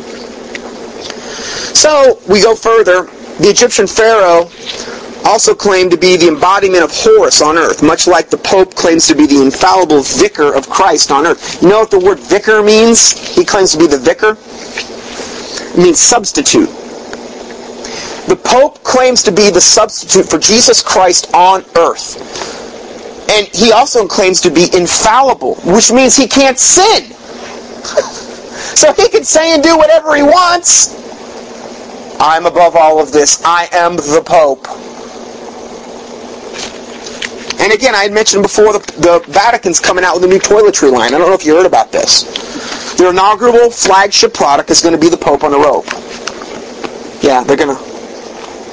So 1.74 2.20
we 2.28 2.42
go 2.42 2.56
further. 2.56 3.04
The 3.38 3.50
Egyptian 3.50 3.88
Pharaoh 3.88 4.50
also 5.26 5.54
claimed 5.54 5.92
to 5.92 5.98
be 5.98 6.18
the 6.18 6.28
embodiment 6.28 6.84
of 6.84 6.92
Horus 6.92 7.42
on 7.42 7.58
earth, 7.58 7.84
much 7.84 8.08
like 8.08 8.30
the 8.30 8.38
Pope 8.38 8.76
claims 8.76 9.08
to 9.08 9.16
be 9.16 9.26
the 9.26 9.42
infallible 9.42 10.02
vicar 10.02 10.54
of 10.54 10.70
Christ 10.70 11.12
on 11.12 11.26
earth. 11.26 11.62
You 11.62 11.70
know 11.70 11.80
what 11.80 11.92
the 11.92 12.00
word 12.00 12.20
vicar 12.20 12.64
means? 12.64 13.12
He 13.36 13.46
claims 13.46 13.72
to 13.74 13.78
be 13.78 13.88
the 13.88 13.98
vicar. 13.98 14.38
Means 15.80 16.00
substitute. 16.00 16.68
The 18.28 18.36
Pope 18.36 18.84
claims 18.84 19.24
to 19.24 19.32
be 19.32 19.50
the 19.50 19.62
substitute 19.62 20.30
for 20.30 20.38
Jesus 20.38 20.82
Christ 20.84 21.34
on 21.34 21.64
earth. 21.78 22.20
And 23.30 23.48
he 23.48 23.72
also 23.72 24.06
claims 24.06 24.42
to 24.42 24.52
be 24.52 24.68
infallible, 24.76 25.56
which 25.64 25.92
means 25.92 26.18
he 26.18 26.28
can't 26.28 26.60
sin. 26.60 27.04
so 28.76 28.92
he 28.94 29.08
can 29.08 29.24
say 29.24 29.54
and 29.54 29.64
do 29.64 29.78
whatever 29.78 30.16
he 30.16 30.22
wants. 30.22 30.96
I'm 32.20 32.46
above 32.46 32.76
all 32.76 33.02
of 33.02 33.14
this. 33.14 33.42
I 33.46 33.70
am 33.72 33.96
the 33.96 34.22
Pope. 34.26 34.68
And 37.62 37.72
again, 37.72 37.96
I 37.96 38.04
had 38.04 38.12
mentioned 38.12 38.44
before 38.44 38.74
the, 38.74 38.80
the 39.00 39.24
Vatican's 39.32 39.80
coming 39.80 40.04
out 40.04 40.16
with 40.16 40.26
a 40.26 40.28
new 40.28 40.40
toiletry 40.40 40.92
line. 40.92 41.14
I 41.14 41.18
don't 41.18 41.30
know 41.30 41.36
if 41.36 41.46
you 41.46 41.56
heard 41.56 41.66
about 41.66 41.92
this. 41.94 42.49
Their 43.00 43.12
inaugural 43.12 43.72
flagship 43.72 44.34
product 44.34 44.70
is 44.70 44.82
going 44.82 44.94
to 44.94 45.00
be 45.00 45.08
the 45.08 45.16
Pope 45.16 45.46
on 45.46 45.52
the 45.52 45.58
rope. 45.58 45.86
Yeah, 47.24 47.46
they're 47.46 47.56
going 47.56 47.74
to 47.74 47.82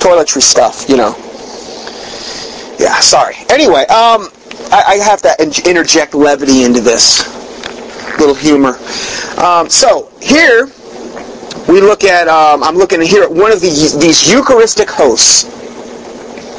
toiletry 0.00 0.42
stuff, 0.42 0.88
you 0.88 0.96
know. 0.96 1.14
Yeah, 2.76 2.98
sorry. 2.98 3.36
Anyway, 3.50 3.82
um, 3.82 4.28
I, 4.72 4.82
I 4.88 4.94
have 4.96 5.22
to 5.22 5.68
interject 5.70 6.12
levity 6.12 6.64
into 6.64 6.80
this 6.80 7.28
little 8.18 8.34
humor. 8.34 8.78
Um, 9.38 9.70
so 9.70 10.10
here 10.20 10.66
we 11.68 11.80
look 11.80 12.02
at. 12.02 12.26
Um, 12.26 12.64
I'm 12.64 12.74
looking 12.74 13.00
here 13.02 13.22
at 13.22 13.30
one 13.30 13.52
of 13.52 13.60
these, 13.60 13.96
these 13.96 14.28
Eucharistic 14.28 14.90
hosts, 14.90 15.44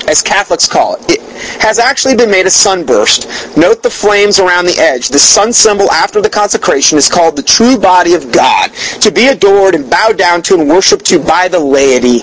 as 0.08 0.22
Catholics 0.22 0.68
call 0.68 0.96
it. 0.96 1.02
It 1.10 1.22
has 1.62 1.80
actually 1.80 2.16
been 2.16 2.32
made 2.32 2.46
a 2.46 2.50
sunburst. 2.50 3.28
Note 3.58 3.84
the 3.84 3.90
flames 3.90 4.40
around 4.40 4.66
the 4.66 4.80
edge. 4.80 5.10
The 5.10 5.20
sun 5.20 5.54
symbol 5.54 5.92
after 5.92 6.22
the 6.22 6.30
consecration 6.30 6.98
is 6.98 7.10
called 7.10 7.36
the 7.36 7.44
true 7.44 7.78
body 7.78 8.14
of 8.14 8.32
God, 8.32 8.72
to 9.02 9.12
be 9.12 9.28
adored 9.28 9.76
and 9.76 9.90
bowed 9.90 10.18
down 10.18 10.42
to 10.44 10.56
and 10.56 10.70
worshipped 10.70 11.06
to 11.06 11.20
by 11.20 11.48
the 11.48 11.60
laity, 11.60 12.22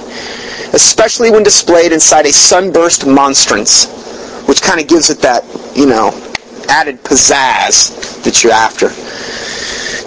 especially 0.73 1.31
when 1.31 1.43
displayed 1.43 1.93
inside 1.93 2.27
a 2.27 2.32
sunburst 2.32 3.06
monstrance 3.06 4.05
which 4.47 4.62
kind 4.62 4.81
of 4.81 4.86
gives 4.86 5.11
it 5.11 5.19
that, 5.20 5.44
you 5.74 5.86
know, 5.86 6.11
added 6.69 7.02
pizzazz 7.02 8.23
that 8.24 8.43
you're 8.43 8.52
after. 8.52 8.89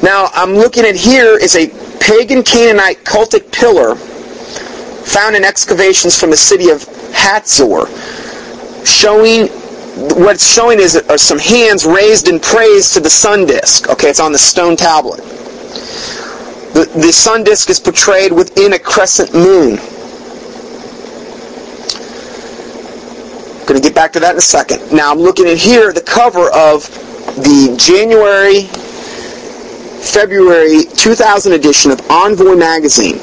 Now, 0.05 0.29
I'm 0.33 0.53
looking 0.53 0.85
at 0.85 0.95
here 0.95 1.37
is 1.37 1.55
a 1.55 1.67
pagan 1.99 2.43
Canaanite 2.43 3.03
cultic 3.03 3.51
pillar 3.51 3.95
found 5.07 5.35
in 5.35 5.43
excavations 5.43 6.19
from 6.19 6.29
the 6.29 6.37
city 6.37 6.69
of 6.69 6.81
Hatzor, 7.11 7.87
showing 8.85 9.47
what 9.97 10.35
it's 10.35 10.53
showing 10.53 10.79
is 10.79 10.95
are 10.95 11.17
some 11.17 11.39
hands 11.39 11.85
raised 11.85 12.27
in 12.27 12.39
praise 12.39 12.91
to 12.91 12.99
the 12.99 13.09
sun 13.09 13.45
disk. 13.47 13.89
Okay, 13.89 14.09
it's 14.09 14.19
on 14.19 14.31
the 14.31 14.37
stone 14.37 14.75
tablet. 14.75 15.17
The, 16.73 16.89
the 16.95 17.11
sun 17.11 17.43
disk 17.43 17.71
is 17.71 17.79
portrayed 17.79 18.31
within 18.31 18.73
a 18.73 18.79
crescent 18.79 19.33
moon. 19.33 19.77
Going 23.65 23.81
to 23.81 23.85
get 23.85 23.95
back 23.95 24.13
to 24.13 24.19
that 24.19 24.31
in 24.31 24.37
a 24.37 24.41
second. 24.41 24.93
Now 24.93 25.11
I'm 25.11 25.17
looking 25.17 25.47
at 25.47 25.57
here 25.57 25.91
the 25.91 26.01
cover 26.01 26.51
of 26.53 26.85
the 27.35 27.75
January, 27.79 28.63
February 30.01 30.85
2000 30.95 31.53
edition 31.53 31.91
of 31.91 31.99
Envoy 32.11 32.55
magazine, 32.55 33.19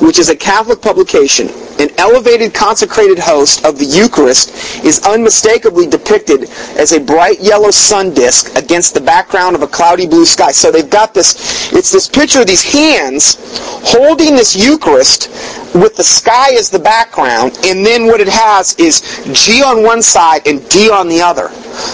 which 0.00 0.18
is 0.18 0.28
a 0.28 0.36
Catholic 0.36 0.80
publication. 0.80 1.48
An 1.78 1.90
elevated 1.98 2.54
consecrated 2.54 3.18
host 3.18 3.64
of 3.64 3.78
the 3.78 3.84
Eucharist 3.84 4.84
is 4.84 5.00
unmistakably 5.06 5.86
depicted 5.86 6.50
as 6.76 6.92
a 6.92 7.00
bright 7.00 7.40
yellow 7.40 7.70
sun 7.70 8.12
disk 8.14 8.56
against 8.56 8.94
the 8.94 9.00
background 9.00 9.54
of 9.54 9.62
a 9.62 9.66
cloudy 9.66 10.06
blue 10.06 10.26
sky. 10.26 10.50
So 10.50 10.70
they've 10.70 10.90
got 10.90 11.14
this, 11.14 11.72
it's 11.72 11.92
this 11.92 12.08
picture 12.08 12.40
of 12.40 12.46
these 12.46 12.62
hands 12.62 13.36
holding 13.84 14.34
this 14.34 14.56
Eucharist 14.56 15.28
with 15.74 15.96
the 15.96 16.04
sky 16.04 16.54
as 16.54 16.70
the 16.70 16.78
background, 16.78 17.58
and 17.64 17.84
then 17.84 18.06
what 18.06 18.20
it 18.20 18.28
has 18.28 18.74
is 18.78 19.02
G 19.32 19.62
on 19.62 19.82
one 19.82 20.02
side 20.02 20.46
and 20.46 20.66
D 20.68 20.90
on 20.90 21.08
the 21.08 21.20
other. 21.20 21.48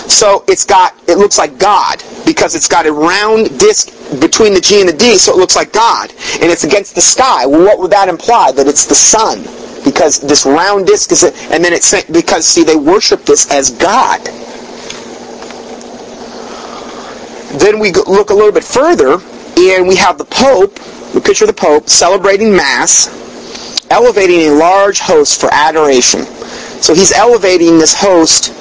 So 0.09 0.44
it's 0.48 0.64
got, 0.64 0.94
it 1.09 1.18
looks 1.18 1.39
like 1.39 1.59
God, 1.59 2.02
because 2.24 2.55
it's 2.55 2.68
got 2.68 2.86
a 2.86 2.93
round 2.93 3.59
disc 3.59 3.90
between 4.20 4.55
the 4.55 4.60
G 4.60 4.81
and 4.81 4.89
the 4.89 4.97
D, 4.97 5.16
so 5.16 5.32
it 5.32 5.39
looks 5.39 5.56
like 5.56 5.72
God. 5.72 6.10
And 6.40 6.51
it's 6.51 6.64
against 6.64 6.94
the 6.94 7.01
sky. 7.01 7.47
Well, 7.47 7.64
what 7.64 7.78
would 7.78 7.90
that 7.90 8.09
imply? 8.09 8.52
That 8.52 8.66
it's 8.66 8.86
the 8.86 8.94
sun. 8.94 9.43
Because 9.85 10.20
this 10.20 10.47
round 10.47 10.86
disc 10.86 11.12
is, 11.12 11.22
it, 11.22 11.35
and 11.51 11.62
then 11.62 11.72
it's, 11.72 12.05
because 12.10 12.47
see, 12.47 12.64
they 12.64 12.76
worship 12.76 13.24
this 13.24 13.51
as 13.51 13.70
God. 13.70 14.20
Then 17.60 17.78
we 17.78 17.93
look 17.93 18.31
a 18.31 18.35
little 18.35 18.52
bit 18.52 18.64
further, 18.64 19.20
and 19.59 19.86
we 19.86 19.97
have 19.97 20.18
the 20.18 20.24
Pope, 20.24 20.74
the 21.12 21.20
picture 21.20 21.44
of 21.44 21.48
the 21.48 21.60
Pope, 21.60 21.89
celebrating 21.89 22.55
Mass, 22.56 23.09
elevating 23.90 24.40
a 24.40 24.51
large 24.51 25.01
host 25.01 25.40
for 25.40 25.48
adoration. 25.52 26.22
So 26.82 26.94
he's 26.94 27.12
elevating 27.12 27.78
this 27.78 27.94
host 27.94 28.52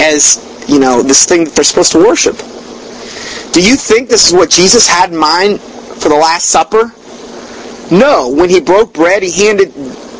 as, 0.00 0.64
you 0.68 0.78
know, 0.78 1.02
this 1.02 1.24
thing 1.24 1.44
that 1.44 1.54
they're 1.54 1.64
supposed 1.64 1.92
to 1.92 1.98
worship. 1.98 2.36
Do 3.52 3.62
you 3.62 3.76
think 3.76 4.08
this 4.08 4.28
is 4.28 4.34
what 4.34 4.50
Jesus 4.50 4.86
had 4.86 5.10
in 5.10 5.16
mind 5.16 5.60
for 5.60 6.08
the 6.08 6.16
Last 6.16 6.46
Supper? 6.46 6.92
No. 7.90 8.28
When 8.28 8.50
he 8.50 8.60
broke 8.60 8.92
bread, 8.92 9.22
he 9.22 9.46
handed 9.46 9.72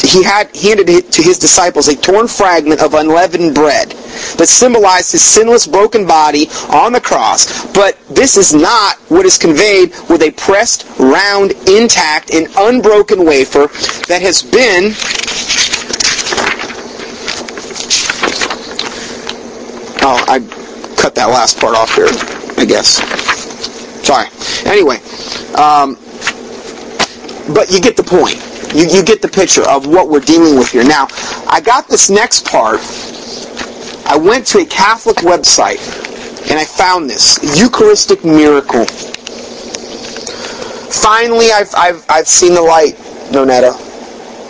he 0.02 0.22
had 0.22 0.54
handed 0.56 0.88
it 0.88 1.12
to 1.12 1.22
his 1.22 1.38
disciples 1.38 1.88
a 1.88 1.96
torn 1.96 2.28
fragment 2.28 2.80
of 2.80 2.94
unleavened 2.94 3.54
bread 3.54 3.90
that 4.38 4.48
symbolized 4.48 5.12
his 5.12 5.22
sinless 5.22 5.66
broken 5.66 6.06
body 6.06 6.48
on 6.70 6.92
the 6.92 7.00
cross. 7.00 7.66
But 7.72 7.98
this 8.08 8.36
is 8.36 8.54
not 8.54 8.96
what 9.08 9.26
is 9.26 9.36
conveyed 9.36 9.90
with 10.08 10.22
a 10.22 10.30
pressed, 10.30 10.86
round, 10.98 11.52
intact, 11.68 12.32
and 12.32 12.48
unbroken 12.56 13.24
wafer 13.24 13.66
that 14.06 14.22
has 14.22 14.42
been 14.42 14.94
Oh, 20.00 20.24
I 20.26 20.38
cut 20.96 21.14
that 21.16 21.28
last 21.28 21.60
part 21.60 21.76
off 21.76 21.94
here, 21.94 22.06
I 22.58 22.64
guess. 22.64 23.02
Sorry. 24.06 24.28
Anyway, 24.66 24.96
um, 25.54 25.94
but 27.54 27.70
you 27.70 27.80
get 27.80 27.96
the 27.96 28.04
point. 28.04 28.36
You, 28.74 28.86
you 28.86 29.02
get 29.02 29.22
the 29.22 29.28
picture 29.28 29.62
of 29.68 29.86
what 29.86 30.08
we're 30.08 30.20
dealing 30.20 30.58
with 30.58 30.70
here. 30.70 30.84
Now, 30.84 31.08
I 31.48 31.60
got 31.64 31.88
this 31.88 32.10
next 32.10 32.46
part 32.46 32.80
I 34.08 34.16
went 34.16 34.46
to 34.48 34.60
a 34.60 34.64
Catholic 34.64 35.18
website 35.18 35.80
and 36.50 36.58
I 36.58 36.64
found 36.64 37.10
this 37.10 37.60
Eucharistic 37.60 38.24
miracle. 38.24 38.86
Finally, 40.88 41.52
I've, 41.52 41.68
I've, 41.76 42.06
I've 42.08 42.26
seen 42.26 42.54
the 42.54 42.62
light, 42.62 42.94
Nonetta. 43.30 43.74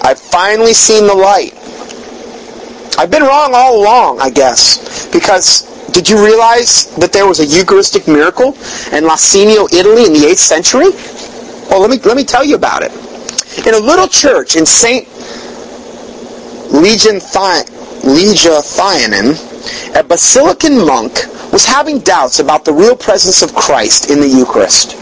I've 0.04 0.20
finally 0.20 0.74
seen 0.74 1.08
the 1.08 1.14
light. 1.14 1.54
I've 2.96 3.10
been 3.10 3.24
wrong 3.24 3.50
all 3.52 3.82
along, 3.82 4.20
I 4.20 4.30
guess, 4.30 5.08
because 5.08 5.66
did 5.92 6.08
you 6.08 6.24
realize 6.24 6.94
that 6.96 7.12
there 7.12 7.26
was 7.26 7.40
a 7.40 7.46
Eucharistic 7.46 8.06
miracle 8.06 8.48
in 8.92 9.04
Lanciano, 9.04 9.72
Italy 9.72 10.04
in 10.06 10.12
the 10.12 10.20
8th 10.20 10.38
century? 10.38 10.90
Well, 11.70 11.80
let 11.80 11.90
me, 11.90 11.98
let 11.98 12.16
me 12.16 12.24
tell 12.24 12.44
you 12.44 12.56
about 12.56 12.82
it. 12.82 12.92
In 13.66 13.74
a 13.74 13.78
little 13.78 14.06
church 14.06 14.56
in 14.56 14.64
St. 14.64 15.08
Legion 16.72 17.16
Legathianen, 18.04 19.34
a 19.98 20.02
Basilian 20.04 20.86
monk 20.86 21.26
was 21.52 21.64
having 21.64 21.98
doubts 22.00 22.38
about 22.38 22.64
the 22.64 22.72
real 22.72 22.96
presence 22.96 23.42
of 23.42 23.54
Christ 23.54 24.10
in 24.10 24.20
the 24.20 24.28
Eucharist, 24.28 24.94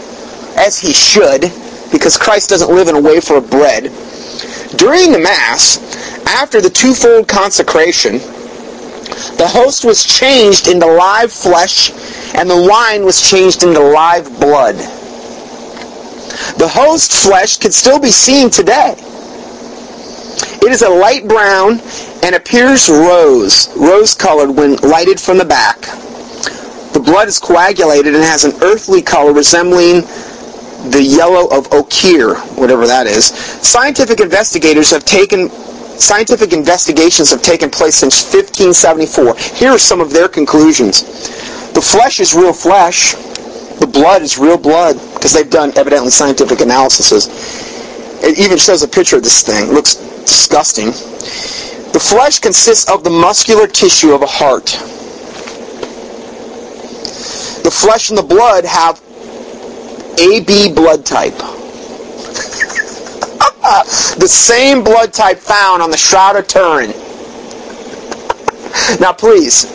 as 0.57 0.79
he 0.79 0.93
should, 0.93 1.51
because 1.91 2.17
Christ 2.17 2.49
doesn't 2.49 2.73
live 2.73 2.87
in 2.87 2.95
a 2.95 3.01
wafer 3.01 3.35
of 3.35 3.49
bread, 3.49 3.91
during 4.77 5.11
the 5.11 5.19
Mass, 5.19 5.77
after 6.25 6.61
the 6.61 6.69
twofold 6.69 7.27
consecration, 7.27 8.19
the 9.37 9.47
host 9.47 9.85
was 9.85 10.03
changed 10.03 10.67
into 10.67 10.85
live 10.85 11.31
flesh 11.31 11.91
and 12.35 12.49
the 12.49 12.67
wine 12.69 13.05
was 13.05 13.21
changed 13.21 13.63
into 13.63 13.79
live 13.79 14.39
blood. 14.39 14.75
The 16.57 16.67
host 16.67 17.13
flesh 17.23 17.57
can 17.57 17.71
still 17.71 17.99
be 17.99 18.09
seen 18.09 18.49
today. 18.49 18.95
It 20.61 20.71
is 20.71 20.81
a 20.81 20.89
light 20.89 21.27
brown 21.27 21.79
and 22.23 22.35
appears 22.35 22.89
rose, 22.89 23.69
rose 23.77 24.13
colored 24.13 24.51
when 24.51 24.75
lighted 24.77 25.19
from 25.19 25.37
the 25.37 25.45
back. 25.45 25.79
The 26.93 26.99
blood 26.99 27.27
is 27.27 27.39
coagulated 27.39 28.15
and 28.15 28.23
has 28.23 28.43
an 28.43 28.53
earthly 28.63 29.01
color 29.01 29.33
resembling 29.33 30.01
the 30.91 31.01
yellow 31.01 31.47
of 31.55 31.71
ochre, 31.71 32.35
whatever 32.55 32.87
that 32.87 33.07
is. 33.07 33.25
Scientific 33.25 34.19
investigators 34.19 34.89
have 34.91 35.05
taken 35.05 35.49
scientific 35.99 36.53
investigations 36.53 37.31
have 37.31 37.41
taken 37.41 37.69
place 37.69 37.95
since 37.95 38.21
1574. 38.33 39.35
Here 39.57 39.71
are 39.71 39.79
some 39.79 40.01
of 40.01 40.11
their 40.11 40.27
conclusions. 40.27 41.03
The 41.73 41.81
flesh 41.81 42.19
is 42.19 42.33
real 42.33 42.53
flesh. 42.53 43.13
The 43.79 43.87
blood 43.87 44.21
is 44.21 44.37
real 44.37 44.57
blood 44.57 44.95
because 45.13 45.33
they've 45.33 45.49
done 45.49 45.71
evidently 45.77 46.09
scientific 46.09 46.61
analyses. 46.61 47.27
It 48.23 48.39
even 48.39 48.57
shows 48.57 48.81
a 48.81 48.87
picture 48.87 49.17
of 49.17 49.23
this 49.23 49.43
thing. 49.43 49.69
It 49.69 49.73
looks 49.73 49.95
disgusting. 49.95 50.87
The 51.93 51.99
flesh 51.99 52.39
consists 52.39 52.89
of 52.89 53.03
the 53.03 53.09
muscular 53.09 53.67
tissue 53.67 54.13
of 54.13 54.21
a 54.21 54.27
heart. 54.27 54.65
The 57.63 57.71
flesh 57.71 58.09
and 58.09 58.17
the 58.17 58.23
blood 58.23 58.65
have 58.65 59.01
AB 60.19 60.73
blood 60.73 61.05
type. 61.05 61.37
the 64.17 64.27
same 64.27 64.83
blood 64.83 65.13
type 65.13 65.37
found 65.37 65.81
on 65.81 65.91
the 65.91 65.97
Shroud 65.97 66.35
of 66.35 66.47
Turin. 66.47 66.91
Now 68.99 69.13
please, 69.13 69.65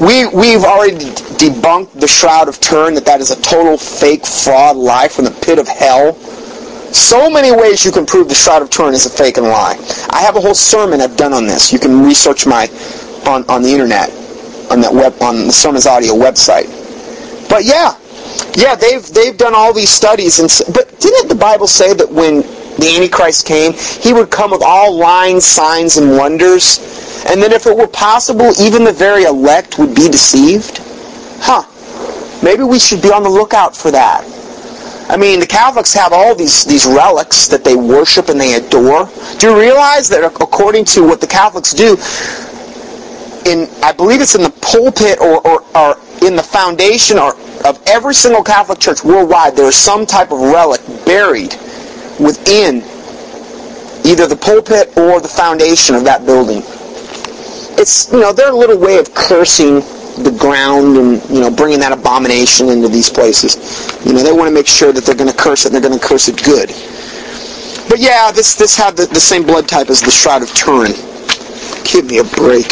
we, 0.00 0.26
we've 0.26 0.64
already 0.64 0.96
debunked 1.38 1.92
the 2.00 2.08
Shroud 2.08 2.48
of 2.48 2.60
Turin, 2.60 2.94
that 2.94 3.04
that 3.06 3.20
is 3.20 3.30
a 3.30 3.40
total 3.40 3.78
fake 3.78 4.26
fraud 4.26 4.76
lie 4.76 5.08
from 5.08 5.24
the 5.24 5.30
pit 5.30 5.58
of 5.58 5.68
hell. 5.68 6.14
So 6.92 7.30
many 7.30 7.52
ways 7.52 7.84
you 7.84 7.92
can 7.92 8.06
prove 8.06 8.28
the 8.28 8.34
Shroud 8.34 8.62
of 8.62 8.70
Turin 8.70 8.94
is 8.94 9.06
a 9.06 9.10
fake 9.10 9.36
and 9.38 9.46
lie. 9.46 9.76
I 10.10 10.20
have 10.22 10.36
a 10.36 10.40
whole 10.40 10.54
sermon 10.54 11.00
I've 11.00 11.16
done 11.16 11.32
on 11.32 11.46
this. 11.46 11.72
You 11.72 11.78
can 11.78 12.04
research 12.04 12.46
my 12.46 12.68
on, 13.26 13.44
on 13.48 13.62
the 13.62 13.70
internet, 13.70 14.10
on 14.70 14.80
that 14.80 14.92
web 14.92 15.20
on 15.20 15.46
the 15.46 15.52
Sermons 15.52 15.86
Audio 15.86 16.14
website. 16.14 16.68
But 17.48 17.64
yeah, 17.64 17.96
yeah, 18.56 18.74
they've 18.74 19.06
they've 19.12 19.36
done 19.36 19.54
all 19.54 19.72
these 19.72 19.90
studies, 19.90 20.38
and 20.38 20.74
but 20.74 20.98
didn't 21.00 21.28
the 21.28 21.34
Bible 21.34 21.66
say 21.66 21.94
that 21.94 22.10
when 22.10 22.42
the 22.76 22.94
Antichrist 22.94 23.46
came, 23.46 23.72
he 23.72 24.12
would 24.12 24.30
come 24.30 24.50
with 24.50 24.62
all 24.64 24.94
lying 24.94 25.40
signs 25.40 25.96
and 25.96 26.16
wonders, 26.16 26.78
and 27.28 27.42
then 27.42 27.52
if 27.52 27.66
it 27.66 27.76
were 27.76 27.88
possible, 27.88 28.52
even 28.60 28.84
the 28.84 28.92
very 28.92 29.24
elect 29.24 29.78
would 29.78 29.94
be 29.94 30.08
deceived? 30.08 30.80
Huh. 31.40 31.64
Maybe 32.42 32.62
we 32.62 32.78
should 32.78 33.02
be 33.02 33.10
on 33.10 33.22
the 33.22 33.30
lookout 33.30 33.74
for 33.74 33.90
that. 33.90 34.24
I 35.08 35.16
mean, 35.16 35.40
the 35.40 35.46
Catholics 35.46 35.94
have 35.94 36.12
all 36.12 36.34
these, 36.34 36.64
these 36.64 36.84
relics 36.84 37.46
that 37.46 37.64
they 37.64 37.76
worship 37.76 38.28
and 38.28 38.40
they 38.40 38.54
adore. 38.54 39.08
Do 39.38 39.50
you 39.50 39.58
realize 39.58 40.08
that 40.08 40.24
according 40.24 40.84
to 40.86 41.02
what 41.06 41.20
the 41.20 41.26
Catholics 41.26 41.72
do, 41.72 41.96
in 43.50 43.68
I 43.82 43.92
believe 43.92 44.20
it's 44.20 44.34
in 44.34 44.42
the 44.42 44.50
pulpit 44.60 45.20
or, 45.20 45.46
or, 45.46 45.62
or 45.76 45.96
in 46.22 46.34
the 46.34 46.42
foundation 46.42 47.18
or 47.18 47.36
of 47.64 47.80
every 47.86 48.14
single 48.14 48.42
Catholic 48.42 48.80
church 48.80 49.04
worldwide, 49.04 49.54
there 49.54 49.66
is 49.66 49.76
some 49.76 50.04
type 50.06 50.32
of 50.32 50.40
relic 50.40 50.80
buried 51.04 51.54
within 52.18 52.82
either 54.06 54.26
the 54.26 54.36
pulpit 54.36 54.96
or 54.96 55.20
the 55.20 55.28
foundation 55.28 55.94
of 55.94 56.04
that 56.04 56.24
building. 56.24 56.62
It's, 57.78 58.10
you 58.12 58.20
know, 58.20 58.32
their 58.32 58.52
little 58.52 58.78
way 58.78 58.98
of 58.98 59.12
cursing 59.14 59.80
the 60.22 60.34
ground 60.38 60.96
and, 60.96 61.22
you 61.28 61.40
know, 61.40 61.50
bringing 61.50 61.80
that 61.80 61.92
abomination 61.92 62.68
into 62.68 62.88
these 62.88 63.10
places. 63.10 63.56
You 64.06 64.14
know, 64.14 64.22
they 64.22 64.32
want 64.32 64.48
to 64.48 64.54
make 64.54 64.66
sure 64.66 64.92
that 64.92 65.04
they're 65.04 65.16
going 65.16 65.30
to 65.30 65.36
curse 65.36 65.66
it 65.66 65.68
and 65.68 65.74
they're 65.74 65.86
going 65.86 65.98
to 65.98 66.06
curse 66.06 66.28
it 66.28 66.42
good. 66.42 66.68
But 67.88 68.00
yeah, 68.00 68.32
this, 68.32 68.54
this 68.54 68.76
had 68.76 68.96
the, 68.96 69.06
the 69.06 69.20
same 69.20 69.42
blood 69.42 69.68
type 69.68 69.90
as 69.90 70.00
the 70.00 70.10
Shroud 70.10 70.42
of 70.42 70.52
Turin. 70.54 70.92
Give 71.84 72.06
me 72.06 72.18
a 72.18 72.24
break. 72.24 72.66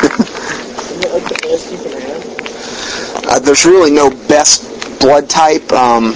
uh, 3.28 3.38
there's 3.40 3.66
really 3.66 3.90
no 3.90 4.10
best 4.28 5.00
blood 5.00 5.28
type. 5.28 5.70
Um, 5.72 6.14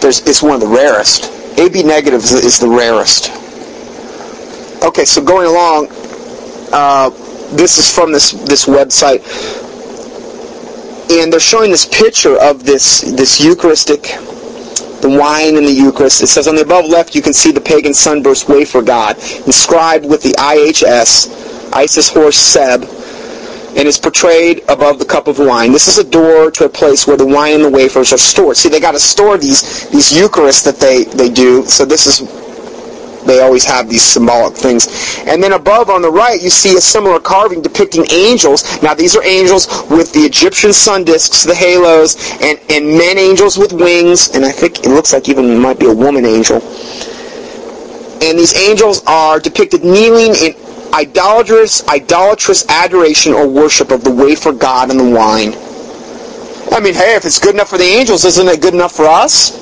there's, 0.00 0.20
it's 0.26 0.42
one 0.42 0.54
of 0.54 0.60
the 0.60 0.66
rarest. 0.66 1.30
AB 1.58 1.82
negative 1.82 2.22
is, 2.22 2.58
the 2.58 2.68
rarest. 2.68 3.30
Okay, 4.82 5.04
so 5.04 5.22
going 5.22 5.46
along, 5.46 5.88
uh, 6.72 7.10
this 7.54 7.78
is 7.78 7.92
from 7.92 8.12
this 8.12 8.30
this 8.30 8.64
website, 8.64 9.20
and 11.10 11.32
they're 11.32 11.40
showing 11.40 11.70
this 11.70 11.86
picture 11.86 12.40
of 12.40 12.64
this 12.64 13.00
this 13.00 13.40
Eucharistic, 13.40 14.02
the 15.02 15.16
wine 15.20 15.56
in 15.56 15.64
the 15.64 15.72
Eucharist. 15.72 16.22
It 16.22 16.28
says 16.28 16.48
on 16.48 16.54
the 16.54 16.62
above 16.62 16.86
left 16.86 17.14
you 17.14 17.22
can 17.22 17.34
see 17.34 17.50
the 17.50 17.60
pagan 17.60 17.92
sunburst 17.92 18.48
wafer 18.48 18.80
god 18.80 19.16
inscribed 19.46 20.06
with 20.06 20.22
the 20.22 20.32
IHS, 20.38 21.72
Isis 21.74 22.08
Horus 22.08 22.38
Seb, 22.38 22.84
and 23.76 23.86
is 23.86 23.98
portrayed 23.98 24.62
above 24.68 24.98
the 24.98 25.04
cup 25.04 25.28
of 25.28 25.38
wine. 25.38 25.72
This 25.72 25.88
is 25.88 25.98
a 25.98 26.08
door 26.08 26.50
to 26.52 26.64
a 26.64 26.68
place 26.68 27.06
where 27.06 27.16
the 27.16 27.26
wine 27.26 27.54
and 27.54 27.64
the 27.64 27.70
wafers 27.70 28.12
are 28.12 28.18
stored. 28.18 28.56
See, 28.56 28.68
they 28.68 28.80
got 28.80 28.92
to 28.92 29.00
store 29.00 29.38
these 29.38 29.88
these 29.90 30.12
Eucharists 30.12 30.64
that 30.64 30.76
they 30.76 31.04
they 31.04 31.30
do. 31.30 31.64
So 31.66 31.84
this 31.84 32.06
is 32.06 32.20
they 33.26 33.40
always 33.40 33.64
have 33.64 33.88
these 33.88 34.02
symbolic 34.02 34.54
things. 34.54 34.88
And 35.26 35.42
then 35.42 35.52
above 35.52 35.90
on 35.90 36.02
the 36.02 36.10
right, 36.10 36.40
you 36.40 36.50
see 36.50 36.76
a 36.76 36.80
similar 36.80 37.20
carving 37.20 37.62
depicting 37.62 38.06
angels. 38.10 38.82
Now, 38.82 38.94
these 38.94 39.14
are 39.14 39.22
angels 39.22 39.68
with 39.90 40.12
the 40.12 40.20
Egyptian 40.20 40.72
sun 40.72 41.04
discs, 41.04 41.44
the 41.44 41.54
halos, 41.54 42.16
and, 42.40 42.58
and 42.70 42.86
men 42.86 43.18
angels 43.18 43.58
with 43.58 43.72
wings, 43.72 44.34
and 44.34 44.44
I 44.44 44.52
think 44.52 44.80
it 44.80 44.88
looks 44.88 45.12
like 45.12 45.28
even 45.28 45.58
might 45.58 45.78
be 45.78 45.86
a 45.86 45.94
woman 45.94 46.24
angel. 46.24 46.56
And 48.22 48.38
these 48.38 48.54
angels 48.56 49.02
are 49.06 49.40
depicted 49.40 49.82
kneeling 49.84 50.34
in 50.34 50.54
idolatrous, 50.94 51.86
idolatrous 51.88 52.68
adoration 52.68 53.32
or 53.32 53.48
worship 53.48 53.90
of 53.90 54.04
the 54.04 54.10
wafer 54.10 54.52
god 54.52 54.90
and 54.90 55.00
the 55.00 55.10
wine. 55.10 55.54
I 56.72 56.80
mean, 56.80 56.94
hey, 56.94 57.16
if 57.16 57.24
it's 57.24 57.38
good 57.38 57.54
enough 57.54 57.70
for 57.70 57.78
the 57.78 57.84
angels, 57.84 58.24
isn't 58.24 58.48
it 58.48 58.60
good 58.60 58.74
enough 58.74 58.92
for 58.92 59.06
us? 59.06 59.58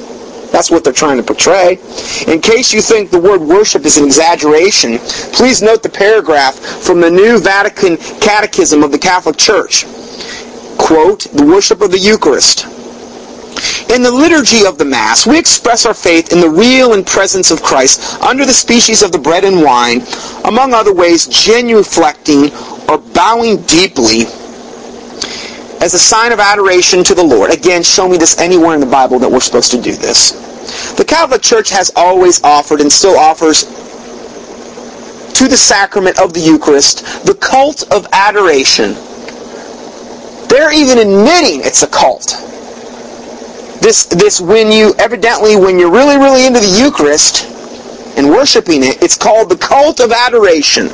That's 0.51 0.71
what 0.71 0.83
they're 0.85 0.93
trying 0.93 1.19
to 1.19 1.23
portray. 1.23 1.79
In 2.27 2.41
case 2.41 2.73
you 2.73 2.81
think 2.81 3.11
the 3.11 3.21
word 3.21 3.41
worship 3.41 3.85
is 3.85 3.99
an 3.99 4.05
exaggeration, 4.05 4.99
please 5.33 5.63
note 5.63 5.83
the 5.83 5.89
paragraph 5.89 6.59
from 6.59 7.01
the 7.01 7.11
New 7.11 7.39
Vatican 7.39 7.97
Catechism 8.21 8.83
of 8.83 8.93
the 8.93 8.99
Catholic 8.99 9.37
Church. 9.37 9.85
Quote, 10.79 11.27
the 11.33 11.45
worship 11.45 11.81
of 11.81 11.91
the 11.91 11.99
Eucharist. 11.99 12.67
In 13.91 14.03
the 14.03 14.13
liturgy 14.13 14.67
of 14.67 14.77
the 14.77 14.85
Mass, 14.85 15.27
we 15.27 15.39
express 15.39 15.87
our 15.87 15.95
faith 15.95 16.31
in 16.31 16.41
the 16.41 16.49
real 16.49 16.93
and 16.93 17.07
presence 17.07 17.51
of 17.51 17.63
Christ 17.63 18.23
under 18.23 18.45
the 18.45 18.53
species 18.53 19.03
of 19.03 19.13
the 19.13 19.19
bread 19.19 19.45
and 19.45 19.63
wine, 19.63 20.03
among 20.45 20.75
other 20.75 20.93
ways, 20.93 21.27
genuflecting 21.27 22.53
or 22.89 22.99
bowing 23.15 23.63
deeply 23.63 24.23
as 25.81 25.95
a 25.95 25.99
sign 25.99 26.33
of 26.33 26.41
adoration 26.41 27.03
to 27.05 27.15
the 27.15 27.23
Lord. 27.23 27.51
Again, 27.51 27.83
show 27.83 28.09
me 28.09 28.19
this 28.19 28.39
anywhere 28.39 28.75
in 28.75 28.81
the 28.81 28.87
Bible 28.87 29.19
that 29.21 29.31
we're 29.31 29.41
supposed 29.41 29.71
to 29.71 29.81
do 29.81 29.93
this. 29.93 30.33
The 30.97 31.05
Catholic 31.05 31.41
Church 31.41 31.71
has 31.71 31.91
always 31.97 32.43
offered 32.45 32.81
and 32.81 32.93
still 32.93 33.17
offers 33.17 33.65
to 35.39 35.49
the 35.49 35.57
sacrament 35.57 36.19
of 36.21 36.35
the 36.35 36.41
Eucharist 36.41 37.25
the 37.25 37.35
cult 37.35 37.91
of 37.91 38.07
adoration. 38.13 38.95
They're 40.49 40.75
even 40.75 40.99
admitting 40.99 41.61
it's 41.65 41.83
a 41.83 41.87
cult. 41.87 42.45
This, 43.81 44.07
this 44.07 44.41
when 44.41 44.73
you, 44.73 44.95
evidently, 44.99 45.57
when 45.57 45.79
you're 45.79 45.91
really, 45.91 46.17
really 46.17 46.47
into 46.47 46.61
the 46.61 46.79
Eucharist 46.83 47.47
and 48.19 48.29
worshiping 48.29 48.83
it, 48.83 49.03
it's 49.03 49.17
called 49.17 49.49
the 49.49 49.57
cult 49.57 50.01
of 50.01 50.13
adoration. 50.13 50.89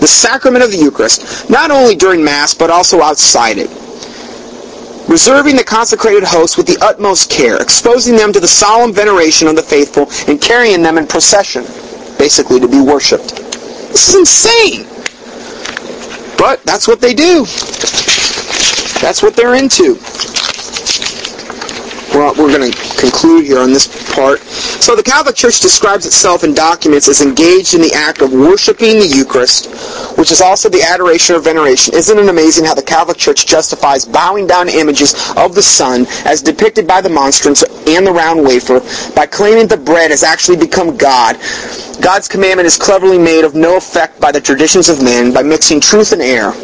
The 0.00 0.08
sacrament 0.08 0.64
of 0.64 0.70
the 0.70 0.78
Eucharist. 0.78 1.48
Not 1.48 1.70
only 1.70 1.94
during 1.94 2.24
Mass, 2.24 2.54
but 2.54 2.70
also 2.70 3.00
outside 3.00 3.58
it 3.58 3.70
reserving 5.08 5.56
the 5.56 5.64
consecrated 5.64 6.24
host 6.24 6.56
with 6.56 6.66
the 6.66 6.78
utmost 6.82 7.30
care, 7.30 7.60
exposing 7.60 8.16
them 8.16 8.32
to 8.32 8.40
the 8.40 8.48
solemn 8.48 8.92
veneration 8.92 9.48
of 9.48 9.56
the 9.56 9.62
faithful, 9.62 10.08
and 10.28 10.40
carrying 10.40 10.82
them 10.82 10.98
in 10.98 11.06
procession, 11.06 11.62
basically 12.18 12.60
to 12.60 12.68
be 12.68 12.80
worshipped. 12.80 13.36
This 13.92 14.08
is 14.08 14.14
insane! 14.16 14.86
But 16.38 16.62
that's 16.64 16.88
what 16.88 17.00
they 17.00 17.14
do. 17.14 17.44
That's 19.00 19.22
what 19.22 19.36
they're 19.36 19.54
into. 19.54 19.98
Well, 22.14 22.32
we're 22.38 22.56
going 22.56 22.70
to 22.70 22.78
conclude 23.00 23.44
here 23.44 23.58
on 23.58 23.72
this 23.72 24.14
part. 24.14 24.40
So 24.40 24.94
the 24.94 25.02
Catholic 25.02 25.34
Church 25.34 25.60
describes 25.60 26.06
itself 26.06 26.44
in 26.44 26.54
documents 26.54 27.08
as 27.08 27.20
engaged 27.20 27.74
in 27.74 27.82
the 27.82 27.92
act 27.92 28.22
of 28.22 28.32
worshiping 28.32 29.00
the 29.00 29.06
Eucharist, 29.06 29.66
which 30.16 30.30
is 30.30 30.40
also 30.40 30.68
the 30.68 30.82
adoration 30.82 31.34
or 31.34 31.40
veneration. 31.40 31.94
Isn't 31.94 32.18
it 32.18 32.28
amazing 32.28 32.66
how 32.66 32.74
the 32.74 32.82
Catholic 32.82 33.16
Church 33.16 33.46
justifies 33.46 34.04
bowing 34.04 34.46
down 34.46 34.68
images 34.68 35.14
of 35.36 35.56
the 35.56 35.62
Son 35.62 36.06
as 36.24 36.40
depicted 36.40 36.86
by 36.86 37.00
the 37.00 37.10
monstrance 37.10 37.64
and 37.88 38.06
the 38.06 38.12
round 38.12 38.44
wafer 38.44 38.80
by 39.14 39.26
claiming 39.26 39.66
the 39.66 39.76
bread 39.76 40.12
has 40.12 40.22
actually 40.22 40.56
become 40.56 40.96
God? 40.96 41.36
God's 42.00 42.28
commandment 42.28 42.66
is 42.66 42.76
cleverly 42.76 43.18
made 43.18 43.44
of 43.44 43.56
no 43.56 43.76
effect 43.76 44.20
by 44.20 44.30
the 44.30 44.40
traditions 44.40 44.88
of 44.88 45.02
men 45.02 45.32
by 45.32 45.42
mixing 45.42 45.80
truth 45.80 46.12
and 46.12 46.22
error. 46.22 46.54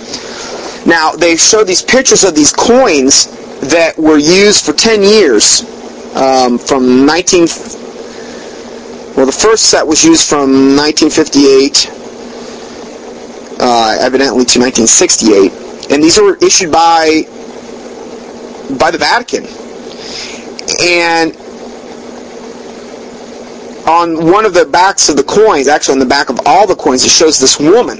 Now, 0.86 1.12
they 1.12 1.36
show 1.36 1.64
these 1.64 1.82
pictures 1.82 2.24
of 2.24 2.35
these 2.35 2.52
coins 2.52 3.39
that 3.68 3.96
were 3.98 4.18
used 4.18 4.64
for 4.64 4.72
10 4.72 5.02
years 5.02 5.62
um, 6.16 6.58
from 6.58 7.04
19 7.06 7.46
well 9.16 9.26
the 9.26 9.32
first 9.32 9.66
set 9.70 9.86
was 9.86 10.04
used 10.04 10.28
from 10.28 10.76
1958 10.76 11.90
uh, 13.60 13.96
evidently 14.00 14.44
to 14.44 14.58
1968 14.58 15.52
and 15.90 16.02
these 16.02 16.18
were 16.18 16.36
issued 16.36 16.70
by 16.72 17.24
by 18.78 18.90
the 18.90 18.98
Vatican. 18.98 19.44
And 20.80 21.36
on 23.88 24.30
one 24.30 24.44
of 24.44 24.54
the 24.54 24.66
backs 24.66 25.08
of 25.08 25.16
the 25.16 25.24
coins 25.24 25.66
actually 25.66 25.94
on 25.94 25.98
the 25.98 26.06
back 26.06 26.28
of 26.28 26.38
all 26.46 26.66
the 26.66 26.76
coins 26.76 27.04
it 27.04 27.10
shows 27.10 27.38
this 27.38 27.58
woman. 27.58 27.98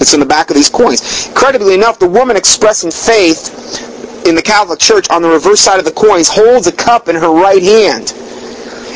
It's 0.00 0.12
in 0.12 0.20
the 0.20 0.26
back 0.26 0.50
of 0.50 0.56
these 0.56 0.68
coins. 0.68 1.28
Incredibly 1.28 1.74
enough 1.74 1.98
the 1.98 2.08
woman 2.08 2.36
expressing 2.36 2.90
faith 2.90 3.83
in 4.24 4.34
the 4.34 4.42
Catholic 4.42 4.78
Church 4.78 5.08
on 5.10 5.22
the 5.22 5.28
reverse 5.28 5.60
side 5.60 5.78
of 5.78 5.84
the 5.84 5.92
coins 5.92 6.28
holds 6.28 6.66
a 6.66 6.72
cup 6.72 7.08
in 7.08 7.16
her 7.16 7.30
right 7.30 7.62
hand 7.62 8.12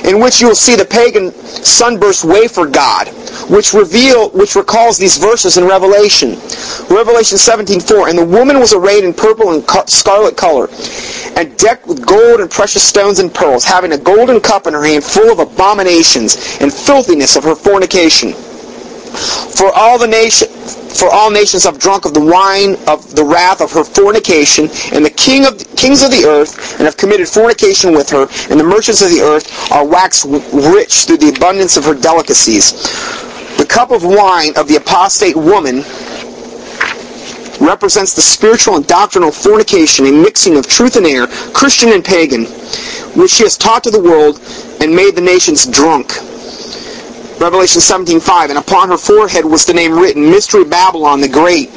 in 0.05 0.21
which 0.21 0.41
you 0.41 0.49
will 0.49 0.55
see 0.55 0.77
the 0.77 0.85
pagan 0.85 1.33
sunburst 1.33 2.25
wafer 2.25 2.67
god 2.67 3.09
which 3.49 3.73
reveal 3.73 4.31
which 4.31 4.55
recalls 4.55 4.99
these 4.99 5.17
verses 5.17 5.57
in 5.57 5.65
Revelation. 5.65 6.31
Revelation 6.91 7.39
17:4 7.39 8.09
and 8.09 8.19
the 8.19 8.25
woman 8.25 8.61
was 8.61 8.73
arrayed 8.73 9.05
in 9.05 9.15
purple 9.15 9.53
and 9.53 9.65
scarlet 9.89 10.37
color 10.37 10.69
and 11.37 11.57
decked 11.57 11.87
with 11.87 12.05
gold 12.05 12.41
and 12.41 12.51
precious 12.51 12.83
stones 12.83 13.19
and 13.19 13.33
pearls 13.33 13.65
having 13.65 13.93
a 13.93 13.99
golden 13.99 14.41
cup 14.41 14.67
in 14.67 14.75
her 14.75 14.85
hand 14.85 15.05
full 15.05 15.31
of 15.31 15.39
abominations 15.39 16.59
and 16.61 16.73
filthiness 16.73 17.37
of 17.37 17.45
her 17.45 17.55
fornication. 17.55 18.35
For 19.57 19.73
all 19.75 19.99
the 19.99 20.07
nation 20.07 20.49
for 20.99 21.09
all 21.11 21.31
nations 21.31 21.65
have 21.65 21.79
drunk 21.79 22.07
of 22.07 22.15
the 22.15 22.21
wine 22.21 22.77
of 22.89 23.15
the 23.15 23.25
wrath 23.25 23.61
of 23.61 23.71
her 23.73 23.85
fornication, 23.85 24.69
and 24.93 25.05
the 25.05 25.11
king 25.11 25.47
of 25.47 25.59
kings 25.77 26.03
of 26.03 26.11
the 26.11 26.25
earth, 26.25 26.79
and 26.79 26.87
have 26.87 26.97
committed 26.97 27.29
fornication 27.29 27.95
with 27.95 28.11
her, 28.11 28.27
and 28.51 28.59
the 28.59 28.65
merchants 28.65 29.03
of 29.03 29.11
the 29.11 29.21
earth 29.21 29.71
are 29.71 29.87
waxed 29.87 30.25
rich 30.25 31.05
through 31.05 31.19
the 31.19 31.29
abundance 31.29 31.77
of 31.77 31.85
her 31.85 31.95
delicacies. 31.95 32.73
The 33.59 33.67
cup 33.67 33.91
of 33.91 34.03
wine 34.03 34.57
of 34.57 34.67
the 34.67 34.77
apostate 34.77 35.37
woman 35.37 35.85
represents 37.61 38.15
the 38.15 38.23
spiritual 38.23 38.77
and 38.77 38.87
doctrinal 38.87 39.31
fornication, 39.31 40.07
a 40.07 40.13
mixing 40.13 40.57
of 40.57 40.67
truth 40.67 40.97
and 40.97 41.07
error, 41.07 41.27
Christian 41.53 41.93
and 41.93 42.05
pagan, 42.05 42.45
which 43.15 43.33
she 43.33 43.43
has 43.43 43.57
taught 43.57 43.85
to 43.85 43.91
the 43.91 44.01
world 44.01 44.41
and 44.81 44.95
made 44.95 45.15
the 45.15 45.21
nations 45.21 45.67
drunk. 45.67 46.13
Revelation 47.41 47.81
17:5, 47.81 48.51
and 48.51 48.59
upon 48.59 48.89
her 48.89 48.97
forehead 48.97 49.45
was 49.45 49.65
the 49.65 49.73
name 49.73 49.97
written, 49.97 50.29
Mystery 50.29 50.65
Babylon 50.65 51.21
the 51.21 51.29
Great, 51.29 51.71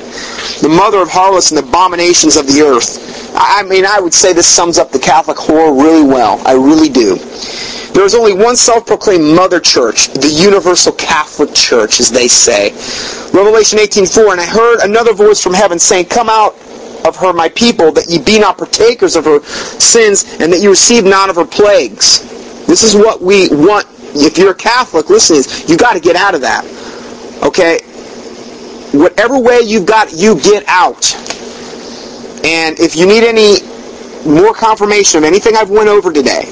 the 0.62 0.70
mother 0.70 1.00
of 1.00 1.10
harlots 1.10 1.52
and 1.52 1.60
abominations 1.60 2.36
of 2.36 2.48
the 2.48 2.64
earth. 2.64 3.32
I 3.36 3.62
mean, 3.64 3.86
I 3.86 4.00
would 4.00 4.14
say 4.14 4.34
this 4.34 4.48
sums 4.48 4.80
up 4.80 4.92
the 4.92 5.00
Catholic 5.00 5.38
horror 5.38 5.74
really 5.74 6.04
well. 6.04 6.42
I 6.46 6.54
really 6.54 6.90
do. 6.90 7.16
There 7.94 8.06
is 8.06 8.16
only 8.16 8.34
one 8.34 8.56
self-proclaimed 8.56 9.36
mother 9.36 9.60
church, 9.60 10.08
the 10.14 10.30
Universal 10.30 10.94
Catholic 10.94 11.54
Church, 11.54 12.00
as 12.00 12.10
they 12.10 12.28
say. 12.28 12.72
Revelation 13.32 13.78
18:4, 13.78 14.32
and 14.32 14.42
I 14.42 14.46
heard 14.46 14.80
another 14.80 15.14
voice 15.14 15.42
from 15.42 15.54
heaven 15.54 15.78
saying, 15.78 16.06
Come 16.06 16.30
out 16.30 16.56
of 17.06 17.16
her, 17.18 17.34
my 17.34 17.50
people, 17.50 17.92
that 17.92 18.10
ye 18.10 18.18
be 18.18 18.40
not 18.40 18.58
partakers 18.58 19.16
of 19.16 19.26
her 19.26 19.42
sins, 19.44 20.26
and 20.40 20.52
that 20.54 20.60
ye 20.60 20.68
receive 20.68 21.04
not 21.04 21.30
of 21.30 21.36
her 21.36 21.46
plagues. 21.46 22.22
This 22.66 22.84
is 22.84 22.96
what 22.96 23.22
we 23.22 23.50
want 23.50 23.86
if 24.14 24.38
you're 24.38 24.52
a 24.52 24.56
Catholic 24.56 25.10
listening, 25.10 25.44
you 25.68 25.78
got 25.78 25.94
to 25.94 26.00
get 26.00 26.16
out 26.16 26.36
of 26.36 26.42
that. 26.42 26.66
Okay? 27.44 27.80
Whatever 28.98 29.40
way 29.40 29.60
you've 29.62 29.86
got, 29.86 30.14
you 30.14 30.40
get 30.42 30.64
out. 30.68 31.16
And 32.44 32.80
if 32.80 32.96
you 32.96 33.06
need 33.06 33.24
any 33.24 33.60
more 34.26 34.54
confirmation 34.54 35.20
of 35.20 35.24
anything 35.24 35.56
I've 35.56 35.70
went 35.70 35.90
over 35.90 36.12
today, 36.12 36.44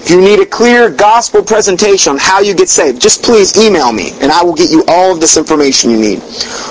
if 0.00 0.10
you 0.10 0.20
need 0.20 0.40
a 0.40 0.46
clear 0.46 0.88
gospel 0.88 1.42
presentation 1.42 2.12
on 2.12 2.18
how 2.18 2.40
you 2.40 2.54
get 2.54 2.68
saved, 2.68 3.00
just 3.00 3.22
please 3.22 3.58
email 3.58 3.92
me, 3.92 4.12
and 4.22 4.32
I 4.32 4.42
will 4.42 4.54
get 4.54 4.70
you 4.70 4.82
all 4.88 5.12
of 5.12 5.20
this 5.20 5.36
information 5.36 5.90
you 5.90 5.98
need. 5.98 6.20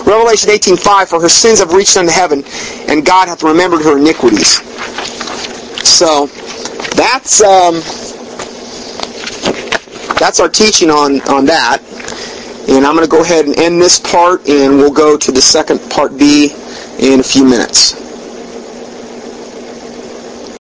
Revelation 0.08 0.50
18:5, 0.50 1.08
for 1.10 1.22
her 1.22 1.30
sins 1.30 1.60
have 1.60 1.72
reached 1.72 1.98
unto 1.98 2.12
heaven, 2.12 2.44
and 2.88 3.06
God 3.06 3.28
hath 3.28 3.44
remembered 3.44 3.84
her 3.84 3.98
iniquities. 3.98 4.62
So 5.88 6.28
that's 6.96 7.44
um, 7.44 7.76
that's 10.18 10.40
our 10.40 10.50
teaching 10.50 10.90
on, 10.90 11.22
on 11.22 11.46
that. 11.46 11.82
And 12.70 12.86
I'm 12.86 12.96
going 12.96 13.06
to 13.06 13.12
go 13.12 13.22
ahead 13.22 13.46
and 13.46 13.58
end 13.58 13.82
this 13.82 14.00
part, 14.00 14.48
and 14.50 14.78
we'll 14.78 14.92
go 14.92 15.18
to 15.18 15.32
the 15.32 15.42
second 15.42 15.80
part 15.90 16.18
B 16.18 16.54
in 17.00 17.20
a 17.20 17.24
few 17.24 17.46
minutes. 17.46 18.07